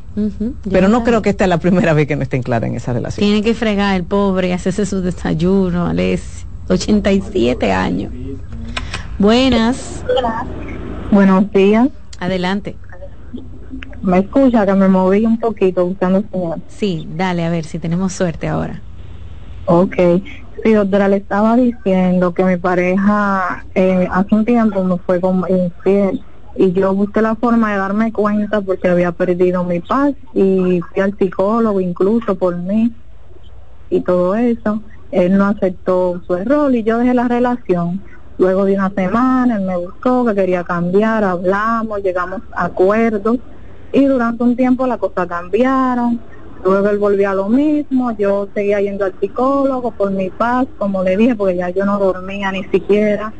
pero 0.71 0.87
no 0.87 1.03
creo 1.03 1.21
que 1.21 1.29
esta 1.29 1.43
es 1.43 1.49
la 1.49 1.59
primera 1.59 1.93
vez 1.93 2.07
que 2.07 2.15
no 2.15 2.23
estén 2.23 2.41
claras 2.41 2.71
en 2.71 2.75
esa 2.75 2.91
relación. 2.91 3.23
Tiene 3.23 3.43
que 3.43 3.53
fregar 3.53 3.95
el 3.95 4.03
pobre 4.03 4.47
y 4.47 4.51
hacerse 4.51 4.87
su 4.87 5.01
desayuno, 5.01 5.85
Alex. 5.85 6.23
87 6.69 7.71
años. 7.71 8.11
Buenas. 9.19 10.03
Buenos 11.11 11.51
días. 11.51 11.87
Adelante. 12.19 12.77
¿Me 14.03 14.19
escucha? 14.19 14.65
Que 14.65 14.73
me 14.73 14.89
moví 14.89 15.25
un 15.25 15.39
poquito 15.39 15.85
buscando 15.85 16.21
señal. 16.29 16.61
Sí, 16.67 17.07
dale, 17.09 17.45
a 17.45 17.49
ver 17.49 17.63
si 17.63 17.79
tenemos 17.79 18.11
suerte 18.11 18.49
ahora. 18.49 18.83
Ok. 19.65 19.95
Sí, 20.63 20.73
doctora, 20.73 21.07
le 21.07 21.17
estaba 21.17 21.55
diciendo 21.55 22.33
que 22.33 22.43
mi 22.43 22.57
pareja 22.57 23.65
eh, 23.75 24.07
hace 24.11 24.35
un 24.35 24.45
tiempo 24.45 24.83
me 24.83 24.97
fue 24.97 25.21
como 25.21 25.47
infiel 25.47 26.21
y 26.55 26.73
yo 26.73 26.93
busqué 26.93 27.21
la 27.21 27.35
forma 27.35 27.71
de 27.71 27.77
darme 27.77 28.11
cuenta 28.11 28.61
porque 28.61 28.89
había 28.89 29.13
perdido 29.13 29.63
mi 29.63 29.79
paz 29.79 30.13
y 30.33 30.81
fui 30.81 31.01
al 31.01 31.17
psicólogo 31.17 31.79
incluso 31.79 32.35
por 32.35 32.57
mí 32.57 32.93
y 33.89 34.01
todo 34.01 34.35
eso. 34.35 34.81
Él 35.11 35.37
no 35.37 35.45
aceptó 35.45 36.21
su 36.27 36.35
error 36.35 36.73
y 36.75 36.83
yo 36.83 36.97
dejé 36.97 37.13
la 37.13 37.27
relación. 37.29 38.03
Luego 38.37 38.65
de 38.65 38.73
una 38.73 38.89
semana 38.89 39.57
él 39.57 39.63
me 39.63 39.77
buscó 39.77 40.25
que 40.25 40.35
quería 40.35 40.63
cambiar, 40.63 41.23
hablamos, 41.23 42.01
llegamos 42.01 42.41
a 42.53 42.65
acuerdos 42.65 43.37
y 43.93 44.05
durante 44.05 44.43
un 44.43 44.55
tiempo 44.55 44.87
las 44.87 44.97
cosas 44.97 45.27
cambiaron. 45.27 46.19
Luego 46.65 46.89
él 46.89 46.97
volvió 46.97 47.29
a 47.29 47.35
lo 47.35 47.49
mismo, 47.49 48.11
yo 48.17 48.47
seguía 48.53 48.81
yendo 48.81 49.05
al 49.05 49.13
psicólogo 49.19 49.91
por 49.91 50.11
mi 50.11 50.29
paz, 50.29 50.65
como 50.77 51.03
le 51.03 51.15
dije, 51.17 51.35
porque 51.35 51.57
ya 51.57 51.69
yo 51.69 51.85
no 51.85 51.99
dormía 51.99 52.51
ni 52.51 52.63
siquiera. 52.65 53.33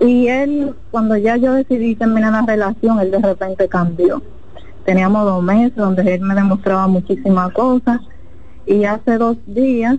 Y 0.00 0.28
él, 0.28 0.74
cuando 0.90 1.16
ya 1.16 1.36
yo 1.36 1.54
decidí 1.54 1.94
terminar 1.94 2.32
la 2.32 2.42
relación, 2.42 3.00
él 3.00 3.10
de 3.10 3.18
repente 3.18 3.68
cambió. 3.68 4.22
Teníamos 4.84 5.24
dos 5.24 5.42
meses 5.42 5.74
donde 5.74 6.14
él 6.14 6.20
me 6.20 6.34
demostraba 6.34 6.86
muchísimas 6.86 7.52
cosas 7.52 8.00
y 8.66 8.84
hace 8.84 9.16
dos 9.16 9.38
días, 9.46 9.96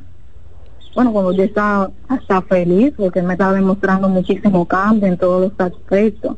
bueno, 0.95 1.11
cuando 1.11 1.31
yo 1.34 1.44
estaba 1.44 1.89
hasta 2.07 2.41
feliz 2.44 2.94
porque 2.95 3.19
él 3.19 3.26
me 3.26 3.34
estaba 3.34 3.53
demostrando 3.53 4.07
muchísimo 4.07 4.65
cambio 4.65 5.07
en 5.07 5.18
todos 5.18 5.41
los 5.41 5.60
aspectos. 5.60 6.38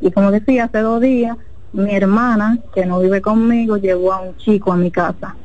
Y 0.00 0.10
como 0.10 0.30
decía, 0.30 0.64
hace 0.64 0.80
dos 0.80 1.00
días 1.00 1.36
mi 1.76 1.94
hermana, 1.94 2.58
que 2.74 2.86
no 2.86 3.00
vive 3.00 3.20
conmigo, 3.20 3.76
llevó 3.76 4.12
a 4.12 4.20
un 4.20 4.36
chico 4.36 4.72
a 4.72 4.76
mi 4.76 4.90
casa. 4.90 5.36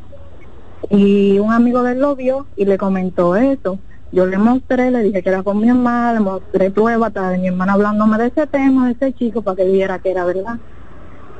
Y 0.89 1.39
un 1.39 1.51
amigo 1.51 1.83
de 1.83 1.91
él 1.93 1.99
lo 1.99 2.15
vio 2.15 2.47
y 2.55 2.65
le 2.65 2.77
comentó 2.77 3.35
eso. 3.35 3.79
Yo 4.11 4.25
le 4.25 4.37
mostré, 4.37 4.91
le 4.91 5.03
dije 5.03 5.21
que 5.23 5.29
era 5.29 5.43
con 5.43 5.59
mi 5.59 5.69
hermana, 5.69 6.13
le 6.13 6.19
mostré 6.19 6.71
pruebas 6.71 7.13
de 7.13 7.37
mi 7.37 7.47
hermana 7.47 7.73
hablándome 7.73 8.17
de 8.17 8.27
ese 8.27 8.47
tema, 8.47 8.87
de 8.87 8.93
ese 8.93 9.13
chico, 9.13 9.41
para 9.41 9.57
que 9.57 9.65
viera 9.65 9.99
que 9.99 10.11
era 10.11 10.25
verdad. 10.25 10.57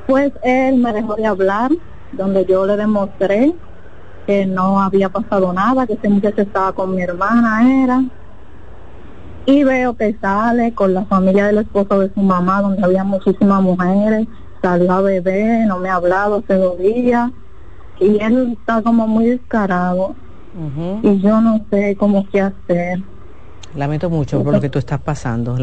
Pues 0.06 0.32
él 0.42 0.76
me 0.76 0.92
dejó 0.92 1.16
de 1.16 1.26
hablar, 1.26 1.70
donde 2.12 2.44
yo 2.44 2.66
le 2.66 2.76
demostré 2.76 3.54
que 4.26 4.46
no 4.46 4.80
había 4.80 5.08
pasado 5.08 5.52
nada, 5.52 5.86
que 5.86 5.94
ese 5.94 6.08
muchacho 6.08 6.42
estaba 6.42 6.72
con 6.72 6.94
mi 6.94 7.02
hermana, 7.02 7.82
era. 7.84 8.02
Y 9.44 9.64
veo 9.64 9.94
que 9.94 10.16
sale 10.20 10.72
con 10.74 10.94
la 10.94 11.04
familia 11.06 11.46
del 11.46 11.58
esposo 11.58 11.98
de 11.98 12.12
su 12.14 12.20
mamá, 12.20 12.62
donde 12.62 12.84
había 12.84 13.04
muchísimas 13.04 13.60
mujeres, 13.60 14.28
salió 14.62 14.92
a 14.92 15.00
beber, 15.02 15.66
no 15.66 15.78
me 15.78 15.90
ha 15.90 15.96
hablado 15.96 16.36
hace 16.36 16.54
dos 16.54 16.78
días 16.78 17.30
y 18.00 18.18
él 18.20 18.56
está 18.58 18.80
como 18.82 19.06
muy 19.06 19.26
descarado 19.26 20.14
y 21.02 21.20
yo 21.20 21.40
no 21.40 21.64
sé 21.70 21.96
cómo 21.96 22.26
qué 22.30 22.40
hacer. 22.40 23.00
Lamento 23.74 24.10
mucho 24.10 24.42
por 24.42 24.52
lo 24.52 24.60
que 24.60 24.68
tú 24.68 24.78
estás 24.78 25.00
pasando. 25.00 25.56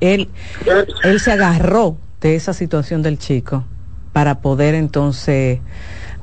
él, 0.00 0.28
él 1.04 1.20
se 1.20 1.32
agarró 1.32 1.96
de 2.20 2.36
esa 2.36 2.52
situación 2.52 3.02
del 3.02 3.18
chico 3.18 3.64
para 4.12 4.40
poder 4.40 4.74
entonces 4.74 5.60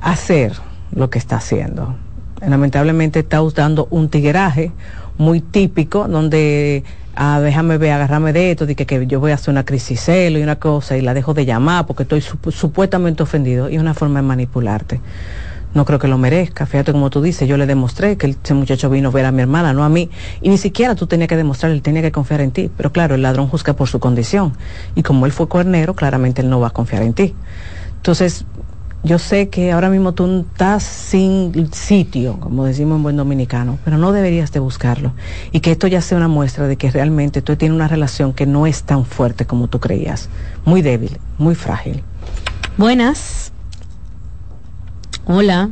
hacer 0.01 0.53
lo 0.91 1.09
que 1.09 1.19
está 1.19 1.37
haciendo. 1.37 1.95
Lamentablemente 2.45 3.19
está 3.19 3.41
usando 3.41 3.87
un 3.89 4.09
tigueraje 4.09 4.71
muy 5.17 5.41
típico 5.41 6.07
donde 6.07 6.83
ah, 7.15 7.39
déjame 7.39 7.77
ver, 7.77 7.91
agarrarme 7.91 8.33
de 8.33 8.51
esto, 8.51 8.65
de 8.65 8.75
que, 8.75 9.05
yo 9.07 9.19
voy 9.19 9.31
a 9.31 9.35
hacer 9.35 9.51
una 9.51 9.65
crisis 9.65 10.01
celo 10.01 10.39
y 10.39 10.43
una 10.43 10.57
cosa 10.57 10.97
y 10.97 11.01
la 11.01 11.13
dejo 11.13 11.33
de 11.33 11.45
llamar 11.45 11.85
porque 11.85 12.03
estoy 12.03 12.21
supuestamente 12.21 13.23
ofendido 13.23 13.69
y 13.69 13.75
es 13.75 13.81
una 13.81 13.93
forma 13.93 14.21
de 14.21 14.27
manipularte. 14.27 15.01
No 15.73 15.85
creo 15.85 15.97
que 15.97 16.07
lo 16.07 16.19
merezca. 16.19 16.67
Fíjate 16.67 16.91
como 16.91 17.09
tú 17.09 17.21
dices, 17.21 17.47
yo 17.47 17.57
le 17.57 17.65
demostré 17.65 18.15
que 18.15 18.27
ese 18.27 18.53
muchacho 18.53 18.89
vino 18.91 19.09
a 19.09 19.11
ver 19.11 19.25
a 19.25 19.31
mi 19.31 19.41
hermana, 19.41 19.73
no 19.73 19.83
a 19.83 19.89
mí. 19.89 20.09
Y 20.41 20.49
ni 20.49 20.57
siquiera 20.59 20.93
tú 20.93 21.07
tenías 21.07 21.27
que 21.27 21.35
demostrar, 21.35 21.71
él 21.71 21.81
tenía 21.81 22.03
que 22.03 22.11
confiar 22.11 22.41
en 22.41 22.51
ti. 22.51 22.69
Pero 22.77 22.91
claro, 22.91 23.15
el 23.15 23.23
ladrón 23.23 23.47
juzga 23.47 23.73
por 23.73 23.87
su 23.87 23.99
condición. 23.99 24.53
Y 24.93 25.01
como 25.01 25.25
él 25.25 25.31
fue 25.31 25.47
cuernero, 25.47 25.95
claramente 25.95 26.43
él 26.43 26.49
no 26.49 26.59
va 26.59 26.67
a 26.67 26.71
confiar 26.71 27.01
en 27.01 27.13
ti. 27.13 27.33
Entonces, 27.95 28.45
yo 29.03 29.19
sé 29.19 29.49
que 29.49 29.73
ahora 29.73 29.89
mismo 29.89 30.13
tú 30.13 30.45
estás 30.49 30.83
sin 30.83 31.71
sitio, 31.73 32.39
como 32.39 32.63
decimos 32.63 32.97
en 32.97 33.03
buen 33.03 33.17
dominicano, 33.17 33.77
pero 33.83 33.97
no 33.97 34.13
deberías 34.13 34.53
de 34.53 34.59
buscarlo. 34.59 35.11
Y 35.51 35.59
que 35.59 35.71
esto 35.71 35.87
ya 35.87 35.99
sea 36.01 36.17
una 36.17 36.29
muestra 36.29 36.67
de 36.67 36.77
que 36.77 36.89
realmente 36.89 37.41
tú 37.41 37.57
tienes 37.57 37.75
una 37.75 37.89
relación 37.89 38.31
que 38.31 38.45
no 38.45 38.65
es 38.65 38.83
tan 38.83 39.05
fuerte 39.05 39.45
como 39.45 39.67
tú 39.67 39.81
creías. 39.81 40.29
Muy 40.63 40.81
débil, 40.81 41.17
muy 41.37 41.53
frágil. 41.53 42.01
Buenas. 42.77 43.51
Hola. 45.25 45.69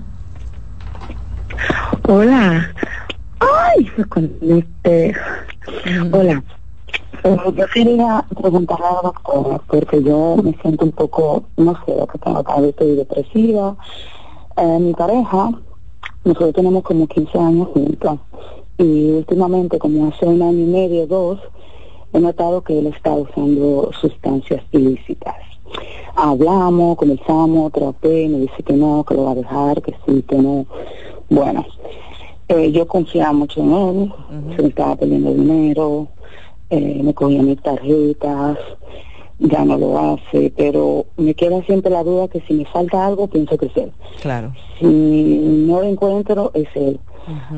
Hola. 2.04 2.74
Ay, 3.40 3.92
se 3.96 4.04
conecté. 4.06 5.16
Hola. 6.12 6.44
Eh, 7.24 7.38
yo 7.56 7.68
quería 7.68 8.26
preguntarle 8.42 8.86
a 8.86 8.94
la 8.94 9.02
doctora, 9.04 9.62
porque 9.68 10.02
yo 10.02 10.38
me 10.44 10.54
siento 10.62 10.86
un 10.86 10.92
poco, 10.92 11.44
no 11.58 11.74
sé, 11.86 11.94
que 12.12 12.18
tengo 12.18 12.44
vez 12.44 12.70
estoy 12.70 12.96
depresiva. 12.96 13.76
Eh, 14.58 14.80
mi 14.80 14.94
pareja, 14.94 15.52
nosotros 16.24 16.54
tenemos 16.54 16.84
como 16.84 17.06
15 17.06 17.38
años 17.38 17.68
juntos, 17.74 18.20
y 18.80 19.12
últimamente, 19.12 19.78
como 19.78 20.08
hace 20.08 20.26
un 20.26 20.42
año 20.42 20.64
y 20.64 20.68
medio, 20.68 21.06
dos, 21.06 21.40
he 22.12 22.20
notado 22.20 22.64
que 22.64 22.80
él 22.80 22.88
está 22.88 23.12
usando 23.14 23.92
sustancias 24.02 24.64
ilícitas. 24.72 25.36
Hablamos, 26.16 26.98
comenzamos, 26.98 27.72
traté, 27.72 28.28
me 28.30 28.40
dice 28.40 28.64
que 28.66 28.74
no, 28.74 29.04
que 29.04 29.14
lo 29.14 29.26
va 29.26 29.32
a 29.32 29.36
dejar, 29.36 29.82
que 29.84 29.94
sí, 30.06 30.24
que 30.24 30.38
no. 30.38 30.66
Bueno, 31.30 31.66
eh, 32.48 32.72
yo 32.72 32.88
confiaba 32.88 33.32
mucho 33.32 33.62
en 33.62 33.74
él, 33.74 34.14
se 34.56 34.62
me 34.64 34.70
estaba 34.70 34.96
perdiendo 34.96 35.32
dinero, 35.32 36.08
eh, 36.72 37.02
me 37.04 37.14
cogía 37.14 37.44
mis 37.44 37.62
tarjetas, 37.62 38.58
ya 39.40 39.66
no 39.66 39.78
lo 39.78 39.98
hace, 39.98 40.54
pero 40.56 41.06
me 41.18 41.34
queda 41.34 41.62
siempre 41.64 41.92
la 41.92 42.04
duda 42.04 42.28
que 42.28 42.42
si 42.42 42.54
me 42.54 42.66
falta 42.66 43.06
algo, 43.06 43.28
pienso 43.28 43.58
que 43.58 43.66
es 43.68 43.78
él. 43.78 43.92
Claro. 44.22 44.54
Si 44.80 44.86
no 44.86 45.82
lo 45.82 45.84
encuentro, 45.84 46.52
es 46.54 46.68
él. 46.76 47.00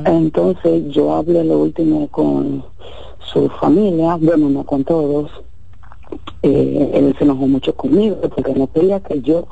Entonces 0.05 0.89
yo 0.89 1.13
hablé 1.13 1.43
lo 1.43 1.59
último 1.59 2.07
con 2.09 2.63
su 3.19 3.49
familia, 3.49 4.17
bueno, 4.19 4.49
no 4.49 4.63
con 4.65 4.83
todos. 4.83 5.31
Eh, 6.41 6.91
él 6.93 7.15
se 7.17 7.23
enojó 7.23 7.47
mucho 7.47 7.75
conmigo 7.75 8.17
porque 8.21 8.53
no 8.53 8.67
quería 8.67 8.99
que 8.99 9.21
yo 9.21 9.47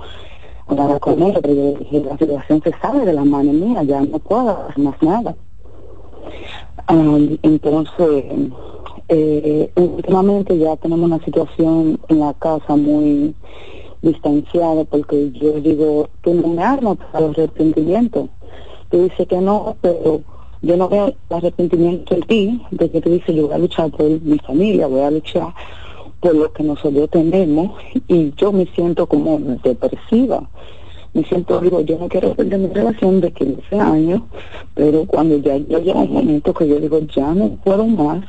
hablara 0.68 1.00
con 1.00 1.22
él, 1.22 1.38
pero 1.42 1.54
yo 1.54 1.74
dije, 1.74 2.02
la 2.02 2.18
situación 2.18 2.62
se 2.64 2.72
sabe 2.82 3.06
de 3.06 3.14
la 3.14 3.26
mano 3.26 3.52
mía, 3.54 3.84
ya 3.84 4.02
no 4.02 4.20
puedo 4.20 4.68
hacer 4.68 4.84
más 4.84 5.02
nada. 5.02 5.36
entonces, 6.88 8.26
eh, 9.08 9.72
últimamente 9.76 10.58
ya 10.58 10.76
tenemos 10.78 11.06
una 11.06 11.24
situación 11.24 12.00
en 12.08 12.20
la 12.20 12.34
casa 12.34 12.76
muy 12.76 13.34
distanciada 14.02 14.84
porque 14.86 15.32
yo 15.32 15.60
digo, 15.62 16.10
tú 16.22 16.34
no 16.34 16.48
me 16.50 16.64
armas 16.64 16.98
para 17.12 17.26
el 17.26 17.32
arrepentimiento. 17.32 18.30
Tú 18.90 19.04
dices 19.04 19.28
que 19.28 19.38
no, 19.40 19.76
pero 19.82 20.22
yo 20.62 20.78
no 20.78 20.90
veo 20.90 21.08
el 21.08 21.16
arrepentimiento 21.30 22.16
en 22.16 22.22
ti, 22.24 22.62
de 22.72 22.90
que 22.90 23.02
tú 23.02 23.10
dices, 23.10 23.36
yo 23.36 23.48
voy 23.48 23.56
a 23.56 23.60
luchar 23.60 23.92
por 23.92 24.10
mi 24.22 24.38
familia, 24.40 24.88
voy 24.88 25.02
a 25.02 25.12
luchar 25.12 25.54
por 26.20 26.36
lo 26.36 26.52
que 26.54 26.64
nosotros 26.64 27.10
tenemos 27.10 27.72
y 28.08 28.32
yo 28.36 28.52
me 28.52 28.66
siento 28.68 29.08
como 29.08 29.40
depresiva. 29.64 30.48
Me 31.14 31.24
siento, 31.26 31.60
digo, 31.60 31.82
yo 31.82 31.98
no 32.00 32.08
quiero 32.08 32.34
perder 32.36 32.60
mi 32.60 32.68
relación 32.68 33.20
de 33.20 33.32
15 33.34 33.80
años, 33.80 34.22
pero 34.76 35.06
cuando 35.06 35.38
ya 35.40 35.58
yo 35.58 35.80
llego 35.80 36.00
un 36.00 36.14
momento 36.14 36.54
que 36.54 36.68
yo 36.68 36.80
digo, 36.80 37.00
ya 37.00 37.34
no 37.34 37.50
puedo 37.64 37.86
más, 37.86 38.24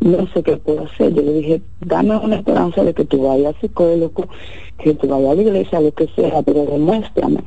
no 0.00 0.26
sé 0.28 0.42
qué 0.42 0.56
puedo 0.56 0.84
hacer. 0.84 1.14
Yo 1.14 1.22
le 1.22 1.32
dije, 1.34 1.62
dame 1.80 2.16
una 2.16 2.36
esperanza 2.36 2.84
de 2.84 2.94
que 2.94 3.04
tú 3.04 3.22
vayas 3.22 3.54
al 3.54 3.60
psicólogo, 3.60 4.26
que 4.78 4.94
tú 4.94 5.08
vayas 5.08 5.30
a 5.30 5.34
la 5.34 5.42
iglesia, 5.42 5.80
lo 5.80 5.92
que 5.92 6.08
sea, 6.08 6.42
pero 6.42 6.66
demuéstrame. 6.66 7.44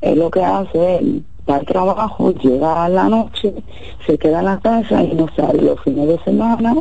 Él 0.00 0.18
lo 0.18 0.30
que 0.30 0.42
hace 0.42 0.96
es, 0.96 1.02
va 1.48 1.56
al 1.56 1.66
trabajo, 1.66 2.32
llega 2.32 2.84
a 2.84 2.88
la 2.88 3.08
noche, 3.08 3.54
se 4.06 4.18
queda 4.18 4.40
en 4.40 4.44
la 4.46 4.60
casa 4.60 5.02
y 5.02 5.14
no 5.14 5.26
sale 5.34 5.62
los 5.62 5.80
fines 5.80 6.08
de 6.08 6.18
semana, 6.24 6.74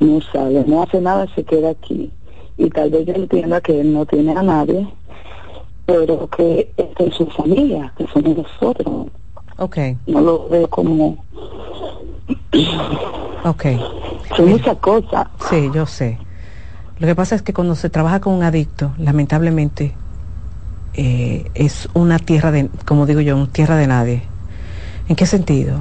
no 0.00 0.20
sale, 0.32 0.64
no 0.66 0.82
hace 0.82 1.00
nada, 1.00 1.26
se 1.34 1.44
queda 1.44 1.70
aquí. 1.70 2.10
Y 2.56 2.70
tal 2.70 2.90
vez 2.90 3.06
yo 3.06 3.14
entienda 3.14 3.60
que 3.60 3.80
él 3.80 3.92
no 3.92 4.06
tiene 4.06 4.32
a 4.32 4.42
nadie, 4.42 4.86
pero 5.86 6.28
que 6.28 6.70
esta 6.76 7.04
es 7.04 7.14
su 7.14 7.26
familia, 7.26 7.92
que 7.96 8.06
somos 8.06 8.36
nosotros. 8.36 9.06
Ok. 9.58 9.78
No 10.06 10.20
lo 10.20 10.48
veo 10.48 10.68
como... 10.68 11.18
Ok. 13.44 13.64
Son 14.36 14.48
muchas 14.48 14.76
cosas. 14.78 15.28
Sí, 15.50 15.70
yo 15.74 15.86
sé. 15.86 16.18
Lo 16.98 17.06
que 17.06 17.14
pasa 17.14 17.34
es 17.34 17.42
que 17.42 17.52
cuando 17.52 17.74
se 17.74 17.90
trabaja 17.90 18.20
con 18.20 18.34
un 18.34 18.42
adicto, 18.42 18.92
lamentablemente, 18.98 19.94
eh, 20.94 21.50
es 21.54 21.88
una 21.92 22.18
tierra 22.18 22.52
de, 22.52 22.70
como 22.84 23.06
digo 23.06 23.20
yo, 23.20 23.36
una 23.36 23.48
tierra 23.48 23.76
de 23.76 23.86
nadie. 23.86 24.22
¿En 25.08 25.16
qué 25.16 25.26
sentido? 25.26 25.80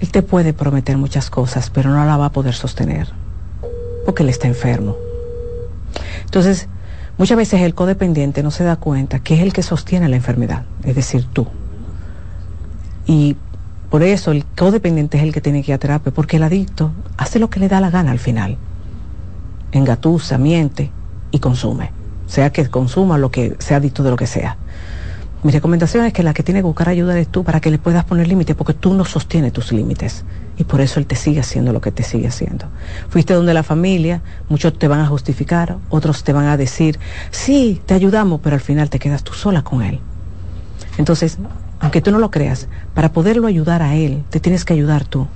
Él 0.00 0.10
te 0.10 0.22
puede 0.22 0.52
prometer 0.52 0.98
muchas 0.98 1.30
cosas, 1.30 1.70
pero 1.70 1.90
no 1.90 2.04
la 2.04 2.16
va 2.16 2.26
a 2.26 2.32
poder 2.32 2.54
sostener, 2.54 3.08
porque 4.04 4.24
él 4.24 4.28
está 4.28 4.48
enfermo. 4.48 4.96
Entonces, 6.24 6.68
muchas 7.16 7.38
veces 7.38 7.62
el 7.62 7.74
codependiente 7.74 8.42
no 8.42 8.50
se 8.50 8.64
da 8.64 8.76
cuenta 8.76 9.20
que 9.20 9.34
es 9.34 9.40
el 9.40 9.52
que 9.52 9.62
sostiene 9.62 10.08
la 10.08 10.16
enfermedad, 10.16 10.64
es 10.82 10.96
decir, 10.96 11.26
tú. 11.32 11.46
Y 13.06 13.36
por 13.94 14.02
eso 14.02 14.32
el 14.32 14.44
codependiente 14.44 15.18
es 15.18 15.22
el 15.22 15.32
que 15.32 15.40
tiene 15.40 15.62
que 15.62 15.70
ir 15.70 15.76
a 15.76 15.78
terapia, 15.78 16.12
porque 16.12 16.38
el 16.38 16.42
adicto 16.42 16.90
hace 17.16 17.38
lo 17.38 17.48
que 17.48 17.60
le 17.60 17.68
da 17.68 17.80
la 17.80 17.90
gana 17.90 18.10
al 18.10 18.18
final. 18.18 18.56
Engatusa, 19.70 20.36
miente 20.36 20.90
y 21.30 21.38
consume. 21.38 21.92
Sea 22.26 22.50
que 22.50 22.68
consuma 22.68 23.18
lo 23.18 23.30
que 23.30 23.54
sea 23.60 23.76
adicto 23.76 24.02
de 24.02 24.10
lo 24.10 24.16
que 24.16 24.26
sea. 24.26 24.56
Mi 25.44 25.52
recomendación 25.52 26.04
es 26.06 26.12
que 26.12 26.24
la 26.24 26.34
que 26.34 26.42
tiene 26.42 26.58
que 26.58 26.66
buscar 26.66 26.88
ayuda 26.88 27.12
eres 27.12 27.28
tú 27.28 27.44
para 27.44 27.60
que 27.60 27.70
le 27.70 27.78
puedas 27.78 28.04
poner 28.04 28.26
límites, 28.26 28.56
porque 28.56 28.74
tú 28.74 28.94
no 28.94 29.04
sostienes 29.04 29.52
tus 29.52 29.70
límites. 29.70 30.24
Y 30.58 30.64
por 30.64 30.80
eso 30.80 30.98
él 30.98 31.06
te 31.06 31.14
sigue 31.14 31.38
haciendo 31.38 31.72
lo 31.72 31.80
que 31.80 31.92
te 31.92 32.02
sigue 32.02 32.26
haciendo. 32.26 32.66
Fuiste 33.10 33.32
donde 33.32 33.54
la 33.54 33.62
familia, 33.62 34.22
muchos 34.48 34.76
te 34.76 34.88
van 34.88 35.02
a 35.02 35.06
justificar, 35.06 35.76
otros 35.88 36.24
te 36.24 36.32
van 36.32 36.46
a 36.46 36.56
decir, 36.56 36.98
sí, 37.30 37.80
te 37.86 37.94
ayudamos, 37.94 38.40
pero 38.42 38.56
al 38.56 38.60
final 38.60 38.90
te 38.90 38.98
quedas 38.98 39.22
tú 39.22 39.34
sola 39.34 39.62
con 39.62 39.84
él. 39.84 40.00
Entonces, 40.98 41.38
aunque 41.84 42.00
tú 42.00 42.10
no 42.10 42.18
lo 42.18 42.30
creas, 42.30 42.66
para 42.94 43.12
poderlo 43.12 43.46
ayudar 43.46 43.82
a 43.82 43.94
él, 43.94 44.22
te 44.30 44.40
tienes 44.40 44.64
que 44.64 44.72
ayudar 44.72 45.04
tú. 45.04 45.28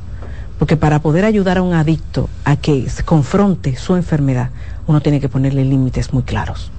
Porque 0.59 0.79
para 0.79 0.99
poder 1.01 1.27
ayudar 1.27 1.59
a 1.59 1.62
un 1.62 1.75
adicto 1.75 2.31
a 2.47 2.57
que 2.57 2.89
se 2.89 3.05
confronte 3.05 3.77
su 3.77 3.97
enfermedad, 3.97 4.49
uno 4.87 5.03
tiene 5.03 5.20
que 5.20 5.29
ponerle 5.29 5.66
límites 5.66 6.15
muy 6.15 6.23
claros. 6.23 6.73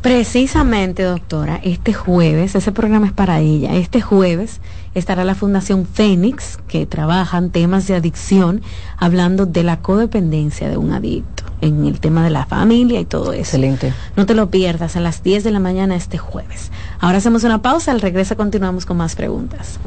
Precisamente, 0.00 1.02
doctora, 1.02 1.60
este 1.62 1.92
jueves, 1.92 2.54
ese 2.54 2.72
programa 2.72 3.06
es 3.06 3.12
para 3.12 3.40
ella, 3.40 3.74
este 3.74 4.00
jueves 4.00 4.62
estará 4.94 5.24
la 5.24 5.34
Fundación 5.34 5.86
Fénix, 5.86 6.58
que 6.66 6.86
trabaja 6.86 7.36
en 7.36 7.50
temas 7.50 7.86
de 7.86 7.94
adicción, 7.94 8.62
hablando 8.96 9.44
de 9.44 9.62
la 9.62 9.80
codependencia 9.80 10.70
de 10.70 10.78
un 10.78 10.92
adicto, 10.92 11.41
en 11.62 11.86
el 11.86 12.00
tema 12.00 12.22
de 12.22 12.30
la 12.30 12.44
familia 12.44 13.00
y 13.00 13.06
todo 13.06 13.32
eso. 13.32 13.40
Excelente. 13.40 13.94
No 14.16 14.26
te 14.26 14.34
lo 14.34 14.50
pierdas 14.50 14.96
a 14.96 15.00
las 15.00 15.22
10 15.22 15.44
de 15.44 15.50
la 15.52 15.60
mañana 15.60 15.96
este 15.96 16.18
jueves. 16.18 16.70
Ahora 17.00 17.18
hacemos 17.18 17.44
una 17.44 17.62
pausa, 17.62 17.92
al 17.92 18.00
regreso 18.00 18.36
continuamos 18.36 18.84
con 18.84 18.98
más 18.98 19.14
preguntas. 19.16 19.78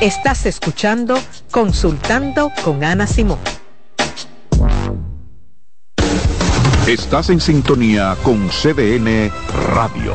Estás 0.00 0.46
escuchando 0.46 1.18
Consultando 1.50 2.52
con 2.64 2.84
Ana 2.84 3.06
Simón. 3.06 3.38
Estás 6.86 7.30
en 7.30 7.40
sintonía 7.40 8.16
con 8.22 8.48
CDN 8.48 9.30
Radio. 9.74 10.14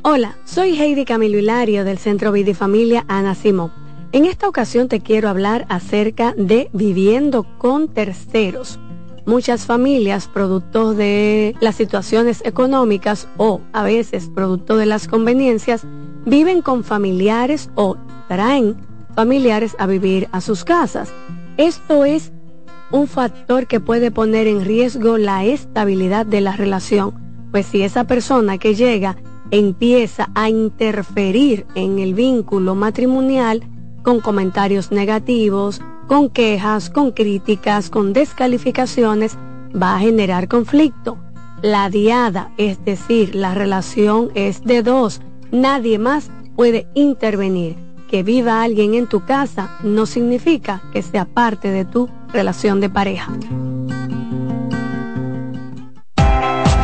Hola, 0.00 0.38
soy 0.46 0.74
Heidi 0.74 1.04
Camilo 1.04 1.36
Hilario 1.36 1.84
del 1.84 1.98
Centro 1.98 2.32
Vida 2.32 2.52
y 2.52 2.54
Familia 2.54 3.04
Ana 3.06 3.34
Simón. 3.34 3.70
En 4.12 4.24
esta 4.24 4.48
ocasión 4.48 4.88
te 4.88 5.00
quiero 5.00 5.28
hablar 5.28 5.66
acerca 5.68 6.32
de 6.38 6.70
viviendo 6.72 7.44
con 7.58 7.88
terceros. 7.88 8.80
Muchas 9.26 9.66
familias, 9.66 10.26
producto 10.26 10.94
de 10.94 11.54
las 11.60 11.74
situaciones 11.74 12.40
económicas 12.46 13.28
o 13.36 13.60
a 13.74 13.82
veces 13.82 14.30
producto 14.34 14.78
de 14.78 14.86
las 14.86 15.06
conveniencias, 15.06 15.82
viven 16.24 16.62
con 16.62 16.82
familiares 16.82 17.68
o 17.74 17.98
traen 18.26 18.74
familiares 19.14 19.76
a 19.78 19.86
vivir 19.86 20.30
a 20.32 20.40
sus 20.40 20.64
casas. 20.64 21.12
Esto 21.58 22.06
es 22.06 22.32
un 22.90 23.06
factor 23.06 23.66
que 23.66 23.80
puede 23.80 24.10
poner 24.10 24.46
en 24.46 24.64
riesgo 24.64 25.18
la 25.18 25.44
estabilidad 25.44 26.24
de 26.24 26.40
la 26.40 26.56
relación, 26.56 27.29
pues 27.50 27.66
si 27.66 27.82
esa 27.82 28.04
persona 28.04 28.58
que 28.58 28.74
llega 28.74 29.16
empieza 29.50 30.30
a 30.34 30.48
interferir 30.48 31.66
en 31.74 31.98
el 31.98 32.14
vínculo 32.14 32.74
matrimonial 32.74 33.62
con 34.02 34.20
comentarios 34.20 34.92
negativos, 34.92 35.80
con 36.06 36.30
quejas, 36.30 36.90
con 36.90 37.12
críticas, 37.12 37.90
con 37.90 38.12
descalificaciones, 38.12 39.36
va 39.70 39.96
a 39.96 40.00
generar 40.00 40.48
conflicto. 40.48 41.18
La 41.62 41.90
diada, 41.90 42.52
es 42.56 42.84
decir, 42.84 43.34
la 43.34 43.54
relación 43.54 44.30
es 44.34 44.62
de 44.64 44.82
dos, 44.82 45.20
nadie 45.52 45.98
más 45.98 46.30
puede 46.56 46.86
intervenir 46.94 47.76
que 48.10 48.24
viva 48.24 48.62
alguien 48.62 48.94
en 48.94 49.06
tu 49.06 49.24
casa 49.24 49.78
no 49.84 50.04
significa 50.04 50.82
que 50.92 51.00
sea 51.00 51.26
parte 51.26 51.70
de 51.70 51.84
tu 51.84 52.08
relación 52.32 52.80
de 52.80 52.90
pareja. 52.90 53.32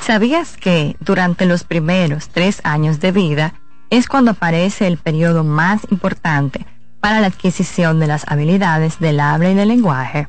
¿Sabías 0.00 0.56
que 0.56 0.96
durante 1.00 1.46
los 1.46 1.64
primeros 1.64 2.28
tres 2.28 2.60
años 2.62 3.00
de 3.00 3.12
vida 3.12 3.54
es 3.90 4.08
cuando 4.08 4.32
aparece 4.32 4.86
el 4.86 4.98
periodo 4.98 5.44
más 5.44 5.80
importante 5.90 6.66
para 7.00 7.20
la 7.20 7.28
adquisición 7.28 8.00
de 8.00 8.06
las 8.06 8.24
habilidades 8.28 8.98
del 9.00 9.20
habla 9.20 9.50
y 9.50 9.54
del 9.54 9.68
lenguaje? 9.68 10.28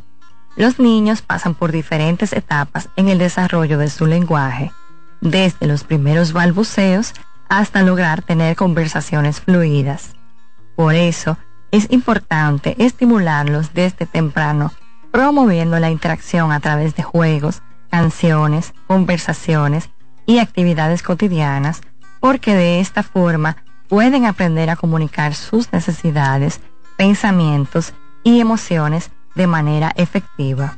Los 0.57 0.79
niños 0.79 1.21
pasan 1.21 1.53
por 1.53 1.71
diferentes 1.71 2.33
etapas 2.33 2.89
en 2.95 3.09
el 3.09 3.19
desarrollo 3.19 3.77
de 3.77 3.91
su 3.91 4.07
lenguaje, 4.07 4.71
desde 5.21 5.67
los 5.67 5.83
primeros 5.83 6.33
balbuceos 6.33 7.13
hasta 7.47 7.83
lograr 7.83 8.23
tener 8.23 8.55
conversaciones 8.55 9.39
fluidas. 9.39 10.15
Por 10.75 10.95
eso, 10.95 11.37
es 11.69 11.91
importante 11.91 12.75
estimularlos 12.83 13.75
desde 13.75 14.07
temprano, 14.07 14.73
promoviendo 15.11 15.79
la 15.79 15.91
interacción 15.91 16.51
a 16.51 16.59
través 16.59 16.95
de 16.95 17.03
juegos, 17.03 17.61
canciones, 17.91 18.73
conversaciones 18.87 19.91
y 20.25 20.39
actividades 20.39 21.03
cotidianas, 21.03 21.81
porque 22.19 22.55
de 22.55 22.79
esta 22.79 23.03
forma 23.03 23.57
pueden 23.87 24.25
aprender 24.25 24.71
a 24.71 24.75
comunicar 24.75 25.35
sus 25.35 25.71
necesidades, 25.71 26.61
pensamientos 26.97 27.93
y 28.23 28.39
emociones 28.39 29.11
de 29.37 29.47
manera 29.47 29.93
efectiva. 29.95 30.75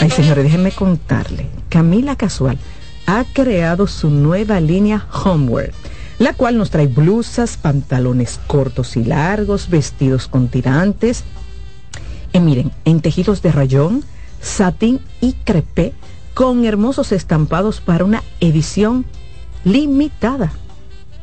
Ay, 0.00 0.10
señores, 0.10 0.44
déjenme 0.44 0.72
contarle. 0.72 1.46
Camila 1.70 2.16
Casual 2.16 2.58
ha 3.06 3.24
creado 3.32 3.86
su 3.86 4.10
nueva 4.10 4.60
línea 4.60 5.06
Homeware, 5.24 5.72
la 6.18 6.34
cual 6.34 6.58
nos 6.58 6.70
trae 6.70 6.88
blusas, 6.88 7.56
pantalones 7.56 8.40
cortos 8.46 8.96
y 8.96 9.04
largos, 9.04 9.70
vestidos 9.70 10.28
con 10.28 10.48
tirantes. 10.48 11.24
Y 12.32 12.40
miren, 12.40 12.72
en 12.84 13.00
tejidos 13.00 13.40
de 13.40 13.52
rayón, 13.52 14.04
satín 14.40 15.00
y 15.20 15.34
crepé, 15.44 15.94
con 16.34 16.64
hermosos 16.64 17.12
estampados 17.12 17.80
para 17.80 18.04
una 18.04 18.22
edición 18.40 19.06
limitada. 19.64 20.52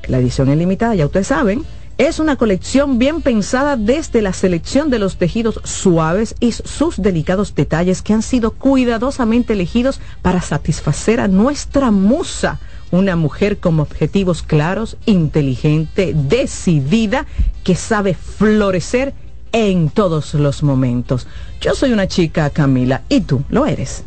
La 0.07 0.19
edición 0.19 0.49
es 0.49 0.57
limitada, 0.57 0.95
ya 0.95 1.05
ustedes 1.05 1.27
saben, 1.27 1.63
es 1.97 2.17
una 2.19 2.35
colección 2.35 2.97
bien 2.97 3.21
pensada 3.21 3.77
desde 3.77 4.23
la 4.23 4.33
selección 4.33 4.89
de 4.89 4.97
los 4.97 5.17
tejidos 5.17 5.59
suaves 5.63 6.35
y 6.39 6.51
sus 6.51 6.99
delicados 6.99 7.53
detalles 7.53 8.01
que 8.01 8.13
han 8.13 8.23
sido 8.23 8.51
cuidadosamente 8.51 9.53
elegidos 9.53 9.99
para 10.23 10.41
satisfacer 10.41 11.19
a 11.19 11.27
nuestra 11.27 11.91
musa, 11.91 12.59
una 12.89 13.15
mujer 13.15 13.59
con 13.59 13.79
objetivos 13.79 14.41
claros, 14.41 14.97
inteligente, 15.05 16.13
decidida, 16.15 17.27
que 17.63 17.75
sabe 17.75 18.15
florecer 18.15 19.13
en 19.51 19.89
todos 19.89 20.33
los 20.33 20.63
momentos. 20.63 21.27
Yo 21.59 21.75
soy 21.75 21.93
una 21.93 22.07
chica, 22.07 22.49
Camila, 22.49 23.03
y 23.09 23.21
tú 23.21 23.43
lo 23.49 23.67
eres. 23.67 24.03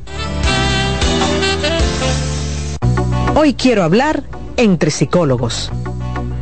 Hoy 3.36 3.54
quiero 3.54 3.84
hablar 3.84 4.24
entre 4.56 4.90
psicólogos. 4.90 5.70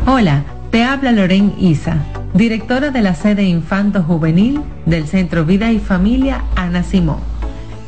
Hola. 0.06 0.44
Te 0.72 0.84
habla 0.84 1.12
Loren 1.12 1.52
Isa, 1.58 1.98
directora 2.32 2.90
de 2.90 3.02
la 3.02 3.14
sede 3.14 3.44
Infanto 3.44 4.02
Juvenil 4.02 4.62
del 4.86 5.06
Centro 5.06 5.44
Vida 5.44 5.70
y 5.70 5.78
Familia 5.78 6.44
Ana 6.56 6.82
Simón. 6.82 7.18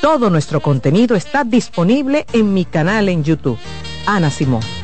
Todo 0.00 0.30
nuestro 0.30 0.60
contenido 0.60 1.16
está 1.16 1.44
disponible 1.44 2.24
en 2.32 2.54
mi 2.54 2.64
canal 2.64 3.10
en 3.10 3.22
YouTube. 3.24 3.58
Ana 4.06 4.30
Simón. 4.30 4.77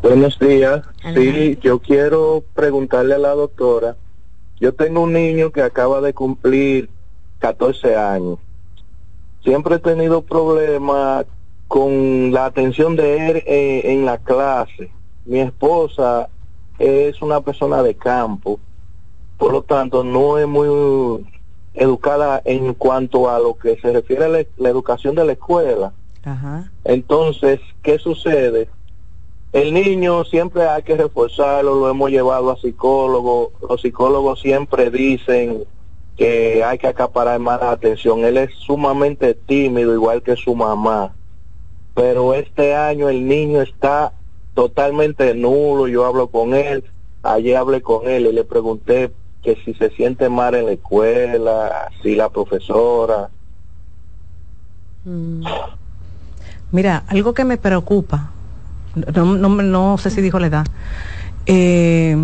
Buenos 0.05 0.39
días. 0.39 0.83
Sí, 1.15 1.59
yo 1.63 1.79
quiero 1.79 2.45
preguntarle 2.53 3.15
a 3.15 3.19
la 3.19 3.31
doctora. 3.31 3.97
Yo 4.61 4.75
tengo 4.75 5.01
un 5.01 5.15
niño 5.15 5.51
que 5.51 5.63
acaba 5.63 6.03
de 6.03 6.13
cumplir 6.13 6.91
14 7.39 7.97
años. 7.97 8.39
Siempre 9.43 9.77
he 9.77 9.79
tenido 9.79 10.21
problemas 10.21 11.25
con 11.69 12.33
la 12.33 12.45
atención 12.45 12.97
de 12.97 13.31
él 13.31 13.37
eh, 13.47 13.81
en 13.95 14.05
la 14.05 14.19
clase. 14.19 14.91
Mi 15.25 15.41
esposa 15.41 16.29
es 16.79 17.23
una 17.23 17.41
persona 17.41 17.83
de 17.83 17.95
campo, 17.95 18.61
por 19.39 19.53
lo 19.53 19.63
tanto 19.63 20.05
no 20.05 20.37
es 20.37 20.47
muy 20.47 21.25
educada 21.73 22.43
en 22.45 22.75
cuanto 22.75 23.31
a 23.31 23.39
lo 23.39 23.55
que 23.55 23.81
se 23.81 23.91
refiere 23.91 24.27
a 24.27 24.29
la, 24.29 24.69
educación 24.69 25.15
de 25.15 25.25
la 25.25 25.33
escuela. 25.33 25.95
Entonces, 26.85 27.59
¿qué 27.83 27.99
sucede? 27.99 28.69
El 29.55 29.73
niño 29.73 30.25
siempre 30.25 30.67
hay 30.67 30.83
que 30.83 30.97
reforzarlo, 30.97 31.77
lo 31.77 31.89
hemos 31.89 32.11
llevado 32.11 32.51
a 32.51 32.57
psicólogos, 32.57 33.51
los 33.69 33.81
psicólogos 33.81 34.41
siempre 34.41 34.91
dicen 34.91 35.63
que 36.17 36.65
hay 36.65 36.77
que 36.77 36.89
acaparar 36.89 37.39
más 37.39 37.61
la 37.61 37.71
atención. 37.71 38.25
Él 38.25 38.37
es 38.37 38.53
sumamente 38.57 39.33
tímido, 39.33 39.95
igual 39.95 40.25
que 40.25 40.35
su 40.35 40.57
mamá. 40.57 41.15
Pero 41.95 42.35
este 42.35 42.75
año 42.75 43.09
el 43.09 43.29
niño 43.29 43.63
está 43.63 44.13
totalmente 44.55 45.33
nulo, 45.37 45.87
yo 45.87 46.05
hablo 46.05 46.27
con 46.27 46.53
él, 46.53 46.83
ayer 47.23 47.57
hablé 47.57 47.81
con 47.81 48.09
él 48.09 48.27
y 48.27 48.33
le 48.33 48.43
pregunté 48.43 49.13
que 49.41 49.55
si 49.65 49.73
se 49.75 49.91
siente 49.91 50.29
mal 50.29 50.57
en 50.57 50.67
la 50.67 50.73
escuela, 50.73 51.93
si 52.03 52.17
la 52.17 52.29
profesora. 52.29 53.31
Mm. 55.05 55.45
Mira, 56.73 57.05
algo 57.07 57.35
que 57.35 57.45
me 57.45 57.57
preocupa 57.57 58.34
no, 58.95 59.37
no, 59.37 59.49
no 59.49 59.99
sé 59.99 60.11
si 60.11 60.21
dijo 60.21 60.39
la 60.39 60.47
edad. 60.47 60.67
Eh, 61.47 62.17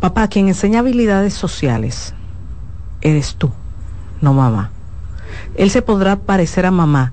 papá, 0.00 0.28
quien 0.28 0.48
enseña 0.48 0.80
habilidades 0.80 1.34
sociales 1.34 2.14
eres 3.00 3.36
tú, 3.36 3.50
no 4.20 4.32
mamá. 4.32 4.70
Él 5.56 5.70
se 5.70 5.82
podrá 5.82 6.16
parecer 6.16 6.66
a 6.66 6.70
mamá, 6.70 7.12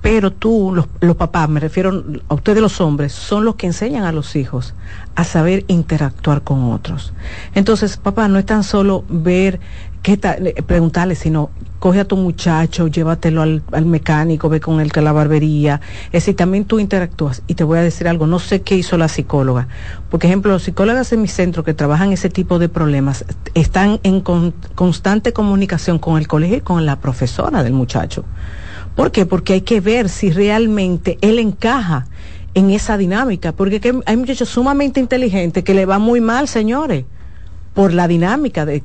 pero 0.00 0.32
tú, 0.32 0.72
los, 0.74 0.86
los, 1.00 1.16
papás, 1.16 1.48
me 1.48 1.60
refiero 1.60 2.04
a 2.28 2.34
ustedes 2.34 2.62
los 2.62 2.80
hombres, 2.80 3.12
son 3.12 3.44
los 3.44 3.56
que 3.56 3.66
enseñan 3.66 4.04
a 4.04 4.12
los 4.12 4.36
hijos 4.36 4.74
a 5.16 5.24
saber 5.24 5.64
interactuar 5.68 6.42
con 6.42 6.72
otros. 6.72 7.12
Entonces, 7.54 7.96
papá, 7.96 8.28
no 8.28 8.38
es 8.38 8.46
tan 8.46 8.62
solo 8.62 9.04
ver 9.08 9.58
¿qué 10.02 10.16
tal? 10.16 10.54
preguntarle, 10.66 11.14
sino 11.14 11.50
coge 11.78 12.00
a 12.00 12.04
tu 12.04 12.16
muchacho, 12.16 12.88
llévatelo 12.88 13.42
al, 13.42 13.86
mecánico, 13.86 14.48
ve 14.48 14.60
con 14.60 14.80
él 14.80 14.92
que 14.92 15.00
la 15.00 15.12
barbería. 15.12 15.80
Es 16.06 16.24
decir, 16.24 16.36
también 16.36 16.64
tú 16.64 16.78
interactúas. 16.78 17.42
Y 17.46 17.54
te 17.54 17.64
voy 17.64 17.78
a 17.78 17.82
decir 17.82 18.08
algo, 18.08 18.26
no 18.26 18.38
sé 18.38 18.62
qué 18.62 18.76
hizo 18.76 18.96
la 18.98 19.08
psicóloga. 19.08 19.68
Por 20.10 20.24
ejemplo, 20.24 20.52
los 20.52 20.64
psicólogas 20.64 21.12
en 21.12 21.22
mi 21.22 21.28
centro 21.28 21.64
que 21.64 21.74
trabajan 21.74 22.12
ese 22.12 22.30
tipo 22.30 22.58
de 22.58 22.68
problemas 22.68 23.24
están 23.54 24.00
en 24.02 24.20
constante 24.74 25.32
comunicación 25.32 25.98
con 25.98 26.18
el 26.18 26.26
colegio 26.26 26.58
y 26.58 26.62
con 26.62 26.84
la 26.84 27.00
profesora 27.00 27.62
del 27.62 27.72
muchacho. 27.72 28.24
¿Por 28.96 29.12
qué? 29.12 29.26
Porque 29.26 29.52
hay 29.52 29.60
que 29.60 29.80
ver 29.80 30.08
si 30.08 30.30
realmente 30.30 31.18
él 31.20 31.38
encaja 31.38 32.06
en 32.54 32.70
esa 32.70 32.96
dinámica. 32.96 33.52
Porque 33.52 33.80
hay 34.04 34.16
muchachos 34.16 34.48
sumamente 34.48 34.98
inteligentes 34.98 35.62
que 35.62 35.74
le 35.74 35.86
va 35.86 35.98
muy 35.98 36.20
mal, 36.20 36.48
señores 36.48 37.04
por 37.78 37.92
la 37.92 38.08
dinámica 38.08 38.66
de 38.66 38.82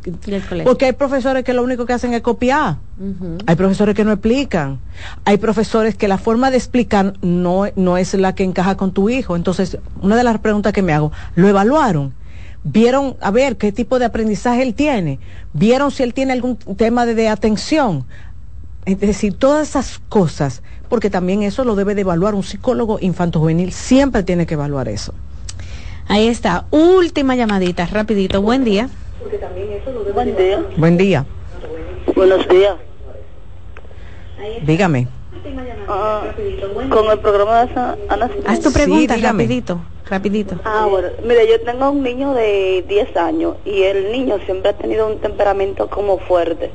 porque 0.64 0.86
hay 0.86 0.92
profesores 0.92 1.44
que 1.44 1.56
lo 1.56 1.64
único 1.64 1.88
que 1.88 1.94
hacen 1.94 2.14
es 2.14 2.22
copiar. 2.22 2.78
Hay 3.48 3.56
profesores 3.56 3.96
que 3.96 4.04
no 4.04 4.12
explican. 4.12 4.78
Hay 5.26 5.38
profesores 5.38 5.96
que 5.96 6.08
la 6.08 6.20
forma 6.20 6.52
de 6.52 6.58
explicar 6.58 7.16
no, 7.24 7.64
no 7.76 7.98
es 7.98 8.14
la 8.14 8.36
que 8.36 8.44
encaja 8.44 8.78
con 8.78 8.92
tu 8.92 9.10
hijo. 9.10 9.36
Entonces 9.36 9.80
una 10.00 10.16
de 10.16 10.24
las 10.24 10.38
preguntas 10.38 10.74
que 10.74 10.84
me 10.84 10.94
hago 10.94 11.12
lo 11.34 11.48
evaluaron 11.48 12.14
vieron 12.64 13.16
a 13.20 13.32
ver 13.32 13.58
qué 13.58 13.72
tipo 13.72 13.98
de 13.98 14.06
aprendizaje 14.06 14.62
él 14.62 14.76
tiene 14.76 15.20
vieron 15.54 15.90
si 15.90 16.04
él 16.04 16.14
tiene 16.14 16.34
algún 16.34 16.58
tema 16.58 17.08
de, 17.08 17.16
de 17.16 17.30
atención 17.30 18.06
es 18.86 19.00
decir 19.00 19.34
todas 19.34 19.70
esas 19.70 20.00
cosas 20.08 20.62
porque 20.88 21.10
también 21.10 21.42
eso 21.42 21.66
lo 21.66 21.76
debe 21.76 21.96
de 21.96 22.02
evaluar 22.02 22.36
un 22.36 22.44
psicólogo 22.44 23.00
infanto 23.02 23.40
juvenil 23.40 23.74
siempre 23.74 24.24
tiene 24.24 24.46
que 24.46 24.54
evaluar 24.54 24.88
eso 24.88 25.14
Ahí 26.08 26.28
está, 26.28 26.66
última 26.72 27.36
llamadita, 27.36 27.86
rapidito. 27.86 28.42
Buen 28.42 28.64
día. 28.64 28.90
Buen 30.14 30.36
día. 30.36 30.64
Buen 30.78 30.98
día. 30.98 31.26
Buenos 32.16 32.48
días. 32.50 32.76
Dígame. 34.64 35.08
Ah, 35.88 36.24
con 36.90 37.12
el 37.12 37.20
programa 37.20 37.66
de 37.66 37.74
Ana 38.10 38.30
Haz 38.46 38.62
tu 38.62 38.72
pregunta, 38.72 39.16
rapidito, 39.18 39.80
rapidito. 40.10 40.56
Ah, 40.64 40.88
bueno, 40.90 41.10
mire, 41.24 41.48
yo 41.48 41.60
tengo 41.62 41.90
un 41.90 42.04
niño 42.04 42.34
de 42.34 42.86
10 42.88 43.18
años 43.18 43.56
y 43.66 43.84
el 43.84 44.12
niño 44.12 44.40
siempre 44.46 44.72
ha 44.72 44.78
tenido 44.78 45.08
un 45.08 45.20
temperamento 45.20 45.90
como 45.90 46.20
fuerte. 46.20 46.72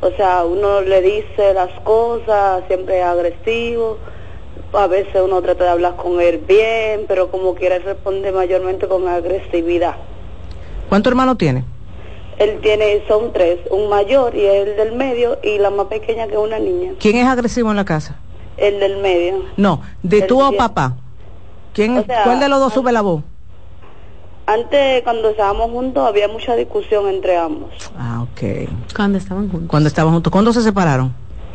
O 0.00 0.10
sea, 0.16 0.44
uno 0.44 0.82
le 0.82 1.00
dice 1.00 1.54
las 1.54 1.70
cosas, 1.80 2.64
siempre 2.68 3.00
es 3.00 3.04
agresivo 3.04 3.98
a 4.72 4.86
veces 4.86 5.16
uno 5.24 5.40
trata 5.42 5.64
de 5.64 5.70
hablar 5.70 5.96
con 5.96 6.20
él 6.20 6.38
bien, 6.38 7.04
pero 7.06 7.30
como 7.30 7.54
quiera 7.54 7.76
él 7.76 7.82
responde 7.82 8.32
mayormente 8.32 8.88
con 8.88 9.06
agresividad. 9.08 9.96
¿Cuántos 10.88 11.10
hermanos 11.10 11.38
tiene? 11.38 11.64
Él 12.38 12.58
tiene, 12.60 13.04
son 13.06 13.32
tres, 13.32 13.60
un 13.70 13.88
mayor 13.88 14.34
y 14.34 14.44
el 14.44 14.76
del 14.76 14.92
medio 14.92 15.38
y 15.42 15.58
la 15.58 15.70
más 15.70 15.86
pequeña 15.86 16.26
que 16.26 16.32
es 16.32 16.38
una 16.38 16.58
niña. 16.58 16.92
¿Quién 16.98 17.16
es 17.16 17.26
agresivo 17.26 17.70
en 17.70 17.76
la 17.76 17.84
casa? 17.84 18.16
El 18.56 18.80
del 18.80 18.98
medio. 18.98 19.44
No, 19.56 19.82
de 20.02 20.22
tú 20.22 20.42
o 20.42 20.52
papá. 20.52 20.96
¿Quién, 21.72 22.04
¿Cuál 22.04 22.40
de 22.40 22.48
los 22.48 22.60
dos 22.60 22.72
sube 22.72 22.92
la 22.92 23.02
voz? 23.02 23.22
Antes, 24.46 25.02
cuando 25.02 25.30
estábamos 25.30 25.70
juntos, 25.70 26.06
había 26.06 26.28
mucha 26.28 26.54
discusión 26.54 27.08
entre 27.08 27.36
ambos. 27.36 27.70
Ah, 27.98 28.22
ok. 28.22 28.68
¿Cuándo 28.94 29.18
estaban 29.18 29.48
juntos? 29.48 29.70
Cuando 29.70 29.88
estaban 29.88 30.12
juntos. 30.12 30.30
¿Cuándo 30.30 30.52
se 30.52 30.60
separaron? 30.60 31.14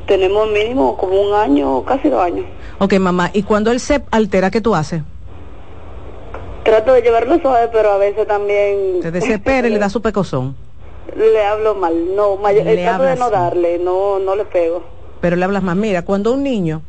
Tenemos 0.09 0.49
mínimo 0.49 0.97
como 0.97 1.21
un 1.21 1.35
año, 1.35 1.85
casi 1.85 2.09
dos 2.09 2.19
años. 2.23 2.43
Ok, 2.79 2.95
mamá, 2.95 3.29
¿y 3.31 3.43
cuando 3.43 3.69
él 3.69 3.79
se 3.79 4.03
altera, 4.09 4.49
qué 4.49 4.59
tú 4.59 4.73
haces? 4.73 5.03
Trato 6.63 6.93
de 6.93 7.03
llevarlo 7.03 7.39
suave, 7.39 7.69
pero 7.71 7.91
a 7.91 7.97
veces 7.97 8.25
también... 8.25 9.03
Se 9.03 9.11
desespera 9.11 9.67
y 9.67 9.71
le 9.71 9.77
da 9.77 9.87
su 9.91 10.01
pecozón. 10.01 10.55
Le 11.15 11.45
hablo 11.45 11.75
mal, 11.75 11.93
no, 12.15 12.39
le 12.51 12.77
trato 12.77 13.03
de 13.03 13.15
no 13.17 13.29
darle, 13.29 13.77
no, 13.77 14.17
no 14.17 14.35
le 14.35 14.45
pego. 14.45 14.83
Pero 15.21 15.35
le 15.35 15.45
hablas 15.45 15.61
más, 15.61 15.75
mira, 15.75 16.03
cuando 16.03 16.33
un 16.33 16.41
niño 16.41 16.81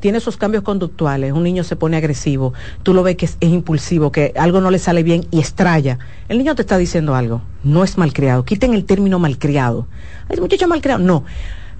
tiene 0.00 0.18
esos 0.18 0.36
cambios 0.36 0.62
conductuales, 0.62 1.32
un 1.32 1.44
niño 1.44 1.64
se 1.64 1.76
pone 1.76 1.96
agresivo, 1.96 2.52
tú 2.82 2.92
lo 2.92 3.02
ves 3.02 3.16
que 3.16 3.24
es, 3.24 3.38
impulsivo, 3.40 4.12
que 4.12 4.34
algo 4.36 4.60
no 4.60 4.70
le 4.70 4.78
sale 4.78 5.02
bien 5.02 5.24
y 5.30 5.40
estralla. 5.40 5.98
El 6.28 6.36
niño 6.36 6.54
te 6.54 6.60
está 6.60 6.76
diciendo 6.76 7.14
algo, 7.14 7.40
no 7.64 7.84
es 7.84 7.96
malcriado. 7.96 8.44
Quiten 8.44 8.74
el 8.74 8.84
término 8.84 9.18
malcriado. 9.18 9.86
Es 10.28 10.40
muchacho 10.40 10.68
malcriado. 10.68 11.02
No, 11.02 11.24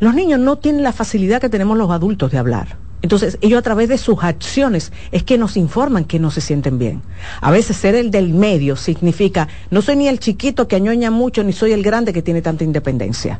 los 0.01 0.14
niños 0.14 0.40
no 0.40 0.56
tienen 0.56 0.82
la 0.82 0.93
facilidad 0.93 1.40
que 1.40 1.48
tenemos 1.48 1.77
los 1.77 1.90
adultos 1.90 2.31
de 2.31 2.39
hablar. 2.39 2.77
Entonces, 3.02 3.39
ellos 3.40 3.59
a 3.59 3.62
través 3.62 3.89
de 3.89 3.98
sus 3.98 4.23
acciones 4.24 4.90
es 5.12 5.23
que 5.23 5.39
nos 5.39 5.56
informan 5.56 6.05
que 6.05 6.18
no 6.18 6.31
se 6.31 6.40
sienten 6.40 6.78
bien. 6.78 7.02
A 7.40 7.51
veces 7.51 7.77
ser 7.77 7.94
el 7.94 8.10
del 8.10 8.32
medio 8.32 8.74
significa, 8.74 9.48
no 9.70 9.82
soy 9.82 9.97
ni 9.97 10.09
el 10.09 10.18
chiquito 10.18 10.66
que 10.66 10.77
añoña 10.77 11.10
mucho, 11.10 11.44
ni 11.44 11.52
soy 11.52 11.73
el 11.73 11.82
grande 11.82 12.12
que 12.12 12.23
tiene 12.23 12.43
tanta 12.43 12.64
independencia. 12.64 13.39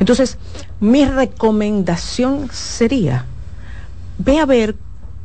Entonces, 0.00 0.38
mi 0.80 1.04
recomendación 1.04 2.48
sería, 2.50 3.26
ve 4.18 4.38
a 4.38 4.46
ver 4.46 4.74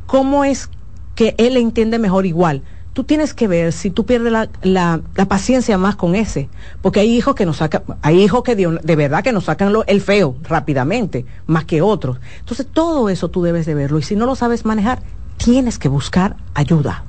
cómo 0.05 0.43
es 0.43 0.69
que 1.15 1.33
él 1.37 1.57
entiende 1.57 1.99
mejor 1.99 2.25
igual 2.25 2.61
tú 2.99 3.05
tienes 3.05 3.33
que 3.33 3.47
ver 3.47 3.71
si 3.71 3.91
tú 3.91 4.05
pierdes 4.05 4.33
la, 4.33 4.49
la, 4.61 4.99
paciencia 5.29 5.77
más 5.77 5.95
con 5.95 6.15
ese, 6.15 6.49
porque 6.81 6.99
hay 6.99 7.15
hijos 7.15 7.33
que 7.33 7.45
nos 7.45 7.55
sacan, 7.55 7.83
hay 8.01 8.21
hijos 8.21 8.43
que 8.43 8.57
de, 8.57 8.95
verdad 8.97 9.23
que 9.23 9.31
nos 9.31 9.45
sacan 9.45 9.71
lo, 9.71 9.85
el 9.85 10.01
feo 10.01 10.35
rápidamente, 10.43 11.25
más 11.47 11.63
que 11.63 11.81
otros. 11.81 12.17
Entonces 12.39 12.67
todo 12.69 13.07
eso 13.07 13.29
tú 13.29 13.41
debes 13.41 13.65
de 13.65 13.73
verlo 13.73 13.99
y 13.99 14.03
si 14.03 14.17
no 14.17 14.25
lo 14.25 14.35
sabes 14.35 14.65
manejar, 14.65 15.01
tienes 15.37 15.79
que 15.79 15.87
buscar 15.87 16.35
ayuda. 16.53 17.05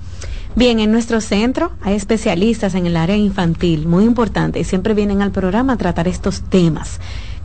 Bien, 0.54 0.78
en 0.78 0.92
nuestro 0.92 1.20
centro 1.20 1.72
hay 1.82 1.96
especialistas 1.96 2.76
en 2.76 2.86
el 2.86 2.96
área 2.96 3.16
infantil, 3.16 3.88
muy 3.88 4.04
importante, 4.04 4.60
y 4.60 4.64
siempre 4.64 4.94
vienen 4.94 5.22
al 5.22 5.32
programa 5.32 5.72
a 5.72 5.76
tratar 5.76 6.06
estos 6.06 6.42
temas. 6.42 7.00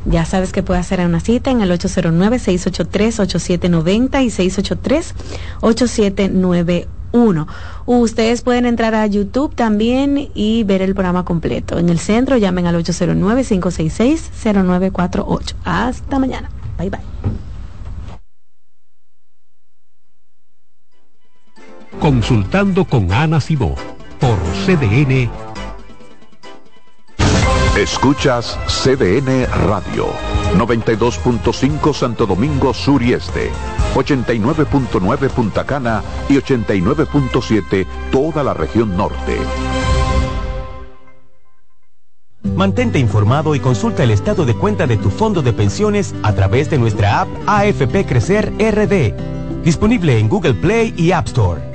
Ya 0.06 0.24
sabes 0.24 0.52
que 0.52 0.62
puedes 0.62 0.86
hacer 0.86 1.04
una 1.04 1.20
cita 1.20 1.50
en 1.50 1.62
el 1.62 1.72
809-683-8790 1.72 4.24
y 4.24 4.28
683-8791 5.62 6.86
uno. 7.16 7.48
Ustedes 7.86 8.42
pueden 8.42 8.66
entrar 8.66 8.94
a 8.94 9.08
YouTube 9.08 9.56
también 9.56 10.30
y 10.34 10.64
ver 10.64 10.82
el 10.82 10.94
programa 10.94 11.24
completo. 11.26 11.80
En 11.80 11.90
el 11.90 12.00
centro 12.00 12.38
llamen 12.38 12.68
al 12.68 12.76
809-566-0948. 12.84 15.56
Hasta 15.64 16.20
mañana. 16.20 16.50
Bye 16.78 16.90
bye. 16.90 17.00
Consultando 22.00 22.86
con 22.86 23.12
Ana 23.12 23.42
Simó 23.42 23.76
por 24.20 24.38
CDN. 24.66 25.30
Escuchas 27.78 28.58
CDN 28.68 29.46
Radio, 29.68 30.08
92.5 30.56 31.94
Santo 31.94 32.26
Domingo 32.26 32.74
Sur 32.74 33.04
y 33.04 33.12
Este 33.12 33.52
89.9 33.96 35.30
Punta 35.30 35.66
Cana 35.66 36.02
y 36.30 36.36
89.7 36.36 37.86
toda 38.14 38.46
la 38.46 38.54
región 38.54 38.96
norte. 38.96 39.38
Mantente 42.56 42.98
informado 42.98 43.56
y 43.56 43.60
consulta 43.60 44.04
el 44.04 44.12
estado 44.12 44.46
de 44.46 44.56
cuenta 44.56 44.88
de 44.88 44.96
tu 44.96 45.10
fondo 45.10 45.42
de 45.42 45.52
pensiones 45.52 46.16
a 46.24 46.32
través 46.32 46.70
de 46.70 46.78
nuestra 46.78 47.20
app 47.20 47.28
AFP 47.46 48.06
Crecer 48.06 48.54
RD, 48.58 49.64
disponible 49.66 50.18
en 50.18 50.30
Google 50.30 50.54
Play 50.54 50.94
y 50.96 51.12
App 51.12 51.28
Store. 51.28 51.75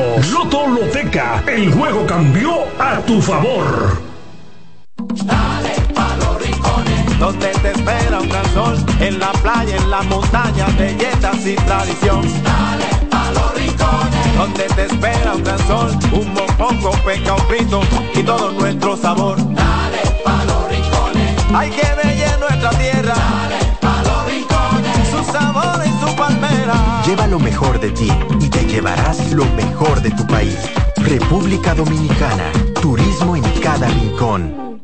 Loto 0.31 0.67
Loteca, 0.67 1.43
el 1.47 1.71
juego 1.71 2.05
cambió 2.05 2.65
a 2.79 2.97
tu 3.01 3.21
favor. 3.21 4.01
Dale 4.97 5.75
pa 5.93 6.15
los 6.17 6.41
rincones, 6.41 7.19
donde 7.19 7.47
te 7.47 7.71
espera 7.71 8.19
un 8.19 8.29
gran 8.29 8.53
sol, 8.53 8.75
en 8.99 9.19
la 9.19 9.31
playa, 9.33 9.75
en 9.75 9.89
la 9.89 10.01
montaña, 10.03 10.65
belletas 10.77 11.45
y 11.45 11.55
tradición. 11.55 12.21
Dale 12.43 13.07
pa 13.09 13.31
los 13.31 13.53
rincones, 13.53 14.37
donde 14.37 14.63
te 14.63 14.85
espera 14.85 15.33
un 15.35 15.43
gran 15.43 15.59
sol, 15.67 15.91
un 16.11 16.33
mopongo, 16.33 16.91
peca, 17.05 17.33
un 17.33 17.41
frito 17.41 17.81
y 18.15 18.23
todo 18.23 18.51
nuestro 18.53 18.97
sabor. 18.97 19.37
Dale 19.37 20.01
pa 20.23 20.43
los 20.45 20.67
rincones, 20.69 21.37
hay 21.53 21.69
que 21.69 21.87
ver 21.95 22.20
Lleva 27.11 27.27
lo 27.27 27.39
mejor 27.39 27.77
de 27.81 27.89
ti 27.91 28.09
y 28.39 28.47
te 28.47 28.65
llevarás 28.65 29.33
lo 29.33 29.43
mejor 29.47 30.01
de 30.01 30.11
tu 30.11 30.25
país. 30.27 30.57
República 30.95 31.75
Dominicana, 31.75 32.53
turismo 32.81 33.35
en 33.35 33.43
cada 33.59 33.85
rincón. 33.89 34.81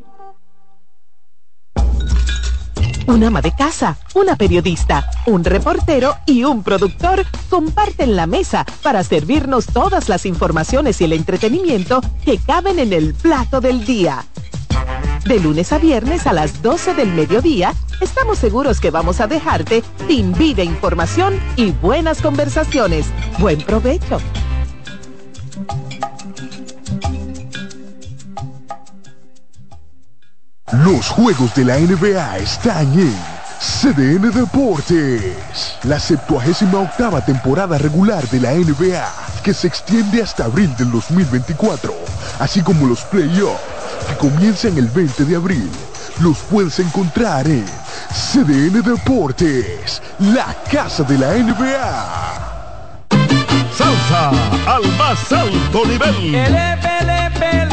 Un 3.06 3.24
ama 3.24 3.40
de 3.40 3.52
casa, 3.56 3.96
una 4.14 4.36
periodista, 4.36 5.08
un 5.24 5.42
reportero 5.42 6.16
y 6.26 6.44
un 6.44 6.62
productor 6.62 7.24
comparten 7.48 8.14
la 8.14 8.26
mesa 8.26 8.66
para 8.82 9.02
servirnos 9.04 9.64
todas 9.64 10.10
las 10.10 10.26
informaciones 10.26 11.00
y 11.00 11.04
el 11.04 11.14
entretenimiento 11.14 12.02
que 12.26 12.36
caben 12.36 12.78
en 12.78 12.92
el 12.92 13.14
plato 13.14 13.62
del 13.62 13.86
día. 13.86 14.26
De 15.24 15.40
lunes 15.40 15.72
a 15.72 15.78
viernes 15.78 16.26
a 16.26 16.34
las 16.34 16.60
12 16.60 16.92
del 16.92 17.08
mediodía, 17.08 17.72
estamos 18.00 18.38
seguros 18.38 18.80
que 18.80 18.90
vamos 18.90 19.20
a 19.20 19.26
dejarte 19.26 19.82
sin 20.06 20.32
vida, 20.32 20.62
información 20.62 21.38
y 21.56 21.72
buenas 21.72 22.20
conversaciones. 22.20 23.06
Buen 23.38 23.60
provecho. 23.62 24.20
Los 30.72 31.08
juegos 31.08 31.54
de 31.54 31.64
la 31.64 31.78
NBA 31.78 32.38
están 32.38 32.92
en 32.98 33.16
CDN 33.58 34.30
Deportes. 34.30 35.76
La 35.84 35.98
78 35.98 36.66
octava 36.78 37.24
temporada 37.24 37.78
regular 37.78 38.28
de 38.28 38.40
la 38.40 38.52
NBA, 38.52 39.08
que 39.42 39.54
se 39.54 39.66
extiende 39.66 40.22
hasta 40.22 40.44
abril 40.44 40.74
del 40.76 40.90
2024, 40.92 41.92
así 42.38 42.60
como 42.60 42.86
los 42.86 43.02
playoffs, 43.02 43.60
que 44.08 44.16
comienzan 44.16 44.76
el 44.78 44.88
20 44.88 45.24
de 45.24 45.36
abril. 45.36 45.70
Los 46.20 46.38
puedes 46.38 46.80
encontrar 46.80 47.46
en 47.46 47.64
CDN 48.10 48.82
Deportes, 48.82 50.02
la 50.18 50.52
casa 50.68 51.04
de 51.04 51.16
la 51.16 51.34
NBA. 51.34 53.08
Salsa 53.72 54.30
al 54.66 54.82
más 54.96 55.32
alto 55.32 55.84
nivel. 55.86 56.36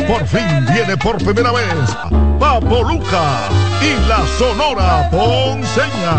Por 0.07 0.27
fin 0.27 0.63
viene 0.72 0.95
por 0.95 1.17
primera 1.17 1.51
vez 1.51 1.97
Papo 2.39 2.84
Luca 2.84 3.49
y 3.81 4.07
la 4.07 4.23
Sonora 4.38 5.09
Ponceña. 5.09 6.15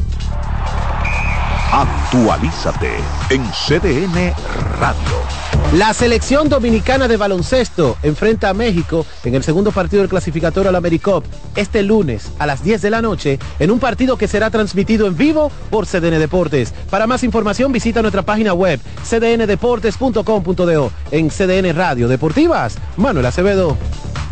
Actualízate 1.71 2.95
en 3.29 3.43
CDN 3.51 4.33
Radio. 4.79 5.37
La 5.73 5.93
selección 5.93 6.47
dominicana 6.47 7.09
de 7.09 7.17
baloncesto 7.17 7.97
enfrenta 8.03 8.49
a 8.49 8.53
México 8.53 9.05
en 9.25 9.35
el 9.35 9.43
segundo 9.43 9.73
partido 9.73 10.01
del 10.01 10.09
clasificatorio 10.09 10.69
al 10.69 10.75
AmeriCup 10.77 11.25
este 11.57 11.83
lunes 11.83 12.31
a 12.39 12.45
las 12.45 12.63
10 12.63 12.81
de 12.81 12.89
la 12.89 13.01
noche 13.01 13.37
en 13.59 13.71
un 13.71 13.79
partido 13.79 14.17
que 14.17 14.29
será 14.29 14.49
transmitido 14.49 15.07
en 15.07 15.17
vivo 15.17 15.51
por 15.69 15.85
CDN 15.85 16.19
Deportes. 16.19 16.73
Para 16.89 17.05
más 17.05 17.23
información 17.23 17.73
visita 17.73 18.01
nuestra 18.01 18.21
página 18.21 18.53
web 18.53 18.79
cdndeportes.com.do 19.03 20.91
en 21.11 21.29
CDN 21.29 21.75
Radio 21.75 22.07
Deportivas. 22.07 22.77
Manuel 22.95 23.25
Acevedo. 23.25 23.77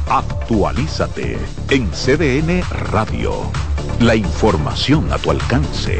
Actualízate 0.07 1.37
en 1.69 1.91
CDN 1.91 2.63
Radio. 2.91 3.33
La 3.99 4.15
información 4.15 5.11
a 5.11 5.17
tu 5.17 5.31
alcance. 5.31 5.99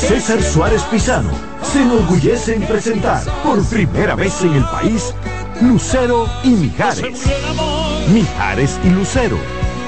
César 0.00 0.40
Suárez 0.40 0.82
Pisano 0.84 1.30
se 1.62 1.82
enorgullece 1.82 2.54
en 2.54 2.62
presentar 2.62 3.20
por 3.42 3.62
primera 3.64 4.14
vez 4.14 4.42
en 4.42 4.54
el 4.54 4.64
país 4.64 5.12
Lucero 5.60 6.26
y 6.44 6.50
Mijares. 6.50 7.24
Mijares 8.12 8.78
y 8.84 8.90
Lucero. 8.90 9.36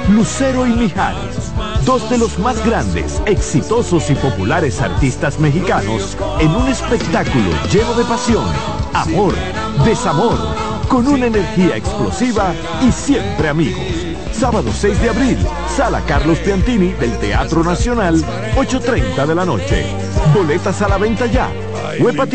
Lucero 0.09 0.67
y 0.67 0.71
Mijares, 0.71 1.53
dos 1.85 2.11
de 2.11 2.19
los 2.19 2.39
más 2.41 2.65
grandes, 2.67 3.23
exitosos 3.27 4.11
y 4.11 4.17
populares 4.17 4.81
artistas 4.81 5.39
mexicanos 5.39 6.17
en 6.41 6.51
un 6.51 6.67
espectáculo 6.67 7.51
lleno 7.73 7.95
de 7.95 8.05
pasión, 8.05 8.45
amor, 8.93 9.35
desamor, 9.85 10.37
con 10.89 11.07
una 11.07 11.27
energía 11.27 11.77
explosiva 11.77 12.53
y 12.83 12.91
siempre 12.91 13.49
amigos. 13.49 13.85
Sábado 14.33 14.71
6 14.73 15.01
de 15.03 15.11
abril, 15.11 15.39
Sala 15.81 16.03
Carlos 16.03 16.39
Piantini 16.41 16.93
del 16.93 17.17
Teatro 17.21 17.65
Nacional, 17.65 18.17
8.30 18.55 19.27
de 19.27 19.35
la 19.35 19.47
noche. 19.47 19.87
Boletas 20.35 20.83
a 20.83 20.89
la 20.89 20.99
venta 20.99 21.25
ya. 21.25 21.51
Huepa 21.99 22.27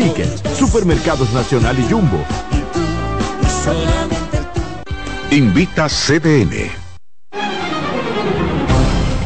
Supermercados 0.58 1.32
Nacional 1.32 1.78
y 1.78 1.84
Jumbo. 1.84 2.18
Invita 5.30 5.86
CDN. 5.88 6.72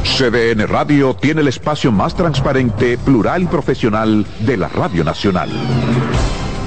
CDN 0.05 0.68
Radio 0.68 1.14
tiene 1.14 1.40
el 1.40 1.48
espacio 1.48 1.90
más 1.90 2.14
transparente, 2.14 2.98
plural 2.98 3.44
y 3.44 3.47
profesional 3.47 4.26
de 4.40 4.56
la 4.59 4.68
Radio 4.68 5.02
Nacional. 5.02 5.48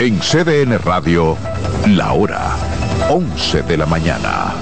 En 0.00 0.18
CDN 0.18 0.78
Radio, 0.78 1.36
la 1.88 2.14
hora 2.14 2.56
11 3.10 3.64
de 3.64 3.76
la 3.76 3.84
mañana. 3.84 4.54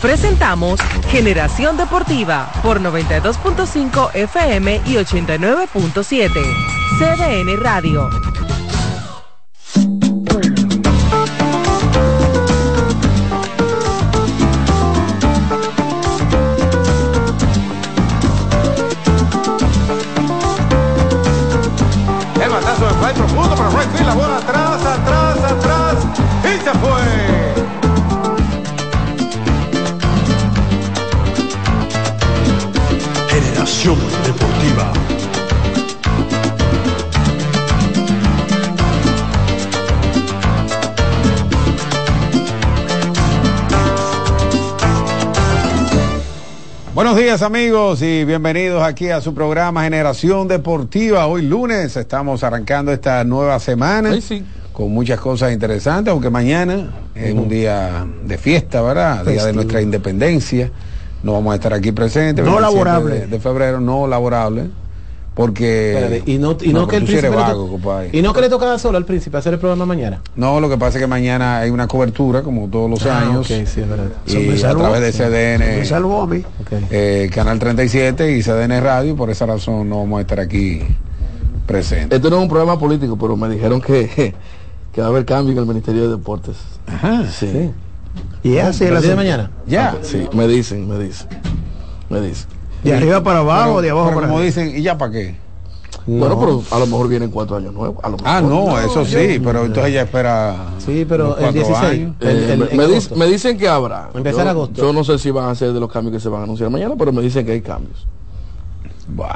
Presentamos 0.00 0.80
Generación 1.10 1.76
Deportiva 1.76 2.50
por 2.62 2.80
92.5 2.80 4.14
FM 4.14 4.80
y 4.86 4.94
89.7. 4.94 6.30
CDN 6.98 7.60
Radio. 7.62 8.29
Buenos 47.00 47.16
días 47.16 47.40
amigos 47.40 48.02
y 48.02 48.26
bienvenidos 48.26 48.82
aquí 48.82 49.08
a 49.08 49.22
su 49.22 49.32
programa 49.32 49.84
Generación 49.84 50.46
Deportiva. 50.48 51.26
Hoy 51.28 51.40
lunes 51.40 51.96
estamos 51.96 52.44
arrancando 52.44 52.92
esta 52.92 53.24
nueva 53.24 53.58
semana 53.58 54.10
con 54.74 54.92
muchas 54.92 55.18
cosas 55.18 55.50
interesantes, 55.50 56.12
aunque 56.12 56.28
mañana 56.28 56.90
es 57.14 57.32
un 57.32 57.48
día 57.48 58.06
de 58.22 58.36
fiesta, 58.36 58.82
¿verdad? 58.82 59.24
Día 59.24 59.46
de 59.46 59.54
nuestra 59.54 59.80
independencia. 59.80 60.70
No 61.22 61.32
vamos 61.32 61.52
a 61.52 61.54
estar 61.54 61.72
aquí 61.72 61.90
presentes. 61.90 62.44
No 62.44 62.60
27 62.60 62.60
laborable. 62.60 63.20
De, 63.20 63.26
de 63.28 63.40
febrero, 63.40 63.80
no 63.80 64.06
laborable. 64.06 64.68
Porque... 65.34 65.94
Espérate, 65.94 66.22
y 66.30 66.38
no, 66.38 66.56
y 66.60 66.72
no, 66.72 66.86
que 66.88 66.96
el 66.96 67.04
príncipe 67.04 67.28
vago, 67.30 67.78
y 68.12 68.20
no 68.20 68.32
que 68.32 68.40
le 68.40 68.48
toca 68.48 68.76
solo 68.78 68.98
al 68.98 69.04
príncipe 69.04 69.36
hacer 69.38 69.54
el 69.54 69.58
programa 69.60 69.86
mañana. 69.86 70.20
No, 70.36 70.60
lo 70.60 70.68
que 70.68 70.76
pasa 70.76 70.98
es 70.98 71.02
que 71.02 71.06
mañana 71.06 71.58
hay 71.60 71.70
una 71.70 71.86
cobertura, 71.86 72.42
como 72.42 72.68
todos 72.68 72.90
los 72.90 73.06
Ah, 73.06 73.20
años. 73.20 73.46
ok, 73.50 73.66
sí, 73.66 73.80
es 73.80 73.88
verdad. 73.88 74.08
Y 74.26 74.62
a 74.64 74.74
través 74.74 75.00
de. 75.00 75.12
CDN. 75.12 75.86
Salvó 75.86 76.22
a 76.22 76.26
mí. 76.26 76.42
eh, 76.90 77.30
Canal 77.32 77.58
37 77.58 78.36
y 78.36 78.42
CDN 78.42 78.80
Radio, 78.82 79.14
por 79.16 79.30
esa 79.30 79.46
razón 79.46 79.88
no 79.88 79.98
vamos 80.00 80.18
a 80.18 80.22
estar 80.22 80.40
aquí 80.40 80.82
presentes. 81.66 82.16
Esto 82.18 82.28
no 82.28 82.36
es 82.38 82.42
un 82.42 82.48
programa 82.48 82.78
político, 82.78 83.16
pero 83.16 83.36
me 83.36 83.48
dijeron 83.48 83.80
que, 83.80 84.34
que 84.92 85.00
va 85.00 85.06
a 85.06 85.10
haber 85.10 85.24
cambio 85.24 85.52
en 85.52 85.58
el 85.58 85.66
Ministerio 85.66 86.02
de 86.02 86.08
Deportes. 86.16 86.56
Ajá, 86.86 87.24
sí. 87.30 87.70
Y 88.42 88.56
es 88.56 88.64
así 88.64 88.86
¿A 88.86 88.90
partir 88.90 89.10
de 89.10 89.16
mañana? 89.16 89.50
Ya. 89.66 89.96
Sí, 90.02 90.26
me 90.34 90.48
dicen, 90.48 90.88
me 90.88 90.98
dicen. 90.98 91.28
Me 92.08 92.20
dicen. 92.20 92.48
De 92.84 92.94
arriba 92.94 93.22
para 93.22 93.40
abajo, 93.40 93.68
Pero- 93.76 93.80
de 93.82 93.90
abajo 93.90 94.14
para 94.14 94.26
como 94.28 94.40
dicen, 94.40 94.76
¿y 94.76 94.82
ya 94.82 94.96
para 94.96 95.12
qué? 95.12 95.36
Bueno, 96.06 96.38
pero 96.40 96.62
a 96.70 96.78
lo 96.78 96.86
mejor 96.86 97.08
vienen 97.08 97.30
cuatro 97.30 97.56
años 97.56 97.74
nuevos. 97.74 98.02
A 98.02 98.08
lo 98.08 98.16
Ah, 98.24 98.40
mejor. 98.40 98.68
no, 98.72 98.78
eso 98.80 99.04
sí, 99.04 99.40
pero 99.44 99.66
entonces 99.66 99.92
ella 99.92 100.02
espera. 100.02 100.56
Sí, 100.78 101.04
pero 101.08 101.28
el 101.36 101.42
cuatro 101.42 101.52
16. 101.52 101.78
años. 101.90 102.16
el- 102.20 102.28
Eh, 102.28 102.52
el- 102.72 103.16
me 103.18 103.26
dicen 103.26 103.58
que 103.58 103.68
habrá. 103.68 104.08
Empezar 104.14 104.44
yo, 104.44 104.50
agosto. 104.50 104.80
Yo 104.82 104.92
no 104.92 105.04
sé 105.04 105.18
si 105.18 105.30
van 105.30 105.50
a 105.50 105.54
ser 105.54 105.72
de 105.72 105.80
los 105.80 105.90
cambios 105.92 106.14
que 106.14 106.20
se 106.20 106.28
van 106.28 106.40
a 106.40 106.44
anunciar 106.44 106.70
mañana, 106.70 106.94
pero 106.98 107.12
me 107.12 107.20
dicen 107.22 107.44
que 107.44 107.52
hay 107.52 107.60
cambios. 107.60 108.06
Bueno, 109.08 109.34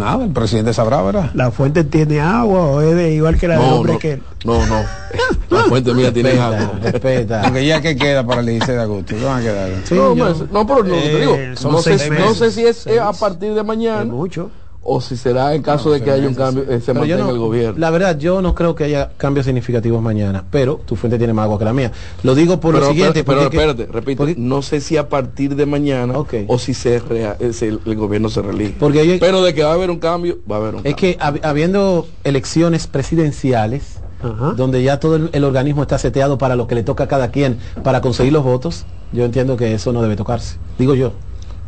nada, 0.00 0.24
el 0.24 0.30
presidente 0.32 0.72
sabrá, 0.74 1.00
¿verdad? 1.02 1.30
¿La 1.34 1.50
fuente 1.52 1.84
tiene 1.84 2.20
agua 2.20 2.60
o 2.62 2.80
es 2.80 2.96
de 2.96 3.12
igual 3.14 3.38
que 3.38 3.46
la 3.46 3.56
del 3.58 3.66
No, 3.66 3.74
hombre 3.76 3.92
no, 3.92 3.98
que 4.00 4.20
no, 4.44 4.66
no. 4.66 4.80
La 5.50 5.64
fuente 5.64 5.92
mía 5.94 6.12
tiene 6.12 6.30
Respeta, 6.30 6.58
agua. 6.60 6.78
respeta. 6.82 7.42
Porque 7.42 7.66
ya 7.66 7.80
que 7.80 7.96
queda 7.96 8.24
para 8.24 8.40
el 8.40 8.46
16 8.46 8.76
de 8.76 8.82
agosto, 8.82 9.14
¿qué 9.16 9.24
van 9.24 9.38
a 9.40 9.42
quedar? 9.42 9.70
Sí, 9.84 9.94
no, 9.94 10.14
yo- 10.14 10.24
pues, 10.26 10.50
no, 10.52 10.66
pero 10.66 10.84
no, 10.84 10.94
Eh, 10.94 11.00
te 11.00 11.18
digo, 11.20 11.36
son 11.56 11.72
no 11.72 11.78
sé, 11.82 11.90
no 12.10 12.34
si 12.34 12.64
es 12.66 12.86
eh, 12.86 13.00
a 13.00 13.12
partir 13.12 13.54
de 13.54 13.62
mañana 13.62 14.02
es 14.02 14.06
mucho. 14.08 14.50
O 14.82 15.00
si 15.00 15.16
será 15.16 15.54
en 15.54 15.62
caso 15.62 15.90
de 15.90 16.02
que 16.02 16.10
haya 16.10 16.26
un 16.26 16.34
cambio, 16.34 16.62
eh, 16.64 16.80
se 16.80 16.86
Pero 16.94 17.00
mantenga 17.00 17.24
no- 17.24 17.30
el 17.30 17.38
gobierno. 17.38 17.78
La 17.78 17.90
verdad, 17.90 18.18
yo 18.18 18.40
no 18.40 18.54
creo 18.54 18.74
que 18.74 18.84
haya 18.84 19.10
cambios 19.18 19.44
significativos 19.46 20.00
mañana, 20.02 20.44
pero 20.50 20.80
tu 20.86 20.96
fuente 20.96 21.18
tiene 21.18 21.32
más 21.34 21.44
agua 21.44 21.58
que 21.58 21.64
la 21.66 21.72
mía. 21.74 21.92
Lo 22.22 22.34
digo 22.34 22.58
por 22.60 22.74
pero, 22.74 22.86
lo 22.86 22.92
siguiente. 22.92 23.22
pero, 23.22 23.42
porque- 23.42 23.56
espérate, 23.58 23.86
repito, 23.92 24.18
porque- 24.24 24.34
no 24.38 24.62
sé 24.62 24.80
si 24.80 24.96
a 24.96 25.08
partir 25.08 25.54
de 25.54 25.66
mañana 25.66 26.14
o 26.46 26.58
si 26.58 26.72
se 26.74 26.98
rea- 26.98 27.36
eh, 27.40 27.52
si 27.52 27.66
el, 27.66 27.80
el 27.84 27.94
gobierno 27.96 28.28
se 28.30 28.40
reelige. 28.40 28.74
Porque 28.80 29.00
hay- 29.00 29.18
pero 29.18 29.42
de 29.42 29.52
que 29.54 29.62
va 29.62 29.70
a 29.70 29.74
haber 29.74 29.90
un 29.90 29.98
cambio, 29.98 30.38
va 30.50 30.56
a 30.56 30.58
haber 30.60 30.74
un 30.76 30.80
Es 30.86 30.94
cambio. 30.94 30.96
que 30.96 31.18
hab- 31.18 31.40
habiendo 31.44 32.06
elecciones 32.24 32.86
presidenciales, 32.86 33.98
Ajá. 34.22 34.52
donde 34.56 34.82
ya 34.82 34.98
todo 34.98 35.16
el, 35.16 35.30
el 35.32 35.44
organismo 35.44 35.82
está 35.82 35.98
seteado 35.98 36.38
para 36.38 36.56
lo 36.56 36.66
que 36.66 36.74
le 36.74 36.82
toca 36.82 37.04
a 37.04 37.08
cada 37.08 37.30
quien 37.30 37.58
para 37.84 38.00
conseguir 38.00 38.32
los 38.32 38.44
votos, 38.44 38.86
yo 39.12 39.24
entiendo 39.26 39.56
que 39.58 39.74
eso 39.74 39.92
no 39.92 40.00
debe 40.02 40.16
tocarse. 40.16 40.56
Digo 40.78 40.94
yo. 40.94 41.12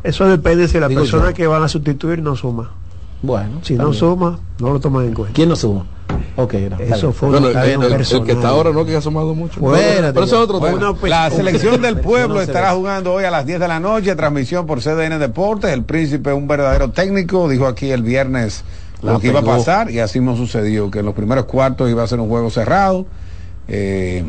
Eso 0.03 0.27
depende 0.27 0.67
si 0.67 0.81
la 0.81 0.89
Digo 0.89 1.03
persona 1.03 1.29
yo. 1.29 1.35
que 1.35 1.47
van 1.47 1.63
a 1.63 1.69
sustituir 1.69 2.21
no 2.23 2.35
suma. 2.37 2.73
Bueno, 3.23 3.61
Si 3.63 3.75
no 3.75 3.89
bien. 3.91 3.95
suma, 3.99 4.39
no 4.59 4.73
lo 4.73 4.81
toman 4.81 5.07
en 5.07 5.15
cuenta. 5.15 5.35
¿quién 5.35 5.49
no 5.49 5.57
suma? 5.57 5.87
Ok, 6.37 6.55
no, 6.55 6.79
Eso 6.79 7.13
fue 7.13 7.29
Bueno, 7.31 7.49
el, 7.49 7.53
cadena 7.55 7.87
el- 7.87 8.25
que 8.25 8.33
está 8.33 8.49
ahora 8.49 8.71
no 8.73 8.85
que 8.85 8.95
ha 8.95 8.99
asomado 8.99 9.35
mucho. 9.35 9.61
Fuera, 9.61 10.13
pero 10.13 10.25
eso 10.27 10.37
es 10.37 10.43
otro 10.43 10.59
Bueno, 10.61 10.79
tema. 10.79 10.95
pues, 10.95 11.11
la 11.11 11.31
selección 11.31 11.81
del 11.81 12.01
pueblo 12.01 12.41
estará 12.41 12.73
jugando 12.73 13.13
hoy 13.15 13.25
a 13.25 13.31
las 13.31 13.47
10 13.47 13.61
de 13.61 13.69
la 13.69 13.81
noche, 13.81 14.15
transmisión 14.17 14.67
por 14.67 14.81
CDN 14.81 15.19
Deportes. 15.19 15.71
El 15.73 15.85
príncipe, 15.85 16.33
un 16.33 16.49
verdadero 16.49 16.91
técnico, 16.91 17.49
dijo 17.49 17.67
aquí 17.67 17.91
el 17.91 18.03
viernes 18.03 18.65
La 19.03 19.13
lo 19.13 19.21
que 19.21 19.29
iba 19.29 19.41
a 19.41 19.45
pasar 19.45 19.91
y 19.91 20.01
así 20.01 20.21
no 20.21 20.37
sucedió, 20.37 20.91
que 20.91 20.99
en 21.01 21.07
los 21.07 21.15
primeros 21.15 21.45
cuartos 21.47 21.89
iba 21.91 22.03
a 22.03 22.07
ser 22.07 22.19
un 22.21 22.29
juego 22.29 22.51
cerrado. 22.51 23.07
eh, 23.69 24.25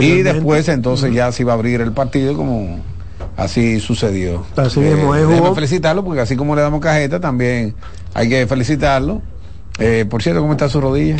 y 0.00 0.22
después 0.22 0.68
entonces 0.68 1.12
ya 1.14 1.30
se 1.32 1.42
iba 1.42 1.52
a 1.52 1.54
abrir 1.54 1.82
el 1.82 1.92
partido 1.92 2.34
como 2.34 2.80
así 3.36 3.80
sucedió. 3.80 4.44
Así 4.56 4.80
mismo 4.80 5.14
es, 5.14 5.24
jugó. 5.26 5.54
felicitarlo 5.54 6.04
porque 6.04 6.20
así 6.20 6.36
como 6.36 6.54
le 6.56 6.62
damos 6.62 6.80
cajeta 6.80 7.20
también 7.20 7.74
hay 8.14 8.28
que 8.28 8.46
felicitarlo. 8.46 9.22
Eh, 9.78 10.06
por 10.08 10.22
cierto, 10.22 10.40
¿cómo 10.40 10.52
está 10.52 10.68
su 10.68 10.80
rodilla? 10.80 11.16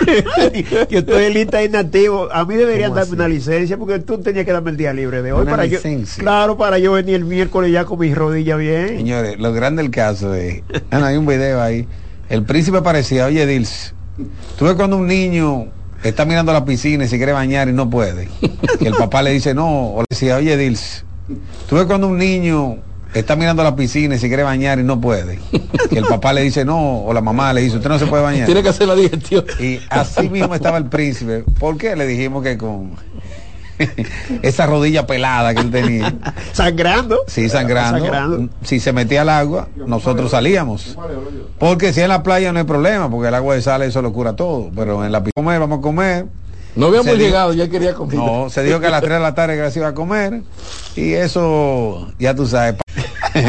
yo 0.90 0.98
estoy 0.98 1.32
lista 1.32 1.62
inactivo. 1.62 2.28
A 2.32 2.44
mí 2.44 2.56
deberían 2.56 2.90
¿Cómo 2.90 2.96
darme 2.96 3.12
así? 3.12 3.14
una 3.14 3.28
licencia 3.28 3.76
porque 3.78 3.98
tú 4.00 4.18
tenías 4.18 4.44
que 4.44 4.52
darme 4.52 4.70
el 4.70 4.76
día 4.76 4.92
libre 4.92 5.22
de 5.22 5.32
hoy 5.32 5.42
Una 5.42 5.50
para 5.52 5.66
yo, 5.66 5.76
licencia. 5.76 6.22
claro, 6.22 6.56
para 6.56 6.78
yo 6.78 6.92
venir 6.92 7.16
el 7.16 7.24
miércoles 7.24 7.72
ya 7.72 7.84
con 7.84 7.98
mis 7.98 8.14
rodillas 8.14 8.58
bien. 8.58 8.88
Señores, 8.98 9.38
lo 9.38 9.52
grande 9.52 9.82
del 9.82 9.90
caso 9.90 10.34
es, 10.34 10.62
Ana, 10.90 11.06
hay 11.08 11.16
un 11.16 11.26
video 11.26 11.60
ahí. 11.62 11.86
El 12.28 12.44
príncipe 12.44 12.82
parecía, 12.82 13.26
oye, 13.26 13.46
Dils, 13.46 13.94
tú 14.58 14.64
ves 14.66 14.74
cuando 14.74 14.96
un 14.96 15.06
niño 15.06 15.66
está 16.02 16.24
mirando 16.24 16.52
la 16.52 16.64
piscina 16.64 17.04
y 17.04 17.08
se 17.08 17.16
quiere 17.16 17.32
bañar 17.32 17.68
y 17.68 17.72
no 17.72 17.88
puede. 17.90 18.28
Y 18.80 18.86
el 18.86 18.94
papá 18.94 19.22
le 19.22 19.32
dice, 19.32 19.54
no, 19.54 19.94
o 19.94 20.00
le 20.00 20.06
decía, 20.08 20.36
oye, 20.36 20.56
Dils, 20.56 21.04
tú 21.68 21.76
ves 21.76 21.84
cuando 21.84 22.08
un 22.08 22.18
niño 22.18 22.78
está 23.14 23.36
mirando 23.36 23.62
la 23.62 23.74
piscina 23.74 24.14
y 24.14 24.18
se 24.18 24.28
quiere 24.28 24.42
bañar 24.42 24.78
y 24.78 24.82
no 24.82 25.00
puede. 25.00 25.40
Y 25.90 25.96
el 25.96 26.04
papá 26.04 26.32
le 26.32 26.42
dice, 26.42 26.64
no, 26.64 27.04
o 27.04 27.12
la 27.12 27.20
mamá 27.20 27.52
le 27.52 27.62
dice, 27.62 27.76
usted 27.76 27.88
no 27.88 27.98
se 27.98 28.06
puede 28.06 28.22
bañar. 28.22 28.46
Tiene 28.46 28.62
que 28.62 28.68
hacer 28.68 28.88
la 28.88 28.94
digestión. 28.94 29.44
Y 29.58 29.80
así 29.90 30.28
mismo 30.28 30.54
estaba 30.54 30.78
el 30.78 30.86
príncipe. 30.86 31.44
¿Por 31.58 31.76
qué? 31.76 31.96
Le 31.96 32.06
dijimos 32.06 32.42
que 32.42 32.56
con 32.56 32.92
esa 34.42 34.66
rodilla 34.66 35.06
pelada 35.06 35.54
que 35.54 35.60
él 35.60 35.70
tenía. 35.70 36.14
Sangrando. 36.52 37.24
Sí, 37.26 37.48
sangrando. 37.48 37.98
Sangrando. 38.00 38.52
Si 38.62 38.80
se 38.80 38.92
metía 38.92 39.22
al 39.22 39.28
agua, 39.28 39.68
nosotros 39.86 40.30
salíamos. 40.30 40.96
Porque 41.58 41.92
si 41.92 42.00
en 42.00 42.08
la 42.08 42.22
playa 42.22 42.52
no 42.52 42.58
hay 42.58 42.64
problema, 42.64 43.10
porque 43.10 43.28
el 43.28 43.34
agua 43.34 43.54
de 43.54 43.62
sal 43.62 43.82
eso 43.82 44.02
lo 44.02 44.12
cura 44.12 44.34
todo. 44.34 44.70
Pero 44.74 45.04
en 45.04 45.12
la 45.12 45.20
piscina 45.20 45.32
comer, 45.34 45.60
vamos 45.60 45.78
a 45.78 45.82
comer. 45.82 46.26
No 46.76 46.86
habíamos 46.86 47.16
llegado, 47.16 47.52
ya 47.52 47.68
quería 47.68 47.94
comer. 47.94 48.16
No, 48.16 48.48
se 48.48 48.62
dijo 48.62 48.78
que 48.78 48.86
a 48.86 48.90
las 48.90 49.00
3 49.00 49.14
de 49.14 49.20
la 49.20 49.34
tarde 49.34 49.56
que 49.56 49.70
se 49.70 49.80
iba 49.80 49.88
a 49.88 49.94
comer. 49.94 50.42
Y 50.94 51.12
eso, 51.14 52.12
ya 52.18 52.34
tú 52.34 52.46
sabes. 52.46 52.76